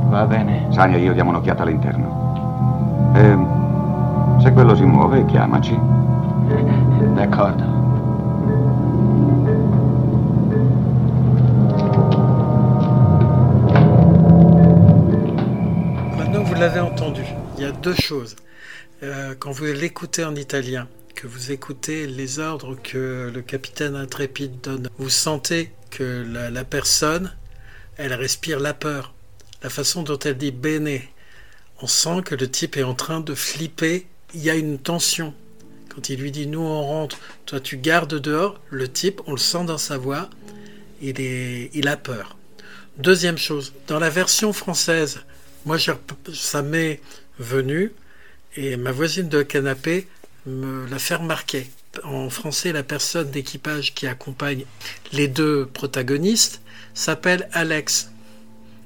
Va 0.07 0.25
bene. 0.25 0.67
Sania 0.69 0.97
e 0.97 1.01
io 1.01 1.13
diamo 1.13 1.31
un'occhiata 1.31 1.63
all'interno. 1.63 3.11
E 3.15 4.41
se 4.41 4.51
quello 4.53 4.75
si 4.75 4.83
muove, 4.83 5.25
chiamaci. 5.25 5.77
D'accordo. 7.15 7.63
Maintenant, 16.15 16.43
vous 16.43 16.55
l'avez 16.55 16.79
entendu. 16.79 17.23
Il 17.57 17.63
y 17.63 17.65
a 17.65 17.71
deux 17.71 17.95
choses. 17.95 18.35
Euh, 19.01 19.33
quand 19.37 19.51
vous 19.51 19.65
l'écoutez 19.65 20.23
en 20.23 20.35
italien, 20.35 20.87
que 21.15 21.27
vous 21.27 21.51
écoutez 21.51 22.05
les 22.05 22.39
ordres 22.39 22.75
que 22.75 23.31
le 23.33 23.41
capitaine 23.41 23.95
intrépide 23.95 24.61
donne, 24.61 24.89
vous 24.97 25.09
sentez 25.09 25.71
que 25.89 26.25
la, 26.31 26.49
la 26.49 26.63
personne, 26.63 27.31
elle 27.97 28.13
respire 28.13 28.59
la 28.59 28.73
peur. 28.73 29.13
La 29.61 29.69
façon 29.69 30.03
dont 30.03 30.19
elle 30.19 30.37
dit 30.37 30.51
bene, 30.51 30.99
on 31.81 31.87
sent 31.87 32.21
que 32.25 32.35
le 32.35 32.49
type 32.49 32.77
est 32.77 32.83
en 32.83 32.95
train 32.95 33.19
de 33.19 33.33
flipper. 33.33 34.07
Il 34.33 34.41
y 34.43 34.49
a 34.49 34.55
une 34.55 34.79
tension. 34.79 35.33
Quand 35.93 36.09
il 36.09 36.19
lui 36.19 36.31
dit 36.31 36.47
nous 36.47 36.59
on 36.59 36.81
rentre, 36.81 37.19
toi 37.45 37.59
tu 37.59 37.77
gardes 37.77 38.15
dehors, 38.15 38.59
le 38.69 38.91
type, 38.91 39.21
on 39.27 39.31
le 39.31 39.37
sent 39.37 39.65
dans 39.65 39.77
sa 39.77 39.97
voix, 39.97 40.29
il, 41.01 41.21
est, 41.21 41.69
il 41.73 41.87
a 41.87 41.97
peur. 41.97 42.35
Deuxième 42.97 43.37
chose, 43.37 43.73
dans 43.87 43.99
la 43.99 44.09
version 44.09 44.53
française, 44.53 45.21
moi 45.65 45.77
ça 46.33 46.61
m'est 46.63 46.99
venu 47.37 47.91
et 48.55 48.75
ma 48.75 48.91
voisine 48.91 49.29
de 49.29 49.43
canapé 49.43 50.07
me 50.45 50.87
l'a 50.89 50.99
fait 50.99 51.15
remarquer. 51.15 51.69
En 52.03 52.29
français, 52.31 52.71
la 52.71 52.81
personne 52.81 53.29
d'équipage 53.29 53.93
qui 53.93 54.07
accompagne 54.07 54.65
les 55.11 55.27
deux 55.27 55.67
protagonistes 55.67 56.62
s'appelle 56.93 57.47
Alex. 57.53 58.11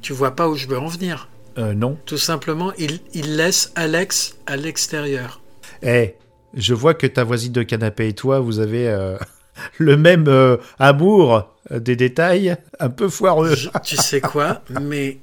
Tu 0.02 0.14
vois 0.14 0.36
pas 0.36 0.48
où 0.48 0.56
je 0.56 0.68
veux 0.68 0.78
en 0.78 0.88
venir 0.88 1.28
Euh, 1.58 1.74
non. 1.74 1.98
Tout 2.06 2.18
simplement, 2.18 2.72
il, 2.78 3.00
il 3.14 3.36
laisse 3.36 3.72
Alex 3.76 4.36
à 4.46 4.56
l'extérieur. 4.58 5.42
Eh, 5.84 6.16
je 6.54 6.74
vois 6.74 6.94
que 6.94 7.08
ta 7.08 7.24
voisine 7.24 7.52
de 7.52 7.64
canapé 7.64 8.10
et 8.10 8.14
toi, 8.14 8.40
vous 8.40 8.60
avez 8.60 8.88
euh, 8.88 9.18
le 9.78 9.98
même 9.98 10.28
euh, 10.28 10.58
amour 10.80 11.50
euh, 11.72 11.80
des 11.80 11.96
détails, 11.96 12.56
un 12.80 12.90
peu 12.90 13.10
foireux. 13.10 13.56
Je- 13.56 13.70
tu 13.84 13.96
sais 13.98 14.22
quoi 14.22 14.62
Mais 14.82 15.18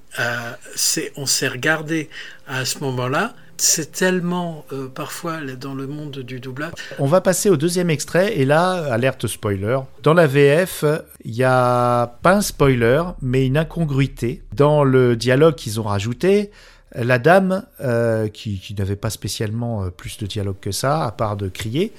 c'est, 0.75 1.13
on 1.17 1.27
s'est 1.27 1.49
regardé 1.49 2.09
à 2.47 2.65
ce 2.65 2.79
moment-là, 2.81 3.35
c'est 3.59 3.93
tellement 3.93 4.65
euh, 4.73 4.89
parfois 4.89 5.39
dans 5.61 5.75
le 5.75 5.87
monde 5.87 6.19
du 6.19 6.41
doublage. 6.41 6.73
On 6.99 7.07
va 7.07 7.21
passer 7.21 7.51
au 7.51 7.57
deuxième 7.57 7.91
extrait 7.91 8.37
et 8.39 8.45
là, 8.45 8.93
alerte 8.93 9.27
spoiler. 9.27 9.79
Dans 10.03 10.15
la 10.15 10.27
VF, 10.27 10.85
il 11.25 11.33
n'y 11.33 11.45
a 11.45 12.19
pas 12.23 12.35
un 12.35 12.41
spoiler, 12.41 13.03
mais 13.23 13.47
une 13.47 13.57
incongruité. 13.57 14.43
Dans 14.55 14.85
le 14.85 15.17
dialogue 15.17 15.55
qu'ils 15.55 15.81
ont 15.81 15.85
rajouté, 15.85 16.51
la 16.95 17.19
dame, 17.19 17.65
euh, 17.81 18.29
qui, 18.29 18.59
qui 18.59 18.75
n'avait 18.75 18.97
pas 18.97 19.11
spécialement 19.11 19.85
euh, 19.85 19.91
plus 19.91 20.17
de 20.19 20.27
dialogue 20.27 20.57
que 20.61 20.71
ça, 20.71 21.05
à 21.05 21.11
part 21.11 21.37
de 21.37 21.49
crier, 21.49 21.93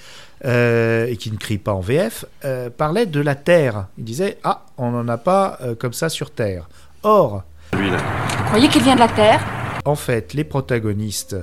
euh, 0.45 1.07
et 1.07 1.17
qui 1.17 1.31
ne 1.31 1.37
crie 1.37 1.57
pas 1.57 1.73
en 1.73 1.79
VF, 1.79 2.25
euh, 2.43 2.69
parlait 2.69 3.05
de 3.05 3.19
la 3.19 3.35
Terre. 3.35 3.87
Il 3.97 4.03
disait 4.03 4.37
Ah, 4.43 4.65
on 4.77 4.91
n'en 4.91 5.07
a 5.07 5.17
pas 5.17 5.57
euh, 5.61 5.75
comme 5.75 5.93
ça 5.93 6.09
sur 6.09 6.31
Terre. 6.31 6.67
Or, 7.03 7.43
Vous 7.73 7.79
croyez 8.47 8.67
qu'il 8.67 8.83
vient 8.83 8.95
de 8.95 8.99
la 8.99 9.07
Terre? 9.07 9.64
En 9.85 9.95
fait, 9.95 10.33
les 10.33 10.43
protagonistes 10.43 11.37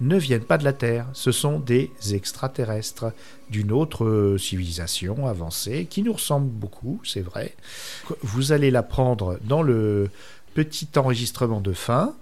ne 0.00 0.16
viennent 0.16 0.44
pas 0.44 0.58
de 0.58 0.64
la 0.64 0.72
Terre, 0.72 1.06
ce 1.12 1.32
sont 1.32 1.58
des 1.58 1.90
extraterrestres 2.12 3.12
d'une 3.50 3.72
autre 3.72 4.04
euh, 4.04 4.38
civilisation 4.38 5.26
avancée 5.26 5.86
qui 5.90 6.02
nous 6.02 6.12
ressemble 6.12 6.48
beaucoup, 6.48 7.00
c'est 7.04 7.20
vrai. 7.20 7.56
Vous 8.22 8.52
allez 8.52 8.70
l'apprendre 8.70 9.38
dans 9.42 9.62
le 9.62 10.08
petit 10.54 10.88
enregistrement 10.96 11.60
de 11.60 11.72
fin, 11.72 12.14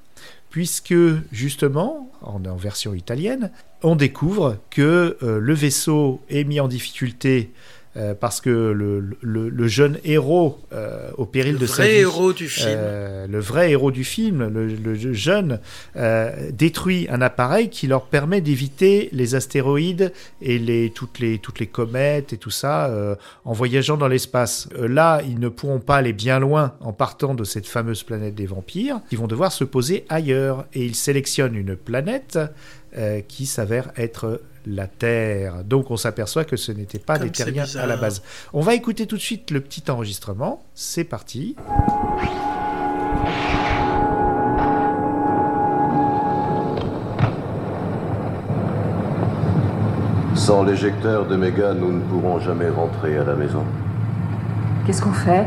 puisque 0.49 0.95
justement, 1.33 2.11
en, 2.23 2.43
en 2.47 2.57
version 2.57 2.95
italienne, 2.95 3.51
on 3.83 3.95
découvre 3.95 4.57
que 4.71 5.19
euh, 5.23 5.39
le 5.39 5.53
vaisseau 5.53 6.23
est 6.31 6.45
mis 6.45 6.61
en 6.61 6.69
difficulté 6.69 7.53
euh, 7.97 8.15
parce 8.15 8.41
que 8.41 8.51
le, 8.51 9.01
le- 9.23 9.49
le 9.49 9.69
jeune 9.69 9.99
héros 10.05 10.59
euh, 10.73 11.11
au 11.17 11.25
péril 11.25 11.55
Le 11.55 11.59
de 11.61 11.67
sa 11.67 11.83
vrai 11.83 11.89
vie, 11.95 11.99
héros 12.01 12.33
du 12.33 12.49
film. 12.49 12.69
euh, 12.77 13.27
le 13.27 13.39
vrai 13.41 13.71
héros 13.71 13.91
du 13.91 14.05
film, 14.05 14.47
le, 14.49 14.95
jeune, 15.15 15.61
détruit 16.53 17.07
un 17.11 17.21
appareil 17.23 17.69
qui 17.71 17.87
leur 17.87 18.07
permet 18.07 18.41
d'éviter 18.41 19.09
les 19.13 19.35
astéroïdes 19.35 20.13
et 20.43 20.59
les, 20.59 20.91
toutes, 20.91 21.19
les, 21.19 21.39
toutes 21.39 21.59
les 21.61 21.67
comètes 21.67 22.33
et 22.33 22.37
tout 22.37 22.51
ça 22.51 22.91
en 23.45 23.53
voyageant 23.53 23.97
dans 23.97 24.09
l'espace. 24.09 24.69
Là, 24.79 25.21
ils 25.27 25.39
ne 25.41 25.49
pourront 25.49 25.81
pas 25.81 25.97
aller 25.97 26.13
bien 26.13 26.39
loin 26.39 26.75
en 26.81 26.93
partant 26.93 27.35
de 27.35 27.45
cette 27.45 27.67
fameuse 27.67 28.03
planète 28.03 28.35
des 28.35 28.47
vampires. 28.47 29.01
Ils 29.11 29.19
vont 29.19 29.27
devoir 29.27 29.53
se 29.53 29.65
poser 29.65 30.05
ailleurs 30.09 30.67
et 30.75 30.85
ils 30.85 30.95
sélectionnent 30.95 31.55
une 31.57 31.77
planète 31.77 32.39
qui 33.29 33.47
s'avère 33.47 33.91
être 33.97 34.41
la 34.67 34.87
Terre. 34.87 35.65
Donc 35.65 35.91
on 35.91 35.97
s'aperçoit 35.97 36.45
que 36.45 36.57
ce 36.57 36.73
n'était 36.73 36.99
pas 36.99 37.19
Comme 37.19 37.29
des 37.29 37.33
terriens 37.33 37.65
à 37.77 37.87
la 37.87 37.97
base. 37.97 38.23
On 38.53 38.61
va 38.61 38.75
écouter 38.75 39.07
tout 39.07 39.17
de 39.17 39.21
suite 39.21 39.51
le 39.51 39.61
petit 39.61 39.91
enregistrement. 39.91 40.63
C'est 40.75 41.05
parti. 41.05 41.57
Sans 50.35 50.63
l'éjecteur 50.63 51.27
de 51.27 51.35
Méga, 51.35 51.73
nous 51.73 51.93
ne 51.93 52.01
pourrons 52.01 52.39
jamais 52.39 52.69
rentrer 52.69 53.17
à 53.19 53.25
la 53.25 53.35
maison. 53.35 53.65
Qu'est-ce 54.87 55.03
qu'on 55.03 55.13
fait? 55.13 55.47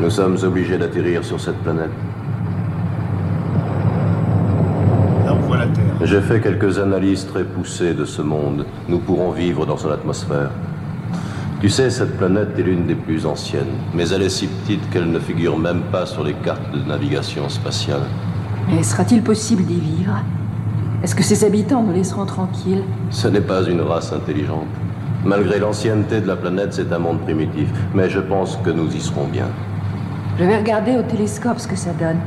Nous 0.00 0.10
sommes 0.10 0.38
obligés 0.42 0.78
d'atterrir 0.78 1.24
sur 1.24 1.40
cette 1.40 1.58
planète. 1.58 1.90
Là, 5.24 5.34
on 5.34 5.40
voit 5.46 5.58
la 5.58 5.66
Terre. 5.66 5.95
J'ai 6.06 6.20
fait 6.20 6.40
quelques 6.40 6.78
analyses 6.78 7.26
très 7.26 7.42
poussées 7.42 7.92
de 7.92 8.04
ce 8.04 8.22
monde. 8.22 8.64
Nous 8.88 9.00
pourrons 9.00 9.32
vivre 9.32 9.66
dans 9.66 9.76
son 9.76 9.90
atmosphère. 9.90 10.50
Tu 11.60 11.68
sais, 11.68 11.90
cette 11.90 12.16
planète 12.16 12.56
est 12.56 12.62
l'une 12.62 12.86
des 12.86 12.94
plus 12.94 13.26
anciennes, 13.26 13.74
mais 13.92 14.08
elle 14.10 14.22
est 14.22 14.28
si 14.28 14.46
petite 14.46 14.88
qu'elle 14.90 15.10
ne 15.10 15.18
figure 15.18 15.58
même 15.58 15.80
pas 15.90 16.06
sur 16.06 16.22
les 16.22 16.34
cartes 16.34 16.70
de 16.72 16.78
navigation 16.88 17.48
spatiale. 17.48 18.02
Mais 18.68 18.84
sera-t-il 18.84 19.20
possible 19.20 19.64
d'y 19.64 19.80
vivre? 19.80 20.22
Est-ce 21.02 21.16
que 21.16 21.24
ses 21.24 21.44
habitants 21.44 21.82
nous 21.82 21.92
laisseront 21.92 22.24
tranquilles? 22.24 22.84
Ce 23.10 23.26
n'est 23.26 23.40
pas 23.40 23.64
une 23.64 23.80
race 23.80 24.12
intelligente. 24.12 24.68
Malgré 25.24 25.58
l'ancienneté 25.58 26.20
de 26.20 26.28
la 26.28 26.36
planète, 26.36 26.72
c'est 26.72 26.92
un 26.92 27.00
monde 27.00 27.18
primitif, 27.22 27.68
mais 27.94 28.08
je 28.08 28.20
pense 28.20 28.56
que 28.64 28.70
nous 28.70 28.94
y 28.94 29.00
serons 29.00 29.26
bien. 29.26 29.48
Je 30.38 30.44
vais 30.44 30.56
regarder 30.56 30.96
au 30.98 31.02
télescope 31.02 31.58
ce 31.58 31.66
que 31.66 31.74
ça 31.76 31.90
donne. 31.98 32.20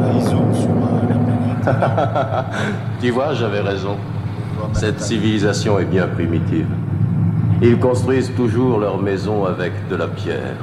Là, 0.00 0.10
ils 0.14 0.22
zooment 0.22 0.54
sur 0.54 0.70
euh, 0.70 1.00
la 1.08 1.14
planète. 1.14 1.44
Tu 3.00 3.10
vois, 3.10 3.34
j'avais 3.34 3.60
raison. 3.60 3.96
Cette 4.72 5.00
civilisation 5.00 5.78
est 5.78 5.84
bien 5.84 6.06
primitive. 6.06 6.66
Ils 7.62 7.78
construisent 7.78 8.32
toujours 8.34 8.78
leurs 8.78 9.00
maisons 9.00 9.44
avec 9.44 9.72
de 9.88 9.96
la 9.96 10.08
pierre. 10.08 10.56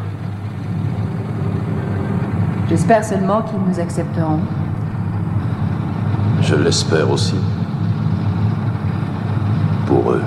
J'espère 2.70 3.04
seulement 3.04 3.42
qu'ils 3.42 3.60
nous 3.68 3.80
accepteront. 3.80 4.40
Je 6.42 6.56
l'espère 6.56 7.10
aussi. 7.10 7.36
Pour 9.88 10.12
eux. 10.12 10.22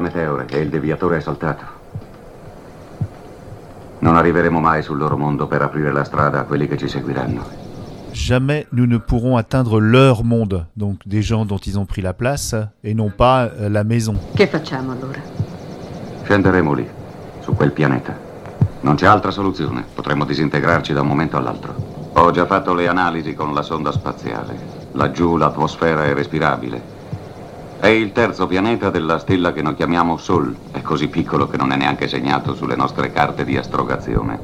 Meteore 0.00 0.46
e 0.48 0.58
il 0.58 0.68
deviatore 0.68 1.18
è 1.18 1.20
saltato. 1.20 1.64
Non 4.00 4.16
arriveremo 4.16 4.58
mai 4.60 4.82
sul 4.82 4.98
loro 4.98 5.16
mondo 5.16 5.46
per 5.46 5.62
aprire 5.62 5.92
la 5.92 6.04
strada 6.04 6.40
a 6.40 6.44
quelli 6.44 6.66
che 6.66 6.76
ci 6.76 6.88
seguiranno. 6.88 7.68
Jamais 8.12 8.66
nous 8.72 8.88
ne 8.88 8.98
pourrons 8.98 9.36
atteindre 9.36 9.78
leur 9.78 10.24
monde, 10.24 10.66
donc 10.74 11.06
des 11.06 11.22
gens 11.22 11.46
dont 11.46 11.58
ils 11.58 11.78
ont 11.78 11.86
pris 11.86 12.02
la 12.02 12.12
place, 12.12 12.56
et 12.82 12.94
non 12.94 13.10
pas 13.10 13.48
euh, 13.60 13.68
la 13.68 13.84
maison. 13.84 14.16
Che 14.34 14.46
facciamo 14.48 14.92
allora? 14.92 15.20
Scenderemo 16.24 16.72
lì, 16.72 16.88
su 17.40 17.54
quel 17.54 17.70
pianeta. 17.70 18.16
Non 18.80 18.96
c'è 18.96 19.06
altra 19.06 19.30
soluzione. 19.30 19.84
Potremmo 19.94 20.24
disintegrarci 20.24 20.92
da 20.92 21.02
un 21.02 21.06
momento 21.06 21.36
all'altro. 21.36 21.74
Ho 22.14 22.30
già 22.30 22.46
fatto 22.46 22.74
le 22.74 22.88
analisi 22.88 23.34
con 23.34 23.52
la 23.54 23.62
sonda 23.62 23.92
spaziale. 23.92 24.56
Laggiù 24.92 25.36
l'atmosfera 25.36 26.04
è 26.04 26.14
respirabile. 26.14 26.98
È 27.80 27.86
il 27.86 28.12
terzo 28.12 28.46
pianeta 28.46 28.90
della 28.90 29.18
stella 29.18 29.52
che 29.52 29.62
noi 29.62 29.74
chiamiamo 29.74 30.18
Sol. 30.18 30.54
È 30.70 30.82
così 30.82 31.08
piccolo 31.08 31.48
che 31.48 31.56
non 31.56 31.72
è 31.72 31.76
neanche 31.76 32.08
segnato 32.08 32.54
sulle 32.54 32.76
nostre 32.76 33.10
carte 33.10 33.44
di 33.44 33.56
astrogazione. 33.56 34.38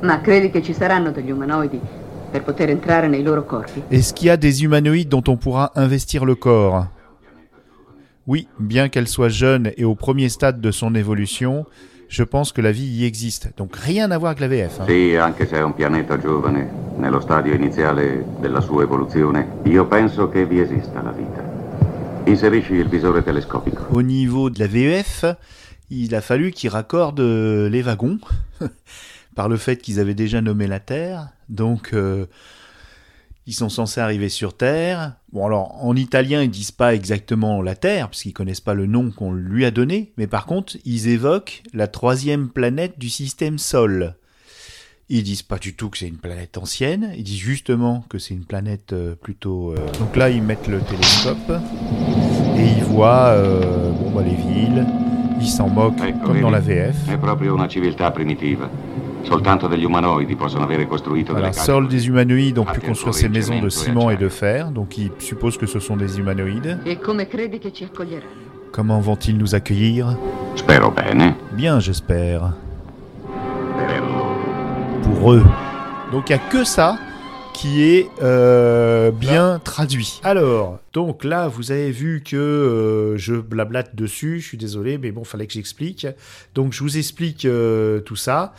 Ma 0.00 0.20
credi 0.20 0.50
che 0.50 0.60
ci 0.60 0.72
saranno 0.74 1.12
degli 1.12 1.30
umanoidi 1.30 1.78
per 2.30 2.42
poter 2.42 2.70
entrare 2.70 3.06
nei 3.06 3.22
loro 3.22 3.44
corpi? 3.44 3.82
Est-ce 3.90 4.12
qu'il 4.12 4.26
y 4.26 4.30
a 4.30 4.36
des 4.36 4.62
humanoïdes 4.62 5.08
dont 5.08 5.22
on 5.28 5.36
pourra 5.36 5.70
investir 5.76 6.24
le 6.24 6.34
corps 6.34 6.86
Oui, 8.26 8.48
bien 8.58 8.88
qu'elle 8.88 9.08
soit 9.08 9.28
jeune 9.28 9.70
et 9.76 9.84
au 9.84 9.94
premier 9.94 10.28
stade 10.28 10.60
de 10.60 10.70
son 10.72 10.94
évolution, 10.94 11.66
je 12.08 12.24
pense 12.24 12.52
que 12.52 12.60
la 12.60 12.72
vie 12.72 13.02
y 13.02 13.04
existe. 13.06 13.52
Donc 13.56 13.76
rien 13.76 14.10
à 14.10 14.18
voir 14.18 14.32
avec 14.32 14.40
la 14.40 14.48
VF. 14.48 14.80
hein. 14.80 14.86
Sì, 14.88 15.14
anche 15.16 15.46
se 15.46 15.56
è 15.56 15.62
un 15.62 15.74
pianeta 15.74 16.18
giovane, 16.18 16.68
nello 16.96 17.20
stadio 17.20 17.54
iniziale 17.54 18.24
della 18.40 18.60
sua 18.60 18.82
evoluzione, 18.82 19.46
io 19.64 19.86
penso 19.86 20.28
che 20.28 20.44
vi 20.44 20.60
esista 20.60 21.02
la 21.02 21.12
vita. 21.12 21.49
Au 23.90 24.02
niveau 24.02 24.50
de 24.50 24.58
la 24.58 24.66
VEF, 24.66 25.24
il 25.90 26.14
a 26.14 26.20
fallu 26.20 26.52
qu'ils 26.52 26.70
raccordent 26.70 27.20
euh, 27.20 27.68
les 27.68 27.82
wagons 27.82 28.18
par 29.34 29.48
le 29.48 29.56
fait 29.56 29.76
qu'ils 29.76 29.98
avaient 30.00 30.14
déjà 30.14 30.40
nommé 30.40 30.66
la 30.66 30.80
Terre. 30.80 31.28
Donc, 31.48 31.90
euh, 31.92 32.26
ils 33.46 33.54
sont 33.54 33.68
censés 33.68 34.00
arriver 34.00 34.28
sur 34.28 34.56
Terre. 34.56 35.16
Bon, 35.32 35.44
alors, 35.44 35.84
en 35.84 35.96
italien, 35.96 36.42
ils 36.42 36.50
disent 36.50 36.70
pas 36.70 36.94
exactement 36.94 37.62
la 37.62 37.74
Terre, 37.74 38.08
parce 38.08 38.22
qu'ils 38.22 38.32
connaissent 38.32 38.60
pas 38.60 38.74
le 38.74 38.86
nom 38.86 39.10
qu'on 39.10 39.32
lui 39.32 39.64
a 39.64 39.70
donné. 39.70 40.12
Mais 40.16 40.28
par 40.28 40.46
contre, 40.46 40.76
ils 40.84 41.08
évoquent 41.08 41.62
la 41.72 41.88
troisième 41.88 42.48
planète 42.48 42.98
du 42.98 43.08
système 43.08 43.58
Sol. 43.58 44.14
Ils 45.12 45.24
disent 45.24 45.42
pas 45.42 45.58
du 45.58 45.74
tout 45.74 45.90
que 45.90 45.98
c'est 45.98 46.06
une 46.06 46.18
planète 46.18 46.56
ancienne. 46.56 47.10
Ils 47.16 47.24
disent 47.24 47.40
justement 47.40 48.04
que 48.08 48.18
c'est 48.18 48.32
une 48.32 48.44
planète 48.44 48.92
euh, 48.92 49.16
plutôt. 49.20 49.72
euh, 49.72 49.76
Donc 49.98 50.14
là, 50.14 50.30
ils 50.30 50.40
mettent 50.40 50.68
le 50.68 50.78
télescope 50.80 51.50
et 52.56 52.64
ils 52.78 52.84
voient 52.84 53.34
euh, 53.34 53.90
bon, 53.90 54.10
bah, 54.12 54.22
les 54.22 54.36
villes. 54.36 54.86
Ils 55.40 55.48
s'en 55.48 55.68
moquent 55.68 55.96
comme 56.22 56.34
vedi? 56.34 56.40
dans 56.42 56.50
la 56.50 56.60
VF. 56.60 57.08
È 57.10 57.16
proprio 57.18 57.54
una 57.54 57.66
civiltà 57.66 58.12
primitiva. 58.12 58.70
Soltanto 59.22 59.66
degli 59.66 59.84
umanoidi 59.84 60.36
possono 60.36 60.64
avere 60.64 60.86
costruito 60.86 61.32
Voilà, 61.32 61.52
seuls 61.52 61.88
des 61.88 62.06
humanoïdes 62.06 62.58
ont 62.58 62.64
pu 62.64 62.80
construire 62.80 63.14
ces 63.14 63.28
maisons 63.28 63.60
de 63.60 63.68
ciment 63.68 64.10
et 64.10 64.16
de 64.16 64.28
fer, 64.28 64.70
donc 64.70 64.96
ils 64.96 65.10
supposent 65.18 65.58
que 65.58 65.66
ce 65.66 65.78
sont 65.80 65.96
des 65.96 66.18
humanoïdes. 66.18 66.78
E 66.86 66.98
come 67.00 67.26
credi 67.26 67.58
che 67.58 67.72
ci 67.72 67.84
accoglieranno? 67.84 68.48
Comment 68.72 69.00
vont-ils 69.00 69.36
nous 69.36 69.54
accueillir? 69.54 70.16
Spero 70.54 70.90
bene. 70.92 71.34
Bien, 71.52 71.80
j'espère. 71.80 72.54
Donc 75.20 76.30
il 76.30 76.34
n'y 76.34 76.40
a 76.40 76.50
que 76.50 76.64
ça 76.64 76.98
qui 77.52 77.82
est 77.82 78.08
euh, 78.22 79.10
bien 79.10 79.60
traduit. 79.62 80.18
Alors, 80.24 80.78
donc 80.94 81.24
là, 81.24 81.46
vous 81.46 81.72
avez 81.72 81.90
vu 81.90 82.22
que 82.24 82.36
euh, 82.36 83.18
je 83.18 83.34
blablate 83.34 83.94
dessus, 83.94 84.40
je 84.40 84.46
suis 84.46 84.56
désolé, 84.56 84.96
mais 84.96 85.10
bon, 85.10 85.24
fallait 85.24 85.46
que 85.46 85.52
j'explique. 85.52 86.06
Donc 86.54 86.72
je 86.72 86.82
vous 86.82 86.96
explique 86.96 87.44
euh, 87.44 88.00
tout 88.00 88.16
ça. 88.16 88.54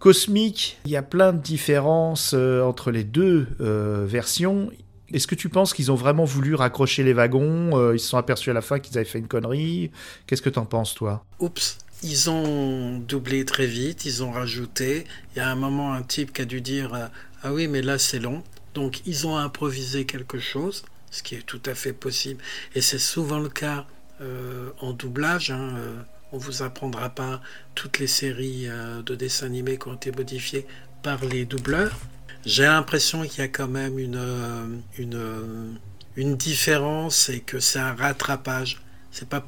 Cosmique, 0.00 0.78
il 0.86 0.90
y 0.90 0.96
a 0.96 1.02
plein 1.02 1.32
de 1.32 1.40
différences 1.40 2.32
euh, 2.34 2.62
entre 2.62 2.90
les 2.90 3.04
deux 3.04 3.46
euh, 3.60 4.04
versions. 4.08 4.70
Est-ce 5.12 5.28
que 5.28 5.36
tu 5.36 5.48
penses 5.48 5.72
qu'ils 5.72 5.92
ont 5.92 5.96
vraiment 5.96 6.24
voulu 6.24 6.56
raccrocher 6.56 7.04
les 7.04 7.12
wagons 7.12 7.78
euh, 7.78 7.94
Ils 7.94 8.00
se 8.00 8.08
sont 8.08 8.18
aperçus 8.18 8.50
à 8.50 8.54
la 8.54 8.60
fin 8.60 8.80
qu'ils 8.80 8.98
avaient 8.98 9.04
fait 9.04 9.20
une 9.20 9.28
connerie? 9.28 9.92
Qu'est-ce 10.26 10.42
que 10.42 10.50
t'en 10.50 10.64
penses, 10.64 10.94
toi? 10.94 11.24
Oups, 11.38 11.78
ils 12.02 12.30
ont 12.30 12.98
doublé 12.98 13.44
très 13.44 13.66
vite, 13.66 14.04
ils 14.04 14.22
ont 14.22 14.30
rajouté. 14.30 15.06
Il 15.34 15.38
y 15.38 15.40
a 15.40 15.48
un 15.48 15.54
moment, 15.54 15.92
un 15.92 16.02
type 16.02 16.32
qui 16.32 16.42
a 16.42 16.44
dû 16.44 16.60
dire 16.60 16.94
euh, 16.94 17.06
Ah 17.42 17.52
oui, 17.52 17.68
mais 17.68 17.82
là 17.82 17.98
c'est 17.98 18.18
long. 18.18 18.42
Donc 18.74 19.00
ils 19.06 19.26
ont 19.26 19.36
improvisé 19.36 20.04
quelque 20.04 20.38
chose, 20.38 20.84
ce 21.10 21.22
qui 21.22 21.34
est 21.34 21.46
tout 21.46 21.62
à 21.66 21.74
fait 21.74 21.92
possible. 21.92 22.42
Et 22.74 22.80
c'est 22.80 22.98
souvent 22.98 23.38
le 23.38 23.48
cas 23.48 23.86
euh, 24.20 24.70
en 24.80 24.92
doublage. 24.92 25.50
Hein, 25.50 25.74
euh, 25.76 25.96
on 26.32 26.38
vous 26.38 26.62
apprendra 26.62 27.08
pas 27.08 27.40
toutes 27.74 27.98
les 27.98 28.08
séries 28.08 28.66
de 28.66 29.14
dessins 29.14 29.46
animés 29.46 29.78
qui 29.78 29.86
ont 29.88 29.94
été 29.94 30.10
modifiées 30.10 30.66
par 31.02 31.24
les 31.24 31.44
doubleurs. 31.44 31.96
J'ai 32.44 32.64
l'impression 32.64 33.22
qu'il 33.22 33.38
y 33.38 33.42
a 33.42 33.48
quand 33.48 33.68
même 33.68 33.98
une, 33.98 34.82
une, 34.98 35.78
une 36.16 36.36
différence 36.36 37.28
et 37.28 37.40
que 37.40 37.60
c'est 37.60 37.78
un 37.78 37.94
rattrapage. 37.94 38.80
C'est 39.16 39.26
pas, 39.30 39.42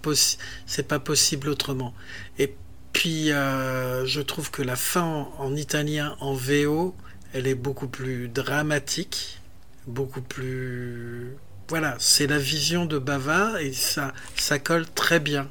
c'est 0.65 0.89
pas 0.89 0.99
possible 0.99 1.51
autrement. 1.51 1.93
Et 2.39 2.55
puis, 2.95 3.32
euh, 3.32 4.07
je 4.07 4.23
trouve 4.23 4.51
que 4.51 4.62
la 4.62 4.77
fin 4.77 5.28
en, 5.39 5.55
italien, 5.55 6.16
en 6.20 6.32
VO, 6.32 6.95
elle 7.35 7.47
est 7.47 7.55
beaucoup 7.55 7.86
plus 7.86 8.28
dramatique, 8.28 9.40
beaucoup 9.86 10.23
plus. 10.23 11.36
Voilà, 11.69 11.97
c'est 11.99 12.27
la 12.27 12.39
vision 12.39 12.86
de 12.86 12.99
Bava 12.99 13.61
et 13.61 13.74
ça, 13.74 14.15
ça 14.36 14.59
colle 14.59 14.86
très 14.86 15.20
bien. 15.20 15.49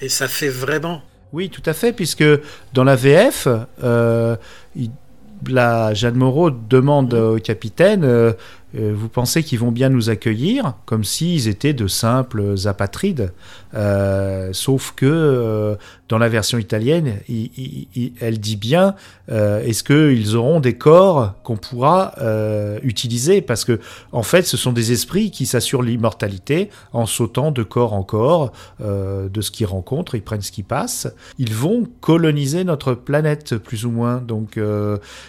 Et 0.00 0.08
ça 0.08 0.28
fait 0.28 0.48
vraiment. 0.48 1.02
Oui, 1.32 1.50
tout 1.50 1.62
à 1.66 1.72
fait, 1.72 1.92
puisque 1.92 2.24
dans 2.74 2.84
la 2.84 2.94
VF, 2.94 3.48
euh, 3.82 4.36
la 5.48 5.94
Jeanne 5.94 6.14
Moreau 6.14 6.50
demande 6.50 7.14
au 7.14 7.38
capitaine 7.38 8.04
euh, 8.04 8.28
euh, 8.28 8.34
vous 8.74 9.08
pensez 9.08 9.42
qu'ils 9.42 9.58
vont 9.58 9.72
bien 9.72 9.88
nous 9.88 10.10
accueillir 10.10 10.74
comme 10.86 11.04
s'ils 11.04 11.48
étaient 11.48 11.74
de 11.74 11.86
simples 11.86 12.54
apatrides. 12.64 13.32
Euh, 13.74 14.50
sauf 14.52 14.92
que 14.94 15.06
euh, 15.06 15.76
dans 16.08 16.18
la 16.18 16.28
version 16.28 16.58
italienne, 16.58 17.20
elle 18.20 18.38
dit 18.38 18.56
bien 18.56 18.94
est-ce 19.28 19.82
qu'ils 19.82 20.36
auront 20.36 20.60
des 20.60 20.74
corps 20.74 21.34
qu'on 21.42 21.56
pourra 21.56 22.14
utiliser? 22.82 23.40
Parce 23.40 23.64
que 23.64 23.80
en 24.12 24.22
fait, 24.22 24.42
ce 24.42 24.58
sont 24.58 24.72
des 24.72 24.92
esprits 24.92 25.30
qui 25.30 25.46
s'assurent 25.46 25.82
l'immortalité 25.82 26.68
en 26.92 27.06
sautant 27.06 27.50
de 27.50 27.62
corps 27.62 27.94
en 27.94 28.02
corps 28.02 28.52
de 28.80 29.40
ce 29.40 29.50
qu'ils 29.50 29.66
rencontrent, 29.66 30.14
ils 30.14 30.22
prennent 30.22 30.42
ce 30.42 30.52
qui 30.52 30.62
passe. 30.62 31.08
Ils 31.38 31.54
vont 31.54 31.88
coloniser 32.02 32.64
notre 32.64 32.92
planète 32.92 33.56
plus 33.56 33.86
ou 33.86 33.90
moins. 33.90 34.18
Donc, 34.18 34.60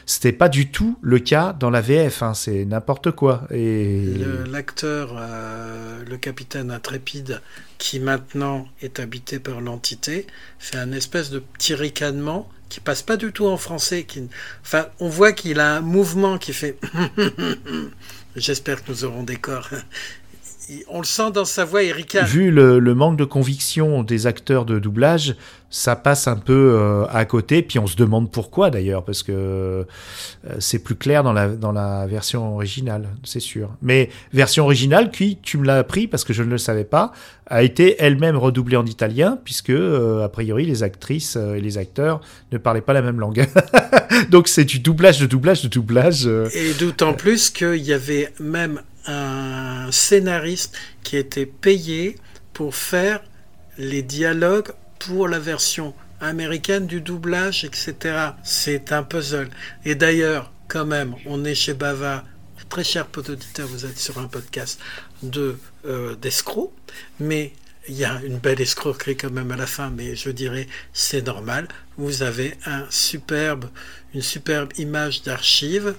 c'était 0.05 0.33
pas 0.33 0.49
du 0.49 0.69
tout 0.69 0.97
le 1.01 1.19
cas 1.19 1.55
dans 1.57 1.69
la 1.69 1.79
VF. 1.79 2.23
Hein, 2.23 2.33
c'est 2.33 2.65
n'importe 2.65 3.11
quoi. 3.11 3.32
L'acteur, 3.51 5.15
euh, 5.17 6.03
le 6.07 6.17
capitaine 6.17 6.71
intrépide, 6.71 7.41
qui 7.77 7.99
maintenant 7.99 8.67
est 8.81 8.99
habité 8.99 9.39
par 9.39 9.61
l'entité, 9.61 10.27
fait 10.59 10.77
un 10.77 10.91
espèce 10.91 11.29
de 11.29 11.39
petit 11.39 11.75
ricanement 11.75 12.49
qui 12.69 12.79
passe 12.79 13.03
pas 13.03 13.17
du 13.17 13.31
tout 13.31 13.45
en 13.45 13.57
français. 13.57 14.07
Enfin, 14.61 14.87
on 14.99 15.07
voit 15.07 15.31
qu'il 15.31 15.59
a 15.59 15.75
un 15.75 15.81
mouvement 15.81 16.37
qui 16.37 16.53
fait. 16.53 16.77
J'espère 18.35 18.83
que 18.83 18.91
nous 18.91 19.05
aurons 19.05 19.23
des 19.23 19.35
corps. 19.35 19.69
On 20.87 20.99
le 20.99 21.05
sent 21.05 21.31
dans 21.33 21.45
sa 21.45 21.65
voix, 21.65 21.83
Erika. 21.83 22.23
Vu 22.23 22.51
le, 22.51 22.79
manque 22.95 23.17
de 23.17 23.25
conviction 23.25 24.03
des 24.03 24.27
acteurs 24.27 24.65
de 24.65 24.79
doublage, 24.79 25.35
ça 25.69 25.95
passe 25.95 26.27
un 26.27 26.37
peu 26.37 26.77
euh, 26.79 27.05
à 27.09 27.25
côté, 27.25 27.61
puis 27.63 27.79
on 27.79 27.87
se 27.87 27.95
demande 27.95 28.31
pourquoi 28.31 28.69
d'ailleurs, 28.69 29.03
parce 29.03 29.23
que 29.23 29.31
euh, 29.31 29.83
c'est 30.59 30.79
plus 30.79 30.95
clair 30.95 31.23
dans 31.23 31.33
la, 31.33 31.47
dans 31.49 31.71
la 31.71 32.05
version 32.05 32.55
originale, 32.55 33.09
c'est 33.23 33.39
sûr. 33.39 33.71
Mais 33.81 34.09
version 34.31 34.65
originale, 34.65 35.11
qui, 35.11 35.37
tu 35.41 35.57
me 35.57 35.65
l'as 35.65 35.79
appris 35.79 36.07
parce 36.07 36.23
que 36.23 36.31
je 36.31 36.43
ne 36.43 36.49
le 36.49 36.57
savais 36.57 36.85
pas, 36.85 37.11
a 37.47 37.63
été 37.63 37.95
elle-même 37.99 38.37
redoublée 38.37 38.77
en 38.77 38.85
italien, 38.85 39.39
puisque 39.43 39.71
euh, 39.71 40.23
a 40.23 40.29
priori 40.29 40.65
les 40.65 40.83
actrices 40.83 41.35
et 41.35 41.59
les 41.59 41.77
acteurs 41.77 42.21
ne 42.51 42.57
parlaient 42.57 42.81
pas 42.81 42.93
la 42.93 43.01
même 43.01 43.19
langue. 43.19 43.47
Donc 44.29 44.47
c'est 44.47 44.65
du 44.65 44.79
doublage 44.79 45.19
de 45.19 45.25
doublage 45.25 45.63
de 45.63 45.67
doublage. 45.67 46.25
Et 46.25 46.73
d'autant 46.79 47.13
plus 47.13 47.49
qu'il 47.49 47.83
y 47.83 47.93
avait 47.93 48.31
même 48.39 48.79
un 49.05 49.91
scénariste 49.91 50.75
qui 51.03 51.17
était 51.17 51.45
payé 51.45 52.17
pour 52.53 52.75
faire 52.75 53.21
les 53.77 54.01
dialogues 54.01 54.73
pour 54.99 55.27
la 55.27 55.39
version 55.39 55.93
américaine 56.21 56.87
du 56.87 57.01
doublage, 57.01 57.65
etc. 57.65 58.29
C'est 58.43 58.91
un 58.91 59.03
puzzle. 59.03 59.49
Et 59.83 59.95
d'ailleurs, 59.95 60.51
quand 60.67 60.85
même, 60.85 61.15
on 61.25 61.43
est 61.43 61.55
chez 61.55 61.73
Bava, 61.73 62.23
très 62.69 62.83
cher 62.83 63.05
pote 63.07 63.29
auditeur, 63.29 63.67
vous 63.67 63.85
êtes 63.85 63.99
sur 63.99 64.17
un 64.17 64.27
podcast 64.27 64.79
de 65.21 65.57
euh, 65.85 66.15
d'escrocs, 66.15 66.73
mais 67.19 67.53
il 67.87 67.95
y 67.95 68.05
a 68.05 68.21
une 68.23 68.37
belle 68.37 68.61
escroquerie 68.61 69.17
quand 69.17 69.29
même 69.31 69.51
à 69.51 69.57
la 69.57 69.67
fin, 69.67 69.89
mais 69.89 70.15
je 70.15 70.29
dirais 70.29 70.67
c'est 70.93 71.21
normal. 71.21 71.67
Vous 71.97 72.23
avez 72.23 72.55
un 72.65 72.85
superbe, 72.89 73.65
une 74.13 74.21
superbe 74.21 74.69
image 74.77 75.23
d'archive 75.23 75.95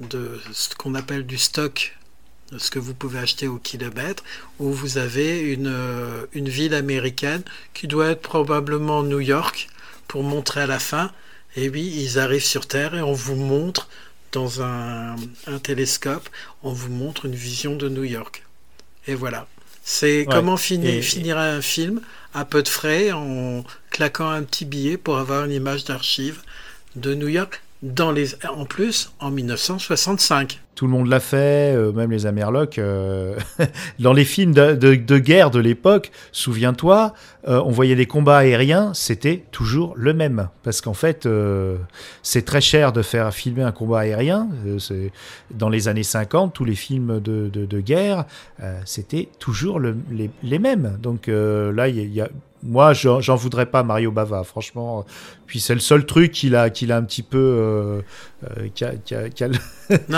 de 0.00 0.40
ce 0.52 0.74
qu'on 0.74 0.94
appelle 0.94 1.26
du 1.26 1.38
stock 1.38 1.96
ce 2.58 2.70
que 2.70 2.78
vous 2.78 2.94
pouvez 2.94 3.18
acheter 3.18 3.48
au 3.48 3.58
kilomètre, 3.58 4.22
où 4.58 4.70
vous 4.70 4.98
avez 4.98 5.40
une, 5.40 5.66
euh, 5.66 6.26
une 6.32 6.48
ville 6.48 6.74
américaine 6.74 7.42
qui 7.74 7.88
doit 7.88 8.08
être 8.08 8.22
probablement 8.22 9.02
New 9.02 9.20
York 9.20 9.68
pour 10.08 10.22
montrer 10.22 10.62
à 10.62 10.66
la 10.66 10.78
fin. 10.78 11.10
Et 11.56 11.68
oui, 11.68 11.92
ils 11.96 12.18
arrivent 12.18 12.44
sur 12.44 12.66
Terre 12.66 12.94
et 12.94 13.02
on 13.02 13.12
vous 13.12 13.34
montre 13.34 13.88
dans 14.32 14.62
un, 14.62 15.16
un 15.46 15.58
télescope, 15.58 16.28
on 16.62 16.72
vous 16.72 16.90
montre 16.90 17.26
une 17.26 17.34
vision 17.34 17.74
de 17.74 17.88
New 17.88 18.04
York. 18.04 18.44
Et 19.06 19.14
voilà. 19.14 19.46
C'est 19.82 20.26
comment 20.28 20.56
finir, 20.56 21.02
finir 21.02 21.38
un 21.38 21.62
film 21.62 22.00
à 22.34 22.44
peu 22.44 22.62
de 22.62 22.68
frais 22.68 23.12
en 23.12 23.64
claquant 23.90 24.28
un 24.28 24.42
petit 24.42 24.64
billet 24.64 24.96
pour 24.96 25.16
avoir 25.16 25.44
une 25.44 25.52
image 25.52 25.84
d'archive 25.84 26.42
de 26.96 27.14
New 27.14 27.28
York 27.28 27.62
dans 27.82 28.12
les, 28.12 28.34
en 28.44 28.64
plus 28.64 29.12
en 29.20 29.30
1965. 29.30 30.60
Tout 30.76 30.84
le 30.84 30.92
monde 30.92 31.08
l'a 31.08 31.20
fait, 31.20 31.74
euh, 31.74 31.90
même 31.90 32.10
les 32.10 32.26
Amerlocs. 32.26 32.78
Euh, 32.78 33.34
dans 33.98 34.12
les 34.12 34.26
films 34.26 34.52
de, 34.52 35.16
guerre 35.16 35.50
de 35.50 35.58
l'époque, 35.58 36.12
souviens-toi, 36.32 37.14
euh, 37.48 37.62
on 37.64 37.70
voyait 37.70 37.96
des 37.96 38.04
combats 38.04 38.36
aériens, 38.36 38.92
c'était 38.92 39.44
toujours 39.52 39.94
le 39.96 40.12
même. 40.12 40.50
Parce 40.62 40.82
qu'en 40.82 40.92
fait, 40.92 41.26
c'est 42.22 42.44
très 42.44 42.60
cher 42.60 42.92
de 42.92 43.00
faire 43.00 43.32
filmer 43.32 43.62
un 43.62 43.72
combat 43.72 44.00
aérien. 44.00 44.48
dans 45.50 45.70
les 45.70 45.88
années 45.88 46.02
50, 46.02 46.52
tous 46.52 46.66
les 46.66 46.74
films 46.74 47.20
de, 47.20 47.80
guerre, 47.80 48.26
c'était 48.84 49.30
toujours 49.38 49.80
les, 49.80 50.30
les, 50.42 50.58
mêmes. 50.58 50.98
Donc 51.00 51.28
là, 51.28 51.88
il 51.88 52.12
y, 52.12 52.20
a 52.20 52.28
moi, 52.66 52.92
j'en 52.92 53.36
voudrais 53.36 53.66
pas 53.66 53.82
Mario 53.82 54.10
Bava, 54.10 54.42
franchement. 54.44 55.04
Puis 55.46 55.60
c'est 55.60 55.74
le 55.74 55.80
seul 55.80 56.04
truc 56.04 56.32
qu'il 56.32 56.56
a, 56.56 56.70
qu'il 56.70 56.90
a 56.90 56.96
un 56.96 57.02
petit 57.02 57.22
peu, 57.22 57.38
euh, 57.38 58.00
euh, 58.44 58.68
qui, 58.74 58.84
a, 58.84 58.92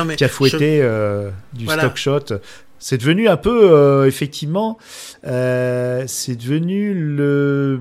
euh, 0.55 1.31
du 1.53 1.67
stock 1.67 1.97
shot. 1.97 2.25
C'est 2.79 2.99
devenu 2.99 3.29
un 3.29 3.37
peu, 3.37 4.07
effectivement, 4.07 4.79
c'est 5.25 6.37
devenu 6.37 6.95
le, 6.95 7.81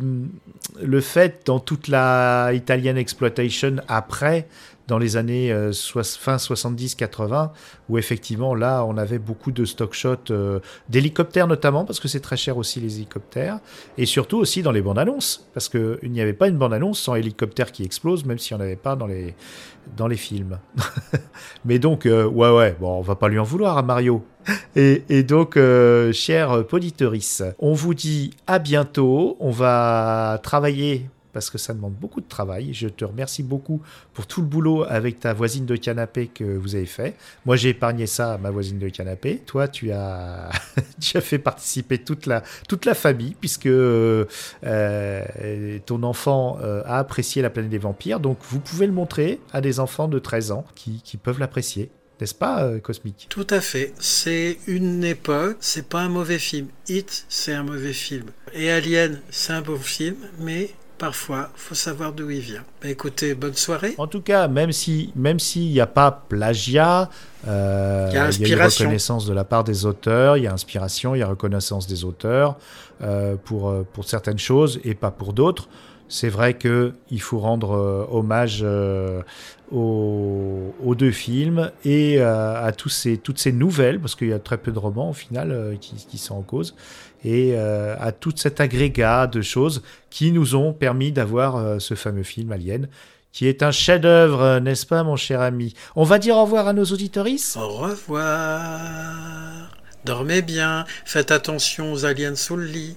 le 0.82 1.02
fait 1.02 1.42
dans 1.46 1.60
toute 1.60 1.88
la 1.88 2.52
Italian 2.54 2.96
exploitation 2.96 3.76
après 3.88 4.48
dans 4.88 4.98
les 4.98 5.18
années 5.18 5.52
euh, 5.52 5.72
fin 5.74 6.38
70-80, 6.38 7.52
où 7.90 7.98
effectivement 7.98 8.56
là 8.56 8.84
on 8.86 8.98
avait 8.98 9.20
beaucoup 9.20 9.52
de 9.52 9.66
stock 9.66 9.94
shots 9.94 10.32
euh, 10.32 10.60
d'hélicoptères 10.90 11.48
notamment, 11.48 11.86
parce 11.86 12.00
que 12.00 12.08
c'est 12.08 12.20
très 12.20 12.38
cher 12.38 12.58
aussi 12.58 12.80
les 12.80 12.98
hélicoptères, 12.98 13.60
et 13.98 14.06
surtout 14.06 14.38
aussi 14.38 14.64
dans 14.64 14.72
les 14.72 14.82
bandes 14.82 15.00
annonces, 15.00 15.48
parce 15.54 15.70
qu'il 15.70 16.12
n'y 16.12 16.22
avait 16.22 16.34
pas 16.34 16.48
une 16.48 16.58
bande 16.58 16.74
annonce 16.74 17.00
sans 17.00 17.16
hélicoptère 17.16 17.72
qui 17.72 17.84
explose, 17.84 18.26
même 18.26 18.40
s'il 18.40 18.56
n'y 18.56 18.64
en 18.64 18.66
avait 18.66 18.76
pas 18.76 18.96
dans 18.96 19.08
les, 19.08 19.36
dans 19.96 20.08
les 20.08 20.18
films. 20.18 20.60
Mais 21.66 21.80
donc, 21.80 22.06
euh, 22.06 22.26
ouais, 22.26 22.52
ouais, 22.52 22.76
bon, 22.80 22.98
on 22.98 23.02
va 23.02 23.16
pas 23.16 23.28
lui 23.28 23.40
en 23.40 23.44
vouloir 23.44 23.78
à 23.78 23.84
Mario. 23.84 24.24
Et, 24.78 25.24
donc, 25.24 25.60
cher 26.14 26.66
Politorice, 26.66 27.44
on 27.60 27.74
vous 27.74 27.94
dit 27.94 28.32
à 28.46 28.60
bientôt. 28.60 29.36
On 29.42 29.52
va 29.52 30.40
travailler 30.42 31.10
parce 31.38 31.52
que 31.52 31.60
ça 31.60 31.76
demande 31.76 31.94
beaucoup 31.94 32.20
de 32.20 32.28
travail. 32.28 32.74
Je 32.74 32.88
te 32.88 33.06
remercie 33.06 33.44
beaucoup 33.44 33.80
pour 34.16 34.26
tout 34.26 34.42
le 34.42 34.48
boulot 34.48 34.86
avec 34.90 35.20
ta 35.20 35.34
voisine 35.34 35.68
de 35.68 35.76
canapé 35.76 36.26
que 36.26 36.44
vous 36.44 36.74
avez 36.74 36.88
fait. 36.88 37.16
Moi, 37.46 37.56
j'ai 37.58 37.70
épargné 37.70 38.08
ça 38.08 38.34
à 38.34 38.38
ma 38.40 38.50
voisine 38.50 38.80
de 38.80 38.90
canapé. 38.90 39.44
Toi, 39.46 39.68
tu 39.68 39.92
as, 39.92 40.50
tu 41.00 41.16
as 41.16 41.22
fait 41.22 41.38
participer 41.38 42.00
toute 42.00 42.26
la, 42.26 42.42
toute 42.68 42.86
la 42.86 42.96
famille, 42.96 43.36
puisque 43.40 43.68
euh, 43.68 44.26
ton 45.86 46.02
enfant 46.02 46.58
euh, 46.64 46.82
a 46.86 46.98
apprécié 46.98 47.44
la 47.44 47.52
planète 47.52 47.70
des 47.70 47.78
vampires. 47.78 48.20
Donc, 48.20 48.40
vous 48.50 48.60
pouvez 48.60 48.88
le 48.88 48.94
montrer 48.94 49.40
à 49.54 49.62
des 49.62 49.80
enfants 49.80 50.08
de 50.08 50.18
13 50.18 50.50
ans 50.50 50.66
qui, 50.74 51.20
peuvent 51.22 51.40
l'apprécier. 51.40 51.92
N'est-ce 52.20 52.34
pas, 52.34 52.64
euh, 52.64 52.80
Cosmic 52.80 53.28
Tout 53.30 53.46
à 53.52 53.62
fait. 53.62 53.94
C'est 54.00 54.58
une 54.66 55.04
époque, 55.04 55.58
c'est 55.60 55.88
pas 55.88 56.02
un 56.02 56.10
mauvais 56.10 56.40
film. 56.40 56.70
Hit, 56.90 57.28
c'est 57.30 57.54
un 57.54 57.62
mauvais 57.62 57.94
film. 57.94 58.26
Et 58.56 58.72
Alien, 58.72 59.22
c'est 59.30 59.54
un 59.54 59.62
bon 59.62 59.78
film, 59.78 60.16
mais 60.40 60.72
parfois, 60.98 61.50
faut 61.56 61.76
savoir 61.76 62.12
d'où 62.14 62.30
il 62.30 62.40
vient. 62.40 62.64
Bah, 62.82 62.90
écoutez, 62.90 63.34
bonne 63.34 63.54
soirée. 63.54 63.96
En 63.98 64.08
tout 64.08 64.22
cas, 64.22 64.48
même 64.48 64.72
si 64.72 65.12
même 65.16 65.40
s'il 65.40 65.72
n'y 65.72 65.80
a 65.80 65.88
pas 65.88 66.12
plagiat, 66.12 67.10
euh, 67.48 68.08
Il 68.12 68.16
y 68.16 68.54
a 68.54 68.56
une 68.56 68.62
reconnaissance 68.62 69.26
de 69.26 69.34
la 69.34 69.44
part 69.44 69.64
des 69.64 69.86
auteurs, 69.86 70.38
il 70.38 70.44
y 70.44 70.48
a 70.48 70.54
inspiration, 70.54 71.16
il 71.16 71.20
y 71.20 71.22
a 71.22 71.28
reconnaissance 71.28 71.88
des 71.88 72.04
auteurs 72.04 72.58
euh, 73.02 73.36
pour 73.44 73.70
euh, 73.70 73.86
pour 73.94 74.06
certaines 74.06 74.40
choses 74.40 74.80
et 74.84 74.96
pas 74.96 75.12
pour 75.12 75.34
d'autres. 75.34 75.70
C'est 76.10 76.30
vrai 76.30 76.54
que 76.54 76.94
il 77.12 77.22
faut 77.22 77.40
rendre 77.40 77.74
euh, 77.74 78.06
hommage 78.10 78.66
aux, 79.72 80.74
aux 80.84 80.96
deux 80.96 81.12
films 81.12 81.72
et 81.84 82.22
à 82.22 82.72
tous 82.72 82.88
ces, 82.88 83.18
toutes 83.18 83.40
ces 83.40 83.52
nouvelles, 83.52 84.00
parce 84.00 84.16
qu'il 84.16 84.30
y 84.30 84.34
a 84.34 84.40
très 84.40 84.58
peu 84.58 84.72
de 84.72 84.80
romans 84.80 85.10
au 85.10 85.14
final 85.14 85.78
qui, 85.82 85.96
qui 85.96 86.18
sont 86.18 86.36
en 86.36 86.42
cause, 86.42 86.76
et 87.28 87.54
euh, 87.56 87.96
à 88.00 88.12
tout 88.12 88.32
cet 88.36 88.62
agrégat 88.62 89.28
de 89.28 89.42
choses 89.42 89.82
qui 90.10 90.32
nous 90.32 90.56
ont 90.56 90.72
permis 90.72 91.12
d'avoir 91.12 91.58
euh, 91.58 91.80
ce 91.80 91.96
fameux 91.96 92.24
film 92.24 92.52
Alien, 92.54 92.88
qui 93.34 93.48
est 93.48 93.64
un 93.64 93.72
chef-d'œuvre, 93.72 94.42
euh, 94.42 94.60
n'est-ce 94.60 94.86
pas, 94.86 95.04
mon 95.04 95.16
cher 95.18 95.42
ami? 95.42 95.74
On 95.96 96.04
va 96.04 96.20
dire 96.20 96.38
au 96.38 96.44
revoir 96.44 96.68
à 96.68 96.74
nos 96.74 96.86
auditorices? 96.86 97.58
Au 97.58 97.68
revoir. 97.68 99.72
Dormez 100.06 100.42
bien. 100.42 100.86
Faites 101.06 101.32
attention 101.32 101.92
aux 101.94 102.06
aliens 102.06 102.36
sous 102.36 102.56
le 102.56 102.66
lit. 102.66 102.96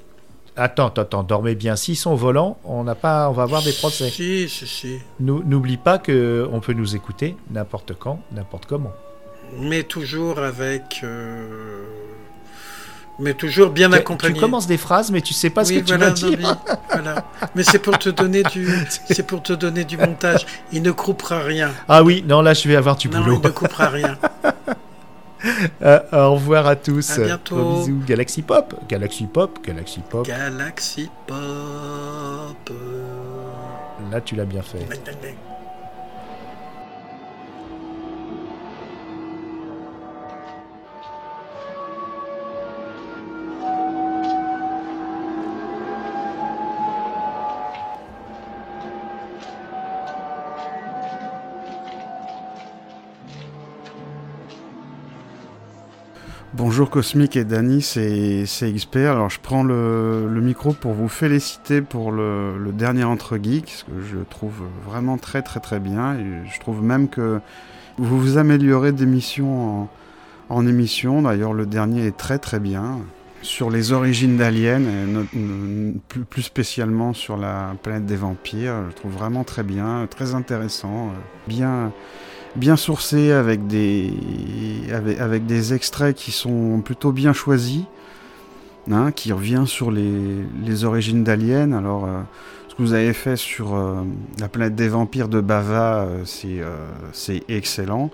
Attends, 0.57 0.89
attends, 0.89 1.02
attends, 1.02 1.23
dormez 1.23 1.55
bien. 1.55 1.74
S'ils 1.77 1.97
sont 1.97 2.15
volants, 2.15 2.59
on 2.65 2.85
n'a 2.85 2.94
pas, 2.94 3.28
on 3.31 3.32
va 3.32 3.44
avoir 3.44 3.62
des 3.62 3.73
procès. 3.73 4.11
Si, 4.11 4.48
si, 4.48 4.66
si. 4.66 4.98
Nou- 5.19 5.43
N'oublie 5.44 5.78
pas 5.78 5.98
que 5.98 6.48
on 6.52 6.61
peut 6.61 6.73
nous 6.74 6.94
écouter 6.94 7.36
n'importe 7.51 7.94
quand, 7.98 8.20
n'importe 8.32 8.66
comment. 8.66 8.93
Mais 9.59 9.82
toujours 9.82 10.39
avec. 10.39 11.01
euh, 11.02 11.85
Mais 13.21 13.35
toujours 13.35 13.71
bien 13.71 13.93
accompagné. 13.93 14.35
Tu 14.35 14.41
commences 14.41 14.67
des 14.67 14.79
phrases, 14.79 15.11
mais 15.11 15.21
tu 15.21 15.35
sais 15.35 15.51
pas 15.51 15.65
ce 15.65 15.73
que 15.73 15.81
tu 15.81 15.97
vas 15.97 16.11
dire. 16.11 16.39
mais- 16.39 16.75
voilà. 16.93 17.25
Mais 17.55 17.63
c'est 17.63 17.79
pour 17.79 17.99
te 17.99 18.09
donner 18.09 18.43
du, 18.45 18.69
c'est 19.11 19.27
pour 19.27 19.43
te 19.43 19.53
donner 19.53 19.85
du 19.85 19.97
montage. 19.99 20.47
Il 20.73 20.83
ne 20.83 20.91
coupera 20.93 21.41
rien. 21.41 21.71
Ah 21.89 22.03
oui, 22.03 22.25
non, 22.27 22.41
là, 22.43 22.55
je 22.55 22.67
vais 22.69 22.77
avoir 22.77 22.97
du 22.97 23.09
Non, 23.09 23.21
boulot. 23.21 23.41
il 23.43 23.47
ne 23.47 23.51
coupera 23.53 23.89
rien. 23.89 24.17
Euh, 25.81 26.01
au 26.13 26.35
revoir 26.35 26.67
à 26.67 26.77
tous. 26.77 27.13
À 27.19 27.23
bientôt. 27.25 27.57
Gros 27.57 27.79
bisous. 27.81 28.03
Galaxy 28.07 28.43
Pop. 28.43 28.75
Galaxy 28.91 29.25
Pop. 29.25 29.59
Galaxy 29.67 30.01
Pop. 30.11 30.27
Galaxy 30.27 31.09
Pop. 31.27 32.71
Là, 34.13 34.21
tu 34.21 34.37
l'as 34.37 34.45
bien 34.45 34.61
fait. 34.61 34.87
Bonjour 56.55 56.90
Cosmic 56.90 57.36
et 57.36 57.44
Dany, 57.44 57.81
c'est 57.81 58.44
XP. 58.44 58.97
Alors 58.97 59.31
je 59.31 59.39
prends 59.40 59.62
le, 59.62 60.28
le 60.28 60.40
micro 60.40 60.72
pour 60.72 60.94
vous 60.94 61.06
féliciter 61.06 61.81
pour 61.81 62.10
le, 62.10 62.59
le 62.59 62.72
dernier 62.72 63.05
Entre 63.05 63.39
Geeks, 63.40 63.85
que 63.86 64.02
je 64.02 64.18
trouve 64.28 64.64
vraiment 64.85 65.16
très 65.16 65.43
très 65.43 65.60
très 65.60 65.78
bien. 65.78 66.14
Et 66.18 66.48
je 66.52 66.59
trouve 66.59 66.82
même 66.82 67.09
que 67.09 67.40
vous 67.98 68.18
vous 68.18 68.36
améliorez 68.36 68.90
d'émission 68.90 69.82
en, 69.82 69.89
en 70.48 70.66
émission. 70.66 71.22
D'ailleurs 71.22 71.52
le 71.52 71.66
dernier 71.66 72.06
est 72.06 72.16
très 72.16 72.40
très 72.40 72.59
bien. 72.59 72.98
Sur 73.43 73.70
les 73.70 73.93
origines 73.93 74.36
d'Alien, 74.36 75.24
plus, 76.09 76.24
plus 76.24 76.43
spécialement 76.43 77.14
sur 77.14 77.36
la 77.36 77.74
planète 77.81 78.06
des 78.06 78.16
vampires, 78.16 78.74
je 78.90 78.97
trouve 78.97 79.12
vraiment 79.12 79.44
très 79.44 79.62
bien, 79.62 80.06
très 80.10 80.35
intéressant, 80.35 81.10
bien 81.47 81.93
bien 82.56 82.77
sourcé 82.77 83.32
avec 83.32 83.66
des 83.66 84.12
avec, 84.93 85.47
des 85.47 85.74
extraits 85.74 86.16
qui 86.16 86.32
sont 86.32 86.81
plutôt 86.85 87.12
bien 87.12 87.32
choisis 87.32 87.85
hein, 88.90 89.12
qui 89.12 89.32
revient 89.32 89.64
sur 89.66 89.90
les, 89.90 90.44
les 90.64 90.85
origines 90.85 91.22
d'Alien. 91.22 91.72
Alors 91.72 92.05
euh, 92.05 92.20
ce 92.68 92.74
que 92.74 92.82
vous 92.82 92.93
avez 92.93 93.12
fait 93.12 93.36
sur 93.36 93.74
euh, 93.74 94.02
la 94.39 94.48
planète 94.48 94.74
des 94.74 94.89
vampires 94.89 95.28
de 95.28 95.40
Bava 95.40 96.06
euh, 96.06 96.24
c'est 97.12 97.43
excellent. 97.48 98.10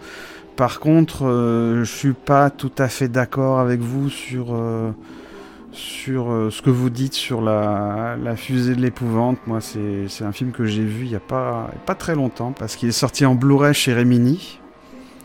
Par 0.56 0.80
contre 0.80 1.24
je 1.24 1.84
suis 1.84 2.14
pas 2.14 2.50
tout 2.50 2.72
à 2.78 2.88
fait 2.88 3.08
d'accord 3.08 3.58
avec 3.58 3.80
vous 3.80 4.08
sur 4.08 4.56
sur 5.76 6.30
euh, 6.30 6.50
ce 6.50 6.62
que 6.62 6.70
vous 6.70 6.90
dites 6.90 7.12
sur 7.12 7.40
la, 7.42 8.16
fusée 8.36 8.74
de 8.74 8.80
l'épouvante. 8.80 9.38
Moi, 9.46 9.60
c'est 9.60 10.24
un 10.24 10.32
film 10.32 10.50
que 10.50 10.64
j'ai 10.64 10.82
vu 10.82 11.04
il 11.04 11.10
n'y 11.10 11.16
a 11.16 11.20
pas, 11.20 11.70
pas 11.84 11.94
très 11.94 12.14
longtemps, 12.14 12.52
parce 12.52 12.76
qu'il 12.76 12.88
est 12.88 12.92
sorti 12.92 13.24
en 13.24 13.34
Blu-ray 13.34 13.74
chez 13.74 13.94
Remini. 13.94 14.58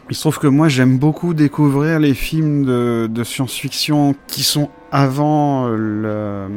Il 0.09 0.15
se 0.15 0.21
trouve 0.21 0.39
que 0.39 0.47
moi, 0.47 0.67
j'aime 0.67 0.97
beaucoup 0.97 1.33
découvrir 1.33 1.99
les 1.99 2.13
films 2.13 2.65
de, 2.65 3.23
science-fiction 3.23 4.13
qui 4.27 4.43
sont 4.43 4.69
avant 4.91 5.67
euh, 5.69 6.49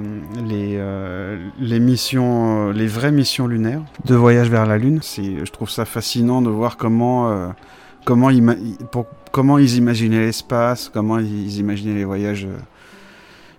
euh, 0.50 1.48
les 1.60 1.78
missions, 1.78 2.70
les 2.72 2.88
vraies 2.88 3.12
missions 3.12 3.46
lunaires 3.46 3.82
de 4.06 4.16
voyage 4.16 4.50
vers 4.50 4.66
la 4.66 4.76
Lune. 4.76 5.00
Je 5.02 5.50
trouve 5.52 5.70
ça 5.70 5.84
fascinant 5.84 6.42
de 6.42 6.50
voir 6.50 6.76
comment, 6.76 7.52
comment, 8.04 8.30
comment 9.30 9.58
ils 9.58 9.76
imaginaient 9.76 10.26
l'espace, 10.26 10.90
comment 10.92 11.20
ils 11.20 11.58
imaginaient 11.58 11.94
les 11.94 12.04
voyages 12.04 12.48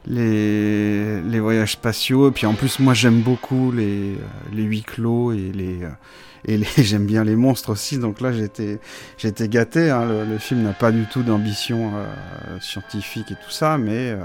les, 0.08 1.40
voyages 1.40 1.74
spatiaux. 1.74 2.30
Et 2.30 2.32
puis 2.32 2.46
en 2.46 2.54
plus, 2.54 2.80
moi 2.80 2.94
j'aime 2.94 3.22
beaucoup 3.22 3.72
les, 3.72 4.16
euh, 4.16 4.62
huis 4.62 4.84
clos 4.84 5.32
et 5.32 5.52
les. 5.54 5.84
euh, 5.84 5.90
j'aime 6.78 7.06
bien 7.06 7.24
les 7.24 7.36
monstres 7.36 7.72
aussi, 7.72 7.98
donc 7.98 8.22
là 8.22 8.32
j'étais 8.32 8.80
j'étais 9.18 9.48
gâté. 9.48 9.90
hein. 9.90 10.06
Le, 10.30 10.38
film 10.38 10.62
n'a 10.64 10.74
pas 10.74 10.92
du 10.92 11.06
tout 11.06 11.24
d'ambition 11.24 11.92
euh, 11.96 12.60
scientifique 12.60 13.32
et 13.32 13.36
tout 13.36 13.52
ça, 13.52 13.78
mais 13.78 14.16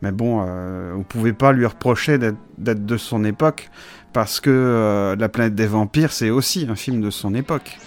mais 0.00 0.12
bon, 0.12 0.44
euh, 0.46 0.92
vous 0.94 1.04
pouvez 1.04 1.32
pas 1.32 1.52
lui 1.52 1.66
reprocher 1.66 2.18
d'être 2.18 2.86
de 2.86 2.96
son 2.96 3.24
époque 3.24 3.70
parce 4.12 4.40
que 4.40 5.14
La 5.18 5.28
planète 5.28 5.54
des 5.54 5.66
vampires 5.66 6.12
c'est 6.12 6.30
aussi 6.30 6.66
un 6.68 6.74
film 6.74 7.00
de 7.00 7.10
son 7.10 7.34
époque. 7.34 7.78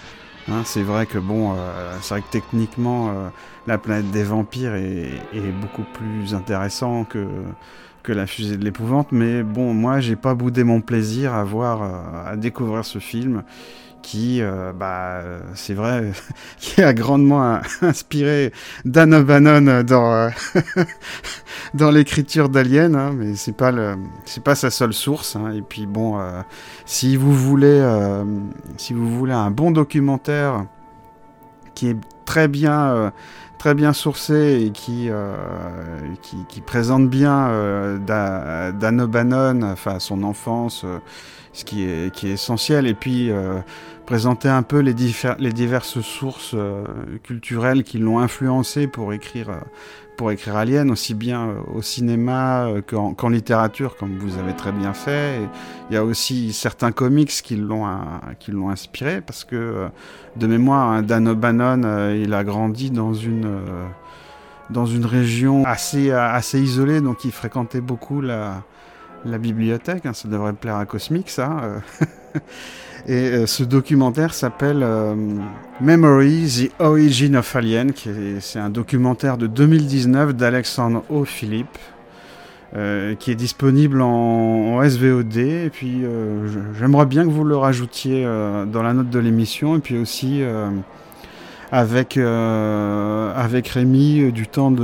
Hein, 0.48 0.62
c'est 0.64 0.82
vrai 0.82 1.06
que 1.06 1.18
bon, 1.18 1.54
euh, 1.54 1.96
c'est 2.02 2.14
vrai 2.14 2.22
que 2.22 2.30
techniquement, 2.30 3.08
euh, 3.08 3.28
la 3.66 3.78
planète 3.78 4.10
des 4.12 4.22
vampires 4.22 4.74
est, 4.76 5.10
est 5.32 5.52
beaucoup 5.60 5.82
plus 5.82 6.34
intéressant 6.34 7.04
que 7.04 7.26
que 8.06 8.12
la 8.12 8.28
fusée 8.28 8.56
de 8.56 8.64
l'épouvante, 8.64 9.08
mais 9.10 9.42
bon, 9.42 9.74
moi, 9.74 9.98
j'ai 9.98 10.14
pas 10.14 10.34
boudé 10.34 10.62
mon 10.62 10.80
plaisir 10.80 11.34
à 11.34 11.42
voir, 11.42 11.82
euh, 11.82 12.32
à 12.32 12.36
découvrir 12.36 12.84
ce 12.84 13.00
film 13.00 13.42
qui, 14.06 14.40
euh, 14.40 14.72
bah, 14.72 15.20
c'est 15.56 15.74
vrai, 15.74 16.12
qui 16.60 16.80
a 16.80 16.94
grandement 16.94 17.58
inspiré 17.82 18.52
Dan 18.84 19.12
O'Bannon 19.12 19.82
dans 19.82 20.12
euh, 20.14 20.28
dans 21.74 21.90
l'écriture 21.90 22.48
d'Alien, 22.48 22.94
hein, 22.94 23.10
mais 23.16 23.34
c'est 23.34 23.56
pas 23.56 23.72
pas 24.44 24.54
sa 24.54 24.70
seule 24.70 24.92
source. 24.92 25.34
hein. 25.34 25.50
et 25.52 25.60
puis 25.60 25.86
bon, 25.86 26.20
euh, 26.20 26.40
si 26.84 27.16
vous 27.16 27.34
voulez, 27.34 27.82
si 28.76 28.94
vous 28.94 29.10
voulez 29.10 29.32
un 29.32 29.50
bon 29.50 29.72
documentaire 29.72 30.66
qui 31.74 31.88
est 31.88 31.96
très 32.24 32.46
bien, 32.46 33.12
très 33.58 33.74
bien 33.74 33.92
sourcé 33.92 34.62
et 34.66 34.70
qui, 34.70 35.10
qui, 36.48 36.60
présente 36.60 37.10
bien 37.10 37.48
euh, 37.48 37.98
Da- 37.98 38.70
Dan 38.70 39.00
O'Bannon, 39.00 39.62
enfin 39.62 39.98
son 39.98 40.22
enfance, 40.22 40.84
ce 41.52 41.64
qui 41.64 41.84
est, 41.84 42.14
qui 42.14 42.28
est 42.28 42.32
essentiel, 42.34 42.86
et 42.86 42.94
puis 42.94 43.30
présenter 44.06 44.48
un 44.48 44.62
peu 44.62 44.78
les, 44.78 44.94
diverses 44.94 46.00
sources 46.00 46.52
euh, 46.54 46.84
culturelles 47.24 47.82
qui 47.82 47.98
l'ont 47.98 48.20
influencé 48.20 48.86
pour 48.86 49.12
écrire. 49.12 49.50
euh, 49.50 49.60
pour 50.16 50.30
écrire 50.30 50.56
Alien, 50.56 50.90
aussi 50.90 51.12
bien 51.12 51.48
euh, 51.48 51.58
au 51.74 51.82
cinéma 51.82 52.68
qu'en 52.86 53.28
littérature, 53.28 53.98
comme 53.98 54.16
vous 54.16 54.38
avez 54.38 54.54
très 54.54 54.72
bien 54.72 54.94
fait. 54.94 55.40
Il 55.90 55.94
y 55.94 55.98
a 55.98 56.04
aussi 56.04 56.54
certains 56.54 56.90
comics 56.90 57.28
qui 57.28 57.54
l'ont 57.56 58.70
inspiré, 58.70 59.20
parce 59.20 59.44
que 59.44 59.88
de 60.36 60.46
mémoire, 60.46 60.88
hein, 60.88 61.02
Dan 61.02 61.28
O'Bannon, 61.28 62.14
il 62.14 62.32
a 62.32 62.44
grandi 62.44 62.90
dans 62.90 63.12
une 63.12 63.44
région 65.04 65.64
assez 65.66 66.60
isolée, 66.62 67.02
donc 67.02 67.26
il 67.26 67.32
fréquentait 67.32 67.82
beaucoup 67.82 68.22
la 68.22 68.62
bibliothèque. 69.38 70.06
hein, 70.06 70.14
ça 70.14 70.28
devrait 70.28 70.54
plaire 70.54 70.76
à 70.76 70.86
Cosmic, 70.86 71.28
ça. 71.28 71.60
Et 73.08 73.12
euh, 73.12 73.46
ce 73.46 73.62
documentaire 73.62 74.34
s'appelle 74.34 74.80
euh, 74.82 75.14
Memory, 75.80 76.70
The 76.78 76.82
Origin 76.82 77.36
of 77.36 77.54
Alien, 77.54 77.92
c'est 78.40 78.58
un 78.58 78.68
documentaire 78.70 79.38
de 79.38 79.46
2019 79.46 80.34
d'Alexandre 80.34 81.04
O. 81.08 81.24
Philippe, 81.24 81.78
euh, 82.74 83.14
qui 83.14 83.30
est 83.30 83.36
disponible 83.36 84.02
en, 84.02 84.82
SVOD. 84.82 85.36
Et 85.36 85.70
puis, 85.70 86.04
euh, 86.04 86.48
j'aimerais 86.76 87.06
bien 87.06 87.22
que 87.22 87.30
vous 87.30 87.44
le 87.44 87.56
rajoutiez 87.56 88.24
dans 88.24 88.82
la 88.82 88.92
note 88.92 89.10
de 89.10 89.20
l'émission. 89.20 89.76
Et 89.76 89.80
puis 89.80 89.98
aussi, 89.98 90.42
avec 91.70 92.16
avec 92.16 93.68
Rémi 93.68 94.32
du 94.32 94.48
temps 94.48 94.74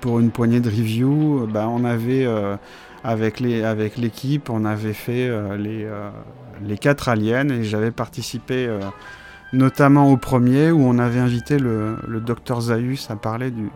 pour 0.00 0.20
une 0.20 0.30
poignée 0.30 0.60
de 0.60 0.68
review 0.68 1.46
bah, 1.52 1.68
on 1.70 1.84
avait 1.84 2.26
avec 3.04 3.40
les 3.40 3.64
avec 3.64 3.96
l'équipe 3.96 4.50
on 4.50 4.66
avait 4.66 4.92
fait 4.92 5.30
les 5.56 5.86
les 6.64 6.78
quatre 6.78 7.08
aliens 7.08 7.48
et 7.48 7.64
j'avais 7.64 7.90
participé 7.90 8.68
notamment 9.52 10.10
au 10.10 10.16
premier 10.16 10.70
où 10.70 10.82
on 10.82 10.98
avait 10.98 11.18
invité 11.18 11.58
le, 11.58 11.96
docteur 12.24 12.60
Zaius 12.60 13.10
à 13.10 13.16
parler 13.16 13.50
du, 13.50 13.70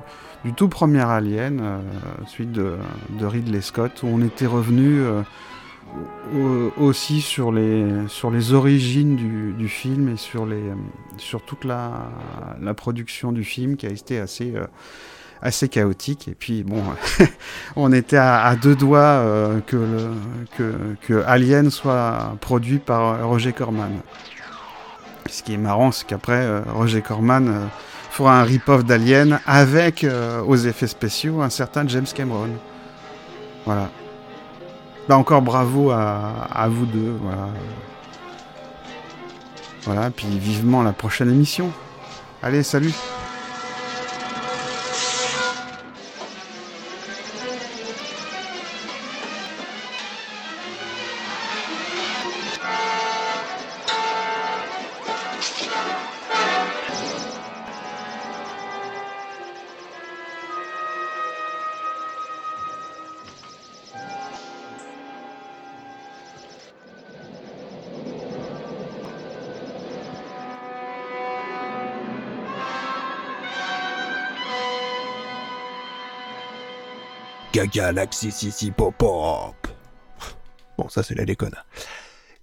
tout 0.55 0.69
premier 0.69 1.01
Alien, 1.01 1.81
suite 2.27 2.52
de, 2.52 2.77
Ridley 3.20 3.61
Scott, 3.61 4.02
où 4.02 4.06
on 4.06 4.20
était 4.23 4.47
revenu 4.47 5.02
aussi 6.78 7.20
sur 7.20 7.52
les, 7.52 7.86
sur 8.09 8.31
les 8.31 8.52
origines 8.52 9.16
du, 9.16 9.69
film 9.69 10.09
et 10.09 10.16
sur, 10.16 10.47
les, 10.47 10.62
sur 11.16 11.43
toute 11.43 11.65
la, 11.65 12.11
production 12.77 13.32
du 13.32 13.44
film 13.44 13.77
qui 13.77 13.86
a 13.86 13.90
été 13.90 14.19
assez, 14.19 14.55
euh, 14.56 14.66
assez 15.44 15.68
chaotique. 15.68 16.26
Et 16.26 16.34
puis, 16.34 16.64
bon, 16.64 16.82
on 17.76 17.92
était 17.92 18.16
à, 18.16 18.56
deux 18.56 18.74
doigts 18.74 18.98
euh, 19.00 19.60
que, 19.60 19.76
le, 19.76 20.96
que, 21.06 21.22
Alien 21.26 21.70
soit 21.70 22.36
produit 22.40 22.78
par 22.78 23.24
Roger 23.28 23.52
Corman. 23.52 24.00
Ce 25.30 25.42
qui 25.42 25.54
est 25.54 25.58
marrant, 25.58 25.92
c'est 25.92 26.06
qu'après, 26.06 26.42
euh, 26.44 26.62
Roger 26.74 27.02
Corman 27.02 27.68
fera 28.10 28.40
un 28.40 28.44
rip-off 28.44 28.84
d'Alien 28.84 29.40
avec, 29.46 30.06
aux 30.46 30.56
effets 30.56 30.86
spéciaux, 30.86 31.42
un 31.42 31.50
certain 31.50 31.86
James 31.88 32.06
Cameron. 32.12 32.50
Voilà. 33.66 33.90
Bah 35.08 35.18
encore 35.18 35.42
bravo 35.42 35.90
à, 35.90 36.48
à 36.50 36.68
vous 36.68 36.86
deux. 36.86 37.16
Voilà. 37.20 37.48
Voilà, 39.84 40.10
puis 40.10 40.26
vivement 40.38 40.82
la 40.82 40.92
prochaine 40.92 41.30
émission. 41.30 41.70
Allez, 42.42 42.62
salut 42.62 42.94
Galaxy 77.66 78.31
Sissy 78.31 78.70
Pop 78.70 78.95
Pop. 78.97 79.69
Bon, 80.77 80.89
ça 80.89 81.03
c'est 81.03 81.15
la 81.15 81.24
déconne. 81.24 81.55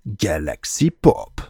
Galaxy 0.07 0.91
Pop. 0.91 1.41